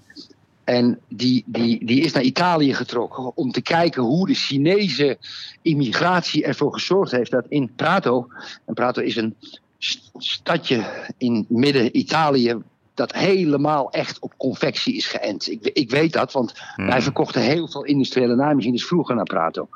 en 0.64 0.99
die, 1.07 1.43
die, 1.45 1.86
die 1.86 2.01
is 2.01 2.12
naar 2.12 2.24
Italië 2.24 2.74
getrokken 2.74 3.36
om 3.36 3.51
te 3.51 3.62
kijken 3.62 4.01
hoe 4.01 4.28
de 4.28 4.34
Chinese 4.34 5.18
immigratie 5.62 6.43
ervoor 6.43 6.74
gezorgd 6.74 7.12
heeft 7.12 7.32
dat 7.32 7.45
in 7.49 7.72
Prato, 7.76 8.28
en 8.66 8.74
Prato 8.74 9.01
is 9.01 9.16
een 9.16 9.36
st- 9.78 10.12
stadje 10.18 10.86
in 11.18 11.45
midden 11.49 11.97
Italië, 11.97 12.62
dat 12.93 13.14
helemaal 13.14 13.91
echt 13.91 14.20
op 14.20 14.34
confectie 14.38 14.95
is 14.95 15.07
geënt. 15.07 15.49
Ik, 15.49 15.70
ik 15.74 15.89
weet 15.89 16.14
dat, 16.14 16.32
want 16.32 16.53
wij 16.76 17.01
verkochten 17.01 17.41
heel 17.41 17.68
veel 17.68 17.84
industriële 17.84 18.36
naaimachines 18.36 18.86
vroeger 18.86 19.16
naar 19.16 19.24
Prato. 19.24 19.70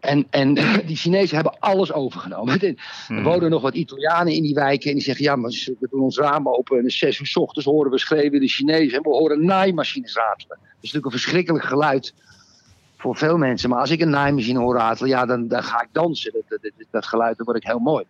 En, 0.00 0.26
en 0.30 0.54
die 0.86 0.96
Chinezen 0.96 1.34
hebben 1.34 1.56
alles 1.58 1.92
overgenomen. 1.92 2.60
Er 2.60 2.74
Hmm. 3.06 3.22
wonen 3.22 3.50
nog 3.50 3.62
wat 3.62 3.74
Italianen 3.74 4.32
in 4.32 4.42
die 4.42 4.54
wijken. 4.54 4.88
En 4.88 4.94
die 4.94 5.04
zeggen: 5.04 5.24
Ja, 5.24 5.36
maar 5.36 5.50
ze- 5.50 5.76
we 5.80 5.88
doen 5.90 6.00
ons 6.00 6.16
raam 6.18 6.48
open. 6.48 6.76
En 6.76 6.82
om 6.82 6.90
zes 6.90 7.18
uur 7.20 7.26
's 7.26 7.36
ochtends 7.36 7.68
horen 7.68 7.90
we 7.90 7.98
schreeuwen 7.98 8.40
de 8.40 8.48
Chinezen. 8.48 8.96
En 8.96 9.02
we 9.02 9.08
horen 9.08 9.44
naaimachines 9.44 10.14
ratelen. 10.14 10.58
Dat 10.58 10.66
is 10.80 10.92
natuurlijk 10.92 11.04
een 11.04 11.20
verschrikkelijk 11.20 11.64
geluid 11.64 12.14
voor 12.96 13.16
veel 13.16 13.36
mensen. 13.36 13.68
Maar 13.70 13.78
als 13.80 13.90
ik 13.90 14.00
een 14.00 14.10
naaimachine 14.10 14.58
hoor 14.58 14.76
ratelen, 14.76 15.10
ja, 15.10 15.26
dan, 15.26 15.48
dan 15.48 15.62
ga 15.62 15.82
ik 15.82 15.88
dansen. 15.92 16.32
Dat, 16.32 16.42
dat, 16.48 16.62
dat, 16.62 16.86
dat 16.90 17.06
geluid, 17.06 17.36
dan 17.36 17.46
word 17.46 17.58
ik 17.58 17.64
heel 17.66 17.78
mooi. 17.78 18.04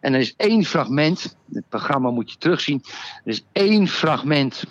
En 0.00 0.14
er 0.14 0.20
is 0.20 0.34
één 0.36 0.64
fragment. 0.64 1.36
Het 1.52 1.64
programma 1.68 2.10
moet 2.10 2.30
je 2.30 2.36
terugzien. 2.38 2.82
Er 3.24 3.30
is 3.32 3.44
één 3.52 3.86
fragment 3.88 4.64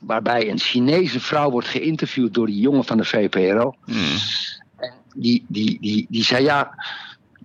waarbij 0.00 0.50
een 0.50 0.58
Chinese 0.58 1.20
vrouw 1.20 1.50
wordt 1.50 1.68
geïnterviewd 1.68 2.34
door 2.34 2.46
die 2.46 2.60
jongen 2.60 2.84
van 2.84 2.96
de 2.96 3.04
VPRO. 3.04 3.74
Hmm. 3.84 4.16
Die, 5.14 5.44
die, 5.48 5.78
die, 5.80 6.06
die 6.08 6.24
zei 6.24 6.44
ja, 6.44 6.74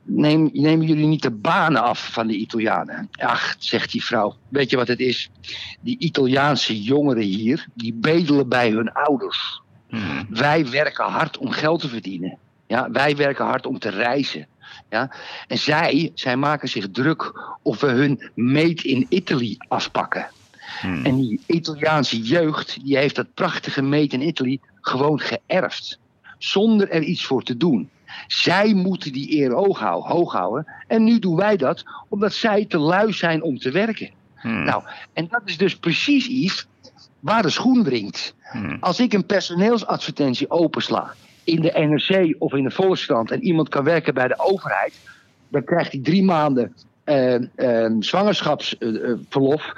neem, 0.03 0.49
nemen 0.53 0.88
jullie 0.88 1.05
niet 1.05 1.22
de 1.22 1.32
banen 1.32 1.82
af 1.84 2.11
van 2.11 2.28
de 2.28 2.36
Italianen? 2.36 3.09
Ach, 3.11 3.55
zegt 3.59 3.91
die 3.91 4.03
vrouw, 4.03 4.36
weet 4.49 4.70
je 4.70 4.76
wat 4.76 4.88
het 4.88 4.99
is? 4.99 5.30
Die 5.82 5.97
Italiaanse 5.99 6.82
jongeren 6.82 7.24
hier, 7.24 7.68
die 7.74 7.93
bedelen 7.93 8.49
bij 8.49 8.70
hun 8.70 8.91
ouders. 8.91 9.61
Hmm. 9.89 10.26
Wij 10.30 10.70
werken 10.70 11.05
hard 11.05 11.38
om 11.38 11.51
geld 11.51 11.80
te 11.80 11.88
verdienen. 11.88 12.38
Ja, 12.68 12.91
wij 12.91 13.15
werken 13.15 13.45
hard 13.45 13.65
om 13.65 13.80
te 13.80 13.89
reizen. 13.89 14.47
Ja? 14.89 15.11
En 15.47 15.57
zij, 15.57 16.11
zij 16.13 16.38
maken 16.38 16.70
zich 16.70 16.91
druk 16.91 17.34
of 17.61 17.80
we 17.80 17.88
hun 17.88 18.32
made 18.36 18.82
in 18.84 19.05
Italy 19.09 19.55
afpakken. 19.68 20.28
Hmm. 20.82 21.05
En 21.05 21.15
die 21.15 21.41
Italiaanse 21.45 22.22
jeugd, 22.22 22.84
die 22.84 22.97
heeft 22.97 23.15
dat 23.15 23.34
prachtige 23.34 23.82
made 23.82 24.07
in 24.07 24.28
Italy 24.28 24.59
gewoon 24.82 25.20
geërfd. 25.20 25.99
Zonder 26.38 26.89
er 26.89 27.01
iets 27.01 27.25
voor 27.25 27.43
te 27.43 27.57
doen. 27.57 27.89
Zij 28.27 28.73
moeten 28.73 29.13
die 29.13 29.38
eer 29.38 29.51
hoog 29.51 29.79
houden, 29.79 30.11
hoog 30.11 30.33
houden. 30.33 30.65
En 30.88 31.03
nu 31.03 31.19
doen 31.19 31.35
wij 31.35 31.57
dat 31.57 31.83
omdat 32.09 32.33
zij 32.33 32.65
te 32.65 32.77
lui 32.77 33.13
zijn 33.13 33.41
om 33.41 33.57
te 33.57 33.71
werken. 33.71 34.09
Hmm. 34.35 34.63
Nou, 34.63 34.83
en 35.13 35.27
dat 35.29 35.41
is 35.45 35.57
dus 35.57 35.77
precies 35.77 36.27
iets 36.27 36.67
waar 37.19 37.41
de 37.41 37.49
schoen 37.49 37.83
wringt. 37.83 38.35
Hmm. 38.51 38.77
Als 38.79 38.99
ik 38.99 39.13
een 39.13 39.25
personeelsadvertentie 39.25 40.49
opensla 40.49 41.13
in 41.43 41.61
de 41.61 41.71
NRC 41.71 42.35
of 42.39 42.53
in 42.53 42.63
de 42.63 42.71
Volkskrant 42.71 43.31
en 43.31 43.43
iemand 43.43 43.69
kan 43.69 43.83
werken 43.83 44.13
bij 44.13 44.27
de 44.27 44.39
overheid, 44.39 44.93
dan 45.49 45.63
krijgt 45.63 45.91
hij 45.91 46.01
drie 46.01 46.23
maanden 46.23 46.75
eh, 47.03 47.35
eh, 47.35 47.91
zwangerschapsverlof, 47.99 49.73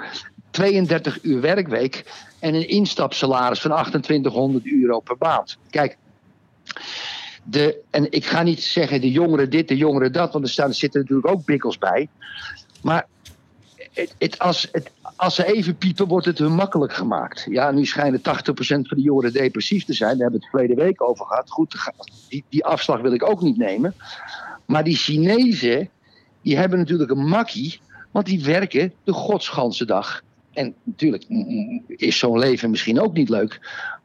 32 0.50 1.22
uur 1.22 1.40
werkweek 1.40 2.04
en 2.38 2.54
een 2.54 2.68
instapsalaris 2.68 3.60
van 3.60 3.70
2800 3.70 4.66
euro 4.66 5.00
per 5.00 5.16
maand. 5.18 5.58
Kijk, 5.70 5.96
de, 7.44 7.80
en 7.90 8.12
ik 8.12 8.24
ga 8.24 8.42
niet 8.42 8.62
zeggen 8.62 9.00
de 9.00 9.10
jongeren 9.10 9.50
dit, 9.50 9.68
de 9.68 9.76
jongeren 9.76 10.12
dat, 10.12 10.32
want 10.32 10.44
er, 10.44 10.50
staan, 10.50 10.68
er 10.68 10.74
zitten 10.74 11.00
natuurlijk 11.00 11.28
ook 11.28 11.44
bikkels 11.44 11.78
bij. 11.78 12.08
Maar 12.82 13.06
het, 13.92 14.14
het, 14.18 14.38
als, 14.38 14.68
het, 14.72 14.90
als 15.16 15.34
ze 15.34 15.52
even 15.54 15.76
piepen, 15.76 16.06
wordt 16.06 16.26
het 16.26 16.38
hun 16.38 16.54
makkelijk 16.54 16.92
gemaakt. 16.92 17.46
Ja, 17.48 17.70
nu 17.70 17.86
schijnen 17.86 18.20
80% 18.20 18.22
van 18.22 18.84
de 18.88 19.00
jongeren 19.00 19.32
depressief 19.32 19.84
te 19.84 19.92
zijn. 19.92 20.18
Daar 20.18 20.20
hebben 20.30 20.40
we 20.40 20.46
het 20.46 20.54
verleden 20.54 20.84
week 20.84 21.02
over 21.02 21.26
gehad. 21.26 21.50
Goed, 21.50 21.92
die, 22.28 22.44
die 22.48 22.64
afslag 22.64 23.00
wil 23.00 23.12
ik 23.12 23.28
ook 23.28 23.40
niet 23.40 23.56
nemen. 23.56 23.94
Maar 24.66 24.84
die 24.84 24.96
Chinezen, 24.96 25.88
die 26.42 26.56
hebben 26.56 26.78
natuurlijk 26.78 27.10
een 27.10 27.28
makkie, 27.28 27.80
want 28.10 28.26
die 28.26 28.44
werken 28.44 28.92
de 29.04 29.12
godsganse 29.12 29.84
dag. 29.84 30.22
En 30.52 30.74
natuurlijk 30.84 31.24
mm, 31.28 31.44
mm, 31.48 31.84
is 31.86 32.18
zo'n 32.18 32.38
leven 32.38 32.70
misschien 32.70 33.00
ook 33.00 33.12
niet 33.12 33.28
leuk. 33.28 33.60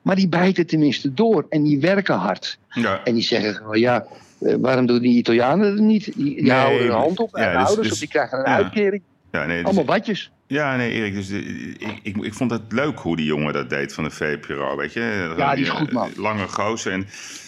Maar 0.05 0.15
die 0.15 0.27
bijten 0.27 0.67
tenminste 0.67 1.13
door 1.13 1.45
en 1.49 1.63
die 1.63 1.79
werken 1.79 2.15
hard. 2.15 2.57
Ja. 2.69 3.01
En 3.03 3.13
die 3.13 3.23
zeggen 3.23 3.53
gewoon, 3.55 3.79
ja, 3.79 4.05
eh, 4.39 4.55
waarom 4.59 4.85
doen 4.85 4.99
die 5.01 5.17
Italianen 5.17 5.71
het 5.71 5.79
niet? 5.81 6.03
Die, 6.05 6.13
die 6.35 6.41
Nee, 6.41 6.51
houden 6.51 6.81
hun 6.81 6.91
hand 6.91 7.19
op 7.19 7.35
en 7.35 7.53
dus- 7.57 7.65
ouders, 7.67 7.81
dus- 7.81 7.91
of 7.91 7.99
die 7.99 8.07
krijgen 8.07 8.39
een 8.39 8.45
uitkering. 8.45 9.01
Ja, 9.31 9.45
nee, 9.45 9.55
dus- 9.57 9.65
Allemaal 9.65 9.83
badjes. 9.83 10.31
ja, 10.47 10.75
nee, 10.75 10.91
Erik, 10.91 11.13
dus 11.13 11.29
ik, 11.29 11.99
ik, 12.03 12.17
ik 12.17 12.33
vond 12.33 12.51
het 12.51 12.61
leuk 12.69 12.99
hoe 12.99 13.15
die 13.15 13.25
jongen 13.25 13.53
dat 13.53 13.69
deed 13.69 13.93
van 13.93 14.03
de 14.03 14.09
VPRO, 14.09 14.75
weet 14.77 14.93
je? 14.93 15.33
Ja, 15.37 15.55
die 15.55 15.63
is 15.63 15.69
goed, 15.69 15.91
man. 15.91 16.09
Lange 16.15 16.47
gozer. 16.47 16.91
En, 16.91 17.07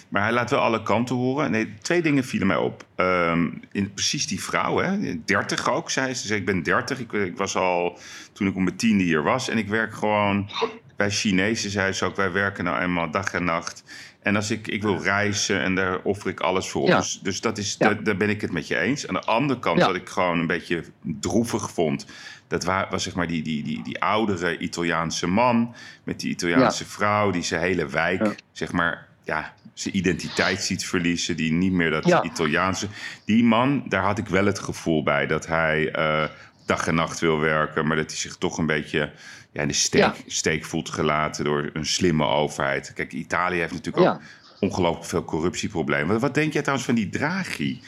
maar 0.10 0.22
hij 0.22 0.32
laat 0.32 0.50
wel 0.50 0.60
alle 0.60 0.84
kanten 0.84 1.16
horen. 1.16 1.52
Nee, 1.52 1.74
twee 1.82 2.02
dingen 2.02 2.24
vielen 2.24 2.48
mij 2.48 2.58
op. 2.58 2.86
Ehm, 2.96 3.48
in, 3.72 3.94
precies 3.94 4.28
die 4.28 4.42
vrouw, 4.44 4.78
hè? 4.78 5.20
30 5.26 5.72
ook, 5.72 5.90
zei 5.92 6.14
ze. 6.14 6.22
Ze 6.22 6.28
zei, 6.28 6.40
ik 6.40 6.46
ben 6.46 6.64
30. 6.64 7.00
Ik, 7.00 7.12
ik 7.12 7.38
was 7.38 7.56
al 7.56 7.98
toen 8.34 8.48
ik 8.48 8.56
om 8.56 8.64
mijn 8.64 8.76
tiende 8.76 9.04
hier 9.04 9.24
was. 9.24 9.50
En 9.50 9.58
ik 9.58 9.68
werk 9.68 9.94
gewoon 9.94 10.50
bij 10.98 11.10
Chinezen, 11.10 11.70
zei 11.70 11.92
ze 11.92 12.06
ook. 12.06 12.16
Wij 12.16 12.32
werken 12.32 12.64
nou 12.64 12.82
eenmaal 12.82 13.12
dag 13.12 13.34
en 13.34 13.44
nacht. 13.44 13.84
En 14.22 14.36
als 14.36 14.52
ik, 14.52 14.68
ik 14.68 14.82
wil 14.82 15.02
reizen 15.02 15.62
en 15.62 15.76
daar 15.76 16.00
offer 16.04 16.30
ik 16.30 16.40
alles 16.40 16.70
voor 16.70 16.82
op. 16.82 16.88
Ja. 16.88 16.98
Dus, 16.98 17.20
dus 17.24 17.42
dat 17.42 17.58
is, 17.58 17.76
Ja. 17.80 17.88
daar, 17.88 18.04
daar 18.04 18.18
ben 18.18 18.30
ik 18.30 18.42
het 18.42 18.52
met 18.52 18.68
je 18.68 18.78
eens. 18.80 19.08
Aan 19.08 19.14
de 19.14 19.22
andere 19.24 19.60
kant, 19.60 19.80
Ja. 19.80 19.86
wat 19.88 19.96
ik 19.96 20.10
gewoon 20.10 20.40
een 20.40 20.48
beetje 20.48 20.84
droevig 21.02 21.72
vond. 21.72 22.06
Dat 22.48 22.64
wa- 22.64 22.88
was 22.90 23.04
zeg 23.04 23.16
maar 23.16 23.28
die, 23.28 23.42
die, 23.42 23.64
die, 23.64 23.84
die 23.84 24.02
oudere 24.02 24.58
Italiaanse 24.58 25.28
man 25.28 25.76
met 26.04 26.20
die 26.20 26.30
Italiaanse 26.30 26.86
vrouw. 26.86 27.32
Die 27.32 27.44
zijn 27.44 27.62
hele 27.62 27.88
wijk, 27.88 28.36
zeg 28.52 28.72
maar, 28.72 29.08
ja, 29.24 29.54
zijn 29.74 29.98
identiteit 29.98 30.62
ziet 30.64 30.86
verliezen. 30.86 31.38
Die 31.38 31.52
niet 31.52 31.72
meer 31.72 31.90
dat. 31.92 32.24
Italiaanse. 32.26 32.88
Die 33.26 33.44
man, 33.44 33.84
daar 33.88 34.04
had 34.04 34.18
ik 34.18 34.28
wel 34.28 34.46
het 34.46 34.60
gevoel 34.60 35.04
bij 35.04 35.28
dat 35.28 35.48
hij 35.48 35.92
eh, 35.92 36.24
dag 36.66 36.88
en 36.88 36.96
nacht 36.96 37.20
wil 37.20 37.40
werken. 37.40 37.88
Maar 37.88 37.98
dat 37.98 38.08
hij 38.10 38.18
zich 38.20 38.36
toch 38.36 38.58
een 38.58 38.66
beetje 38.66 39.12
ja, 39.58 39.66
de 39.66 39.74
steek, 39.74 40.02
Ja. 40.02 40.16
steek 40.28 40.66
voelt 40.66 40.90
gelaten 40.90 41.44
door 41.46 41.70
een 41.74 41.86
slimme 41.86 42.26
overheid. 42.26 42.94
Kijk, 42.94 43.14
Italië 43.14 43.60
heeft 43.60 43.74
natuurlijk 43.74 44.06
Ja. 44.06 44.12
ook 44.14 44.22
ongelooflijk 44.60 45.06
veel 45.06 45.24
corruptieproblemen. 45.24 46.08
Wat, 46.08 46.22
wat 46.22 46.34
denk 46.34 46.54
jij 46.54 46.62
trouwens 46.62 46.88
van 46.88 46.96
die 46.98 47.10
Draghi? 47.10 47.82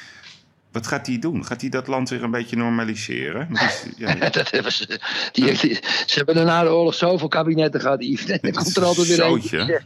Wat 0.71 0.87
gaat 0.87 1.07
hij 1.07 1.19
doen? 1.19 1.45
Gaat 1.45 1.61
hij 1.61 1.69
dat 1.69 1.87
land 1.87 2.09
weer 2.09 2.23
een 2.23 2.31
beetje 2.31 2.55
normaliseren? 2.55 3.49
Is- 3.51 3.85
ja, 3.97 4.15
Dat 4.29 4.51
hebben 4.51 4.71
ze, 4.71 4.99
die, 5.31 5.57
die- 5.57 5.79
ze 6.05 6.15
hebben 6.25 6.45
na 6.45 6.63
de 6.63 6.69
oorlog 6.69 6.93
zoveel 6.93 7.27
kabinetten 7.27 7.81
gehad, 7.81 8.03
Yves. 8.03 8.25
En 8.25 8.39
dan 8.41 8.63
komt 8.63 8.77
er 8.77 8.83
altijd 8.83 9.07
weer 9.07 9.23
eentje. 9.23 9.81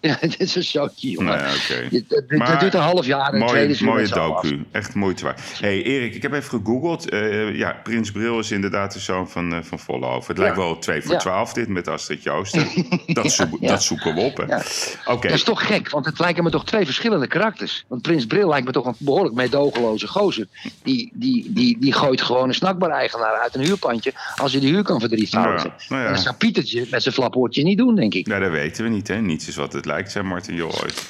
Ja, 0.08 0.16
dit 0.20 0.40
is 0.40 0.54
een 0.54 0.62
zootje, 0.62 1.10
jongen. 1.10 1.26
nou 1.36 1.48
ja, 1.48 1.54
oké. 1.54 1.86
Je- 1.90 2.04
Dat, 2.08 2.24
Maar 2.38 2.50
dat 2.50 2.60
duurt 2.60 2.74
een 2.74 2.80
half 2.80 3.06
jaar 3.06 3.32
en 3.32 3.38
Mooie, 3.38 3.66
is 3.68 3.80
mooie 3.80 4.08
docu. 4.08 4.64
Echt 4.72 4.94
moeite 4.94 5.24
waard. 5.24 5.40
hey, 5.60 5.82
Erik, 5.82 6.14
ik 6.14 6.22
heb 6.22 6.32
even 6.32 6.48
gegoogeld. 6.60 7.08
Eh, 7.08 7.54
ja, 7.56 7.80
Prins 7.82 8.10
Bril 8.10 8.38
is 8.38 8.50
inderdaad 8.50 8.92
de 8.92 8.98
zoon 8.98 9.28
van, 9.28 9.52
uh, 9.52 9.58
van 9.62 9.78
Vollenhoven. 9.78 10.28
Het 10.28 10.38
lijkt 10.38 10.56
wel 10.56 10.78
2 10.78 11.02
voor 11.02 11.12
Ja. 11.12 11.18
12 11.18 11.52
dit 11.52 11.68
met 11.68 11.88
Astrid 11.88 12.22
Joosten. 12.22 12.66
Dat, 13.06 13.32
zoek- 13.32 13.66
dat 13.66 13.82
zoeken 13.82 14.14
we 14.14 14.20
op, 14.20 14.36
hè. 14.36 14.44
Ja. 14.44 14.62
Oké. 15.04 15.28
Dat 15.28 15.36
is 15.36 15.42
toch 15.44 15.66
gek, 15.66 15.90
want 15.90 16.04
het 16.06 16.18
lijken 16.18 16.44
me 16.44 16.50
toch 16.50 16.64
twee 16.66 16.84
verschillende 16.84 17.26
karakters. 17.26 17.84
Want 17.88 18.02
Prins 18.02 18.26
Bril 18.26 18.48
lijkt 18.48 18.66
me 18.66 18.72
toch 18.72 18.86
een 18.86 18.94
behoorlijk 18.98 19.34
meedogenloze 19.34 20.06
gozer. 20.06 20.46
Die, 20.82 21.10
die, 21.14 21.52
die, 21.52 21.76
die 21.80 21.92
gooit 21.92 22.22
gewoon 22.22 22.48
een 22.48 22.54
snackbar-eigenaar 22.54 23.38
uit 23.40 23.54
een 23.54 23.64
huurpandje... 23.64 24.12
als 24.36 24.52
je 24.52 24.60
de 24.60 24.66
huur 24.66 24.82
kan 24.82 25.00
verdrievoudigen. 25.00 25.72
Nou. 25.88 26.04
En 26.06 26.12
dat 26.12 26.22
zou 26.22 26.34
Pietertje 26.36 26.86
met 26.90 27.02
zijn 27.02 27.14
flapwoordje 27.14 27.62
niet 27.62 27.78
doen, 27.78 27.94
denk 27.94 28.14
ik. 28.14 28.26
Nou, 28.26 28.40
dat 28.42 28.50
weten 28.50 28.84
we 28.84 28.90
niet, 28.90 29.08
hè. 29.08 29.20
Niets 29.20 29.48
is 29.48 29.56
wat 29.56 29.72
het 29.72 29.86
lijkt, 29.88 30.10
zei 30.10 30.24
Martin 30.24 30.54
Jol 30.54 30.80
ooit. 30.82 31.06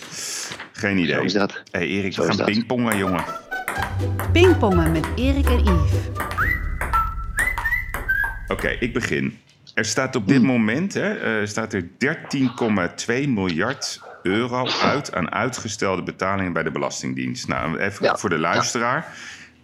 Geen 0.73 0.99
idee. 0.99 1.15
Zo 1.15 1.23
is 1.23 1.33
dat. 1.33 1.63
hey, 1.71 1.87
Erik, 1.87 2.13
Zo 2.13 2.27
we 2.27 2.35
gaan 2.35 2.45
pingpongen, 2.47 2.97
jongen. 2.99 3.25
Pingpongen 4.33 4.93
met 4.93 5.07
Erik 5.17 5.47
en 5.47 5.59
Yves. 5.65 5.93
Oké, 8.49 8.69
ik 8.69 8.93
begin. 8.93 9.39
Er 9.75 9.85
staat 9.85 10.17
op 10.17 10.25
Hmm. 10.25 10.33
dit 10.33 10.43
moment 10.43 10.95
hè, 10.95 11.15
eh, 11.41 11.47
staat 11.47 11.73
er 11.73 11.89
13,2 11.99 13.29
miljard 13.29 14.01
euro 14.23 14.67
uit 14.83 15.15
aan 15.15 15.33
uitgestelde 15.33 16.03
betalingen 16.03 16.53
bij 16.53 16.63
de 16.63 16.71
Belastingdienst. 16.71 17.49
Nou, 17.49 17.79
even 17.79 18.05
Ja, 18.07 18.17
voor 18.17 18.31
de 18.31 18.39
luisteraar. 18.39 19.07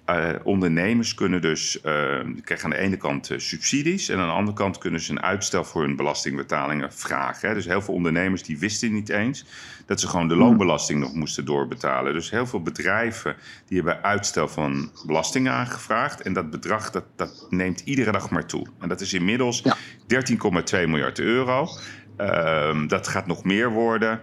Eh, 0.05 0.31
ondernemers 0.43 1.15
kunnen 1.15 1.41
dus 1.41 1.81
eh, 1.81 2.21
krijgen 2.43 2.65
aan 2.65 2.71
de 2.71 2.79
ene 2.79 2.97
kant 2.97 3.31
eh, 3.31 3.39
subsidies 3.39 4.09
en 4.09 4.19
aan 4.19 4.27
de 4.27 4.33
andere 4.35 4.57
kant 4.57 4.79
kunnen 4.79 5.01
ze 5.01 5.11
een 5.11 5.23
uitstel 5.23 5.65
voor 5.65 5.83
hun 5.83 5.97
belastingbetalingen 5.97 6.93
vragen. 6.93 7.49
Hè. 7.49 7.55
Dus 7.55 7.65
heel 7.65 7.83
veel 7.83 7.95
ondernemers 7.95 8.43
die 8.43 8.59
wisten 8.59 8.93
niet 8.93 9.09
eens 9.09 9.45
dat 9.87 10.01
ze 10.01 10.09
gewoon 10.09 10.29
de 10.29 10.37
loonbelasting 10.37 11.01
nog 11.01 11.15
moesten 11.15 11.45
doorbetalen. 11.45 12.13
Dus 12.13 12.31
heel 12.31 12.47
veel 12.47 12.63
bedrijven 12.63 13.37
die 13.67 13.77
hebben 13.77 14.03
uitstel 14.03 14.49
van 14.49 14.91
belasting 15.07 15.49
aangevraagd 15.49 16.23
en 16.23 16.33
dat 16.33 16.51
bedrag 16.51 16.91
dat, 16.91 17.05
dat 17.17 17.47
neemt 17.51 17.81
iedere 17.81 18.13
dag 18.13 18.31
maar 18.31 18.47
toe. 18.47 18.67
En 18.81 18.89
dat 18.89 19.01
is 19.01 19.13
inmiddels 19.13 19.63
Ja. 19.63 19.77
13,2 20.07 20.89
miljard 20.89 21.19
euro. 21.19 21.69
Ehm, 22.17 22.87
dat 22.87 23.09
gaat 23.09 23.27
nog 23.27 23.45
meer 23.45 23.71
worden. 23.71 24.21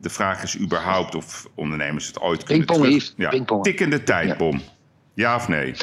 De 0.00 0.10
vraag 0.10 0.42
is 0.42 0.58
überhaupt 0.58 1.14
of 1.14 1.48
ondernemers 1.54 2.06
het 2.06 2.20
ooit 2.20 2.42
kunnen 2.42 2.66
terug... 2.66 3.12
Ja, 3.16 3.28
pingpongen. 3.28 3.62
tikkende 3.62 4.02
tijdbom. 4.02 4.58
Ja 4.58 4.71
of 5.16 5.48
nee? 5.48 5.74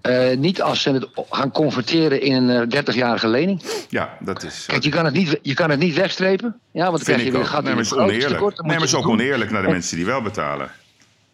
Eh, 0.00 0.36
niet 0.36 0.62
als 0.62 0.82
ze 0.82 0.90
het 0.90 1.08
gaan 1.30 1.50
converteren 1.50 2.20
in 2.20 2.48
een 2.48 2.70
eh, 2.70 2.82
30-jarige 2.82 3.28
lening. 3.28 3.62
Ja, 3.88 4.16
dat 4.20 4.42
is... 4.42 4.64
Kijk, 4.66 4.82
je 4.82 4.90
kan 4.90 5.04
het 5.04 5.14
niet, 5.14 5.38
je 5.42 5.54
kan 5.54 5.70
het 5.70 5.78
niet 5.78 5.94
wegstrepen. 5.94 6.60
Ja, 6.72 6.84
want 6.84 6.96
dan 6.96 7.04
krijg 7.04 7.24
je 7.24 7.30
weer 7.30 7.40
een 7.40 7.46
gat 7.46 7.62
Nee, 7.62 7.72
in 7.72 7.78
het 7.78 7.96
oneerlijk. 7.96 8.40
Nee, 8.40 8.76
maar 8.76 8.82
is 8.82 8.94
ook 8.94 9.02
doen. 9.02 9.12
oneerlijk 9.12 9.50
naar 9.50 9.62
de 9.62 9.68
mensen 9.68 9.96
die 9.96 10.06
wel 10.06 10.22
betalen. 10.22 10.70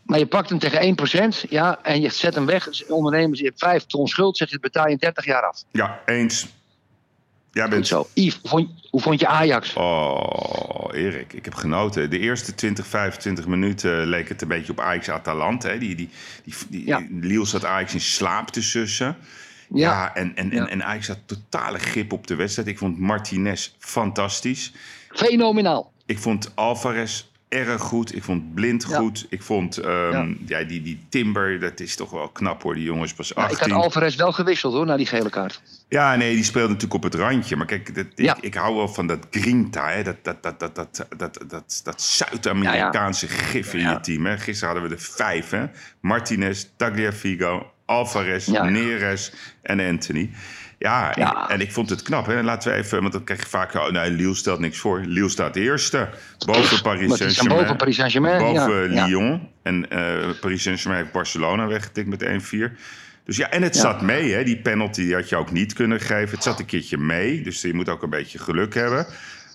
Maar 0.02 0.18
je 0.18 0.26
pakt 0.26 0.48
hem 0.48 0.59
tegen 0.59 0.97
1%, 1.47 1.48
ja, 1.48 1.78
en 1.82 2.01
je 2.01 2.10
zet 2.10 2.35
hem 2.35 2.47
weg. 2.47 2.68
Ondernemers, 2.89 3.39
je 3.39 3.44
hebt 3.44 3.59
5 3.59 3.86
ton 3.86 4.06
schuld, 4.09 4.36
zeg 4.36 4.51
je, 4.51 4.60
betaal 4.60 4.86
je 4.86 4.93
in 4.93 4.98
30 4.98 5.24
jaar 5.24 5.43
af. 5.43 5.62
Ja, 5.70 6.01
eens. 6.06 6.47
Goed 7.62 7.74
bent... 7.74 7.86
zo. 7.86 8.09
Yves, 8.14 8.39
hoe 8.43 8.51
vond, 8.51 8.70
hoe 8.90 9.01
vond 9.01 9.20
je 9.20 9.26
Ajax? 9.26 9.74
Oh, 9.74 10.89
Erik, 10.93 11.32
ik 11.32 11.44
heb 11.44 11.55
genoten. 11.55 12.10
De 12.10 12.18
eerste 12.18 12.55
20, 12.55 12.86
25 12.86 13.47
minuten 13.47 14.06
leek 14.06 14.28
het 14.28 14.43
een 14.43 14.48
beetje 14.48 14.72
op 14.72 14.80
Ajax 14.80 15.09
Atalanta. 15.09 15.68
Hè. 15.68 15.78
Die, 15.78 15.94
die, 15.94 16.09
die, 16.44 16.55
die, 16.68 16.86
Ja. 16.86 17.06
Liel 17.10 17.47
zat 17.47 17.64
Ajax 17.64 17.94
in 17.94 18.01
slaap 18.01 18.48
te 18.51 18.62
sussen. 18.62 19.16
Ja. 19.68 19.90
Ja, 19.90 20.14
en, 20.14 20.36
en, 20.36 20.51
Ja. 20.51 20.56
En, 20.56 20.68
en 20.68 20.85
Ajax 20.85 21.06
had 21.06 21.18
totale 21.26 21.78
grip 21.78 22.12
op 22.12 22.26
de 22.26 22.35
wedstrijd. 22.35 22.68
Ik 22.68 22.78
vond 22.78 22.98
Martinez 22.98 23.70
fantastisch. 23.78 24.72
Fenomenaal. 25.09 25.93
Ik 26.06 26.18
vond 26.18 26.52
Alvarez 26.55 27.24
erg 27.49 27.81
goed. 27.83 28.15
Ik 28.16 28.23
vond 28.23 28.55
Blind 28.55 28.87
Ja. 28.89 28.97
goed. 28.97 29.27
Ik 29.29 29.43
vond 29.43 29.77
ehm, 29.77 30.35
ja. 30.47 30.62
die, 30.62 30.83
die 30.83 31.07
Timber, 31.09 31.61
dat 31.61 31.81
is 31.81 31.97
toch 31.97 32.11
wel 32.11 32.29
knap 32.29 32.62
hoor. 32.62 32.75
Die 32.75 32.85
jongens 32.85 33.15
pas 33.15 33.29
Ja, 33.29 33.45
ik 33.45 33.51
18. 33.51 33.70
had 33.70 33.83
Alvarez 33.83 34.16
wel 34.16 34.33
gewisseld 34.33 34.75
hoor, 34.75 34.87
na 34.87 34.97
die 34.97 35.07
gele 35.07 35.31
kaart. 35.31 35.62
Ja, 35.89 36.16
nee, 36.16 36.35
die 36.35 36.45
speelde 36.45 36.69
natuurlijk 36.69 37.05
op 37.05 37.12
het 37.12 37.15
randje. 37.15 37.57
Maar 37.57 37.66
kijk, 37.66 37.95
dat, 37.95 38.07
Ja. 38.15 38.37
ik, 38.37 38.43
ik 38.43 38.55
hou 38.55 38.77
wel 38.77 38.89
van 38.89 39.07
dat 39.07 39.27
grinta, 39.31 39.89
hè? 39.89 40.03
dat, 40.03 40.16
dat, 40.23 40.43
dat, 40.43 40.59
dat, 40.59 40.75
dat, 40.75 40.97
dat, 41.16 41.39
dat, 41.49 41.81
dat 41.85 42.03
Zuid-Amerikaanse 42.03 43.29
gif 43.29 43.75
in 43.75 43.89
je 43.89 44.01
team. 44.01 44.27
Hè? 44.27 44.39
Gisteren 44.39 44.75
hadden 44.75 44.91
we 44.91 44.97
er 44.97 45.03
vijf. 45.03 45.51
Hè? 45.51 45.65
Martinez, 46.01 46.65
Tagliafico, 46.77 47.73
Alvarez. 47.87 48.47
Neres 48.47 49.33
en 49.62 49.81
Anthony. 49.81 50.31
Ja, 50.79 51.13
Ja. 51.17 51.43
En, 51.49 51.55
en 51.55 51.61
ik 51.61 51.73
vond 51.73 51.91
het 51.91 52.03
knap. 52.03 52.27
Hè? 52.27 52.43
Laten 52.43 52.71
we 52.73 52.77
even, 52.79 53.01
want 53.01 53.13
dan 53.13 53.25
krijg 53.25 53.41
je 53.41 53.47
vaak... 53.49 53.75
Oh, 53.75 53.91
nee, 53.91 54.11
Lille 54.11 54.35
stelt 54.35 54.59
niks 54.61 54.79
voor. 54.79 55.01
Lille 55.01 55.29
staat 55.29 55.57
eerste. 55.57 56.09
Boven 56.47 56.83
Paris 56.83 57.17
Saint-Germain. 57.17 57.59
boven 57.61 57.77
Paris. 57.77 57.97
Boven 57.97 58.93
ja. 58.93 59.07
Lyon. 59.07 59.49
En 59.63 59.91
eh, 59.91 60.29
Paris 60.41 60.63
Saint-Germain 60.63 61.01
heeft 61.01 61.13
Barcelona 61.13 61.67
weggetikt 61.67 62.09
met 62.09 62.25
1-4. 62.25 62.73
Dus 63.25 63.37
ja, 63.37 63.51
en 63.51 63.63
het 63.63 63.75
Ja. 63.75 63.81
zat 63.81 64.01
mee. 64.01 64.33
Hè? 64.33 64.45
Die 64.45 64.57
penalty 64.61 65.03
die 65.03 65.15
had 65.15 65.29
je 65.29 65.37
ook 65.37 65.51
niet 65.51 65.73
kunnen 65.73 66.01
geven. 66.01 66.35
Het 66.35 66.43
zat 66.43 66.59
een 66.59 66.67
keertje 66.67 66.99
mee. 66.99 67.43
Dus 67.43 67.61
je 67.63 67.75
moet 67.75 67.89
ook 67.89 68.03
een 68.03 68.11
beetje 68.11 68.39
geluk 68.39 68.75
hebben. 68.75 69.07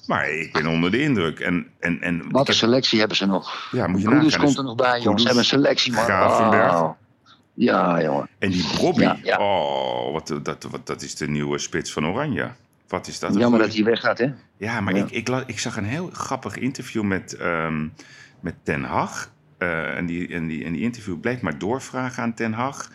Maar 0.08 0.30
ik 0.30 0.54
ben 0.54 0.68
onder 0.68 0.91
de 0.91 1.02
indruk. 1.02 1.40
En, 1.40 1.68
en, 1.80 2.02
en 2.02 2.18
Wat 2.18 2.41
een 2.41 2.45
heb- 2.48 2.56
selectie 2.56 3.00
hebben 3.00 3.18
ze 3.18 3.26
nog. 3.26 3.68
ja, 3.72 3.88
moet 3.88 4.02
je 4.02 4.08
komt 4.08 4.22
Dus 4.41 4.58
er 4.58 4.64
nog 4.64 4.76
bij, 4.76 5.00
jongens. 5.02 5.22
Ze 5.22 5.28
hebben 5.28 5.44
een 5.44 5.50
selectie, 5.50 5.91
man. 5.94 6.04
Gravenberg. 6.04 6.91
Ja, 7.53 8.01
jongen. 8.01 8.30
En 8.39 8.49
die 8.49 8.65
Bobby. 8.80 9.01
Ja, 9.01 9.17
ja. 9.23 9.38
Oh, 9.38 10.11
wat, 10.11 10.39
dat, 10.43 10.63
wat, 10.63 10.88
dat 10.88 11.01
is 11.01 11.15
de 11.15 11.27
nieuwe 11.27 11.57
spits 11.57 11.93
van 11.93 12.05
Oranje. 12.05 12.51
Wat 12.88 13.07
is 13.07 13.19
dat? 13.19 13.35
Jammer 13.35 13.59
dat 13.59 13.73
hij 13.73 13.84
weggaat, 13.84 14.17
hè? 14.17 14.27
Ja, 14.57 14.81
maar 14.81 14.95
Ja. 14.95 15.05
Ik, 15.09 15.11
ik, 15.11 15.43
ik 15.47 15.59
zag 15.59 15.77
een 15.77 15.85
heel 15.85 16.09
grappig 16.13 16.57
interview 16.57 17.03
met, 17.03 17.34
ehm, 17.34 17.88
met 18.39 18.55
Ten 18.63 18.84
Hag. 18.84 19.31
Eh, 19.57 19.97
en, 19.97 20.05
die, 20.05 20.27
en, 20.27 20.47
die, 20.47 20.65
en 20.65 20.73
die 20.73 20.81
interview 20.81 21.19
bleef 21.19 21.41
maar 21.41 21.57
doorvragen 21.57 22.23
aan 22.23 22.34
Ten 22.34 22.53
Hag. 22.53 22.91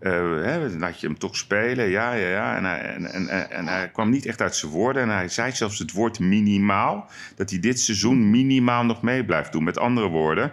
Eh, 0.00 0.12
hè, 0.42 0.68
laat 0.78 1.00
je 1.00 1.06
hem 1.06 1.18
toch 1.18 1.36
spelen? 1.36 1.88
Ja, 1.88 2.12
ja, 2.12 2.28
ja. 2.28 2.56
En 2.56 2.64
hij, 2.64 2.80
en, 2.80 3.12
en, 3.12 3.28
en, 3.28 3.50
en 3.50 3.66
hij 3.66 3.90
kwam 3.90 4.10
niet 4.10 4.26
echt 4.26 4.40
uit 4.40 4.56
zijn 4.56 4.72
woorden. 4.72 5.02
En 5.02 5.08
hij 5.08 5.28
zei 5.28 5.52
zelfs 5.52 5.78
het 5.78 5.92
woord 5.92 6.18
minimaal. 6.18 7.10
Dat 7.36 7.50
hij 7.50 7.60
dit 7.60 7.80
seizoen 7.80 8.30
minimaal 8.30 8.84
nog 8.84 9.02
mee 9.02 9.24
blijft 9.24 9.52
doen. 9.52 9.64
Met 9.64 9.78
andere 9.78 10.08
woorden, 10.08 10.52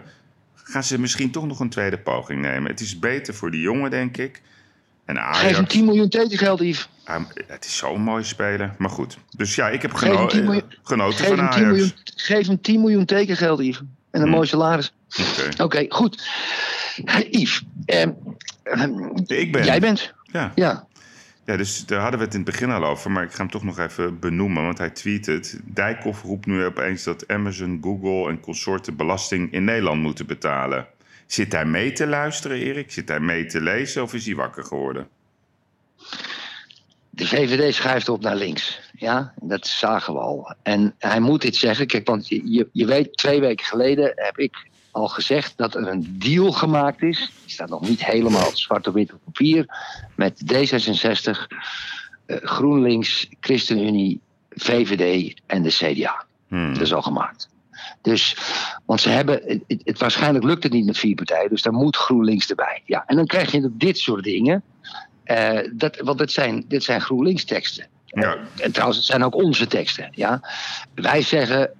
gaan 0.68 0.84
ze 0.84 1.00
misschien 1.00 1.30
toch 1.30 1.46
nog 1.46 1.60
een 1.60 1.68
tweede 1.70 1.98
poging 1.98 2.40
nemen. 2.40 2.70
Het 2.70 2.80
is 2.80 2.98
beter 2.98 3.34
voor 3.34 3.50
die 3.50 3.60
jongen, 3.60 3.90
denk 3.90 4.16
ik. 4.16 4.42
En 5.04 5.16
Geef 5.16 5.40
hem 5.42 5.54
Ajax, 5.54 5.72
10 5.72 5.84
miljoen 5.84 6.08
tekengeld, 6.08 6.60
Yves. 6.60 6.88
ah, 7.04 7.22
het 7.46 7.64
is 7.64 7.76
zo'n 7.76 8.00
mooi 8.00 8.24
speler. 8.24 8.74
Maar 8.78 8.90
goed, 8.90 9.18
dus 9.36 9.54
ja, 9.54 9.68
ik 9.68 9.82
heb 9.82 9.92
Geef 9.94 10.08
hem 10.08 10.16
geno 10.16 10.28
10 10.28 10.44
miljoen, 10.44 10.62
genoten 10.82 11.24
van 11.26 11.38
hem 11.38 11.50
10 11.50 11.58
Ajax. 11.58 11.70
miljoen, 11.70 11.92
geef 12.16 12.46
hem 12.46 12.60
10 12.60 12.80
miljoen 12.80 13.04
tekengeld, 13.04 13.60
Yves. 13.60 13.78
En 14.10 14.20
een 14.20 14.26
Hm. 14.28 14.32
mooi 14.34 14.46
salaris. 14.46 14.92
Oké. 15.56 15.62
Oké, 15.62 15.84
goed. 15.88 16.28
Yves, 17.30 17.62
ehm, 17.86 18.10
Ik 19.26 19.52
ben. 19.52 19.64
jij 19.64 19.80
bent. 19.80 20.12
Ja. 20.22 20.52
Ja. 20.54 20.86
Ja, 21.46 21.56
dus 21.56 21.86
daar 21.86 22.00
hadden 22.00 22.18
we 22.18 22.24
het 22.24 22.34
in 22.34 22.40
het 22.40 22.50
begin 22.50 22.70
al 22.70 22.84
over. 22.84 23.10
Maar 23.10 23.22
ik 23.22 23.30
ga 23.30 23.38
hem 23.38 23.50
toch 23.50 23.62
nog 23.62 23.78
even 23.78 24.18
benoemen, 24.18 24.62
want 24.62 24.78
hij 24.78 24.90
tweet 24.90 25.26
het. 25.26 25.60
Dijkhoff 25.64 26.22
roept 26.22 26.46
nu 26.46 26.64
opeens 26.64 27.02
dat 27.02 27.28
Amazon, 27.28 27.78
Google 27.82 28.28
en 28.30 28.40
consorten 28.40 28.96
belasting 28.96 29.52
in 29.52 29.64
Nederland 29.64 30.02
moeten 30.02 30.26
betalen. 30.26 30.86
Zit 31.26 31.52
hij 31.52 31.64
mee 31.64 31.92
te 31.92 32.06
luisteren, 32.06 32.58
Erik? 32.58 32.92
Zit 32.92 33.08
hij 33.08 33.20
mee 33.20 33.46
te 33.46 33.60
lezen 33.60 34.02
of 34.02 34.14
is 34.14 34.26
hij 34.26 34.34
wakker 34.34 34.64
geworden? 34.64 35.08
De 37.10 37.26
VVD 37.26 37.74
schuift 37.74 38.08
op 38.08 38.20
naar 38.20 38.36
links. 38.36 38.80
Ja, 38.92 39.32
dat 39.40 39.66
zagen 39.66 40.14
we 40.14 40.20
al. 40.20 40.54
En 40.62 40.94
hij 40.98 41.20
moet 41.20 41.42
dit 41.42 41.56
zeggen. 41.56 41.86
Kijk, 41.86 42.06
want 42.06 42.28
je, 42.28 42.68
je 42.72 42.86
weet, 42.86 43.16
twee 43.16 43.40
weken 43.40 43.66
geleden 43.66 44.12
heb 44.14 44.38
ik 44.38 44.66
al 44.96 45.08
gezegd 45.08 45.56
dat 45.56 45.74
er 45.74 45.88
een 45.88 46.16
deal 46.18 46.52
gemaakt 46.52 47.02
is. 47.02 47.32
Die 47.42 47.52
staat 47.52 47.68
nog 47.68 47.80
niet 47.80 48.04
helemaal 48.04 48.50
zwart 48.56 48.86
op 48.86 48.94
wit 48.94 49.12
op 49.12 49.20
papier. 49.24 49.66
Met 50.14 50.42
D66, 50.52 51.46
eh, 52.26 52.36
GroenLinks, 52.42 53.28
ChristenUnie, 53.40 54.20
VVD 54.50 55.34
en 55.46 55.62
de 55.62 55.68
CDA. 55.68 56.24
Hmm. 56.48 56.72
Dat 56.72 56.82
is 56.82 56.94
al 56.94 57.02
gemaakt. 57.02 57.48
Dus, 58.02 58.36
want 58.84 59.00
ze 59.00 59.08
hebben, 59.08 59.62
het, 59.66 59.98
waarschijnlijk 59.98 60.44
lukt 60.44 60.62
het 60.62 60.72
niet 60.72 60.86
met 60.86 60.98
vier 60.98 61.14
partijen, 61.14 61.50
dus 61.50 61.62
daar 61.62 61.72
moet 61.72 61.96
GroenLinks 61.96 62.48
erbij. 62.48 62.82
Ja, 62.84 63.04
en 63.06 63.16
dan 63.16 63.26
krijg 63.26 63.52
je 63.52 63.70
dit 63.72 63.98
soort 63.98 64.24
dingen. 64.24 64.62
Eh, 65.24 65.58
dat, 65.72 65.96
want 65.96 66.18
dit 66.18 66.32
zijn, 66.32 66.64
dit 66.68 66.84
zijn 66.84 67.00
GroenLinks 67.00 67.44
teksten. 67.44 67.86
Ja. 68.06 68.36
En 68.56 68.72
trouwens, 68.72 68.98
het 68.98 69.06
zijn 69.06 69.24
ook 69.24 69.34
onze 69.34 69.66
teksten. 69.66 70.08
Ja? 70.12 70.40
Wij 70.94 71.22
zeggen 71.22 71.70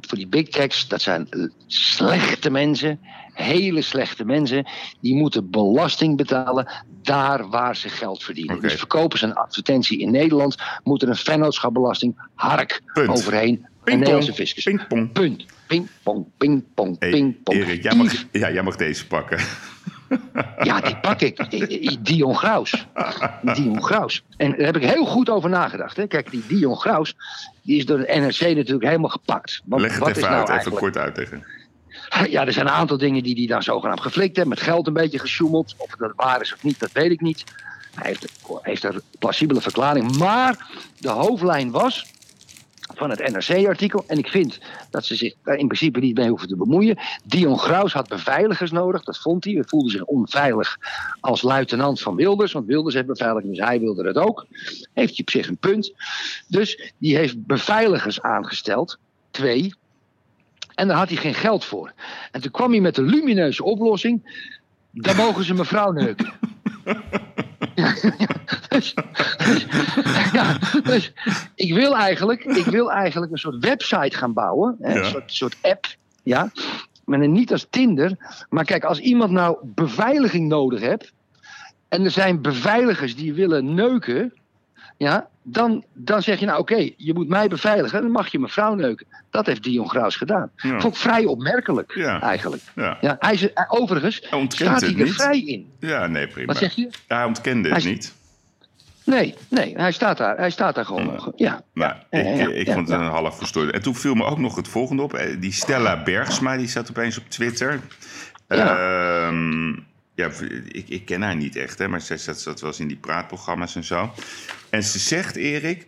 voor 0.00 0.18
die 0.18 0.26
big 0.26 0.48
techs, 0.48 0.88
dat 0.88 1.02
zijn 1.02 1.28
slechte 1.66 2.50
mensen, 2.50 3.00
hele 3.32 3.82
slechte 3.82 4.24
mensen. 4.24 4.66
Die 5.00 5.14
moeten 5.14 5.50
belasting 5.50 6.16
betalen 6.16 6.68
daar 7.02 7.48
waar 7.48 7.76
ze 7.76 7.88
geld 7.88 8.22
verdienen. 8.24 8.60
Dus 8.60 8.74
verkopen 8.74 9.18
ze 9.18 9.26
een 9.26 9.34
advertentie 9.34 9.98
in 9.98 10.10
Nederland, 10.10 10.56
moet 10.82 11.02
er 11.02 11.08
een 11.08 11.16
vennootschapbelasting, 11.16 12.28
hark, 12.34 12.82
Punt. 12.92 13.08
overheen. 13.08 13.48
Een 13.48 13.68
Pingpong. 13.84 13.98
Nederlandse 13.98 14.32
fiscus. 14.32 14.64
Pingpong. 14.64 15.12
Punt. 15.12 15.44
Pingpong, 15.66 16.26
pingpong, 16.36 16.96
Hey, 16.98 17.10
pingpong. 17.10 17.56
Erik, 17.58 17.82
jij 17.82 17.94
mag, 17.94 18.12
ja, 18.32 18.52
jij 18.52 18.62
mag 18.62 18.76
deze 18.76 19.06
pakken. 19.06 19.38
Ja, 20.62 20.80
die 20.80 20.96
pak 20.96 21.20
ik. 21.20 22.04
Dion 22.04 22.36
Graus. 22.36 22.86
Dion 23.42 23.82
Graus. 23.82 24.24
En 24.36 24.50
daar 24.50 24.66
heb 24.66 24.76
ik 24.76 24.82
heel 24.82 25.06
goed 25.06 25.30
over 25.30 25.50
nagedacht. 25.50 25.96
Hè. 25.96 26.06
Kijk, 26.06 26.30
die 26.30 26.44
Dion 26.46 26.76
Graus, 26.76 27.16
die 27.62 27.78
is 27.78 27.86
door 27.86 27.98
de 27.98 28.18
NRC 28.20 28.56
natuurlijk 28.56 28.84
helemaal 28.84 29.10
gepakt. 29.10 29.62
Want 29.64 29.82
Leg 29.82 29.90
het 29.90 30.00
wat 30.00 30.08
even 30.08 30.22
is 30.22 30.28
nou 30.28 30.48
uit, 30.48 30.60
even 30.60 30.72
kort 30.72 30.96
uitleggen. 30.96 31.44
Ja, 32.28 32.46
er 32.46 32.52
zijn 32.52 32.66
een 32.66 32.72
aantal 32.72 32.98
dingen 32.98 33.22
die 33.22 33.34
hij 33.34 33.46
dan 33.46 33.62
zogenaamd 33.62 34.00
geflikt 34.00 34.36
heeft. 34.36 34.48
Met 34.48 34.60
geld 34.60 34.86
een 34.86 34.92
beetje 34.92 35.18
gesjoemeld. 35.18 35.74
Of 35.76 35.90
dat 35.90 36.12
waar 36.16 36.40
is 36.40 36.54
of 36.54 36.62
niet, 36.62 36.80
dat 36.80 36.92
weet 36.92 37.10
ik 37.10 37.20
niet. 37.20 37.44
Hij 37.94 38.06
heeft, 38.06 38.26
heeft 38.62 38.84
een 38.84 39.00
plausibele 39.18 39.60
verklaring. 39.60 40.16
Maar 40.16 40.66
de 40.98 41.08
hoofdlijn 41.08 41.70
was 41.70 42.06
van 42.94 43.10
het 43.10 43.32
NRC-artikel. 43.32 44.04
En 44.06 44.18
ik 44.18 44.28
vind 44.28 44.58
dat 44.90 45.04
ze 45.04 45.14
zich 45.14 45.34
daar 45.42 45.56
in 45.56 45.66
principe 45.66 46.00
niet 46.00 46.16
mee 46.16 46.28
hoeven 46.28 46.48
te 46.48 46.56
bemoeien. 46.56 46.98
Dion 47.24 47.58
Graus 47.58 47.92
had 47.92 48.08
beveiligers 48.08 48.70
nodig. 48.70 49.04
Dat 49.04 49.18
vond 49.18 49.44
hij. 49.44 49.52
Hij 49.52 49.64
voelde 49.66 49.90
zich 49.90 50.04
onveilig 50.04 50.78
als 51.20 51.42
luitenant 51.42 52.00
van 52.00 52.16
Wilders. 52.16 52.52
Want 52.52 52.66
Wilders 52.66 52.94
heeft 52.94 53.06
beveiliging, 53.06 53.56
dus 53.56 53.66
hij 53.66 53.80
wilde 53.80 54.06
het 54.06 54.16
ook. 54.16 54.46
Heeft 54.92 55.16
hij 55.16 55.20
op 55.20 55.30
zich 55.30 55.48
een 55.48 55.56
punt. 55.56 55.92
Dus 56.48 56.92
die 56.98 57.16
heeft 57.16 57.46
beveiligers 57.46 58.22
aangesteld. 58.22 58.98
Twee. 59.30 59.74
En 60.74 60.88
daar 60.88 60.96
had 60.96 61.08
hij 61.08 61.16
geen 61.16 61.34
geld 61.34 61.64
voor. 61.64 61.92
En 62.30 62.40
toen 62.40 62.50
kwam 62.50 62.70
hij 62.70 62.80
met 62.80 62.94
de 62.94 63.02
lumineuze 63.02 63.64
oplossing. 63.64 64.42
Dan 64.90 65.16
mogen 65.16 65.44
ze 65.44 65.54
mevrouw 65.54 65.92
neuken. 65.92 66.32
Ja, 67.74 67.94
dus, 68.68 68.94
ja, 70.32 70.56
ik 71.54 71.74
wil 71.74 71.96
eigenlijk, 71.96 72.44
ik 72.44 72.64
wil 72.64 72.92
eigenlijk 72.92 73.32
een 73.32 73.38
soort 73.38 73.64
website 73.64 74.16
gaan 74.16 74.32
bouwen. 74.32 74.76
Hè, 74.80 74.92
Ja. 74.92 74.98
Een 74.98 75.04
soort, 75.04 75.32
soort 75.32 75.56
app. 75.62 75.86
Ja, 76.22 76.50
maar 77.04 77.28
niet 77.28 77.52
als 77.52 77.66
Tinder. 77.70 78.16
Maar 78.48 78.64
kijk, 78.64 78.84
als 78.84 78.98
iemand 78.98 79.30
nou 79.30 79.56
beveiliging 79.62 80.48
nodig 80.48 80.80
hebt. 80.80 81.12
En 81.88 82.04
er 82.04 82.10
zijn 82.10 82.42
beveiligers 82.42 83.16
die 83.16 83.34
willen 83.34 83.74
neuken. 83.74 84.32
Ja, 84.96 85.28
dan, 85.42 85.84
dan 85.92 86.22
zeg 86.22 86.40
je 86.40 86.46
nou 86.46 86.58
oké, 86.58 86.90
je 86.96 87.14
moet 87.14 87.28
mij 87.28 87.48
beveiligen. 87.48 88.02
Dan 88.02 88.10
mag 88.10 88.28
je 88.32 88.38
mevrouw 88.38 88.74
neuken. 88.74 89.06
Dat 89.30 89.46
heeft 89.46 89.62
Dion 89.62 89.88
Graus 89.88 90.16
gedaan. 90.16 90.50
Ja. 90.56 90.80
Vond 90.80 90.94
ik 90.94 91.00
vrij 91.00 91.24
opmerkelijk 91.24 91.92
Ja. 91.94 92.20
eigenlijk. 92.20 92.62
Ja. 92.74 92.98
Ja, 93.00 93.16
hij 93.18 93.32
is, 93.32 93.52
eh, 93.52 93.64
overigens 93.68 94.20
Hij 94.30 94.44
staat 94.48 94.80
hij 94.80 94.90
er 94.90 94.96
niet. 94.96 95.12
vrij 95.14 95.40
in. 95.40 95.70
Ja, 95.80 96.06
nee, 96.06 96.26
prima. 96.26 96.46
Wat 96.46 96.56
zeg 96.56 96.74
je? 96.74 96.88
Hij 97.08 97.24
ontkende 97.24 97.68
het 97.72 97.82
Hij- 97.82 97.92
niet. 97.92 98.14
Nee, 99.04 99.34
nee, 99.48 99.74
hij 99.76 99.92
staat 99.92 100.16
daar, 100.18 100.36
hij 100.36 100.50
staat 100.50 100.74
daar 100.74 100.84
gewoon 100.84 101.32
Ja. 101.36 101.56
ik, 101.56 101.62
ja, 101.74 102.02
ik 102.50 102.66
ja, 102.66 102.72
vond 102.74 102.88
het 102.88 103.00
een 103.00 103.06
half 103.06 103.36
verstoord. 103.38 103.70
En 103.70 103.82
toen 103.82 103.94
viel 103.94 104.14
me 104.14 104.24
ook 104.24 104.38
nog 104.38 104.56
het 104.56 104.68
volgende 104.68 105.02
op. 105.02 105.14
Eh, 105.14 105.40
Die 105.40 105.52
Stella 105.52 106.02
Bergsma, 106.02 106.56
die 106.56 106.68
staat 106.68 106.90
opeens 106.90 107.18
op 107.18 107.24
Twitter. 107.28 107.80
Ja. 108.48 108.76
Ehm, 109.26 109.72
ja, 110.14 110.30
ik, 110.68 110.88
ik 110.88 111.04
ken 111.04 111.22
haar 111.22 111.36
niet 111.36 111.56
echt, 111.56 111.78
hè, 111.78 111.88
maar 111.88 112.00
zij 112.00 112.18
zat, 112.18 112.40
zat 112.40 112.60
wel 112.60 112.70
eens 112.70 112.80
in 112.80 112.88
die 112.88 112.96
praatprogramma's 112.96 113.76
en 113.76 113.84
zo. 113.84 114.12
En 114.70 114.82
ze 114.84 114.98
zegt, 114.98 115.36
Erik, 115.36 115.86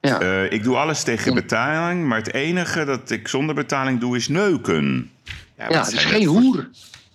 Ja. 0.00 0.20
eh, 0.20 0.52
ik 0.52 0.62
doe 0.62 0.76
alles 0.76 1.02
tegen 1.02 1.34
betaling, 1.34 2.06
maar 2.06 2.18
het 2.18 2.32
enige 2.34 2.84
dat 2.84 3.10
ik 3.10 3.28
zonder 3.28 3.54
betaling 3.54 4.00
doe 4.00 4.16
is 4.16 4.28
neuken. 4.28 5.10
ja, 5.58 5.66
wat 5.68 5.86
het 5.86 5.94
is 5.94 6.04
geen 6.04 6.26
hoer. 6.26 6.68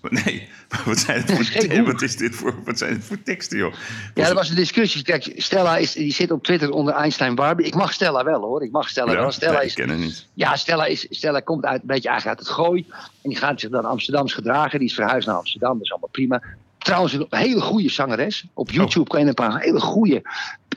Nee, 0.09 0.47
wat 0.85 0.97
zijn 0.97 1.21
het 1.25 1.31
voor, 1.31 1.83
wat 1.85 2.01
is 2.01 2.15
dit 2.17 2.35
voor, 2.35 2.55
wat 2.65 2.77
zijn 2.77 2.93
het 2.93 3.03
voor 3.03 3.23
teksten, 3.23 3.57
joh? 3.57 3.73
Ja, 4.13 4.27
er 4.27 4.33
was 4.33 4.49
een 4.49 4.55
discussie. 4.55 5.03
Kijk, 5.03 5.31
Stella 5.35 5.77
is, 5.77 5.91
die 5.93 6.13
zit 6.13 6.31
op 6.31 6.43
Twitter 6.43 6.71
onder 6.71 6.93
Einstein 6.93 7.35
Barbie. 7.35 7.65
Ik 7.65 7.75
mag 7.75 7.93
Stella 7.93 8.23
wel 8.23 8.41
hoor. 8.41 8.63
Ik 8.63 8.71
mag 8.71 8.89
Stella 8.89 9.11
Ja, 9.11 9.17
wel. 9.17 9.31
Stella 9.31 9.59
is, 9.61 9.69
ik 9.69 9.75
ken 9.75 9.89
het 9.89 9.99
niet. 9.99 10.27
ja, 10.33 10.55
Stella, 10.55 10.85
is, 10.85 11.07
Stella 11.09 11.39
komt 11.39 11.65
uit, 11.65 11.81
een 11.81 11.87
beetje 11.87 12.09
eigenlijk 12.09 12.39
uit 12.39 12.47
het 12.47 12.57
gooi. 12.57 12.85
En 13.21 13.29
die 13.29 13.37
gaat 13.37 13.59
zich 13.59 13.69
dan 13.69 13.85
Amsterdams 13.85 14.33
gedragen. 14.33 14.79
Die 14.79 14.87
is 14.87 14.93
verhuisd 14.93 15.27
naar 15.27 15.35
Amsterdam. 15.35 15.73
Dat 15.73 15.81
is 15.83 15.91
allemaal 15.91 16.09
prima. 16.11 16.41
Trouwens, 16.77 17.13
een 17.13 17.27
hele 17.29 17.61
goede 17.61 17.89
zangeres. 17.89 18.45
Op 18.53 18.71
YouTube 18.71 19.09
kan 19.09 19.19
je 19.19 19.25
een 19.27 19.33
paar 19.33 19.59
hele 19.61 19.79
goede. 19.79 20.21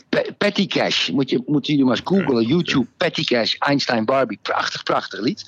Pe- 0.09 0.35
Patty 0.39 0.67
Cash. 0.67 1.09
Moet, 1.09 1.31
je, 1.31 1.43
moeten 1.47 1.71
jullie 1.73 1.89
maar 1.89 1.97
eens 1.97 2.07
googlen. 2.09 2.47
YouTube, 2.47 2.87
Patty 2.97 3.25
Cash, 3.25 3.55
Einstein 3.59 4.05
Barbie. 4.05 4.39
Prachtig, 4.43 4.83
prachtig 4.83 5.21
lied. 5.21 5.45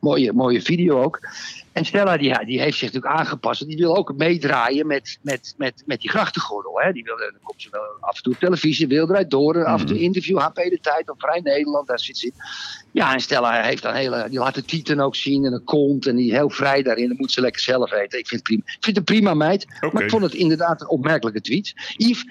Mooie, 0.00 0.32
mooie 0.32 0.62
video 0.62 1.02
ook. 1.02 1.28
En 1.72 1.84
Stella 1.84 2.16
die, 2.16 2.44
die 2.44 2.60
heeft 2.60 2.78
zich 2.78 2.92
natuurlijk 2.92 3.20
aangepast. 3.20 3.66
Die 3.66 3.76
wil 3.76 3.96
ook 3.96 4.14
meedraaien 4.16 4.86
met, 4.86 5.18
met, 5.22 5.54
met, 5.56 5.82
met 5.86 6.00
die 6.00 6.10
grachtengordel. 6.10 6.80
Hè. 6.80 6.92
Die 6.92 7.04
wil, 7.04 7.16
dan 7.16 7.32
komt 7.42 7.62
ze 7.62 7.68
wel 7.70 7.82
af 8.00 8.16
en 8.16 8.22
toe 8.22 8.32
op 8.32 8.38
televisie, 8.38 8.86
wil 8.86 9.08
eruit 9.08 9.30
door. 9.30 9.64
Af 9.64 9.80
en 9.80 9.86
toe 9.86 9.98
interview, 9.98 10.38
HP 10.38 10.54
de 10.54 10.78
Tijd 10.82 11.10
op 11.10 11.20
Vrij 11.20 11.40
Nederland. 11.40 11.88
Daar 11.88 11.98
zit 11.98 12.18
ze 12.18 12.26
in. 12.26 12.32
Ja, 12.90 13.14
en 13.14 13.20
Stella 13.20 13.62
heeft 13.62 13.82
dan 13.82 13.94
hele, 13.94 14.26
die 14.28 14.38
laat 14.38 14.54
de 14.54 14.64
tieten 14.64 15.00
ook 15.00 15.16
zien 15.16 15.44
en 15.44 15.52
een 15.52 15.64
kont. 15.64 16.06
En 16.06 16.16
die 16.16 16.26
is 16.26 16.32
heel 16.32 16.50
vrij 16.50 16.82
daarin. 16.82 17.08
Dat 17.08 17.18
moet 17.18 17.32
ze 17.32 17.40
lekker 17.40 17.62
zelf 17.62 17.92
eten. 17.92 18.18
Ik 18.18 18.28
vind 18.28 18.30
het 18.30 18.42
prima. 18.42 18.62
Ik 18.64 18.72
vind 18.80 18.86
het 18.86 18.96
een 18.96 19.04
prima 19.04 19.34
meid. 19.34 19.66
Maar 19.92 20.02
ik 20.02 20.10
vond 20.10 20.22
het 20.22 20.34
inderdaad 20.34 20.80
een 20.80 20.88
opmerkelijke 20.88 21.40
tweet. 21.40 21.72
Yves, 21.96 22.24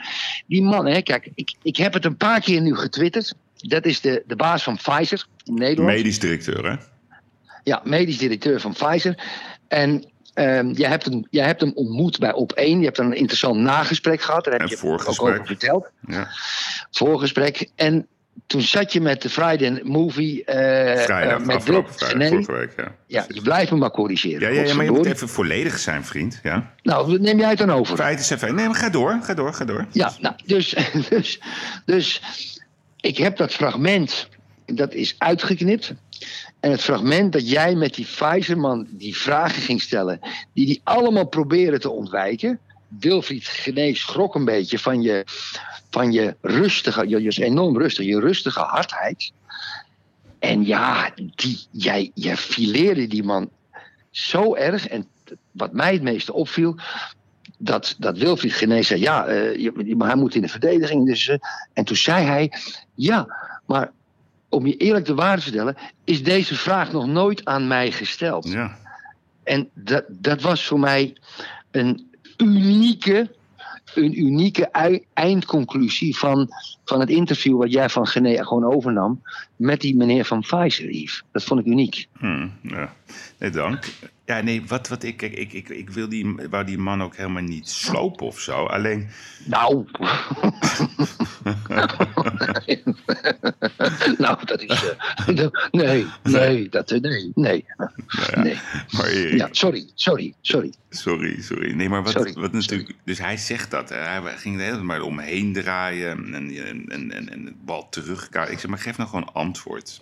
die 0.48 0.62
man, 0.62 0.86
hè, 0.86 1.02
kijk, 1.02 1.32
ik, 1.36 1.54
ik 1.62 1.78
heb 1.78 1.94
het 1.94 2.06
een 2.06 2.18
paar 2.18 2.42
keer 2.42 2.62
nu 2.62 2.76
getwitterd. 2.76 3.34
Dat 3.56 3.86
is 3.86 4.02
de, 4.02 4.24
de 4.28 4.36
baas 4.36 4.64
van 4.64 4.76
Pfizer 4.76 5.28
in 5.44 5.54
Nederland. 5.54 5.98
Medisch 5.98 6.20
directeur, 6.20 6.72
hè? 6.72 6.76
Ja, 7.64 7.82
medisch 7.84 8.18
directeur 8.18 8.60
van 8.60 8.74
Pfizer. 8.74 9.24
En 9.68 10.06
ehm, 10.34 10.72
jij, 10.72 10.90
hebt 10.90 11.06
hem, 11.06 11.28
jij 11.30 11.46
hebt 11.46 11.62
hem 11.62 11.72
ontmoet 11.76 12.20
bij 12.20 12.34
Op1. 12.34 12.64
Je 12.66 12.84
hebt 12.84 12.98
een 12.98 13.14
interessant 13.14 13.56
nagesprek 13.60 14.22
gehad. 14.22 14.44
Daar 14.44 14.54
heb 14.54 14.62
Een 14.62 14.68
je 14.70 14.74
ook 14.76 14.80
voorgesprek. 14.82 15.34
over 15.34 15.46
verteld. 15.46 15.90
Ja. 16.08 16.28
Voorgesprek. 16.92 17.70
En 17.76 18.08
toen 18.48 18.62
zat 18.62 18.94
je 18.94 19.02
met 19.02 19.22
de 19.22 19.30
Friday 19.30 19.82
Movie. 19.84 20.44
eh, 20.46 20.56
Vrijdag, 21.04 21.40
eh, 21.40 21.46
met 21.46 21.64
vrijdag, 21.64 22.14
nee, 22.16 22.30
vorige 22.30 22.52
week, 22.52 22.74
ja. 22.78 22.96
ja, 23.08 23.26
je 23.28 23.42
blijft 23.42 23.72
me 23.72 23.78
maar 23.78 23.92
corrigeren. 23.92 24.54
Ja, 24.54 24.62
ja, 24.62 24.68
ja, 24.68 24.76
maar 24.76 24.86
je 24.86 24.92
moet 24.92 25.06
even 25.06 25.30
volledig 25.30 25.80
zijn, 25.80 26.06
vriend. 26.06 26.40
Ja. 26.44 26.74
Nou, 26.84 27.20
neem 27.20 27.40
jij 27.40 27.50
het 27.50 27.58
dan 27.58 27.72
over? 27.72 27.96
Feiten 27.98 28.26
zijn. 28.40 28.56
Nee, 28.56 28.66
maar 28.66 28.76
ga 28.76 28.90
door, 28.90 29.20
ga 29.24 29.34
door, 29.34 29.54
ga 29.54 29.66
door. 29.66 29.86
Ja, 29.92 30.12
nou, 30.20 30.36
dus, 30.46 30.76
dus, 31.10 31.42
dus 31.86 32.22
ik 33.00 33.18
heb 33.18 33.38
dat 33.38 33.54
fragment, 33.54 34.30
dat 34.66 34.94
is 34.94 35.16
uitgeknipt. 35.18 35.94
En 36.62 36.72
het 36.72 36.82
fragment 36.82 37.32
dat 37.34 37.50
jij 37.50 37.76
met 37.76 37.94
die 37.94 38.06
Pfizerman 38.06 38.88
die 38.90 39.18
vragen 39.18 39.62
ging 39.62 39.82
stellen, 39.82 40.20
die 40.54 40.66
die 40.66 40.82
allemaal 40.84 41.26
proberen 41.28 41.80
te 41.80 41.90
ontwijken. 41.90 42.60
Wilfried 42.88 43.46
Genees 43.46 44.00
schrok 44.00 44.36
een 44.36 44.46
beetje 44.46 44.80
van 44.80 45.02
je, 45.02 45.24
van 45.90 46.12
je 46.12 46.36
rustige, 46.42 47.08
je, 47.10 47.22
je 47.22 47.28
is 47.28 47.38
enorm 47.38 47.78
rustig, 47.78 48.06
je 48.06 48.20
rustige 48.20 48.60
hardheid. 48.60 49.32
En 50.40 50.66
ja, 50.66 51.12
die, 51.36 51.60
jij, 51.72 52.12
jij 52.14 52.38
fileerde 52.38 53.08
die 53.08 53.24
man 53.24 53.50
zo 54.10 54.56
erg. 54.56 54.88
En 54.88 55.08
wat 55.52 55.74
mij 55.74 55.94
het 55.94 56.02
meeste 56.02 56.34
opviel, 56.34 56.76
dat, 57.58 57.96
dat 57.98 58.18
Wilfried 58.18 58.54
Genees 58.54 58.88
zei, 58.88 59.00
ja, 59.00 59.26
eh, 59.26 59.56
je- 59.56 59.96
hij 59.98 60.16
moet 60.16 60.36
in 60.36 60.42
de 60.42 60.48
verdediging. 60.48 61.06
Dus, 61.06 61.28
eh, 61.28 61.38
en 61.74 61.86
toen 61.86 61.96
zei 61.98 62.26
hij, 62.26 62.52
ja, 62.96 63.36
maar 63.66 63.92
om 64.52 64.68
je 64.68 64.78
eerlijk 64.78 65.06
de 65.06 65.14
waarde 65.14 65.42
te 65.42 65.48
vertellen, 65.48 65.78
is 66.04 66.24
deze 66.24 66.56
vraag 66.56 66.92
nog 66.92 67.08
nooit 67.08 67.46
aan 67.46 67.68
mij 67.68 67.92
gesteld. 67.92 68.48
Ja. 68.48 68.78
En 69.44 69.70
dat, 69.74 70.04
dat 70.08 70.42
was 70.42 70.66
voor 70.66 70.80
mij 70.80 71.18
een 71.72 72.10
unieke, 72.38 73.36
een 73.94 74.20
unieke 74.20 74.70
eindconclusie 75.14 76.18
van, 76.18 76.50
van 76.86 77.00
het 77.00 77.10
interview 77.10 77.58
wat 77.58 77.72
jij 77.72 77.90
van 77.90 78.08
Gené 78.08 78.46
gewoon 78.46 78.74
overnam 78.74 79.22
met 79.56 79.82
die 79.82 79.96
meneer 79.96 80.26
van 80.26 80.42
Pfizer, 80.42 80.90
Yves. 80.90 81.24
Dat 81.32 81.44
vond 81.44 81.60
ik 81.60 81.66
uniek. 81.66 82.08
Hm, 82.18 82.48
ja. 82.62 82.94
Nee, 83.40 83.50
dank. 83.50 83.86
Ja, 84.32 84.42
nee, 84.42 84.64
wat, 84.68 84.88
wat 84.88 85.04
ik, 85.04 85.22
ik, 85.22 85.54
ik, 85.54 85.70
ik 85.70 85.90
wil 85.90 86.10
die, 86.10 86.36
wou 86.50 86.66
die 86.66 86.78
man 86.78 87.04
ook 87.04 87.16
helemaal 87.16 87.42
niet 87.44 87.70
slopen 87.70 88.26
of 88.26 88.40
zo. 88.40 88.66
Alleen, 88.66 89.10
Nou. 89.46 89.86
nou, 94.18 94.46
dat 94.46 94.62
is. 94.62 94.70
eh, 94.70 95.36
de- 95.36 95.68
nee, 95.72 96.06
nee, 96.24 96.70
dat, 96.70 96.92
eh, 96.92 97.00
nee, 97.00 97.32
nee. 97.36 97.66
nee. 98.36 98.58
maar 98.92 99.06
Erik, 99.08 99.38
Ja, 99.38 99.48
sorry, 99.52 99.90
sorry, 99.96 100.34
sorry. 100.42 100.74
sorry, 100.90 101.42
sorry. 101.42 101.72
Nee, 101.74 101.90
maar 101.90 102.04
wat, 102.04 102.12
Sorry, 102.12 102.34
wat 102.34 102.52
natuurlijk, 102.52 102.94
dus 103.06 103.18
hij 103.20 103.38
zegt 103.38 103.72
dat. 103.72 103.90
hè. 103.90 103.96
Hij 103.96 104.38
ging 104.38 104.56
de 104.58 104.62
hele 104.62 104.74
tijd 104.76 104.86
maar 104.86 105.02
omheen 105.02 105.54
draaien 105.54 106.12
en, 106.12 106.34
en, 106.34 106.90
en, 106.90 107.12
en, 107.12 107.30
en 107.32 107.46
het 107.46 107.66
bal 107.66 107.90
terug. 107.90 108.30
Ik 108.30 108.60
zeg, 108.60 108.68
maar 108.68 108.80
geef 108.80 108.98
nou 108.98 109.10
gewoon 109.10 109.34
antwoord. 109.34 110.02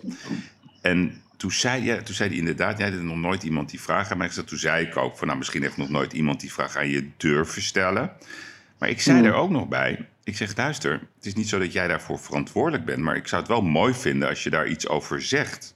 En 0.80 1.22
toen 1.40 1.52
zei, 1.52 1.84
ja, 1.84 2.02
toen 2.02 2.14
zei 2.14 2.28
hij 2.28 2.38
inderdaad, 2.38 2.78
jij 2.78 2.90
had 2.90 3.00
nog 3.00 3.16
nooit 3.16 3.42
iemand 3.42 3.70
die 3.70 3.80
vraag 3.80 4.10
aan 4.10 4.18
mij 4.18 4.26
gesteld. 4.26 4.48
Toen 4.48 4.58
zei 4.58 4.86
ik 4.86 4.96
ook 4.96 5.16
van, 5.16 5.26
nou, 5.26 5.38
misschien 5.38 5.62
heeft 5.62 5.76
nog 5.76 5.88
nooit 5.88 6.12
iemand 6.12 6.40
die 6.40 6.52
vraag 6.52 6.76
aan 6.76 6.88
je 6.88 7.10
durven 7.16 7.62
stellen. 7.62 8.12
Maar 8.78 8.88
ik 8.88 9.00
zei 9.00 9.24
er 9.24 9.34
ook 9.34 9.50
nog 9.50 9.68
bij, 9.68 10.08
ik 10.24 10.36
zeg, 10.36 10.56
luister, 10.56 10.92
het 10.92 11.26
is 11.26 11.34
niet 11.34 11.48
zo 11.48 11.58
dat 11.58 11.72
jij 11.72 11.88
daarvoor 11.88 12.18
verantwoordelijk 12.18 12.84
bent, 12.84 12.98
maar 12.98 13.16
ik 13.16 13.26
zou 13.26 13.40
het 13.42 13.50
wel 13.50 13.62
mooi 13.62 13.94
vinden 13.94 14.28
als 14.28 14.42
je 14.42 14.50
daar 14.50 14.66
iets 14.66 14.88
over 14.88 15.22
zegt. 15.22 15.74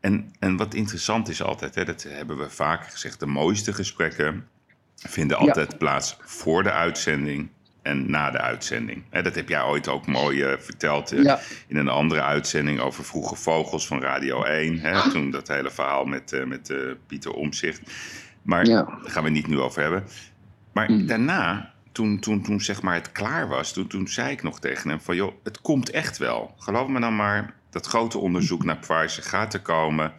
En, 0.00 0.32
en 0.38 0.56
wat 0.56 0.74
interessant 0.74 1.28
is 1.28 1.42
altijd, 1.42 1.74
hè, 1.74 1.84
dat 1.84 2.02
hebben 2.02 2.38
we 2.38 2.50
vaak 2.50 2.90
gezegd, 2.90 3.20
de 3.20 3.26
mooiste 3.26 3.72
gesprekken 3.72 4.48
vinden 4.96 5.40
Ja. 5.40 5.46
altijd 5.46 5.78
plaats 5.78 6.16
voor 6.20 6.62
de 6.62 6.72
uitzending 6.72 7.50
en 7.82 8.10
na 8.10 8.30
de 8.30 8.38
uitzending. 8.40 9.02
Dat 9.22 9.34
heb 9.34 9.48
jij 9.48 9.62
ooit 9.62 9.88
ook 9.88 10.06
mooi 10.06 10.42
eh, 10.42 10.58
verteld 10.58 11.12
eh, 11.12 11.22
Ja. 11.22 11.38
in 11.66 11.76
een 11.76 11.88
andere 11.88 12.22
uitzending 12.22 12.80
over 12.80 13.04
Vroege 13.04 13.36
Vogels 13.36 13.86
van 13.86 14.00
Radio 14.00 14.42
1. 14.44 14.78
Hè, 14.78 15.10
toen 15.10 15.30
dat 15.30 15.48
hele 15.48 15.70
verhaal 15.70 16.04
met, 16.04 16.32
eh, 16.32 16.44
met 16.44 16.74
Pieter 17.06 17.32
Omzicht. 17.32 17.80
Maar 18.42 18.66
Ja. 18.66 18.82
daar 18.82 19.10
gaan 19.10 19.22
we 19.22 19.28
het 19.28 19.38
niet 19.38 19.46
nu 19.46 19.58
over 19.60 19.82
hebben. 19.82 20.04
Maar 20.72 21.06
daarna, 21.06 21.72
toen, 21.92 22.18
toen, 22.18 22.42
toen 22.42 22.60
zeg 22.60 22.82
maar 22.82 22.94
het 22.94 23.12
klaar 23.12 23.48
was, 23.48 23.72
toen, 23.72 23.86
toen 23.86 24.08
zei 24.08 24.30
ik 24.30 24.42
nog 24.42 24.60
tegen 24.60 24.90
hem 24.90 25.00
van... 25.00 25.16
joh, 25.16 25.32
het 25.44 25.60
komt 25.60 25.90
echt 25.90 26.18
wel. 26.18 26.54
Geloof 26.58 26.88
me 26.88 27.00
dan 27.00 27.16
maar, 27.16 27.54
dat 27.70 27.86
grote 27.86 28.18
onderzoek 28.18 28.64
naar 28.64 28.78
Pfizer 28.78 29.22
gaat 29.22 29.54
er 29.54 29.60
komen. 29.60 30.12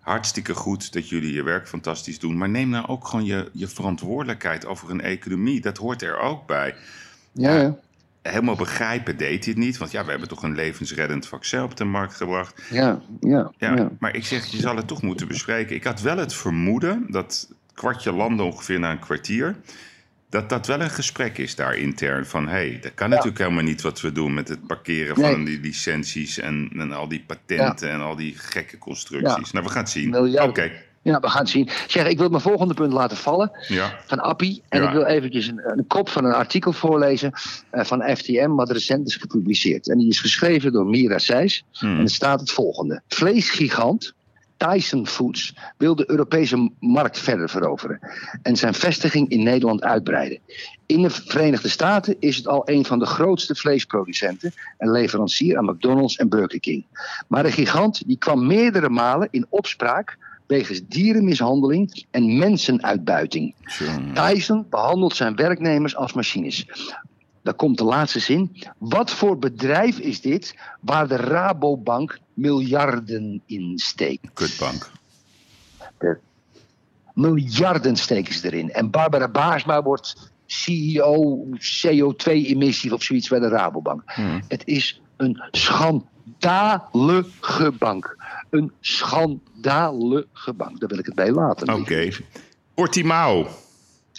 Hartstikke 0.00 0.54
goed 0.54 0.92
dat 0.92 1.08
jullie 1.08 1.32
je 1.32 1.42
werk 1.42 1.68
fantastisch 1.68 2.18
doen. 2.18 2.38
Maar 2.38 2.48
neem 2.48 2.68
nou 2.68 2.86
ook 2.86 3.06
gewoon 3.08 3.24
je, 3.24 3.50
je 3.52 3.68
verantwoordelijkheid 3.68 4.66
over 4.66 4.90
een 4.90 5.00
economie. 5.00 5.60
Dat 5.60 5.76
hoort 5.76 6.02
er 6.02 6.18
ook 6.18 6.46
bij. 6.46 6.74
Ja, 7.34 7.60
ja. 7.60 7.76
Helemaal 8.22 8.56
begrijpen 8.56 9.16
deed 9.16 9.44
hij 9.44 9.54
het 9.54 9.64
niet. 9.64 9.78
Want 9.78 9.90
ja, 9.90 10.04
we 10.04 10.10
hebben 10.10 10.28
toch 10.28 10.42
een 10.42 10.54
levensreddend 10.54 11.26
vaccin 11.26 11.62
op 11.62 11.76
de 11.76 11.84
markt 11.84 12.14
gebracht. 12.14 12.62
Ja, 12.70 13.00
ja, 13.20 13.52
Ja, 13.58 13.76
ja. 13.76 13.90
maar 13.98 14.14
ik 14.14 14.24
zeg, 14.24 14.46
je 14.46 14.60
zal 14.60 14.76
het 14.76 14.86
toch 14.86 15.02
moeten 15.02 15.28
bespreken. 15.28 15.76
Ik 15.76 15.84
had 15.84 16.00
wel 16.00 16.16
het 16.16 16.34
vermoeden 16.34 17.06
dat 17.08 17.48
kwartje 17.74 18.12
landde 18.12 18.42
ongeveer 18.42 18.78
na 18.78 18.90
een 18.90 18.98
kwartier. 18.98 19.56
Dat 20.28 20.48
dat 20.48 20.66
wel 20.66 20.80
een 20.80 20.90
gesprek 20.90 21.38
is 21.38 21.54
daar 21.54 21.76
intern. 21.76 22.26
Van 22.26 22.44
hé, 22.44 22.52
hey, 22.52 22.78
dat 22.80 22.94
kan 22.94 23.08
natuurlijk 23.08 23.38
helemaal 23.38 23.62
niet 23.62 23.82
wat 23.82 24.00
we 24.00 24.12
doen 24.12 24.34
met 24.34 24.48
het 24.48 24.66
parkeren 24.66 25.16
van 25.16 25.44
die 25.44 25.60
licenties 25.60 26.38
en, 26.38 26.70
en 26.76 26.92
al 26.92 27.08
die 27.08 27.24
patenten 27.26 27.90
en 27.90 28.00
al 28.00 28.16
die 28.16 28.34
gekke 28.36 28.78
constructies. 28.78 29.46
Ja. 29.46 29.52
Nou, 29.52 29.64
we 29.64 29.70
gaan 29.70 29.82
het 29.82 29.90
zien. 29.90 30.40
Oké, 30.42 30.72
Ja, 31.04 31.20
we 31.20 31.28
gaan 31.28 31.40
het 31.40 31.50
zien. 31.50 31.68
Zeg, 31.86 32.06
ik 32.06 32.18
wil 32.18 32.28
mijn 32.28 32.42
volgende 32.42 32.74
punt 32.74 32.92
laten 32.92 33.16
vallen. 33.16 33.50
ja. 33.68 33.98
van 34.06 34.20
Appie. 34.20 34.62
En 34.68 34.80
Ja. 34.82 34.86
ik 34.86 34.92
wil 34.94 35.04
eventjes 35.04 35.46
een, 35.46 35.60
een 35.64 35.86
kop 35.86 36.08
van 36.08 36.24
een 36.24 36.32
artikel 36.32 36.72
voorlezen 36.72 37.32
eh, 37.70 37.84
van 37.84 38.16
FTM, 38.16 38.48
wat 38.50 38.70
recent 38.70 39.06
is 39.06 39.16
gepubliceerd. 39.16 39.88
En 39.88 39.98
die 39.98 40.08
is 40.08 40.20
geschreven 40.20 40.72
door 40.72 40.86
Mira 40.86 41.18
Seys. 41.18 41.64
Hmm. 41.72 41.96
En 41.96 42.02
er 42.02 42.10
staat 42.10 42.40
het 42.40 42.50
volgende. 42.50 43.02
Vleesgigant 43.08 44.14
Tyson 44.56 45.06
Foods 45.06 45.54
wil 45.76 45.94
de 45.94 46.10
Europese 46.10 46.70
markt 46.80 47.18
verder 47.18 47.48
veroveren 47.48 47.98
en 48.42 48.56
zijn 48.56 48.74
vestiging 48.74 49.28
in 49.28 49.42
Nederland 49.42 49.82
uitbreiden. 49.82 50.38
In 50.86 51.02
de 51.02 51.10
Verenigde 51.10 51.68
Staten 51.68 52.16
is 52.18 52.36
het 52.36 52.46
al 52.48 52.62
een 52.64 52.84
van 52.84 52.98
de 52.98 53.06
grootste 53.06 53.54
vleesproducenten 53.54 54.52
en 54.78 54.90
leverancier 54.90 55.56
aan 55.58 55.64
McDonald's 55.64 56.16
en 56.16 56.28
Burger 56.28 56.60
King. 56.60 56.84
Maar 57.28 57.42
de 57.42 57.52
gigant 57.52 58.02
die 58.06 58.18
kwam 58.18 58.46
meerdere 58.46 58.88
malen 58.88 59.28
in 59.30 59.46
opspraak 59.48 60.16
wegens 60.46 60.80
dierenmishandeling 60.88 62.04
en 62.10 62.38
mensenuitbuiting. 62.38 63.54
Tyson 64.14 64.66
behandelt 64.70 65.16
zijn 65.16 65.36
werknemers 65.36 65.96
als 65.96 66.12
machines. 66.12 66.66
Daar 67.42 67.54
komt 67.54 67.78
de 67.78 67.84
laatste 67.84 68.20
zin. 68.20 68.62
Wat 68.78 69.10
voor 69.10 69.38
bedrijf 69.38 69.98
is 69.98 70.20
dit 70.20 70.56
waar 70.80 71.08
de 71.08 71.16
Rabobank 71.16 72.18
miljarden 72.34 73.42
in 73.46 73.78
steekt? 73.78 74.30
Kutbank. 74.32 74.90
Miljarden 77.14 77.96
steken 77.96 78.34
ze 78.34 78.46
erin. 78.46 78.70
En 78.72 78.90
Barbara 78.90 79.28
Baarsma 79.28 79.82
wordt 79.82 80.32
CEO 80.46 81.46
CO2-emissies 81.56 82.92
of 82.92 83.02
zoiets 83.02 83.28
bij 83.28 83.38
de 83.38 83.48
Rabobank. 83.48 84.02
Het 84.48 84.62
is 84.66 85.00
een 85.16 85.42
schandalige 85.50 86.92
bank. 87.78 88.16
Een 88.54 88.72
schandalige 88.80 90.52
bank. 90.52 90.80
Daar 90.80 90.88
wil 90.88 90.98
ik 90.98 91.06
het 91.06 91.14
bij 91.14 91.30
laten. 91.32 91.74
Oké. 91.74 92.08
Portimao. 92.74 93.46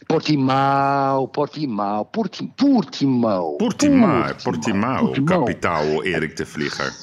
Portimao, 0.06 1.26
Portimao, 1.26 2.04
Porti- 2.04 2.52
Portimao. 2.56 3.56
Portimao. 3.56 4.34
Portimao. 4.44 5.04
Portimao. 5.06 5.40
Kapitaal 5.44 6.04
Erik 6.04 6.38
de 6.38 6.46
Vlieger. 6.46 6.94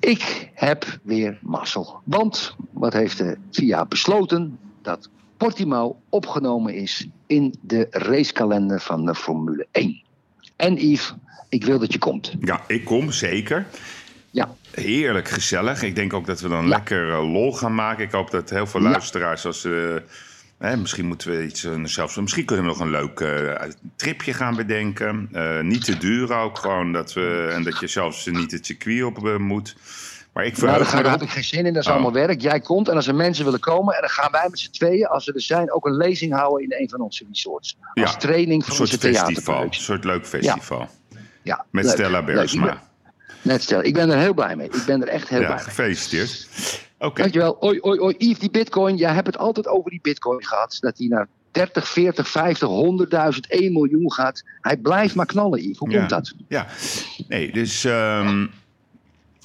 Ik 0.00 0.50
heb 0.54 0.98
weer 1.02 1.38
mazzel. 1.42 2.00
Want 2.04 2.56
wat 2.70 2.92
heeft 2.92 3.18
de 3.18 3.38
FIA 3.50 3.84
besloten? 3.84 4.58
Dat 4.82 5.08
Portimao 5.36 5.96
opgenomen 6.08 6.74
is 6.74 7.08
in 7.26 7.54
de 7.60 7.86
racekalender 7.90 8.80
van 8.80 9.06
de 9.06 9.14
Formule 9.14 9.66
1. 9.70 10.02
En 10.56 10.74
Yves, 10.74 11.14
ik 11.48 11.64
wil 11.64 11.78
dat 11.78 11.92
je 11.92 11.98
komt. 11.98 12.34
Ja, 12.40 12.60
ik 12.66 12.84
kom 12.84 13.10
zeker. 13.12 13.66
Ja, 14.34 14.54
Heerlijk 14.70 15.28
gezellig. 15.28 15.82
Ik 15.82 15.94
denk 15.94 16.12
ook 16.12 16.26
dat 16.26 16.40
we 16.40 16.48
dan 16.48 16.62
Ja. 16.62 16.68
lekker 16.68 17.10
eh, 17.12 17.32
lol 17.32 17.52
gaan 17.52 17.74
maken. 17.74 18.04
Ik 18.04 18.10
hoop 18.12 18.30
dat 18.30 18.50
heel 18.50 18.66
veel 18.66 18.82
Ja. 18.82 18.90
luisteraars, 18.90 19.46
als 19.46 19.60
ze. 19.60 20.02
hè, 20.58 20.76
misschien 20.76 21.06
moeten 21.06 21.30
we 21.30 21.44
iets. 21.44 21.64
eh, 21.64 21.72
zelfs, 21.84 22.16
misschien 22.16 22.44
kunnen 22.44 22.64
we 22.64 22.70
nog 22.70 22.80
een 22.80 22.90
leuk 22.90 23.20
eh, 23.20 23.68
tripje 23.96 24.32
gaan 24.32 24.56
bedenken. 24.56 25.28
Niet 25.62 25.84
te 25.84 25.96
duur 25.98 26.32
ook. 26.32 26.58
Gewoon 26.58 26.92
dat 26.92 27.12
we. 27.12 27.50
En 27.54 27.62
dat 27.62 27.80
je 27.80 27.86
zelfs 27.86 28.26
niet 28.26 28.50
het 28.52 28.66
circuit 28.66 29.02
op 29.04 29.38
moet. 29.38 29.76
Maar 30.32 30.44
ik 30.44 30.56
nou, 30.56 30.66
daar, 30.66 30.74
verheug 30.76 30.94
me 30.94 31.02
daar 31.02 31.12
heb 31.12 31.22
ik 31.22 31.30
geen 31.30 31.44
zin 31.44 31.66
in. 31.66 31.72
Dat 31.72 31.82
is 31.82 31.88
Oh. 31.88 31.94
allemaal 31.94 32.12
werk. 32.12 32.40
Jij 32.40 32.60
komt 32.60 32.88
en 32.88 32.94
als 32.96 33.06
er 33.06 33.14
mensen 33.14 33.44
willen 33.44 33.60
komen... 33.60 33.94
en 33.94 34.00
dan 34.00 34.10
gaan 34.10 34.30
wij 34.32 34.46
met 34.50 34.58
z'n 34.58 34.70
tweeën, 34.70 35.06
als 35.06 35.24
ze 35.24 35.32
er 35.32 35.40
zijn... 35.42 35.72
ook 35.72 35.86
een 35.86 35.96
lezing 35.96 36.32
houden 36.32 36.64
in 36.70 36.80
een 36.82 36.88
van 36.88 37.00
onze 37.00 37.24
resorts. 37.28 37.76
Als 37.94 38.10
Ja, 38.10 38.16
training 38.16 38.62
Een 38.66 38.72
soort 38.74 38.80
onze 38.80 38.98
festival. 38.98 39.62
Een 39.62 39.72
soort 39.74 40.04
leuk 40.04 40.26
festival. 40.26 40.88
Ja, 41.42 41.64
Met 41.70 41.84
leuk, 41.84 41.92
Stella 41.92 42.22
Bergsma. 42.24 42.82
Net 43.44 43.62
Stella. 43.62 43.82
Ik 43.82 43.94
ben 43.94 44.10
er 44.10 44.18
heel 44.18 44.34
blij 44.34 44.56
mee. 44.56 44.66
Ik 44.66 44.82
ben 44.86 45.02
er 45.02 45.08
echt 45.08 45.28
heel 45.28 45.40
Ja, 45.40 45.44
blij 45.46 45.56
mee. 45.56 45.64
gefeliciteerd. 45.64 46.48
Oké. 46.98 47.20
Dankjewel. 47.22 47.56
Oi, 47.60 47.78
oi, 47.80 47.98
oi. 48.00 48.14
Yves, 48.18 48.38
die 48.38 48.50
bitcoin. 48.50 48.96
Jij 48.96 49.12
hebt 49.14 49.26
het 49.26 49.38
altijd 49.38 49.66
over 49.68 49.90
die 49.90 50.00
bitcoin 50.02 50.44
gehad. 50.46 50.76
Dat 50.80 50.96
die 50.96 51.08
naar 51.08 51.28
30, 51.50 51.88
40, 51.88 52.28
50, 52.28 52.68
100.000, 52.68 53.40
1 53.48 53.72
miljoen 53.72 54.12
gaat. 54.12 54.42
Hij 54.60 54.76
blijft 54.76 55.14
maar 55.14 55.26
knallen, 55.26 55.62
Yves. 55.62 55.78
Hoe 55.78 55.90
Ja. 55.90 55.98
komt 55.98 56.10
dat? 56.10 56.34
Ja, 56.48 56.66
nee, 57.28 57.52
dus 57.52 57.84
ehm, 57.84 58.46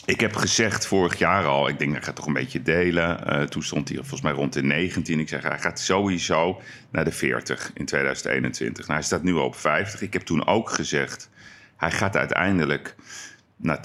ik 0.05 0.19
heb 0.19 0.35
gezegd 0.35 0.85
vorig 0.87 1.17
jaar 1.17 1.45
al, 1.45 1.67
ik 1.69 1.79
denk 1.79 1.91
hij 1.93 2.01
gaat 2.01 2.15
toch 2.15 2.25
een 2.25 2.33
beetje 2.33 2.61
delen. 2.61 3.25
Eh, 3.27 3.41
toen 3.43 3.63
stond 3.63 3.87
hij 3.87 3.97
volgens 3.97 4.21
mij 4.21 4.31
rond 4.31 4.53
de 4.53 4.63
19. 4.63 5.19
Ik 5.19 5.29
zeg, 5.29 5.43
hij 5.43 5.59
gaat 5.59 5.79
sowieso 5.79 6.61
naar 6.91 7.05
de 7.05 7.11
40 7.11 7.71
in 7.73 7.85
2021. 7.85 8.87
Nou, 8.87 8.99
hij 8.99 9.07
staat 9.07 9.23
nu 9.23 9.33
al 9.35 9.45
op 9.45 9.55
50. 9.55 10.01
Ik 10.01 10.13
heb 10.13 10.21
toen 10.21 10.47
ook 10.47 10.69
gezegd, 10.69 11.29
hij 11.77 11.91
gaat 11.91 12.15
uiteindelijk 12.17 12.95
naar 13.61 13.79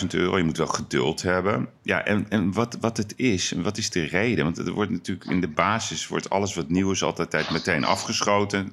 250.000 0.00 0.06
euro. 0.08 0.38
Je 0.38 0.44
moet 0.44 0.56
wel 0.56 0.66
geduld 0.66 1.22
hebben. 1.22 1.68
Ja, 1.82 2.04
en, 2.04 2.26
en 2.28 2.52
wat, 2.52 2.76
wat 2.80 2.96
het 2.96 3.12
is, 3.16 3.52
en 3.52 3.62
wat 3.62 3.78
is 3.78 3.90
de 3.90 4.04
reden? 4.04 4.44
Want 4.44 4.58
er 4.58 4.72
wordt 4.72 4.90
natuurlijk 4.90 5.30
in 5.30 5.40
de 5.40 5.48
basis, 5.48 6.06
wordt 6.06 6.30
alles 6.30 6.54
wat 6.54 6.68
nieuw 6.68 6.90
is 6.90 7.02
altijd 7.02 7.50
meteen 7.50 7.84
afgeschoten. 7.84 8.72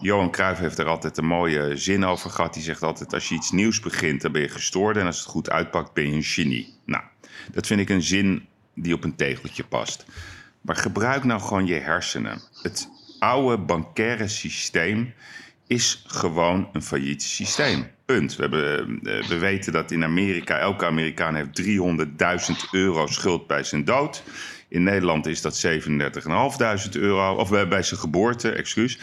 Johan 0.00 0.30
Cruijff 0.30 0.60
heeft 0.60 0.78
er 0.78 0.86
altijd 0.86 1.16
een 1.16 1.26
mooie 1.26 1.76
zin 1.76 2.04
over 2.04 2.30
gehad. 2.30 2.54
Die 2.54 2.62
zegt 2.62 2.82
altijd, 2.82 3.14
als 3.14 3.28
je 3.28 3.34
iets 3.34 3.50
nieuws 3.50 3.80
begint, 3.80 4.20
dan 4.22 4.32
ben 4.32 4.42
je 4.42 4.48
gestoord. 4.48 4.96
En 4.96 5.06
als 5.06 5.18
het 5.18 5.28
goed 5.28 5.50
uitpakt, 5.50 5.92
ben 5.92 6.08
je 6.08 6.14
een 6.14 6.22
genie. 6.22 6.74
Nou, 6.84 7.02
dat 7.52 7.66
vind 7.66 7.80
ik 7.80 7.88
een 7.88 8.02
zin 8.02 8.46
die 8.74 8.94
op 8.94 9.04
een 9.04 9.16
tegeltje 9.16 9.64
past. 9.64 10.04
Maar 10.60 10.76
gebruik 10.76 11.24
nou 11.24 11.40
gewoon 11.40 11.66
je 11.66 11.74
hersenen. 11.74 12.40
Het 12.62 12.88
oude 13.18 13.58
bankaire 13.58 14.28
systeem 14.28 15.14
is 15.66 16.04
gewoon 16.06 16.68
een 16.72 16.82
failliet 16.82 17.22
systeem. 17.22 17.86
Punt. 18.08 18.36
We, 18.36 18.42
hebben, 18.42 19.00
eh, 19.02 19.28
we 19.28 19.38
weten 19.38 19.72
dat 19.72 19.90
in 19.90 20.04
Amerika, 20.04 20.58
elke 20.58 20.86
Amerikaan 20.86 21.34
heeft 21.34 21.54
300.000 21.54 22.68
euro 22.70 23.06
schuld 23.06 23.46
bij 23.46 23.62
zijn 23.62 23.84
dood. 23.84 24.22
In 24.68 24.82
Nederland 24.82 25.26
is 25.26 25.40
dat 25.40 25.56
37.500 25.56 26.90
euro, 26.90 27.34
of 27.34 27.50
bij 27.50 27.68
bij 27.68 27.82
zijn 27.82 28.00
geboorte, 28.00 28.50
excuus. 28.50 28.98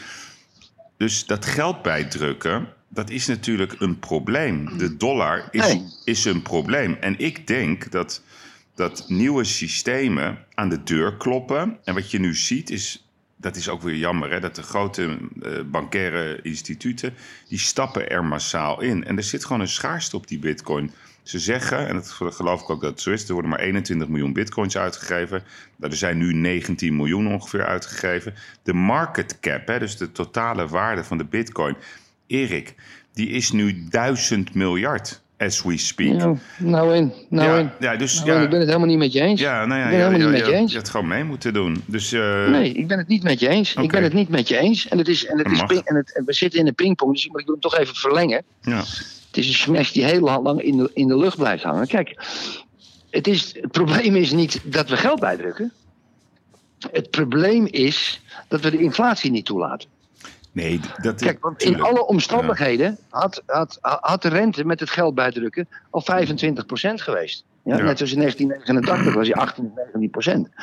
Dus 0.98 1.26
dat 1.26 1.46
geld 1.46 1.82
bijdrukken, 1.82 2.68
dat 2.90 3.10
is 3.10 3.28
natuurlijk 3.28 3.76
een 3.80 4.00
probleem. 4.00 4.78
De 4.78 4.98
dollar 4.98 5.48
is, 5.52 5.78
is 6.04 6.26
een 6.26 6.42
probleem. 6.42 6.98
En 7.00 7.20
ik 7.20 7.48
denk 7.48 7.92
dat 7.92 8.22
dat 8.76 9.06
nieuwe 9.08 9.44
systemen 9.44 10.38
aan 10.54 10.70
de 10.70 10.84
deur 10.84 11.18
kloppen. 11.18 11.78
En 11.84 11.94
wat 11.94 12.12
je 12.12 12.20
nu 12.20 12.36
ziet 12.36 12.70
is, 12.70 13.05
dat 13.46 13.56
is 13.56 13.70
ook 13.70 13.82
weer 13.82 13.96
jammer, 13.96 14.32
hè, 14.32 14.40
dat 14.40 14.56
de 14.56 14.62
grote 14.62 15.18
eh, 15.42 15.52
bankaire 15.66 16.40
instituten, 16.42 17.14
die 17.48 17.60
stappen 17.60 18.10
er 18.10 18.26
massaal 18.26 18.82
in. 18.82 19.04
En 19.04 19.18
er 19.18 19.24
zit 19.24 19.46
gewoon 19.46 19.62
een 19.62 19.68
schaarste 19.68 20.16
op 20.16 20.28
die 20.28 20.40
bitcoin. 20.40 20.92
Ze 21.24 21.40
zeggen, 21.40 21.88
en 21.88 21.94
dat 21.94 22.10
geloof 22.10 22.62
ik 22.62 22.70
ook 22.70 22.82
dat 22.82 22.92
het 22.92 23.02
zo 23.02 23.12
is, 23.12 23.28
er 23.28 23.34
worden 23.34 23.52
maar 23.52 23.60
21 23.60 24.08
miljoen 24.08 24.34
bitcoins 24.34 24.78
uitgegeven. 24.78 25.44
Nou, 25.76 25.92
Er 25.92 25.98
zijn 25.98 26.18
nu 26.18 26.34
19 26.34 26.96
miljoen 26.96 27.28
ongeveer 27.28 27.66
uitgegeven. 27.66 28.34
De 28.64 28.74
market 28.74 29.40
cap, 29.40 29.68
hè, 29.68 29.80
dus 29.80 29.98
de 29.98 30.12
totale 30.12 30.68
waarde 30.68 31.04
van 31.04 31.18
de 31.18 31.26
bitcoin, 31.26 31.76
Erik, 32.28 32.76
die 33.14 33.30
is 33.30 33.52
nu 33.52 33.88
1000 33.90 34.54
miljard 34.54 35.24
as 35.38 35.64
we 35.64 35.78
speak. 35.78 36.14
Nou, 36.14 36.38
nou 36.58 36.96
in, 36.96 37.14
nou 37.30 37.50
ja, 37.50 37.58
in. 37.58 37.72
ja, 37.80 37.96
dus 37.96 38.24
Nou, 38.24 38.32
ja, 38.32 38.44
ik 38.44 38.50
ben 38.50 38.60
het 38.60 38.68
helemaal 38.68 38.88
niet 38.88 38.98
met 38.98 39.14
je 39.14 39.22
eens. 39.22 39.40
ja, 39.40 39.66
nou 39.66 39.80
ja, 39.80 39.86
ik 39.86 39.92
ben 39.92 40.00
ja, 40.00 40.08
helemaal 40.08 40.30
niet 40.30 40.40
met 40.40 40.48
je 40.48 40.54
eens. 40.54 40.72
je 40.72 40.78
had 40.78 40.90
gewoon 40.90 41.08
mee 41.08 41.24
moeten 41.24 41.54
doen. 41.54 41.84
Dus 41.86 42.12
eh, 42.12 42.48
Nee, 42.48 42.72
ik 42.72 42.88
ben 42.88 42.98
het 42.98 43.08
niet 43.08 43.24
met 43.24 43.40
je 43.40 43.48
eens. 43.48 43.74
Ik 43.74 43.92
ben 43.92 44.04
het 44.04 44.14
niet 44.14 44.30
met 44.30 44.48
je 44.48 44.58
eens. 44.58 44.88
En, 44.88 44.98
het 44.98 45.08
is, 45.08 45.26
en, 45.26 45.38
het 45.38 45.52
is 45.52 45.64
ping, 45.64 45.82
en, 45.82 45.96
het, 45.96 46.16
en 46.16 46.26
we 46.26 46.34
zitten 46.34 46.60
in 46.60 46.68
een 46.68 46.76
pingpong, 46.76 47.14
dus 47.14 47.26
ik 47.26 47.32
moet 47.32 47.40
ik 47.40 47.46
wil 47.46 47.56
hem 47.56 47.64
toch 47.64 47.80
even 47.80 47.96
verlengen. 47.96 48.44
ja. 48.62 48.84
Het 49.28 49.44
is 49.44 49.48
een 49.48 49.60
smash 49.60 49.92
die 49.92 50.06
heel 50.06 50.20
lang 50.20 50.62
in 50.62 50.78
de, 50.78 50.92
in 50.94 51.08
de 51.08 51.18
lucht 51.18 51.38
blijft 51.38 51.64
hangen. 51.64 51.88
Kijk, 51.88 52.16
het, 53.10 53.28
is, 53.28 53.56
het 53.62 53.72
probleem 53.72 54.16
is 54.16 54.32
niet 54.32 54.62
dat 54.64 54.90
we 54.90 54.98
geld 54.98 55.20
bijdrukken. 55.20 55.72
Het 56.92 57.10
probleem 57.10 57.66
is 57.66 58.22
dat 58.48 58.62
we 58.62 58.72
de 58.72 58.80
inflatie 58.80 59.32
niet 59.32 59.46
toelaten. 59.46 59.90
Nee, 60.56 60.80
dat 61.02 61.22
Kijk, 61.22 61.42
want 61.44 61.64
in 61.64 61.82
alle 61.82 62.06
omstandigheden 62.06 62.98
had, 63.10 63.44
had, 63.46 63.78
had 63.82 64.22
de 64.22 64.28
rente 64.28 64.66
met 64.66 64.80
het 64.80 64.90
geld 64.90 65.16
bijdrukken 65.16 65.68
al 65.90 66.02
25% 66.02 66.06
geweest. 66.94 67.46
Ja, 67.64 67.78
Ja. 67.78 67.84
Net 67.84 67.98
zoals 67.98 68.14
in 68.14 68.20
1989 68.20 69.14
was 69.14 69.28
hij 69.28 69.36
18, 69.36 69.72
19%. 70.48 70.54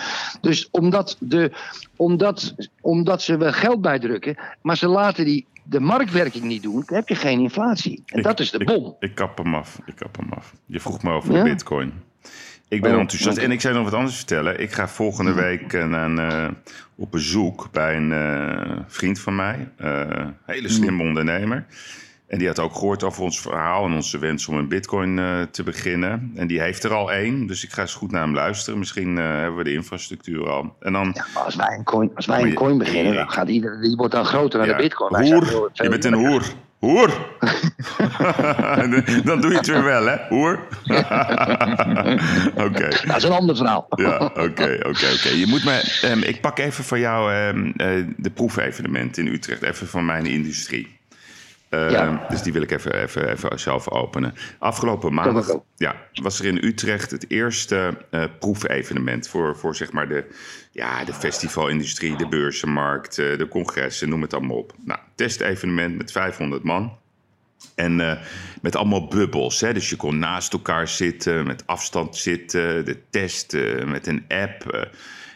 Dus 0.40 0.68
omdat, 0.70 1.16
de, 1.20 1.52
omdat, 1.96 2.54
omdat 2.80 3.22
ze 3.22 3.36
wel 3.36 3.52
geld 3.52 3.80
bijdrukken, 3.80 4.36
maar 4.62 4.76
ze 4.76 4.88
laten 4.88 5.24
die, 5.24 5.46
de 5.64 5.80
marktwerking 5.80 6.44
niet 6.44 6.62
doen, 6.62 6.82
dan 6.86 6.96
heb 6.96 7.08
je 7.08 7.14
geen 7.14 7.40
inflatie. 7.40 8.02
En 8.06 8.18
Ik- 8.18 8.24
dat 8.24 8.40
is 8.40 8.50
de 8.50 8.64
bom. 8.64 8.96
Ik, 8.98 9.14
kap 9.14 9.38
hem 9.38 9.54
af. 9.54 9.78
Ik 9.86 9.94
kap 9.96 10.16
hem 10.16 10.32
af. 10.32 10.54
Je 10.66 10.80
vroeg 10.80 11.02
me 11.02 11.12
over 11.12 11.34
Ja? 11.34 11.42
bitcoin. 11.42 11.92
Ik 12.72 12.80
ben 12.82 12.94
Oh, 12.94 13.00
enthousiast. 13.00 13.38
En 13.38 13.50
ik 13.50 13.60
zou 13.60 13.74
nog 13.74 13.84
wat 13.84 13.94
anders 13.94 14.16
vertellen. 14.16 14.60
Ik 14.60 14.72
ga 14.72 14.88
volgende 14.88 15.32
week 15.32 15.72
eh, 15.72 15.86
naar 15.86 16.04
een, 16.04 16.18
eh, 16.18 16.48
op 16.94 17.10
bezoek 17.10 17.68
bij 17.72 17.96
een 17.96 18.12
eh, 18.12 18.76
vriend 18.86 19.20
van 19.20 19.36
mij. 19.36 19.68
Eh 19.76 20.26
hele 20.46 20.68
slimme 20.68 21.02
ondernemer. 21.02 21.66
En 22.32 22.38
die 22.38 22.46
had 22.46 22.58
ook 22.58 22.74
gehoord 22.74 23.02
over 23.02 23.22
ons 23.22 23.40
verhaal 23.40 23.84
en 23.84 23.92
onze 23.92 24.18
wens 24.18 24.48
om 24.48 24.56
een 24.56 24.68
bitcoin 24.68 25.18
eh, 25.18 25.42
te 25.50 25.62
beginnen. 25.62 26.32
En 26.34 26.46
die 26.46 26.60
heeft 26.60 26.84
er 26.84 26.92
al 26.92 27.12
één. 27.12 27.46
Dus 27.46 27.64
ik 27.64 27.72
ga 27.72 27.80
eens 27.80 27.94
goed 27.94 28.10
naar 28.10 28.22
hem 28.22 28.34
luisteren. 28.34 28.78
Misschien 28.78 29.18
eh, 29.18 29.24
hebben 29.24 29.56
we 29.56 29.64
de 29.64 29.72
infrastructuur 29.72 30.48
al. 30.48 30.76
En 30.80 30.92
dan... 30.92 31.10
Ja, 31.14 31.26
maar 31.34 31.42
als 31.42 31.54
wij 31.54 31.76
een 31.76 31.84
coin, 31.84 32.10
als 32.14 32.26
wij 32.26 32.42
een 32.42 32.54
coin 32.54 32.78
beginnen, 32.78 33.14
dan 33.14 33.30
gaat 33.30 33.48
iedereen, 33.48 33.80
die 33.80 33.96
wordt 33.96 34.12
dan 34.12 34.24
groter 34.24 34.58
dan 34.58 34.68
Ja, 34.68 34.76
de 34.76 34.82
bitcoin. 34.82 35.32
Hoer. 35.32 35.70
Je 35.72 35.88
bent 35.88 36.04
een 36.04 36.14
hoer. 36.14 36.42
Hoer! 36.78 37.08
dan 39.24 39.40
doe 39.40 39.50
je 39.50 39.56
het 39.56 39.66
weer 39.66 39.84
wel, 39.84 40.06
hè? 40.06 40.16
Hoer? 40.28 40.58
Oké. 42.66 42.88
Dat 43.06 43.16
is 43.16 43.22
een 43.22 43.32
ander 43.32 43.56
verhaal. 43.56 43.86
Ja, 43.88 44.24
oké, 44.24 44.78
oké, 44.78 44.88
oké. 44.88 45.28
Je 45.28 45.46
moet 45.48 45.64
me... 45.64 45.98
ehm, 46.02 46.22
ik 46.22 46.40
pak 46.40 46.58
even 46.58 46.84
van 46.84 47.00
jou 47.00 47.32
ehm, 47.32 47.72
eh, 47.76 48.04
de 48.16 48.30
proefevenement 48.30 49.18
in 49.18 49.26
Utrecht. 49.26 49.62
Even 49.62 49.86
van 49.86 50.04
mijn 50.04 50.26
industrie. 50.26 51.00
Ja. 51.78 52.26
Dus 52.28 52.42
die 52.42 52.52
wil 52.52 52.62
ik 52.62 52.70
even, 52.70 53.02
even, 53.02 53.30
even 53.30 53.60
zelf 53.60 53.88
openen. 53.88 54.34
Afgelopen 54.58 55.14
maandag 55.14 55.50
ook. 55.50 55.64
ja, 55.76 55.96
was 56.12 56.38
er 56.38 56.46
in 56.46 56.64
Utrecht 56.64 57.10
het 57.10 57.30
eerste 57.30 57.96
eh, 58.10 58.24
proefevenement 58.38 59.28
voor, 59.28 59.56
voor 59.56 59.76
zeg 59.76 59.92
maar 59.92 60.08
de, 60.08 60.24
ja, 60.70 61.04
de 61.04 61.12
festivalindustrie, 61.12 62.16
de 62.16 62.28
beurzenmarkt, 62.28 63.18
eh, 63.18 63.38
de 63.38 63.48
congressen, 63.48 64.08
noem 64.08 64.22
het 64.22 64.34
allemaal 64.34 64.56
op. 64.56 64.74
Nou, 64.84 65.00
testevenement 65.14 65.96
met 65.96 66.12
500 66.12 66.62
man. 66.62 66.96
En 67.74 68.00
eh, 68.00 68.18
met 68.62 68.76
allemaal 68.76 69.06
bubbels. 69.06 69.60
Hè? 69.60 69.72
Dus 69.72 69.90
je 69.90 69.96
kon 69.96 70.18
naast 70.18 70.52
elkaar 70.52 70.88
zitten, 70.88 71.46
met 71.46 71.66
afstand 71.66 72.16
zitten, 72.16 72.84
de 72.84 72.98
testen, 73.10 73.90
met 73.90 74.06
een 74.06 74.24
app. 74.28 74.88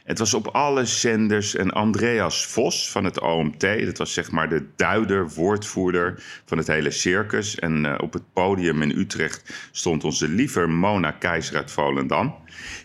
Het 0.07 0.19
was 0.19 0.35
op 0.35 0.47
alle 0.47 0.85
zenders. 0.85 1.55
En 1.55 1.71
Andreas 1.71 2.47
Vos 2.47 2.91
van 2.91 3.05
het 3.05 3.21
OMT, 3.21 3.61
dat 3.61 3.99
was 3.99 4.13
zeg 4.13 4.31
maar 4.31 4.49
de 4.49 4.67
duider, 4.77 5.29
woordvoerder 5.29 6.23
van 6.45 6.59
het 6.59 6.67
hele 6.67 6.91
circus. 6.91 7.59
En 7.59 7.87
eh, 7.87 7.95
op 8.03 8.13
het 8.13 8.23
podium 8.33 8.83
in 8.83 8.99
Utrecht 8.99 9.69
stond 9.73 10.05
onze 10.05 10.29
lieve 10.29 10.67
Mona 10.67 11.11
Keizer 11.11 11.57
uit 11.57 11.71
Volendam. 11.71 12.35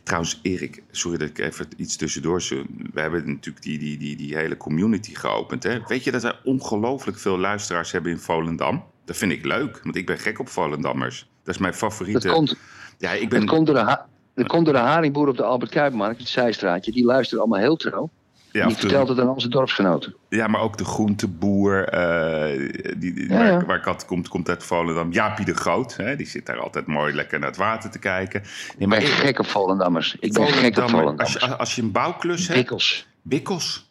Trouwens, 0.04 0.40
Erik, 0.44 0.84
sorry 0.92 1.18
dat 1.18 1.30
ik 1.30 1.38
even 1.40 1.68
iets 1.78 1.96
tussendoor... 1.96 2.42
zo- 2.42 2.66
We 2.94 3.02
hebben 3.02 3.24
natuurlijk 3.28 3.66
die, 3.66 3.80
die, 3.80 3.98
die, 3.98 4.16
die 4.16 4.36
hele 4.36 4.58
community 4.58 5.16
geopend. 5.16 5.64
Hè? 5.64 5.80
Weet 5.88 6.04
je 6.04 6.12
dat 6.12 6.22
wij 6.22 6.40
ongelooflijk 6.44 7.20
veel 7.20 7.38
luisteraars 7.38 7.92
hebben 7.92 8.12
in 8.12 8.20
Volendam? 8.20 8.84
Dat 9.06 9.18
vind 9.18 9.32
ik 9.32 9.46
leuk, 9.46 9.80
want 9.84 9.96
ik 9.96 10.06
ben 10.06 10.18
gek 10.20 10.40
op 10.40 10.50
Volendammers. 10.50 11.30
Dat 11.44 11.56
is 11.56 11.62
mijn 11.62 11.74
favoriete... 11.74 12.28
Dat 12.28 12.36
komt, 12.36 12.58
ja, 12.98 13.12
ik 13.12 13.30
ben... 13.30 13.40
dat 13.40 13.50
komt 13.50 13.68
door 13.68 13.76
de, 13.76 13.98
dat 14.42 14.52
komt 14.52 14.66
door 14.66 14.74
de 14.74 14.80
haringboer 14.80 15.28
op 15.28 15.38
de 15.38 15.44
Albert 15.44 15.72
Kuipmarkt, 15.72 16.20
het 16.20 16.28
Zijstraatje. 16.30 16.92
Die 16.92 17.06
luisteren 17.06 17.44
allemaal 17.44 17.60
heel 17.60 17.76
trouw. 17.76 18.10
ja, 18.52 18.68
die 18.68 18.76
vertelt 18.76 19.08
het 19.08 19.20
aan 19.20 19.30
onze 19.30 19.48
dorpsgenoten. 19.48 20.16
Ja, 20.30 20.48
maar 20.48 20.62
ook 20.62 20.78
de 20.78 20.86
groenteboer, 20.86 21.84
eh, 21.84 22.72
die, 22.98 23.14
die- 23.14 23.30
Ja, 23.30 23.38
waar, 23.38 23.46
ja. 23.52 23.66
waar 23.66 23.78
ik 23.78 23.86
altijd 23.88 24.06
komt, 24.08 24.28
komt 24.28 24.50
uit 24.50 24.64
Volendam. 24.64 25.12
Jaapie 25.12 25.46
de 25.46 25.54
Groot, 25.54 25.96
hè, 25.96 26.16
die 26.16 26.28
zit 26.28 26.46
daar 26.46 26.60
altijd 26.60 26.86
mooi 26.86 27.14
lekker 27.14 27.40
naar 27.40 27.48
het 27.48 27.58
water 27.58 27.90
te 27.92 28.00
kijken. 28.00 28.42
Nee, 28.42 28.52
Ik 28.78 28.88
maar 28.88 28.98
ben 29.00 29.08
ik- 29.08 29.14
gek 29.14 29.40
op 29.40 29.46
Volendammers. 29.46 30.16
Ik 30.20 30.34
ben 30.34 30.48
gek 30.48 30.78
op 30.78 30.90
Volendammer, 30.90 31.00
als, 31.20 31.32
Volendammers. 31.32 31.46
je, 31.46 31.56
als 31.58 31.76
je 31.76 31.82
een 31.82 31.92
bouwklus 31.92 32.48
hebt, 32.48 32.60
Bikkels. 32.60 33.08
bikkels. 33.22 33.90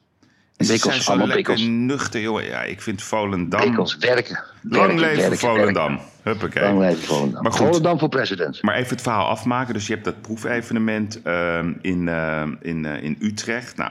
Bikkels, 0.69 1.05
zijn 1.05 1.19
allemaal 1.19 1.37
bikkels. 1.37 1.61
nuchter, 1.61 2.20
jongen. 2.20 2.45
Ja, 2.45 2.62
ik 2.62 2.82
vind 2.82 3.03
Volendam... 3.03 3.61
Bikkels, 3.61 3.97
werken. 3.97 4.43
Lang 4.62 4.99
leven 4.99 5.16
werken, 5.16 5.39
Volendam. 5.39 5.97
werken. 5.97 6.09
Huppakee. 6.23 6.62
Lang 6.62 6.78
leven 6.78 7.03
Volendam. 7.03 7.43
Maar 7.43 7.53
goed. 7.53 7.66
Volendam 7.66 7.99
voor 7.99 8.09
president. 8.09 8.62
Maar 8.62 8.74
even 8.74 8.91
het 8.91 9.03
verhaal 9.03 9.27
afmaken. 9.27 9.74
Dus 9.74 9.87
je 9.87 9.93
hebt 9.93 10.05
dat 10.05 10.20
proefevenement 10.20 11.23
ehm, 11.23 11.73
in, 11.81 12.09
ehm, 12.09 12.55
in, 12.61 12.85
eh, 12.85 13.03
in 13.03 13.16
Utrecht. 13.20 13.77
Nou, 13.77 13.91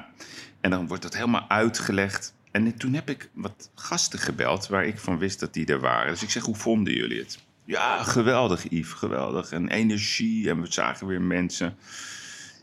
en 0.61 0.69
dan 0.69 0.87
wordt 0.87 1.03
dat 1.03 1.15
helemaal 1.15 1.45
uitgelegd. 1.47 2.33
En 2.51 2.77
toen 2.77 2.93
heb 2.93 3.09
ik 3.09 3.29
wat 3.33 3.69
gasten 3.75 4.19
gebeld 4.19 4.67
waar 4.67 4.85
ik 4.85 4.99
van 4.99 5.17
wist 5.17 5.39
dat 5.39 5.53
die 5.53 5.65
er 5.65 5.79
waren. 5.79 6.11
Dus 6.11 6.23
ik 6.23 6.29
zeg, 6.29 6.43
hoe 6.43 6.55
vonden 6.55 6.93
jullie 6.93 7.19
het? 7.19 7.39
Ja, 7.65 8.03
geweldig 8.03 8.69
Yves, 8.69 8.93
geweldig. 8.93 9.51
En 9.51 9.69
energie 9.69 10.49
en 10.49 10.61
we 10.61 10.71
zagen 10.71 11.07
weer 11.07 11.21
mensen. 11.21 11.77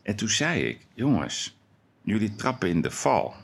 En 0.03 0.16
toen 0.16 0.28
zei 0.28 0.62
ik, 0.62 0.78
jongens, 0.95 1.57
jullie 2.03 2.35
trappen 2.35 2.69
in 2.69 2.81
de 2.81 2.91
val. 2.91 3.35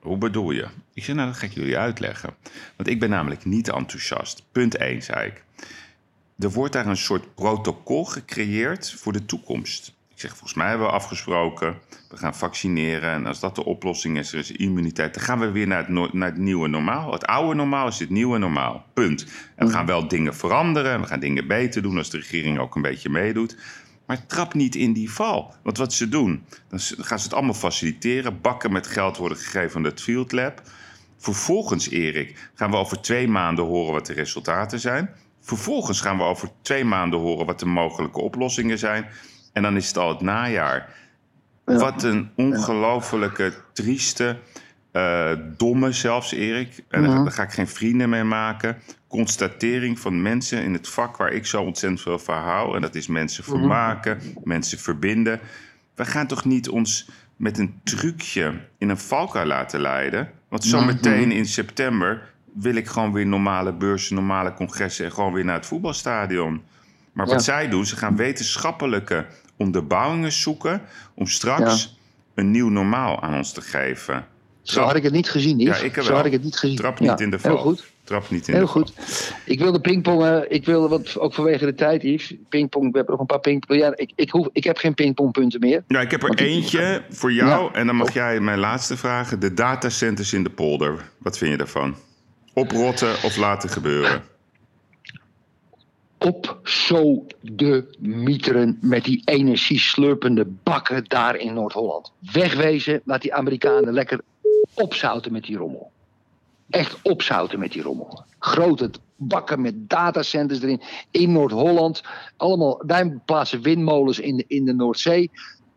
Hoe 0.00 0.16
bedoel 0.16 0.50
je? 0.50 0.66
Ik 0.94 1.04
zei, 1.04 1.16
nou, 1.16 1.28
dat 1.28 1.38
ga 1.38 1.46
ik 1.46 1.52
jullie 1.52 1.78
uitleggen. 1.78 2.34
Want 2.76 2.88
ik 2.88 3.00
ben 3.00 3.10
namelijk 3.10 3.44
niet 3.44 3.68
enthousiast. 3.68 4.42
Punt 4.52 4.76
1, 4.76 5.02
zei 5.02 5.26
ik. 5.26 5.44
Er 6.38 6.50
wordt 6.50 6.72
daar 6.72 6.86
een 6.86 6.96
soort 6.96 7.34
protocol 7.34 8.04
gecreëerd 8.04 8.92
voor 8.92 9.12
de 9.12 9.26
toekomst. 9.26 9.94
Ik 10.20 10.20
zeg, 10.20 10.30
volgens 10.30 10.54
mij 10.58 10.68
hebben 10.68 10.86
we 10.86 10.92
afgesproken, 10.92 11.78
we 12.08 12.16
gaan 12.16 12.34
vaccineren. 12.34 13.10
En 13.10 13.26
als 13.26 13.40
dat 13.40 13.54
de 13.54 13.64
oplossing 13.64 14.18
is, 14.18 14.32
er 14.32 14.38
is 14.38 14.50
immuniteit, 14.50 15.14
dan 15.14 15.22
gaan 15.22 15.38
we 15.38 15.50
weer 15.50 15.66
naar 15.66 15.78
het, 15.78 15.88
no- 15.88 16.08
naar 16.12 16.28
het 16.28 16.38
nieuwe 16.38 16.68
normaal. 16.68 17.12
Het 17.12 17.26
oude 17.26 17.54
normaal 17.54 17.88
is 17.88 17.98
het 17.98 18.10
nieuwe 18.10 18.38
normaal. 18.38 18.84
Punt. 18.94 19.26
En 19.56 19.66
we 19.66 19.72
gaan 19.72 19.86
wel 19.86 20.08
dingen 20.08 20.34
veranderen 20.34 20.92
en 20.92 21.00
we 21.00 21.06
gaan 21.06 21.20
dingen 21.20 21.46
beter 21.46 21.82
doen 21.82 21.96
als 21.96 22.10
de 22.10 22.16
regering 22.16 22.58
ook 22.58 22.74
een 22.74 22.82
beetje 22.82 23.08
meedoet. 23.08 23.56
Maar 24.10 24.26
trap 24.26 24.54
niet 24.54 24.74
in 24.74 24.92
die 24.92 25.10
val. 25.10 25.54
Want 25.62 25.76
wat 25.76 25.92
ze 25.92 26.08
doen, 26.08 26.44
dan 26.68 26.80
gaan 26.80 27.18
ze 27.18 27.24
het 27.24 27.34
allemaal 27.34 27.54
faciliteren. 27.54 28.40
Bakken 28.40 28.72
met 28.72 28.86
geld 28.86 29.16
worden 29.16 29.38
gegeven 29.38 29.76
aan 29.76 29.84
het 29.84 30.00
Field 30.00 30.32
Lab. 30.32 30.62
Vervolgens, 31.18 31.90
Erik, 31.90 32.50
gaan 32.54 32.70
we 32.70 32.76
over 32.76 33.00
twee 33.00 33.28
maanden 33.28 33.64
horen 33.64 33.92
wat 33.92 34.06
de 34.06 34.12
resultaten 34.12 34.80
zijn. 34.80 35.10
Vervolgens 35.40 36.00
gaan 36.00 36.16
we 36.16 36.22
over 36.22 36.48
twee 36.62 36.84
maanden 36.84 37.18
horen 37.18 37.46
wat 37.46 37.58
de 37.58 37.66
mogelijke 37.66 38.20
oplossingen 38.20 38.78
zijn. 38.78 39.06
En 39.52 39.62
dan 39.62 39.76
is 39.76 39.86
het 39.86 39.98
al 39.98 40.08
het 40.08 40.20
najaar. 40.20 40.94
Wat 41.64 42.02
een 42.02 42.30
ongelofelijke, 42.36 43.52
trieste, 43.72 44.38
eh, 44.92 45.30
domme 45.56 45.92
zelfs, 45.92 46.32
Erik. 46.32 46.84
En 46.88 47.02
daar, 47.02 47.22
daar 47.24 47.32
ga 47.32 47.42
ik 47.42 47.52
geen 47.52 47.68
vrienden 47.68 48.08
mee 48.08 48.24
maken. 48.24 48.76
Constatering 49.08 49.98
van 49.98 50.22
mensen 50.22 50.62
in 50.62 50.72
het 50.72 50.88
vak 50.88 51.16
waar 51.16 51.32
ik 51.32 51.46
zo 51.46 51.62
ontzettend 51.62 52.02
veel 52.02 52.18
van 52.18 52.42
hou. 52.42 52.74
En 52.76 52.80
dat 52.82 52.94
is 52.94 53.06
mensen 53.06 53.44
vermaken, 53.44 54.20
mensen 54.44 54.78
verbinden. 54.78 55.40
We 55.94 56.04
gaan 56.04 56.26
toch 56.26 56.44
niet 56.44 56.68
ons 56.68 57.08
met 57.36 57.58
een 57.58 57.80
trucje 57.84 58.52
in 58.78 58.88
een 58.88 58.98
valkuil 58.98 59.46
laten 59.46 59.80
leiden. 59.80 60.30
Want 60.48 60.64
zometeen 60.64 61.32
in 61.32 61.46
september 61.46 62.28
wil 62.54 62.74
ik 62.74 62.86
gewoon 62.86 63.12
weer 63.12 63.26
normale 63.26 63.72
beurzen, 63.72 64.14
normale 64.14 64.54
congressen... 64.54 65.04
en 65.04 65.12
gewoon 65.12 65.32
weer 65.32 65.44
naar 65.44 65.54
het 65.54 65.66
voetbalstadion. 65.66 66.62
Maar 67.12 67.26
wat 67.26 67.34
Ja. 67.34 67.40
zij 67.40 67.68
doen, 67.68 67.86
ze 67.86 67.96
gaan 67.96 68.16
wetenschappelijke 68.16 69.26
onderbouwingen 69.56 70.32
zoeken... 70.32 70.82
om 71.14 71.26
straks 71.26 71.98
een 72.34 72.50
nieuw 72.50 72.68
normaal 72.68 73.22
aan 73.22 73.34
ons 73.34 73.52
te 73.52 73.60
geven. 73.60 74.26
Zo 74.62 74.82
had 74.82 74.96
ik 74.96 75.02
het 75.02 75.12
niet 75.12 75.30
gezien, 75.30 75.58
Yves. 75.58 75.78
Ja, 75.78 75.84
ik 75.84 75.94
heb 75.94 76.04
Zo 76.04 76.08
wel. 76.08 76.16
had 76.18 76.26
ik 76.26 76.32
het 76.32 76.42
niet 76.44 76.56
gezien. 76.56 76.76
Trap 76.76 77.00
niet 77.00 77.08
Ja, 77.08 77.18
in 77.18 77.30
de 77.30 77.38
val. 77.38 77.50
Heel 77.50 77.60
goed. 77.60 77.90
Trap 78.04 78.30
niet 78.30 78.48
in 78.48 78.54
Heel 78.54 78.66
de 78.66 78.70
val. 78.72 78.82
goed. 78.82 78.92
Ik 79.44 79.58
wilde 79.58 79.80
pingpongen. 79.80 80.50
Ik 80.50 80.64
wilde, 80.64 80.88
wat, 80.88 81.18
ook 81.18 81.34
vanwege 81.34 81.64
de 81.64 81.74
tijd, 81.74 82.02
Yves. 82.02 82.34
Pingpong, 82.48 82.84
we 82.90 82.96
hebben 82.96 83.10
nog 83.12 83.20
een 83.20 83.26
paar 83.26 83.40
pingpong. 83.40 83.80
Ja, 83.80 83.92
ik, 83.96 84.12
ik, 84.14 84.30
hoef, 84.30 84.48
ik 84.52 84.64
heb 84.64 84.76
geen 84.76 84.94
pingpongpunten 84.94 85.60
meer. 85.60 85.84
Ja, 85.88 86.00
ik 86.00 86.10
heb 86.10 86.20
er 86.22 86.26
Want 86.28 86.40
ik- 86.40 86.46
eentje 86.46 87.02
voor 87.10 87.32
jou. 87.32 87.64
Ja. 87.72 87.78
En 87.78 87.86
dan 87.86 87.96
mag 87.96 88.12
jij 88.14 88.40
mijn 88.40 88.58
laatste 88.58 88.96
vragen. 88.96 89.40
De 89.40 89.54
datacenters 89.54 90.32
in 90.32 90.42
de 90.42 90.50
polder. 90.50 91.04
Wat 91.18 91.38
vind 91.38 91.50
je 91.50 91.56
daarvan? 91.56 91.94
Oprotten 92.54 93.10
of 93.24 93.36
laten 93.36 93.68
gebeuren? 93.68 94.22
Op 96.18 96.60
zo 96.64 97.26
de 97.40 97.84
mieteren 97.98 98.78
met 98.80 99.04
die 99.04 99.22
energieslurpende 99.24 100.46
bakken 100.62 101.04
daar 101.08 101.36
in 101.36 101.54
Noord-Holland. 101.54 102.12
Wegwezen, 102.32 103.00
laat 103.04 103.22
die 103.22 103.34
Amerikanen 103.34 103.92
lekker 103.92 104.20
opzouten 104.74 105.32
met 105.32 105.44
die 105.44 105.56
rommel. 105.56 105.90
Echt 106.70 106.96
opzouten 107.02 107.58
met 107.58 107.72
die 107.72 107.82
rommel. 107.82 108.24
Grote 108.38 108.90
bakken 109.16 109.60
met 109.60 109.74
datacenters 109.90 110.62
erin 110.62 110.80
in 111.10 111.32
Noord-Holland. 111.32 112.02
Allemaal, 112.36 112.82
wij 112.86 113.18
plaatsen 113.24 113.62
windmolens 113.62 114.18
in 114.18 114.36
de, 114.36 114.44
in 114.46 114.64
de 114.64 114.74
Noordzee. 114.74 115.30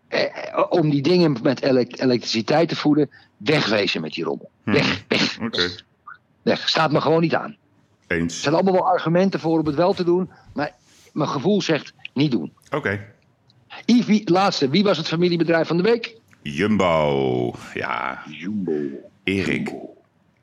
Eh, 0.07 0.23
eh, 0.47 0.65
om 0.69 0.89
die 0.89 1.01
dingen 1.01 1.37
met 1.43 1.61
elek- 1.61 1.99
elektriciteit 1.99 2.69
te 2.69 2.75
voeden. 2.75 3.09
Wegwezen 3.37 4.01
met 4.01 4.13
die 4.13 4.23
rommel. 4.23 4.49
Weg, 4.63 5.03
weg, 5.07 5.39
Oké, 5.41 5.69
weg. 6.41 6.69
Staat 6.69 6.91
me 6.91 7.01
gewoon 7.01 7.21
niet 7.21 7.35
aan. 7.35 7.55
Er 8.07 8.17
eens. 8.17 8.41
zijn 8.41 8.53
allemaal 8.53 8.73
wel 8.73 8.87
argumenten 8.87 9.39
voor 9.39 9.59
om 9.59 9.65
het 9.65 9.75
wel 9.75 9.93
te 9.93 10.03
doen. 10.03 10.29
Maar 10.53 10.75
mijn 11.13 11.29
gevoel 11.29 11.61
zegt 11.61 11.93
niet 12.13 12.31
doen. 12.31 12.53
Oké. 12.71 13.05
Yves, 13.85 14.05
wie, 14.05 14.31
laatste. 14.31 14.69
Wie 14.69 14.83
was 14.83 14.97
het 14.97 15.07
familiebedrijf 15.07 15.67
van 15.67 15.77
de 15.77 15.83
week? 15.83 16.17
Jumbo. 16.43 17.55
Ja, 17.73 18.23
Jumbo. 18.29 19.09
Erik. 19.23 19.73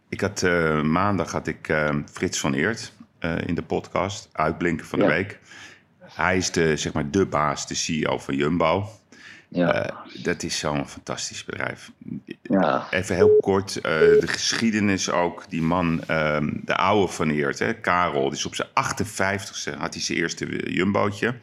Ik 0.08 0.20
had, 0.20 0.42
eh, 0.42 0.82
maandag 0.82 1.32
had 1.32 1.46
ik 1.46 1.68
eh, 1.68 1.94
Frits 2.12 2.40
van 2.40 2.54
Eert 2.54 2.92
eh, 3.18 3.36
in 3.46 3.54
de 3.54 3.62
podcast. 3.62 4.28
Uitblinken 4.32 4.86
van 4.86 4.98
de 4.98 5.06
week. 5.06 5.38
Hij 5.98 6.36
is 6.36 6.50
de, 6.50 6.76
zeg 6.76 6.92
maar, 6.92 7.10
de 7.10 7.26
baas, 7.26 7.66
de 7.66 7.74
CEO 7.74 8.18
van 8.18 8.36
Jumbo. 8.36 8.88
Ja. 9.48 10.04
Dat 10.22 10.42
is 10.42 10.58
zo'n 10.58 10.88
fantastisch 10.88 11.44
bedrijf. 11.44 11.90
ja. 12.42 12.86
Even 12.90 13.14
heel 13.14 13.36
kort, 13.40 13.82
de 13.82 14.26
geschiedenis 14.26 15.10
ook. 15.10 15.44
Die 15.48 15.62
man, 15.62 16.02
ehm, 16.06 16.50
de 16.64 16.76
oude 16.76 17.12
van 17.12 17.30
Eert, 17.30 17.58
hè, 17.58 17.74
Karel, 17.74 18.22
die 18.22 18.38
is 18.38 18.46
op 18.46 18.54
zijn 18.54 18.68
58ste 18.68 19.78
had 19.78 19.94
hij 19.94 20.02
zijn 20.02 20.18
eerste 20.18 20.72
jumbootje. 20.72 21.34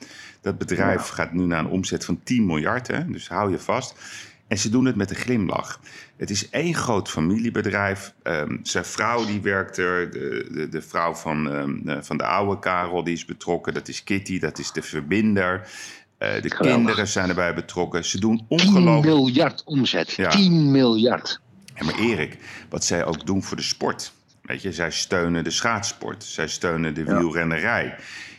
Dat 0.41 0.57
bedrijf 0.57 1.07
gaat 1.07 1.33
nu 1.33 1.45
naar 1.45 1.59
een 1.59 1.69
omzet 1.69 2.05
van 2.05 2.19
10 2.23 2.45
miljard, 2.45 2.87
hè, 2.87 3.05
dus 3.05 3.27
hou 3.27 3.51
je 3.51 3.59
vast. 3.59 3.95
En 4.47 4.57
ze 4.57 4.69
doen 4.69 4.85
het 4.85 4.95
met 4.95 5.09
een 5.09 5.15
glimlach. 5.15 5.79
Het 6.17 6.29
is 6.29 6.49
één 6.49 6.73
groot 6.75 7.09
familiebedrijf. 7.09 8.13
Ehm, 8.23 8.57
zijn 8.63 8.85
vrouw 8.85 9.25
die 9.25 9.41
werkt 9.41 9.77
er. 9.77 10.11
De, 10.11 10.47
de, 10.51 10.69
de 10.69 10.81
vrouw 10.81 11.13
van, 11.13 11.51
ehm, 11.51 11.89
eh, 11.89 11.97
van 12.01 12.17
de 12.17 12.23
oude 12.25 12.59
Karel 12.59 13.03
die 13.03 13.13
is 13.13 13.25
betrokken. 13.25 13.73
Dat 13.73 13.87
is 13.87 14.03
Kitty, 14.03 14.39
dat 14.39 14.59
is 14.59 14.71
de 14.71 14.81
verbinder. 14.81 15.69
Eh, 16.17 16.41
de 16.41 16.49
Geweldig. 16.49 16.75
kinderen 16.75 17.07
zijn 17.07 17.29
erbij 17.29 17.53
betrokken. 17.53 18.05
Ze 18.05 18.19
doen 18.19 18.37
10 18.37 18.45
ongelooflijk... 18.47 19.05
miljard 19.05 19.61
omzet. 19.65 20.11
Ja. 20.11 20.29
10 20.29 20.71
miljard. 20.71 21.41
Ja, 21.75 21.85
maar 21.85 21.99
Erik, 21.99 22.37
wat 22.69 22.83
zij 22.85 23.05
ook 23.05 23.25
doen 23.25 23.43
voor 23.43 23.57
de 23.57 23.63
sport. 23.63 24.13
Weet 24.41 24.61
je, 24.61 24.71
zij 24.73 24.91
steunen 24.91 25.43
de 25.43 25.49
schaatsport. 25.51 26.23
Zij 26.23 26.47
steunen 26.47 26.93
de 26.93 27.03
Ja. 27.05 27.17
wielrennerij. 27.17 27.95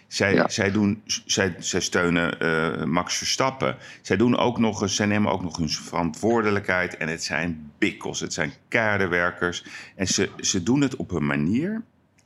Zij, 0.08 0.34
Ja. 0.34 0.48
zij, 0.48 0.70
doen, 0.70 1.02
zij, 1.24 1.54
zij 1.58 1.80
steunen 1.80 2.40
eh, 2.40 2.84
Max 2.84 3.16
Verstappen. 3.16 3.76
Zij, 4.02 4.16
doen 4.16 4.36
ook 4.36 4.58
nog 4.58 4.82
eens, 4.82 4.96
zij 4.96 5.06
nemen 5.06 5.32
ook 5.32 5.42
nog 5.42 5.56
hun 5.56 5.68
verantwoordelijkheid. 5.68 6.96
En 6.96 7.08
het 7.08 7.24
zijn 7.24 7.72
bikkels, 7.78 8.20
het 8.20 8.32
zijn 8.32 8.52
kaardenwerkers. 8.68 9.64
En 9.96 10.06
ze, 10.06 10.28
ze 10.40 10.62
doen 10.62 10.80
het 10.80 10.96
op 10.96 11.10
een 11.10 11.26
manier. 11.26 11.82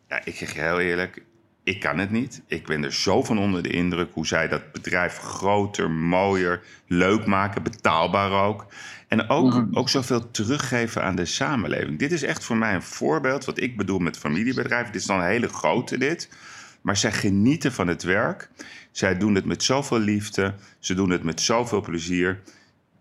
Ja, 0.08 0.20
ik 0.24 0.36
zeg 0.36 0.54
je 0.54 0.60
heel 0.60 0.80
eerlijk, 0.80 1.22
ik 1.64 1.80
kan 1.80 1.98
het 1.98 2.10
niet. 2.10 2.42
Ik 2.46 2.66
ben 2.66 2.84
er 2.84 2.92
zo 2.92 3.22
van 3.22 3.38
onder 3.38 3.62
de 3.62 3.68
indruk 3.70 4.10
hoe 4.12 4.26
zij 4.26 4.48
dat 4.48 4.72
bedrijf 4.72 5.18
groter, 5.18 5.90
mooier, 5.90 6.62
leuk 6.86 7.26
maken, 7.26 7.62
betaalbaar 7.62 8.46
ook. 8.46 8.66
En 9.08 9.28
ook, 9.28 9.64
ook 9.72 9.88
zoveel 9.88 10.30
teruggeven 10.30 11.02
aan 11.02 11.16
de 11.16 11.24
samenleving. 11.24 11.98
Dit 11.98 12.12
is 12.12 12.22
echt 12.22 12.44
voor 12.44 12.56
mij 12.56 12.74
een 12.74 12.82
voorbeeld 12.82 13.44
wat 13.44 13.60
ik 13.60 13.76
bedoel 13.76 13.98
met 13.98 14.18
familiebedrijven. 14.18 14.92
Dit 14.92 15.00
is 15.00 15.06
dan 15.06 15.18
een 15.18 15.26
hele 15.26 15.48
grote 15.48 15.98
dit. 15.98 16.28
Maar 16.82 16.96
zij 16.96 17.12
genieten 17.12 17.72
van 17.72 17.86
het 17.86 18.02
werk. 18.02 18.50
Zij 18.90 19.18
doen 19.18 19.34
het 19.34 19.44
met 19.44 19.62
zoveel 19.62 19.98
liefde. 19.98 20.54
Ze 20.78 20.94
doen 20.94 21.10
het 21.10 21.22
met 21.22 21.40
zoveel 21.40 21.80
plezier. 21.80 22.40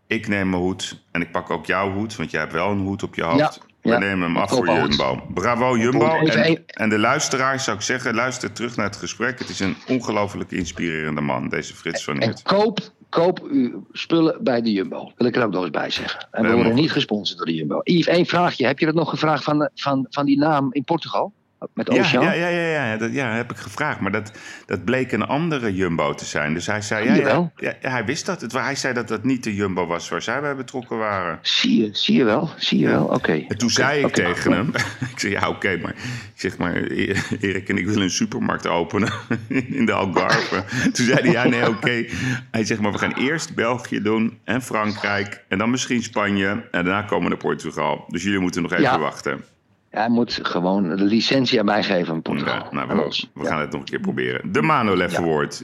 Ik 0.07 0.27
neem 0.27 0.49
mijn 0.49 0.61
hoed 0.61 1.03
en 1.11 1.21
ik 1.21 1.31
pak 1.31 1.49
ook 1.49 1.65
jouw 1.65 1.91
hoed, 1.91 2.15
want 2.15 2.31
jij 2.31 2.39
hebt 2.39 2.53
wel 2.53 2.69
een 2.71 2.79
hoed 2.79 3.03
op 3.03 3.15
je 3.15 3.23
hoofd. 3.23 3.39
Ja, 3.39 3.51
We 3.81 3.89
ja. 3.89 3.97
nemen 3.97 4.21
hem 4.27 4.37
af 4.37 4.49
voor. 4.49 4.65
Jumbo. 4.67 5.21
Bravo 5.33 5.77
Jumbo. 5.77 6.05
En, 6.17 6.63
en 6.67 6.89
de 6.89 6.99
luisteraars 6.99 7.63
zou 7.63 7.77
ik 7.77 7.83
zeggen, 7.83 8.13
luister 8.15 8.51
terug 8.51 8.75
naar 8.75 8.85
het 8.85 8.95
gesprek. 8.95 9.39
Het 9.39 9.49
is 9.49 9.59
een 9.59 9.75
ongelooflijk 9.87 10.51
inspirerende 10.51 11.21
man, 11.21 11.49
deze 11.49 11.75
Frits 11.75 12.03
van 12.03 12.19
En 12.19 12.27
Eert. 12.27 12.41
koop, 12.41 12.79
koop 13.09 13.39
uw 13.51 13.87
spullen 13.91 14.43
bij 14.43 14.61
de 14.61 14.71
Jumbo. 14.71 15.11
Wil 15.15 15.27
ik 15.27 15.35
er 15.35 15.43
ook 15.43 15.51
nog 15.51 15.61
eens 15.61 15.71
bij 15.71 15.89
zeggen. 15.89 16.27
En 16.31 16.43
we 16.43 16.53
worden 16.53 16.73
niet 16.75 16.91
gesponsord 16.91 17.37
door 17.37 17.47
de 17.47 17.53
Jumbo. 17.55 17.79
Yves, 17.83 18.07
één 18.07 18.25
vraagje. 18.25 18.65
Heb 18.65 18.79
je 18.79 18.85
dat 18.85 18.95
nog 18.95 19.09
gevraagd 19.09 19.43
van, 19.43 19.69
van, 19.75 20.05
van 20.09 20.25
die 20.25 20.37
naam 20.37 20.67
in 20.73 20.83
Portugal? 20.83 21.33
Met 21.73 21.93
Ja, 21.93 21.99
Ocean? 21.99 22.23
ja, 22.23 22.31
ja, 22.33 22.47
ja, 22.47 22.85
ja, 22.91 22.97
dat 22.97 23.13
ja, 23.13 23.33
heb 23.33 23.51
ik 23.51 23.57
gevraagd. 23.57 23.99
Maar 23.99 24.11
dat, 24.11 24.31
dat 24.65 24.83
bleek 24.85 25.11
een 25.11 25.25
andere 25.25 25.75
Jumbo 25.75 26.13
te 26.13 26.25
zijn. 26.25 26.53
Dus 26.53 26.65
hij 26.65 26.81
zei, 26.81 27.05
ja, 27.21 27.49
ja, 27.55 27.73
hij 27.89 28.05
wist 28.05 28.25
dat. 28.25 28.41
Het, 28.41 28.51
hij 28.51 28.75
zei 28.75 28.93
dat 28.93 29.07
dat 29.07 29.23
niet 29.23 29.43
de 29.43 29.55
Jumbo 29.55 29.85
was 29.85 30.09
waar 30.09 30.21
zij 30.21 30.41
bij 30.41 30.55
betrokken 30.55 30.97
waren. 30.97 31.39
Zie 31.41 31.81
je, 31.81 31.89
zie 31.91 32.15
je 32.17 32.23
wel. 32.23 32.49
Zie 32.57 32.79
je 32.79 32.88
wel. 32.88 33.05
Oké. 33.05 33.31
En 33.47 33.57
toen 33.57 33.69
zei 33.69 34.05
ik 34.05 34.13
tegen 34.13 34.51
hem, 34.51 34.71
ik 35.13 35.19
zei 35.19 35.31
ja 35.33 35.49
oké, 35.49 35.77
maar 35.77 35.91
ik 36.33 36.39
zeg 36.41 36.57
maar 36.57 36.75
E- 36.75 37.13
Erik 37.39 37.69
en 37.69 37.77
ik 37.77 37.85
willen 37.85 38.01
een 38.03 38.09
supermarkt 38.09 38.67
openen 38.67 39.11
in 39.77 39.85
de 39.85 39.93
Algarve. 39.93 40.63
Toen 40.93 41.05
zei 41.05 41.19
hij 41.21 41.31
ja 41.31 41.47
nee 41.47 41.67
oké. 41.67 42.05
Hij 42.51 42.63
zegt 42.65 42.81
maar 42.81 42.91
we 42.91 42.97
gaan 42.97 43.13
eerst 43.13 43.55
België 43.55 44.01
doen 44.01 44.39
en 44.43 44.61
Frankrijk 44.61 45.43
en 45.47 45.57
dan 45.57 45.69
misschien 45.69 46.03
Spanje 46.03 46.47
en 46.47 46.85
daarna 46.85 47.01
komen 47.01 47.23
we 47.23 47.29
naar 47.29 47.38
Portugal. 47.38 48.05
Dus 48.07 48.23
jullie 48.23 48.39
moeten 48.39 48.61
nog 48.61 48.71
even 48.71 48.83
Ja. 48.83 48.99
wachten. 48.99 49.43
Hij 49.91 50.09
moet 50.09 50.39
gewoon 50.41 50.95
de 50.95 51.03
licentie 51.03 51.59
aan 51.59 51.65
mij 51.65 51.84
geven 51.84 52.13
in 52.13 52.22
Portugal. 52.22 52.53
Ja, 52.55 52.68
nou, 52.85 53.09
we, 53.34 53.45
gaan 53.45 53.59
het 53.59 53.72
nog 53.72 53.80
een 53.80 53.85
keer 53.85 53.99
proberen. 53.99 54.51
De 54.51 54.61
Manolev 54.61 55.11
Ja. 55.11 55.18
Award. 55.18 55.63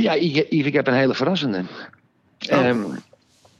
Ja, 0.00 0.14
Yves, 0.16 0.44
Yves, 0.48 0.66
ik 0.66 0.72
heb 0.72 0.86
een 0.86 0.94
hele 0.94 1.14
verrassende. 1.14 1.64
Oh. 2.50 2.66
Ehm, 2.66 2.80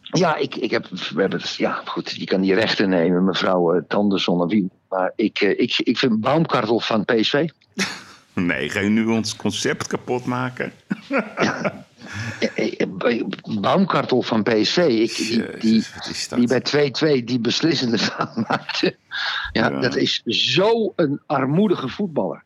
ja, 0.02 0.36
ik, 0.36 0.54
ik 0.56 0.70
heb, 0.70 0.86
we 0.88 1.20
hebben, 1.20 1.40
het- 1.40 1.54
ja, 1.54 1.82
goed, 1.84 2.10
je 2.10 2.24
kan 2.24 2.40
die 2.40 2.54
rechten 2.54 2.88
nemen, 2.88 3.24
mevrouw 3.24 3.74
uh, 3.74 3.82
Tanden 3.88 4.20
zonder 4.20 4.46
wiel. 4.46 4.70
Maar 4.88 5.12
ik, 5.16 5.40
eh, 5.40 5.50
ik, 5.60 5.78
ik 5.78 5.98
vind 5.98 6.20
Baumkartel 6.20 6.80
van 6.80 7.04
PSV. 7.04 7.48
Nee, 8.34 8.68
ga 8.70 8.80
je 8.80 8.88
nu 8.88 9.06
ons 9.06 9.36
concept 9.36 9.86
kapot 9.86 10.24
maken? 10.24 10.72
Eh, 11.08 11.18
eh, 11.36 11.64
eh, 11.64 11.64
Baumkartel 13.60 14.22
van 14.22 14.42
PSV, 14.42 14.76
ik, 14.76 15.16
die, 15.60 15.84
die, 16.34 16.46
bij 16.46 16.90
2-2 17.20 17.24
die 17.24 17.38
beslissende 17.40 17.98
fout 18.08 18.36
maakte. 18.36 18.96
Ja, 19.52 19.68
Ja. 19.70 19.80
dat 19.80 19.96
is 19.96 20.22
zo 20.26 20.92
een 20.96 21.20
armoedige 21.26 21.88
voetballer. 21.88 22.42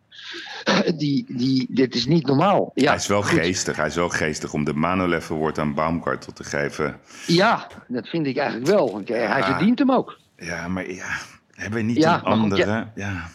Die, 0.97 1.25
die, 1.29 1.67
dit 1.71 1.95
is 1.95 2.07
niet 2.07 2.27
normaal. 2.27 2.71
Ja, 2.75 2.87
hij 2.87 2.97
is 2.97 3.07
wel 3.07 3.23
goed. 3.23 3.39
geestig. 3.39 3.77
Hij 3.77 3.87
is 3.87 3.95
wel 3.95 4.09
geestig 4.09 4.53
om 4.53 4.65
de 4.65 4.73
Manolev 4.73 5.31
Award 5.31 5.59
aan 5.59 5.75
Baumgartel 5.75 6.33
te 6.33 6.45
geven. 6.45 6.97
Ja, 7.27 7.67
dat 7.89 8.09
vind 8.09 8.27
ik 8.27 8.37
eigenlijk 8.37 8.71
wel. 8.71 8.93
Want, 8.93 9.09
Hij 9.09 9.19
Ja. 9.19 9.45
verdient 9.45 9.79
hem 9.79 9.91
ook. 9.93 10.19
Ja, 10.37 10.69
maar 10.69 10.91
ja, 10.91 11.17
hebben 11.55 11.79
we 11.79 11.85
niet 11.85 11.97
Ja, 11.97 12.15
een 12.17 12.23
andere? 12.23 12.87
ja. 12.95 13.31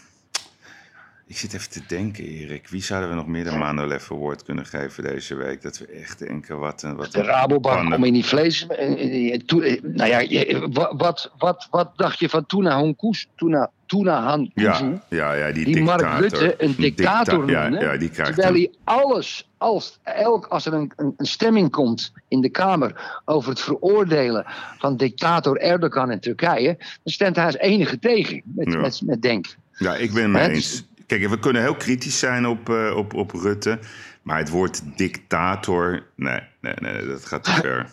Ik 1.30 1.38
zit 1.38 1.54
even 1.54 1.70
te 1.70 1.82
denken, 1.88 2.24
Erik. 2.24 2.68
Wie 2.68 2.84
zouden 2.84 3.10
we 3.10 3.16
nog 3.16 3.28
meer 3.28 3.44
de 3.44 3.58
Manolev 3.58 4.12
Award 4.12 4.44
kunnen 4.44 4.66
geven 4.66 5.04
deze 5.04 5.36
week? 5.36 5.62
Dat 5.62 5.78
we 5.78 5.86
echt 5.86 6.20
denken, 6.20 6.60
wat 6.60 6.84
een... 6.84 6.96
Wat 6.96 7.12
De 7.12 7.20
een 7.20 7.26
Rabobank 7.26 7.96
om 7.96 8.04
in 8.04 8.14
die 8.14 8.26
vlees. 8.26 8.68
eh, 8.68 8.92
eh, 8.92 9.34
eh, 9.34 9.84
Nou 9.84 10.10
ja, 10.10 10.68
wat, 10.98 11.32
wat, 11.38 11.68
wat 11.72 11.92
dacht 11.96 12.20
je 12.20 12.30
van 12.30 12.46
Tuna 12.46 12.78
Honkoes? 12.78 13.28
Tuna, 13.36 13.72
Tuna 13.86 14.22
Han 14.22 14.52
Ja, 14.54 15.02
ja, 15.10 15.34
ja, 15.34 15.52
die, 15.52 15.66
Die 15.66 15.84
Mark. 15.84 16.20
Rutte 16.20 16.64
een 16.64 16.76
dictator 16.78 17.46
dicta- 17.46 17.62
noemde. 17.70 17.86
Ja, 17.86 17.92
ja, 17.92 17.98
die 18.00 18.10
krijgt 18.10 18.34
Terwijl 18.34 18.54
hij 18.54 18.72
alles, 18.84 19.50
als, 19.58 20.00
elk, 20.04 20.46
als 20.46 20.66
er 20.66 20.74
een, 20.74 20.92
een, 20.96 21.14
een 21.18 21.26
stemming 21.26 21.72
komt 21.72 22.14
in 22.28 22.42
de 22.42 22.50
Kamer 22.50 23.22
over 23.26 23.50
het 23.50 23.60
veroordelen 23.62 24.46
van 24.78 24.98
dictator 24.98 25.58
Erdogan 25.58 26.12
in 26.12 26.20
Turkije, 26.20 26.76
dan 26.78 27.14
stemt 27.14 27.36
hij 27.36 27.46
als 27.46 27.58
enige 27.58 28.00
tegen 28.00 28.42
met, 28.44 28.68
met, 28.68 29.02
met 29.06 29.22
Denk. 29.22 29.56
Ja, 29.78 29.96
ik 29.96 30.14
ben 30.14 30.24
het 30.24 30.32
mee 30.32 30.50
eens. 30.50 30.88
Kijk, 31.10 31.28
we 31.30 31.40
kunnen 31.40 31.62
heel 31.62 31.76
kritisch 31.76 32.20
zijn 32.20 32.48
op, 32.48 32.70
eh, 32.70 32.96
op, 32.96 33.14
op 33.14 33.32
Rutte. 33.32 33.80
Maar 34.22 34.38
het 34.38 34.50
woord 34.50 34.82
dictator, 34.96 36.04
nee, 36.16 36.40
nee, 36.62 36.74
nee, 36.80 37.06
dat 37.08 37.26
gaat 37.26 37.44
te 37.44 37.52
ver. 37.52 37.86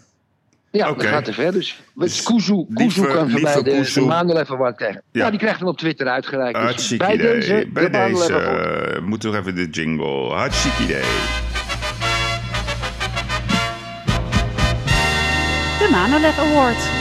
Ja, 0.70 0.86
dat 0.86 1.02
gaat 1.06 1.24
te 1.24 1.32
ver. 1.32 1.52
Dus, 1.52 1.82
Dus 1.94 2.22
Kuzu, 2.22 2.54
lieve- 2.68 3.00
Kuzu 3.00 3.12
kan 3.12 3.26
lieve 3.26 3.42
mij 3.42 3.54
de, 3.62 3.62
de 4.44 4.46
Award 4.48 4.76
krijgen. 4.76 5.02
Ja. 5.12 5.24
Ja. 5.24 5.30
die 5.30 5.38
krijgt 5.38 5.58
hem 5.58 5.68
op 5.68 5.78
Twitter 5.78 6.06
uitgereikt. 6.06 6.54
Dus 6.58 6.64
Hartstikke 6.64 7.04
bij 7.06 7.14
idee. 7.14 7.32
deze, 7.32 7.68
Bij 7.72 7.82
de 7.90 7.90
deze 7.90 8.34
eh, 8.34 9.02
moeten 9.02 9.32
we 9.32 9.38
even 9.38 9.54
de 9.54 9.68
jingle. 9.70 10.32
Hartstikke 10.34 10.82
idee. 10.82 11.02
De 15.78 15.88
Manolev 15.90 16.38
Award. 16.38 16.95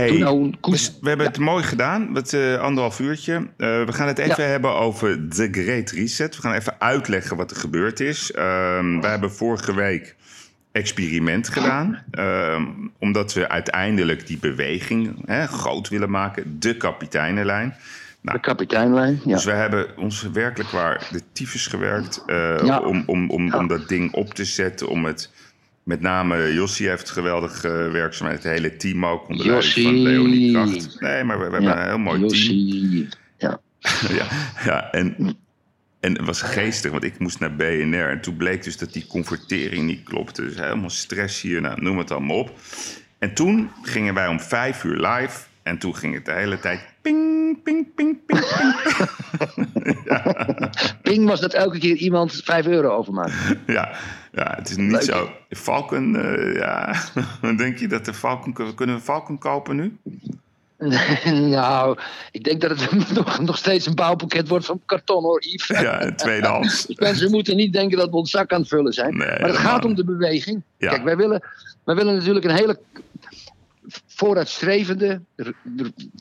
Hey, 0.00 0.18
nou 0.18 0.52
dus 0.60 0.98
we 1.00 1.08
hebben 1.08 1.26
het 1.26 1.38
mooi 1.38 1.64
gedaan, 1.64 2.12
met 2.12 2.32
eh, 2.32 2.54
anderhalf 2.60 3.00
uurtje. 3.00 3.32
Eh, 3.34 3.84
we 3.84 3.92
gaan 3.92 4.06
het 4.06 4.18
even 4.18 4.48
hebben 4.48 4.74
over 4.74 5.28
de 5.28 5.48
Great 5.52 5.90
Reset. 5.90 6.36
We 6.36 6.42
gaan 6.42 6.54
even 6.54 6.74
uitleggen 6.78 7.36
wat 7.36 7.50
er 7.50 7.56
gebeurd 7.56 8.00
is. 8.00 8.32
Ehm 8.32 9.00
we 9.00 9.06
hebben 9.06 9.32
vorige 9.32 9.74
week 9.74 10.14
experiment 10.72 11.48
gedaan. 11.48 12.02
ehm, 12.10 12.64
omdat 12.98 13.32
we 13.32 13.48
uiteindelijk 13.48 14.26
die 14.26 14.38
beweging 14.38 15.22
hè, 15.26 15.46
groot 15.46 15.88
willen 15.88 16.10
maken. 16.10 16.56
De 16.58 16.76
kapiteinenlijn. 16.76 17.74
Nou, 18.20 18.36
De 18.36 18.42
kapiteinlijn. 18.42 19.20
Ja. 19.24 19.34
Dus 19.34 19.44
we 19.44 19.50
hebben 19.50 19.86
ons 19.96 20.22
werkelijk 20.32 20.70
waar 20.70 21.08
de 21.12 21.20
tyfus 21.32 21.66
gewerkt 21.66 22.22
eh, 22.26 22.58
Ja. 22.64 22.78
om, 22.80 23.02
om, 23.06 23.30
om, 23.30 23.54
om 23.54 23.66
dat 23.68 23.88
ding 23.88 24.12
op 24.12 24.34
te 24.34 24.44
zetten. 24.44 24.88
Om 24.88 25.04
het, 25.04 25.30
met 25.84 26.00
name 26.00 26.54
Jossie 26.54 26.88
heeft 26.88 27.10
geweldig 27.10 27.64
uh, 27.64 27.90
werkzaamheid. 27.90 28.42
Het 28.42 28.52
hele 28.52 28.76
team 28.76 29.06
ook 29.06 29.28
onder 29.28 29.46
leiding 29.46 29.72
van. 29.86 29.98
Leonie 30.02 30.52
Kracht. 30.52 31.00
Nee, 31.00 31.24
maar 31.24 31.38
we, 31.38 31.44
we 31.44 31.52
hebben 31.52 31.70
Ja. 31.70 31.82
een 31.82 31.88
heel 31.88 31.98
mooi 31.98 32.26
team. 32.26 33.08
Ja. 33.38 33.60
ja, 34.18 34.26
ja, 34.64 34.90
en, 34.92 35.36
en 36.00 36.12
het 36.16 36.24
was 36.26 36.42
geestig, 36.42 36.90
want 36.90 37.04
ik 37.04 37.18
moest 37.18 37.38
naar 37.40 37.56
BNR. 37.56 38.08
En 38.10 38.20
toen 38.20 38.36
bleek 38.36 38.62
dus 38.64 38.76
dat 38.78 38.92
die 38.92 39.06
convertering 39.06 39.86
niet 39.86 40.02
klopte. 40.02 40.42
Dus 40.42 40.54
helemaal 40.54 40.90
stress 40.90 41.40
hier, 41.40 41.60
nou, 41.60 41.82
noem 41.82 41.98
het 41.98 42.10
allemaal 42.10 42.36
op. 42.38 42.52
En 43.18 43.34
toen 43.34 43.70
gingen 43.82 44.14
wij 44.14 44.26
om 44.26 44.40
vijf 44.40 44.84
uur 44.84 44.96
live. 45.08 45.40
En 45.62 45.78
toen 45.78 45.96
ging 45.96 46.14
het 46.14 46.24
de 46.24 46.32
hele 46.32 46.58
tijd 46.58 46.80
ping, 47.02 47.62
ping, 47.62 47.94
ping, 47.94 48.18
ping, 48.26 48.40
ping. 48.46 48.74
Ping 51.02 51.26
was 51.28 51.40
dat 51.40 51.54
elke 51.54 51.78
keer 51.78 51.96
iemand 51.96 52.40
5 52.44 52.66
euro 52.66 52.88
overmaakt. 52.96 53.32
Ja, 53.66 53.92
ja, 54.32 54.54
het 54.56 54.70
is 54.70 54.76
niet 54.76 54.90
Leuk. 54.90 55.02
zo. 55.02 55.30
Falcon, 55.50 56.16
eh, 56.16 56.54
ja. 56.54 56.94
Denk 57.56 57.78
je 57.78 57.88
dat 57.88 58.04
de 58.04 58.14
Falcon... 58.14 58.74
Kunnen 58.74 58.96
we 58.96 59.02
Falcon 59.02 59.38
kopen 59.38 59.76
nu? 59.76 59.98
nou, 61.56 61.98
ik 62.30 62.44
denk 62.44 62.60
dat 62.60 62.80
het 62.80 63.12
nog, 63.24 63.40
nog 63.40 63.58
steeds 63.58 63.86
een 63.86 63.94
bouwpakket 63.94 64.48
wordt 64.48 64.66
van 64.66 64.80
karton 64.86 65.22
hoor, 65.22 65.44
Yves. 65.44 65.80
Ja, 65.80 66.12
tweedehands. 66.14 66.86
Dus 66.86 66.96
mensen 66.96 67.30
moeten 67.30 67.56
niet 67.56 67.72
denken 67.72 67.98
dat 67.98 68.10
we 68.10 68.16
ons 68.16 68.30
zak 68.30 68.52
aan 68.52 68.60
het 68.60 68.68
vullen 68.68 68.92
zijn. 68.92 69.16
Nee, 69.16 69.28
maar 69.28 69.48
het 69.48 69.56
gaat 69.56 69.84
om 69.84 69.94
de 69.94 70.04
beweging. 70.04 70.62
Ja. 70.76 70.88
Kijk, 70.88 71.04
wij 71.04 71.16
willen, 71.16 71.42
wij 71.84 71.94
willen 71.94 72.14
natuurlijk 72.14 72.44
een 72.44 72.54
hele 72.54 72.78
vooruitstrevende 74.06 75.20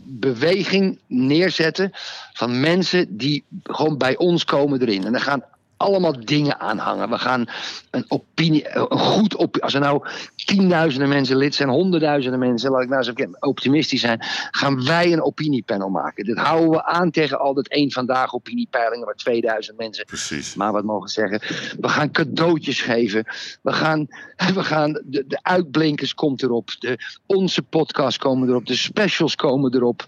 beweging 0.03 0.99
neerzetten 1.07 1.91
van 2.33 2.59
mensen 2.59 3.17
die 3.17 3.43
gewoon 3.63 3.97
bij 3.97 4.17
ons 4.17 4.45
komen 4.45 4.81
erin. 4.81 5.05
En 5.05 5.11
daar 5.11 5.21
gaan 5.21 5.43
allemaal 5.79 6.25
dingen 6.25 6.59
aan 6.59 6.77
hangen. 6.77 7.09
We 7.09 7.17
gaan 7.17 7.45
een 7.91 8.05
opinie, 8.07 8.75
een 8.75 8.99
goed 8.99 9.37
opinie. 9.37 9.63
Als 9.63 9.73
er 9.73 9.79
nou 9.79 10.07
tienduizenden 10.35 11.09
mensen 11.09 11.37
lid 11.37 11.55
zijn, 11.55 11.69
honderdduizenden 11.69 12.39
mensen, 12.39 12.71
laat 12.71 12.81
ik 12.81 12.89
nou 12.89 13.13
eens 13.15 13.37
optimistisch 13.39 14.01
zijn, 14.01 14.19
gaan 14.51 14.85
wij 14.85 15.13
een 15.13 15.23
opiniepanel 15.23 15.89
maken. 15.89 16.25
Dit 16.25 16.37
houden 16.37 16.69
we 16.69 16.85
aan 16.85 17.11
tegen 17.11 17.39
al 17.39 17.53
dat 17.53 17.67
één 17.67 17.91
vandaag 17.91 18.33
opiniepeilingen 18.33 19.05
waar 19.05 19.15
2000 19.15 19.77
mensen 19.77 20.05
Precies. 20.05 20.55
maar 20.55 20.71
wat 20.71 20.83
mogen 20.83 21.09
zeggen. 21.09 21.39
We 21.79 21.87
gaan 21.87 22.11
cadeautjes 22.11 22.81
geven. 22.81 23.25
We 23.61 23.71
gaan, 23.71 24.07
we 24.53 24.63
gaan 24.63 24.91
de, 25.05 25.23
de 25.27 25.39
uitblinkers 25.41 26.13
komt 26.13 26.43
erop. 26.43 26.69
De, 26.79 26.97
onze 27.25 27.61
podcasts 27.61 28.17
komen 28.17 28.49
erop. 28.49 28.65
De 28.65 28.75
specials 28.75 29.35
komen 29.35 29.75
erop. 29.75 30.03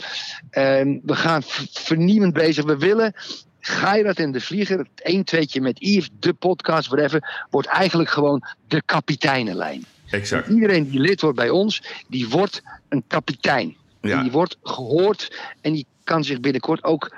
Ehm, 0.50 1.00
we 1.04 1.16
gaan 1.16 1.42
vernieuwend 1.72 2.34
bezig. 2.34 2.66
We 2.66 2.78
willen 2.78 3.14
Geirat 3.62 4.18
en 4.18 4.32
de 4.32 4.42
Vlieger, 4.42 4.78
het 4.78 4.90
1 4.96 5.24
tweetje 5.24 5.62
met 5.62 5.80
Yves, 5.80 6.10
de 6.20 6.34
podcast, 6.34 6.88
whatever, 6.88 7.46
wordt 7.50 7.68
eigenlijk 7.68 8.10
gewoon 8.10 8.44
de 8.68 8.82
kapiteinenlijn. 8.86 9.86
Exact. 10.10 10.48
Iedereen 10.48 10.90
die 10.90 11.00
lid 11.00 11.22
wordt 11.22 11.38
bij 11.38 11.50
ons, 11.50 11.84
die 12.08 12.30
wordt 12.30 12.62
een 12.90 13.04
kapitein. 13.08 13.76
Ja. 14.02 14.22
Die 14.22 14.32
wordt 14.32 14.58
gehoord 14.64 15.40
en 15.62 15.74
die 15.74 15.86
kan 16.04 16.24
zich 16.24 16.40
binnenkort 16.40 16.84
ook 16.84 17.16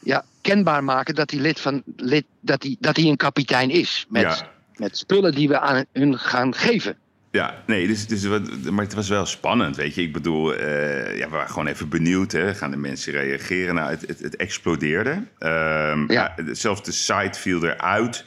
ja, 0.00 0.24
kenbaar 0.40 0.84
maken 0.84 1.14
dat 1.14 1.30
hij 1.30 1.40
lid 1.40 1.60
van 1.60 1.82
lid, 1.96 2.24
dat 2.40 2.62
hij, 2.62 2.76
dat 2.80 2.96
hij 2.96 3.06
een 3.06 3.16
kapitein 3.16 3.70
is. 3.70 4.06
Met, 4.08 4.22
Ja. 4.22 4.50
met 4.76 4.98
spullen 4.98 5.34
die 5.34 5.48
we 5.48 5.60
aan 5.60 5.84
hun 5.92 6.18
gaan 6.18 6.54
geven. 6.54 6.96
Ja, 7.34 7.54
nee, 7.66 7.86
dus, 7.86 8.06
dus 8.06 8.24
wat, 8.24 8.70
maar 8.70 8.84
het 8.84 8.94
was 8.94 9.08
wel 9.08 9.26
spannend, 9.26 9.76
weet 9.76 9.94
je. 9.94 10.02
Ik 10.02 10.12
bedoel, 10.12 10.54
eh, 10.54 11.16
ja, 11.18 11.24
we 11.24 11.30
waren 11.30 11.48
gewoon 11.48 11.66
even 11.66 11.88
benieuwd, 11.88 12.32
hè. 12.32 12.54
Gaan 12.54 12.70
de 12.70 12.76
mensen 12.76 13.12
reageren? 13.12 13.74
Nou, 13.74 13.90
het, 13.90 14.06
het, 14.06 14.20
het 14.20 14.36
explodeerde. 14.36 15.22
Ehm, 15.38 16.12
Ja. 16.12 16.34
ja, 16.36 16.54
zelfs 16.54 16.82
de 16.82 16.92
site 16.92 17.38
viel 17.40 17.64
eruit. 17.64 18.24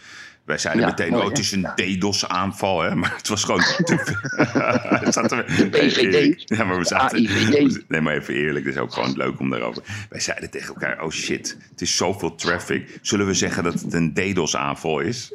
Wij 0.48 0.58
zeiden 0.58 0.84
Ja, 0.84 0.90
meteen, 0.90 1.10
mooi, 1.10 1.24
oh, 1.24 1.30
het 1.30 1.40
is 1.40 1.52
een 1.52 1.68
DDoS-aanval, 1.76 2.82
hè. 2.82 2.96
Maar 2.96 3.14
het 3.18 3.28
was 3.28 3.44
gewoon 3.44 3.60
te 3.90 3.98
veel. 3.98 5.70
BVD. 5.70 6.44
Ja, 6.46 6.64
maar 6.64 6.78
we 6.78 6.86
zaten... 6.86 7.18
AIVD. 7.18 7.84
Nee, 7.88 8.02
maar 8.02 8.16
even 8.16 8.34
eerlijk, 8.34 8.66
het 8.66 8.76
is 8.76 8.82
ook 8.82 8.94
gewoon 8.94 9.14
leuk 9.18 9.40
om 9.40 9.50
daarover... 9.50 9.84
Wij 10.10 10.20
zeiden 10.20 10.50
tegen 10.50 10.68
elkaar, 10.68 11.02
oh 11.04 11.12
shit, 11.12 11.58
het 11.70 11.82
is 11.82 11.96
zoveel 11.96 12.36
traffic. 12.36 13.00
Zullen 13.02 13.26
we 13.28 13.34
zeggen 13.34 13.64
dat 13.64 13.74
het 13.82 13.94
een 13.94 14.14
DDoS-aanval 14.14 15.00
is? 15.00 15.34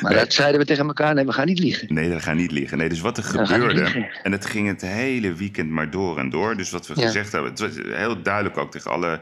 Maar 0.00 0.14
dat 0.14 0.32
zeiden 0.32 0.60
we 0.60 0.66
tegen 0.66 0.86
elkaar. 0.86 1.14
Nee, 1.14 1.24
we 1.24 1.32
gaan 1.32 1.46
niet 1.46 1.58
liegen. 1.58 1.94
Nee, 1.94 2.10
dat 2.10 2.22
gaat 2.22 2.34
niet 2.34 2.50
liggen. 2.50 2.78
Nee, 2.78 2.88
dus 2.88 3.00
wat 3.00 3.16
er 3.16 3.24
gebeurde. 3.24 4.08
En 4.22 4.32
het 4.32 4.46
ging 4.46 4.68
het 4.68 4.80
hele 4.80 5.34
weekend 5.34 5.70
maar 5.70 5.90
door 5.90 6.18
en 6.18 6.30
door. 6.30 6.56
Dus 6.56 6.70
wat 6.70 6.86
we 6.86 7.00
Ja. 7.00 7.06
gezegd 7.06 7.32
hebben. 7.32 7.50
Het 7.50 7.60
was 7.60 7.70
heel 7.96 8.22
duidelijk 8.22 8.56
ook 8.56 8.70
tegen 8.70 8.90
alle. 8.90 9.20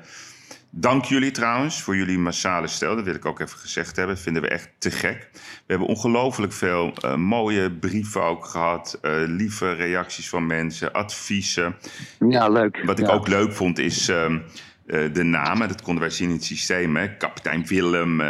Dank 0.70 1.04
jullie 1.04 1.30
trouwens 1.30 1.82
voor 1.82 1.96
jullie 1.96 2.18
massale 2.18 2.66
stel. 2.66 2.96
Dat 2.96 3.04
wil 3.04 3.14
ik 3.14 3.24
ook 3.24 3.40
even 3.40 3.58
gezegd 3.58 3.96
hebben. 3.96 4.18
Vinden 4.18 4.42
we 4.42 4.48
echt 4.48 4.68
te 4.78 4.90
gek. 4.90 5.28
We 5.32 5.38
hebben 5.66 5.86
ongelooflijk 5.88 6.52
veel 6.52 6.94
eh, 7.00 7.14
mooie 7.14 7.70
brieven 7.72 8.22
ook 8.22 8.44
gehad. 8.44 8.98
eh, 9.02 9.12
lieve 9.26 9.72
reacties 9.72 10.28
van 10.28 10.46
mensen, 10.46 10.92
adviezen. 10.92 11.76
Ja, 12.28 12.48
leuk. 12.48 12.82
Wat 12.84 12.98
ik 12.98 13.06
Ja. 13.06 13.12
ook 13.12 13.28
leuk 13.28 13.52
vond 13.52 13.78
is 13.78 14.08
ehm, 14.08 14.38
eh, 14.86 15.00
de 15.12 15.22
namen. 15.22 15.68
Dat 15.68 15.82
konden 15.82 16.02
wij 16.02 16.12
zien 16.12 16.28
in 16.28 16.34
het 16.34 16.44
systeem. 16.44 16.96
Hè? 16.96 17.16
Kapitein 17.16 17.66
Willem, 17.66 18.22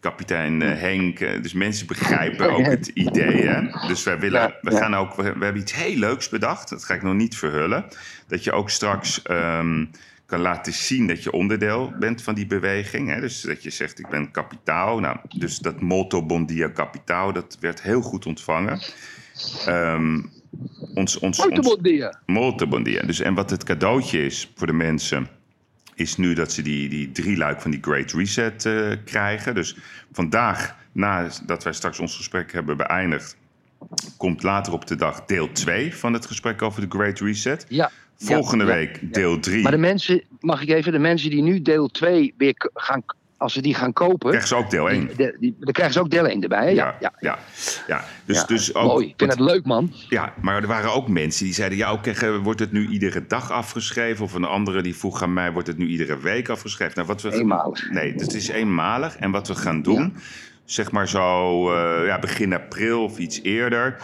kapitein 0.00 0.60
Henk. 0.60 1.18
Dus 1.18 1.52
mensen 1.52 1.86
begrijpen 1.86 2.50
ook 2.56 2.66
het 2.66 2.86
idee. 2.86 3.46
Hè? 3.46 3.62
Dus 3.88 4.02
wij 4.04 4.18
willen, 4.18 4.54
we, 4.60 4.76
gaan 4.76 4.94
ook, 4.94 5.14
we, 5.14 5.22
we 5.22 5.44
hebben 5.44 5.62
iets 5.62 5.74
heel 5.74 5.96
leuks 5.96 6.28
bedacht. 6.28 6.68
Dat 6.68 6.84
ga 6.84 6.94
ik 6.94 7.02
nog 7.02 7.14
niet 7.14 7.36
verhullen. 7.36 7.84
Dat 8.28 8.44
je 8.44 8.52
ook 8.52 8.70
straks 8.70 9.22
ehm, 9.22 9.84
kan 10.26 10.40
laten 10.40 10.72
zien 10.72 11.06
dat 11.06 11.22
je 11.22 11.32
onderdeel 11.32 11.92
bent 11.98 12.22
van 12.22 12.34
die 12.34 12.46
beweging. 12.46 13.08
Hè? 13.08 13.20
Dus 13.20 13.40
dat 13.40 13.62
je 13.62 13.70
zegt, 13.70 13.98
ik 13.98 14.08
ben 14.08 14.30
kapitaal. 14.30 14.98
Nou, 14.98 15.16
dus 15.36 15.58
dat 15.58 15.80
motto 15.80 16.26
Bondia 16.26 16.68
Kapitaal, 16.68 17.32
dat 17.32 17.56
werd 17.60 17.82
heel 17.82 18.00
goed 18.00 18.26
ontvangen. 18.26 18.80
Ehm, 19.66 20.22
ons, 20.94 21.18
ons. 21.18 21.38
Dus, 23.06 23.20
en 23.20 23.34
wat 23.34 23.50
het 23.50 23.64
cadeautje 23.64 24.24
is 24.24 24.52
voor 24.54 24.66
de 24.66 24.72
mensen... 24.72 25.28
is 25.94 26.16
nu 26.16 26.34
dat 26.34 26.52
ze 26.52 26.62
die, 26.62 26.88
die 26.88 27.12
drie 27.12 27.36
luik 27.36 27.60
van 27.60 27.70
die 27.70 27.82
Great 27.82 28.12
Reset 28.12 28.66
eh, 28.66 28.90
krijgen. 29.04 29.54
Dus 29.54 29.76
vandaag, 30.12 30.76
nadat 30.92 31.64
wij 31.64 31.72
straks 31.72 31.98
ons 31.98 32.16
gesprek 32.16 32.52
hebben 32.52 32.76
beëindigd... 32.76 33.36
komt 34.16 34.42
later 34.42 34.72
op 34.72 34.86
de 34.86 34.96
dag 34.96 35.24
deel 35.24 35.52
2 35.52 35.96
van 35.96 36.12
het 36.12 36.26
gesprek 36.26 36.62
over 36.62 36.80
de 36.80 36.96
Great 36.96 37.20
Reset. 37.20 37.66
Ja. 37.68 37.90
Volgende 38.18 38.64
Ja, 38.64 38.70
week 38.74 39.12
deel 39.14 39.40
3. 39.40 39.62
Maar 39.62 39.72
de 39.72 39.78
mensen, 39.78 40.22
mag 40.40 40.62
ik 40.62 40.68
even, 40.68 40.92
de 40.92 40.98
mensen 40.98 41.30
die 41.30 41.42
nu 41.42 41.62
deel 41.62 41.88
2 41.88 42.34
weer 42.36 42.54
gaan, 42.74 43.02
als 43.36 43.52
ze 43.52 43.60
die 43.62 43.74
gaan 43.74 43.92
kopen, 43.92 44.28
krijgen 44.28 44.48
ze 44.48 44.54
ook 44.54 44.70
deel 44.70 44.90
1. 44.90 45.10
die, 45.16 45.36
die- 45.40 45.56
dan 45.60 45.72
krijgen 45.72 45.94
ze 45.94 46.00
ook 46.00 46.10
deel 46.10 46.26
1 46.28 46.42
erbij. 46.42 46.64
Hè? 46.64 46.70
Ja, 46.70 46.96
ja, 47.00 47.12
ja, 47.20 47.38
ja. 47.86 48.04
Dus, 48.24 48.44
dus 48.46 48.74
ook, 48.74 48.86
Mooi, 48.86 49.06
ik 49.06 49.14
vind 49.16 49.30
het 49.30 49.40
leuk 49.40 49.64
man. 49.64 49.92
Ja, 50.08 50.34
maar 50.40 50.56
er 50.62 50.66
waren 50.66 50.92
ook 50.92 51.08
mensen 51.08 51.44
die 51.44 51.54
zeiden... 51.54 51.78
ja, 51.78 51.92
oké, 51.92 52.14
ge- 52.14 52.38
wordt 52.38 52.60
het 52.60 52.72
nu 52.72 52.88
iedere 52.88 53.26
dag 53.26 53.50
afgeschreven? 53.50 54.24
Of 54.24 54.32
een 54.34 54.44
andere 54.44 54.82
die 54.82 54.96
vroeg 54.96 55.22
aan 55.22 55.32
mij... 55.32 55.52
wordt 55.52 55.68
het 55.68 55.78
nu 55.78 55.86
iedere 55.86 56.18
week 56.18 56.48
afgeschreven? 56.48 56.92
Nou, 56.94 57.06
wat 57.06 57.22
we, 57.22 57.32
Eenmalig. 57.32 57.90
Nee, 57.90 58.12
het 58.14 58.34
is 58.34 58.48
eenmalig. 58.48 59.16
En 59.16 59.30
wat 59.30 59.48
we 59.48 59.54
gaan 59.54 59.82
doen, 59.82 60.16
zeg 60.64 60.90
maar 60.92 61.08
zo 61.08 61.62
eh, 61.72 62.06
ja, 62.06 62.18
begin 62.18 62.52
april 62.52 63.02
of 63.04 63.18
iets 63.18 63.40
eerder... 63.42 63.96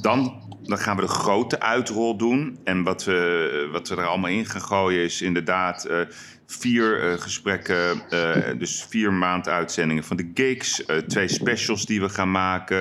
dan, 0.00 0.42
dan 0.62 0.78
gaan 0.78 0.96
we 0.96 1.02
de 1.02 1.08
grote 1.08 1.60
uitrol 1.60 2.16
doen. 2.16 2.58
En 2.64 2.82
wat 2.82 3.04
we, 3.04 3.68
wat 3.72 3.88
we 3.88 3.96
er 3.96 4.06
allemaal 4.06 4.30
in 4.30 4.46
gaan 4.46 4.62
gooien 4.62 5.02
is 5.02 5.22
inderdaad... 5.22 5.84
eh, 5.84 6.00
vier 6.46 7.02
eh, 7.02 7.20
gesprekken, 7.20 8.10
eh, 8.10 8.58
dus 8.58 8.86
vier 8.88 9.12
maand 9.12 9.48
uitzendingen 9.48 10.04
van 10.04 10.16
de 10.16 10.30
gigs. 10.34 10.84
eh, 10.84 10.96
twee 10.96 11.28
specials 11.28 11.86
die 11.86 12.00
we 12.00 12.08
gaan 12.08 12.30
maken. 12.30 12.76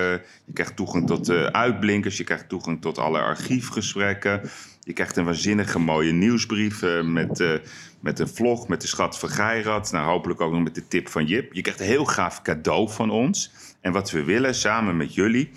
Je 0.45 0.53
krijgt 0.53 0.75
toegang 0.75 1.07
tot 1.07 1.29
uitblinkers. 1.51 2.17
Je 2.17 2.23
krijgt 2.23 2.49
toegang 2.49 2.81
tot 2.81 2.97
alle 2.97 3.19
archiefgesprekken. 3.19 4.41
Je 4.87 4.93
krijgt 4.93 5.17
een 5.17 5.25
waanzinnige 5.25 5.79
mooie 5.79 6.11
nieuwsbrief 6.11 6.81
eh, 6.83 7.01
met, 7.01 7.39
eh, 7.39 7.51
met 7.99 8.19
een 8.19 8.27
vlog 8.27 8.67
met 8.67 8.81
de 8.81 8.87
schat 8.87 9.19
van 9.19 9.29
Geirat. 9.29 9.91
Nou, 9.91 10.05
hopelijk 10.05 10.41
ook 10.41 10.51
nog 10.51 10.63
met 10.63 10.75
de 10.75 10.87
tip 10.87 11.09
van 11.09 11.25
Jip. 11.25 11.53
Je 11.53 11.61
krijgt 11.61 11.79
een 11.79 11.85
heel 11.85 12.05
gaaf 12.05 12.41
cadeau 12.41 12.89
van 12.89 13.09
ons. 13.09 13.51
En 13.81 13.91
wat 13.91 14.11
we 14.11 14.23
willen 14.23 14.55
samen 14.55 14.97
met 14.97 15.13
jullie, 15.13 15.51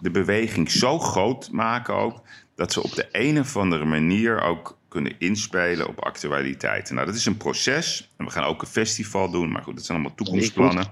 de 0.00 0.10
beweging 0.10 0.70
zo 0.70 0.98
groot 0.98 1.50
maken 1.52 1.94
ook... 1.94 2.20
dat 2.54 2.72
ze 2.72 2.82
op 2.82 2.94
de 2.94 3.08
een 3.12 3.38
of 3.40 3.56
andere 3.56 3.84
manier 3.84 4.40
ook 4.42 4.78
kunnen 4.88 5.12
inspelen 5.18 5.88
op 5.88 6.04
actualiteiten. 6.04 6.94
Nou, 6.94 7.06
dat 7.06 7.16
is 7.16 7.26
een 7.26 7.36
proces. 7.36 8.10
En 8.16 8.24
we 8.24 8.30
gaan 8.30 8.44
ook 8.44 8.60
een 8.62 8.68
festival 8.68 9.30
doen. 9.30 9.52
Maar 9.52 9.62
goed, 9.62 9.74
dat 9.76 9.84
zijn 9.84 9.98
allemaal 9.98 10.16
toekomstplannen. 10.16 10.84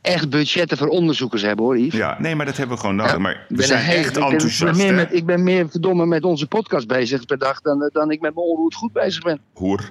echt 0.00 0.30
budgetten 0.30 0.78
voor 0.78 0.88
onderzoekers 0.88 1.42
hebben 1.42 1.64
hoor, 1.64 1.78
Yves. 1.78 1.98
Ja, 1.98 2.20
nee, 2.20 2.34
maar 2.34 2.46
dat 2.46 2.56
hebben 2.56 2.74
we 2.74 2.80
gewoon 2.80 2.96
nodig. 2.96 3.12
Ja, 3.12 3.18
Maar 3.18 3.46
we 3.48 3.62
zijn 3.62 3.84
echt 3.86 4.06
ik 4.06 4.12
ben- 4.12 4.22
enthousiast. 4.22 4.80
Ik 4.80 4.86
ben, 4.86 4.94
met, 4.94 5.12
ik 5.12 5.26
ben 5.26 5.42
meer 5.42 5.70
verdomme 5.70 6.06
met 6.06 6.22
onze 6.24 6.46
podcast 6.46 6.86
bezig 6.86 7.24
per 7.24 7.38
dag 7.38 7.60
dan, 7.60 7.90
dan 7.92 8.10
ik 8.10 8.20
met 8.20 8.34
mijn 8.34 8.46
onroerd 8.46 8.74
goed 8.74 8.92
bezig 8.92 9.22
ben. 9.22 9.40
Hoer. 9.52 9.90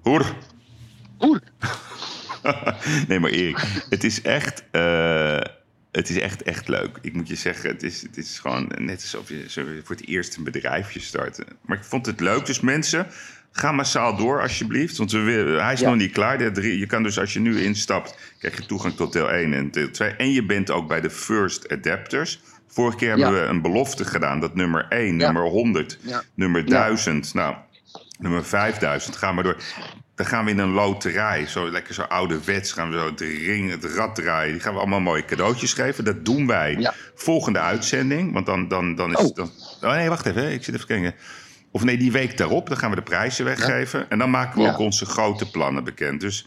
Hoer. 0.00 0.34
Hoer. 1.18 1.40
nee, 3.08 3.20
maar 3.20 3.30
Erik, 3.30 3.84
het 3.88 4.04
is 4.04 4.22
echt, 4.22 4.64
eh, 4.70 5.38
het 5.92 6.08
is 6.08 6.18
echt, 6.18 6.42
echt 6.42 6.68
leuk. 6.68 6.98
Ik 7.02 7.12
moet 7.14 7.28
je 7.28 7.34
zeggen, 7.34 7.70
het 7.70 7.82
is, 7.82 8.02
het 8.02 8.16
is 8.16 8.38
gewoon 8.38 8.70
net 8.78 9.00
alsof 9.00 9.28
je 9.28 9.80
voor 9.84 9.96
het 9.96 10.06
eerst 10.06 10.36
een 10.36 10.44
bedrijfje 10.44 11.00
starten. 11.00 11.46
Maar 11.66 11.76
ik 11.76 11.84
vond 11.84 12.06
het 12.06 12.20
leuk. 12.20 12.46
Dus 12.46 12.60
mensen, 12.60 13.06
ga 13.52 13.72
massaal 13.72 14.16
door 14.16 14.40
alsjeblieft. 14.40 14.96
Want 14.96 15.12
we, 15.12 15.56
hij 15.60 15.72
is 15.72 15.80
Ja. 15.80 15.88
nog 15.88 15.98
niet 15.98 16.12
klaar. 16.12 16.52
Drie, 16.52 16.78
je 16.78 16.86
kan 16.86 17.02
dus 17.02 17.18
als 17.18 17.32
je 17.32 17.40
nu 17.40 17.62
instapt, 17.62 18.16
krijg 18.38 18.56
je 18.56 18.66
toegang 18.66 18.94
tot 18.94 19.12
deel 19.12 19.30
1 19.30 19.52
en 19.52 19.70
deel 19.70 19.90
2. 19.90 20.10
En 20.10 20.32
je 20.32 20.46
bent 20.46 20.70
ook 20.70 20.88
bij 20.88 21.00
de 21.00 21.10
First 21.10 21.68
Adapters. 21.68 22.40
Vorige 22.68 22.96
keer 22.96 23.08
hebben 23.08 23.26
Ja. 23.26 23.32
we 23.32 23.40
een 23.46 23.62
belofte 23.62 24.04
gedaan 24.04 24.40
dat 24.40 24.54
nummer 24.54 24.86
1, 24.88 25.18
Ja. 25.18 25.24
nummer 25.24 25.42
100, 25.50 25.98
Ja. 26.00 26.22
nummer 26.34 26.64
1000, 26.66 27.34
nou, 27.34 27.56
nummer 28.18 28.44
5000, 28.44 29.16
ga 29.16 29.32
maar 29.32 29.44
door. 29.44 29.56
Dan 30.22 30.30
gaan 30.30 30.44
we 30.44 30.50
in 30.50 30.58
een 30.58 30.72
loterij, 30.72 31.46
zo 31.46 31.70
lekker 31.70 31.94
zo 31.94 32.02
ouderwets, 32.02 32.72
gaan 32.72 32.90
we 32.90 32.98
zo 32.98 33.06
het, 33.06 33.20
ring, 33.20 33.70
het 33.70 33.84
rad 33.84 34.14
draaien. 34.14 34.52
Die 34.52 34.60
gaan 34.62 34.72
we 34.72 34.78
allemaal 34.78 35.00
mooie 35.00 35.24
cadeautjes 35.24 35.72
geven. 35.72 36.04
Dat 36.04 36.24
doen 36.24 36.46
wij 36.46 36.76
Ja. 36.78 36.94
volgende 37.14 37.58
uitzending. 37.58 38.32
Want 38.32 38.46
dan, 38.46 38.68
dan, 38.68 38.94
dan 38.94 39.10
is 39.12 39.16
Oh. 39.16 39.34
dan, 39.36 39.50
oh 39.82 39.90
nee, 39.94 40.08
wacht 40.08 40.26
even, 40.26 40.52
ik 40.52 40.64
zit 40.64 40.74
even 40.74 40.86
kijken. 40.86 41.14
Of 41.70 41.84
nee, 41.84 41.96
die 41.96 42.12
week 42.12 42.36
daarop, 42.36 42.68
dan 42.68 42.76
gaan 42.76 42.90
we 42.90 42.96
de 42.96 43.02
prijzen 43.02 43.44
weggeven. 43.44 44.10
En 44.10 44.18
dan 44.18 44.30
maken 44.30 44.58
we 44.58 44.64
Ja. 44.64 44.72
ook 44.72 44.78
onze 44.78 45.06
grote 45.06 45.50
plannen 45.50 45.84
bekend. 45.84 46.20
Dus 46.20 46.46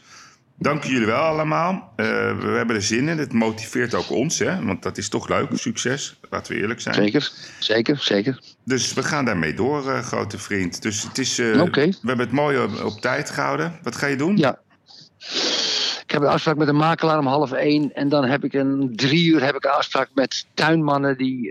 dank 0.57 0.83
jullie 0.83 1.05
wel 1.05 1.21
allemaal. 1.21 1.93
Eh, 1.95 2.05
we 2.37 2.47
hebben 2.47 2.75
er 2.75 2.81
zin 2.81 3.07
in. 3.07 3.17
Het 3.17 3.33
motiveert 3.33 3.93
ook 3.93 4.09
ons, 4.09 4.39
hè? 4.39 4.65
Want 4.65 4.83
dat 4.83 4.97
is 4.97 5.09
toch 5.09 5.29
leuk, 5.29 5.49
succes. 5.53 6.19
Laten 6.29 6.53
we 6.53 6.59
eerlijk 6.61 6.81
zijn. 6.81 6.95
Zeker, 6.95 7.31
zeker, 7.59 7.97
zeker. 7.99 8.41
Dus 8.63 8.93
we 8.93 9.03
gaan 9.03 9.25
daarmee 9.25 9.53
door, 9.53 9.91
eh, 9.91 9.99
grote 9.99 10.37
vriend. 10.37 10.81
Dus 10.81 11.03
het 11.03 11.17
is, 11.17 11.39
eh, 11.39 11.45
we 11.45 11.93
hebben 12.01 12.25
het 12.25 12.31
mooi 12.31 12.59
op, 12.59 12.83
op 12.83 13.01
tijd 13.01 13.29
gehouden. 13.29 13.79
Wat 13.83 13.95
ga 13.95 14.07
je 14.07 14.15
doen? 14.15 14.37
Ja. 14.37 14.59
Ik 16.05 16.11
heb 16.11 16.21
een 16.21 16.27
afspraak 16.27 16.57
met 16.57 16.67
een 16.67 16.75
makelaar 16.75 17.19
om 17.19 17.27
half 17.27 17.51
één. 17.51 17.93
En 17.93 18.09
dan 18.09 18.25
heb 18.25 18.43
ik 18.43 18.53
een 18.53 18.91
drie 18.95 19.27
uur 19.27 19.43
heb 19.43 19.55
ik 19.55 19.63
een 19.63 19.71
afspraak 19.71 20.09
met 20.13 20.45
tuinmannen 20.53 21.17
die 21.17 21.49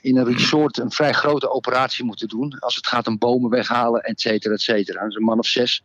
in 0.00 0.16
een 0.16 0.24
resort 0.24 0.78
een 0.78 0.90
vrij 0.90 1.12
grote 1.12 1.50
operatie 1.50 2.04
moeten 2.04 2.28
doen. 2.28 2.58
Als 2.58 2.76
het 2.76 2.86
gaat 2.86 3.06
om 3.06 3.18
bomen 3.18 3.50
weghalen, 3.50 4.02
et 4.02 4.20
cetera, 4.20 4.54
et 4.54 4.60
cetera. 4.60 5.00
Dat 5.00 5.08
is 5.08 5.14
een 5.14 5.22
man 5.22 5.38
of 5.38 5.46
zes. 5.46 5.82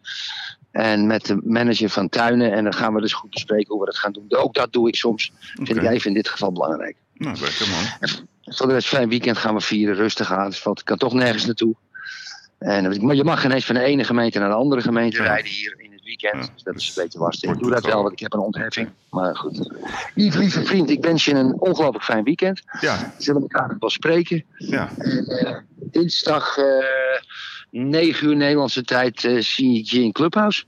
En 0.72 1.08
met 1.08 1.26
de 1.26 1.40
manager 1.44 1.90
van 1.90 2.10
tuinen. 2.10 2.52
En 2.54 2.64
dan 2.64 2.74
gaan 2.74 2.94
we 2.94 3.02
dus 3.02 3.14
goed 3.14 3.30
bespreken 3.30 3.68
hoe 3.72 3.80
we 3.80 3.86
dat 3.86 3.98
gaan 3.98 4.12
doen. 4.12 4.26
Ook 4.30 4.54
dat 4.54 4.74
doe 4.74 4.88
ik 4.88 4.96
soms. 4.96 5.32
Vind 5.54 5.70
Oké. 5.70 5.80
ik 5.82 5.90
even 5.90 6.08
in 6.08 6.14
dit 6.14 6.28
geval 6.30 6.52
belangrijk. 6.52 6.96
Nou, 7.14 7.38
lekker 7.40 7.68
man. 7.70 8.10
Voor 8.56 8.68
de 8.68 8.74
rest 8.74 8.88
fijn 8.88 9.10
weekend 9.10 9.38
gaan 9.38 9.56
we 9.56 9.62
vieren, 9.62 9.96
rustig 9.96 10.32
aan. 10.32 10.50
Dus, 10.50 10.66
ik 10.66 10.82
kan 10.84 10.98
toch 10.98 11.14
nergens 11.14 11.46
naartoe. 11.46 11.76
En, 12.60 13.06
maar 13.06 13.16
je 13.16 13.24
mag 13.24 13.46
ineens 13.46 13.66
van 13.66 13.76
de 13.76 13.82
ene 13.82 14.04
gemeente 14.04 14.40
naar 14.40 14.50
de 14.50 14.56
andere 14.56 14.82
gemeente 14.82 15.18
Ja. 15.18 15.24
rijden 15.24 15.52
hier 15.52 15.76
in 15.78 15.92
het 15.92 16.04
weekend. 16.04 16.46
Ja, 16.46 16.52
Dus 16.54 16.64
dat 16.64 16.76
is 16.76 16.88
een 16.88 17.04
beetje 17.04 17.20
lastig. 17.20 17.52
Ik 17.52 17.60
doe 17.60 17.72
dat 17.72 17.86
wel, 17.86 18.02
want 18.02 18.12
ik 18.14 18.20
heb 18.20 18.34
een 18.34 18.40
ontheffing. 18.40 18.90
Maar 19.10 19.36
goed. 19.36 19.70
Yves, 20.16 20.36
lieve 20.40 20.66
vriend, 20.66 20.90
ik 20.90 21.04
wens 21.04 21.26
je 21.26 21.34
een 21.34 21.60
ongelooflijk 21.60 22.04
fijn 22.04 22.24
weekend. 22.24 22.62
Ja, 22.80 23.14
We 23.18 23.24
zullen 23.24 23.42
elkaar 23.42 23.68
nog 23.68 23.78
wel 23.80 23.90
spreken. 23.90 24.44
ja. 24.58 24.90
En, 24.98 25.26
eh, 25.26 25.58
dinsdag 25.92 26.58
eh 26.58 26.66
9 27.72 28.28
uur 28.28 28.36
Nederlandse 28.36 28.84
tijd 28.84 29.24
eh, 29.24 29.38
zie 29.40 29.80
ik 29.80 29.86
je 29.86 30.02
in 30.04 30.12
Clubhouse. 30.12 30.64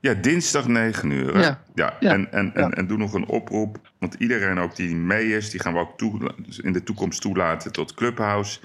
Ja, 0.00 0.14
dinsdag 0.14 0.68
9 0.68 1.10
uur. 1.10 1.38
Ja. 1.38 1.62
ja. 1.74 1.96
Ja. 2.00 2.12
En, 2.12 2.32
en, 2.32 2.54
en, 2.54 2.72
en 2.72 2.86
doe 2.86 2.98
nog 2.98 3.12
een 3.14 3.26
oproep. 3.28 3.78
Want 3.98 4.14
iedereen 4.14 4.58
ook 4.58 4.76
die 4.76 4.94
mee 4.96 5.36
is, 5.36 5.50
die 5.50 5.60
gaan 5.60 5.72
we 5.72 5.78
ook 5.78 5.98
toe, 5.98 6.34
in 6.62 6.72
de 6.72 6.82
toekomst 6.82 7.20
toelaten 7.20 7.72
tot 7.72 7.94
Clubhouse. 7.94 8.58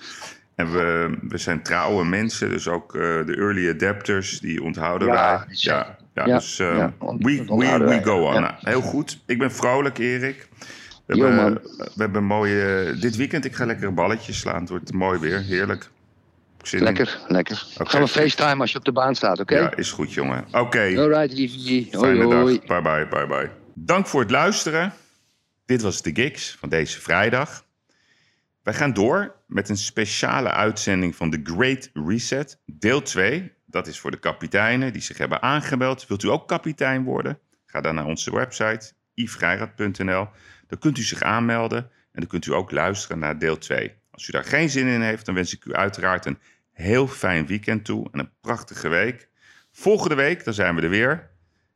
En 0.55 0.71
we, 0.71 1.17
we 1.21 1.37
zijn 1.37 1.61
trouwe 1.63 2.05
mensen, 2.05 2.49
dus 2.49 2.67
ook 2.67 2.95
eh, 2.95 3.01
de 3.01 3.35
early 3.35 3.69
adapters, 3.69 4.39
die 4.39 4.63
onthouden 4.63 5.07
wij. 5.07 5.15
Ja, 5.15 5.45
ja, 5.47 5.97
Ja, 6.13 6.25
dus 6.25 6.59
eh, 6.59 6.85
ont- 6.97 7.23
we, 7.23 7.43
we, 7.45 7.77
we 7.77 8.01
go 8.03 8.25
on. 8.25 8.41
Nou, 8.41 8.53
heel 8.59 8.81
goed. 8.81 9.19
Ik 9.25 9.37
ben 9.37 9.51
vrolijk, 9.51 9.97
Erik. 9.97 10.47
We 11.05 11.19
hebben, 11.23 11.53
we 11.77 11.91
hebben 11.95 12.21
een 12.21 12.27
mooie... 12.27 12.95
Dit 12.99 13.15
weekend, 13.15 13.45
ik 13.45 13.55
ga 13.55 13.65
lekker 13.65 13.93
balletjes 13.93 14.39
slaan. 14.39 14.59
Het 14.59 14.69
wordt 14.69 14.93
mooi 14.93 15.19
weer, 15.19 15.39
heerlijk. 15.41 15.89
Zin 16.67 16.79
in. 16.79 16.85
Lekker, 16.85 17.19
lekker. 17.27 17.67
Oké. 17.79 17.89
Gaan 17.89 18.01
we 18.01 18.07
FaceTime 18.07 18.61
als 18.61 18.71
je 18.71 18.77
op 18.77 18.85
de 18.85 18.91
baan 18.91 19.15
staat, 19.15 19.39
oké? 19.39 19.55
Ja, 19.55 19.75
is 19.75 19.91
goed, 19.91 20.13
jongen. 20.13 20.45
Oké. 20.51 20.93
Alright, 20.97 21.37
Yves. 21.37 21.93
Hoi, 21.93 22.15
Fijne 22.15 22.35
hoi. 22.35 22.59
dag. 22.59 22.67
Bye 22.67 22.81
bye, 22.81 23.07
bye 23.07 23.27
bye. 23.27 23.49
Dank 23.73 24.07
voor 24.07 24.21
het 24.21 24.31
luisteren. 24.31 24.93
Dit 25.65 25.81
was 25.81 26.01
de 26.01 26.11
Gigs 26.13 26.55
van 26.59 26.69
deze 26.69 27.01
vrijdag. 27.01 27.65
Wij 28.63 28.73
gaan 28.73 28.93
door 28.93 29.35
met 29.45 29.69
een 29.69 29.77
speciale 29.77 30.51
uitzending 30.51 31.15
van 31.15 31.29
The 31.29 31.39
Great 31.43 31.89
Reset, 31.93 32.59
deel 32.65 33.01
2. 33.01 33.53
Dat 33.65 33.87
is 33.87 33.99
voor 33.99 34.11
de 34.11 34.19
kapiteinen 34.19 34.93
die 34.93 35.01
zich 35.01 35.17
hebben 35.17 35.41
aangemeld. 35.41 36.07
Wilt 36.07 36.23
u 36.23 36.27
ook 36.27 36.47
kapitein 36.47 37.03
worden? 37.03 37.39
Ga 37.65 37.81
dan 37.81 37.95
naar 37.95 38.05
onze 38.05 38.35
website 38.35 38.91
yvrijrad.nl. 39.13 40.27
Dan 40.67 40.79
kunt 40.79 40.97
u 40.97 41.01
zich 41.01 41.21
aanmelden 41.21 41.79
en 42.11 42.19
dan 42.19 42.27
kunt 42.27 42.45
u 42.45 42.53
ook 42.53 42.71
luisteren 42.71 43.19
naar 43.19 43.39
deel 43.39 43.57
2. 43.57 43.93
Als 44.11 44.27
u 44.27 44.31
daar 44.31 44.43
geen 44.43 44.69
zin 44.69 44.87
in 44.87 45.01
heeft, 45.01 45.25
dan 45.25 45.35
wens 45.35 45.53
ik 45.53 45.65
u 45.65 45.73
uiteraard 45.73 46.25
een 46.25 46.39
heel 46.77 47.07
fijn 47.07 47.47
weekend 47.47 47.85
toe 47.85 48.07
en 48.11 48.19
een 48.19 48.31
prachtige 48.41 48.87
week. 48.87 49.29
Volgende 49.71 50.15
week, 50.15 50.43
dan 50.43 50.53
zijn 50.53 50.75
we 50.75 50.81
er 50.81 50.89
weer 50.89 51.29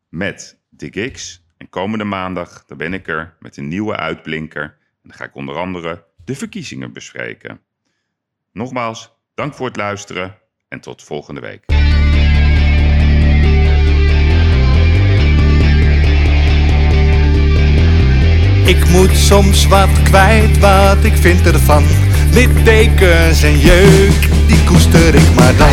met 0.10 0.60
de 0.70 0.92
gigs. 0.92 1.46
En 1.58 1.70
komende 1.70 2.04
maandag, 2.04 2.66
dan 2.66 2.78
ben 2.78 2.94
ik 2.94 3.08
er 3.08 3.36
met 3.40 3.58
een 3.58 3.68
nieuwe 3.68 3.96
uitblinker. 3.96 4.64
En 4.64 5.10
dan 5.10 5.14
ga 5.14 5.24
ik 5.26 5.36
onder 5.36 5.56
andere 5.56 6.06
de 6.26 6.36
verkiezingen 6.36 6.94
bespreken. 6.94 7.60
Nogmaals, 8.54 9.14
dank 9.34 9.54
voor 9.54 9.68
het 9.68 9.76
luisteren 9.76 10.38
en 10.68 10.80
tot 10.80 11.04
volgende 11.04 11.42
week. 11.42 11.66
Ik 18.66 18.90
moet 18.90 19.18
soms 19.18 19.68
wat 19.68 20.04
kwijt 20.04 20.58
wat 20.60 21.04
ik 21.04 21.14
vind 21.14 21.46
ervan. 21.46 21.84
Littekens 22.32 23.44
en 23.44 23.60
jeuk, 23.60 24.41
koester 24.72 25.16
ik 25.16 25.36
maar 25.36 25.56
dan. 25.58 25.68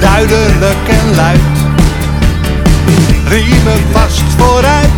Duidelijk 0.00 0.88
en 0.88 1.14
luid, 1.14 1.40
riemen 3.28 3.82
vast 3.92 4.22
vooruit. 4.36 4.90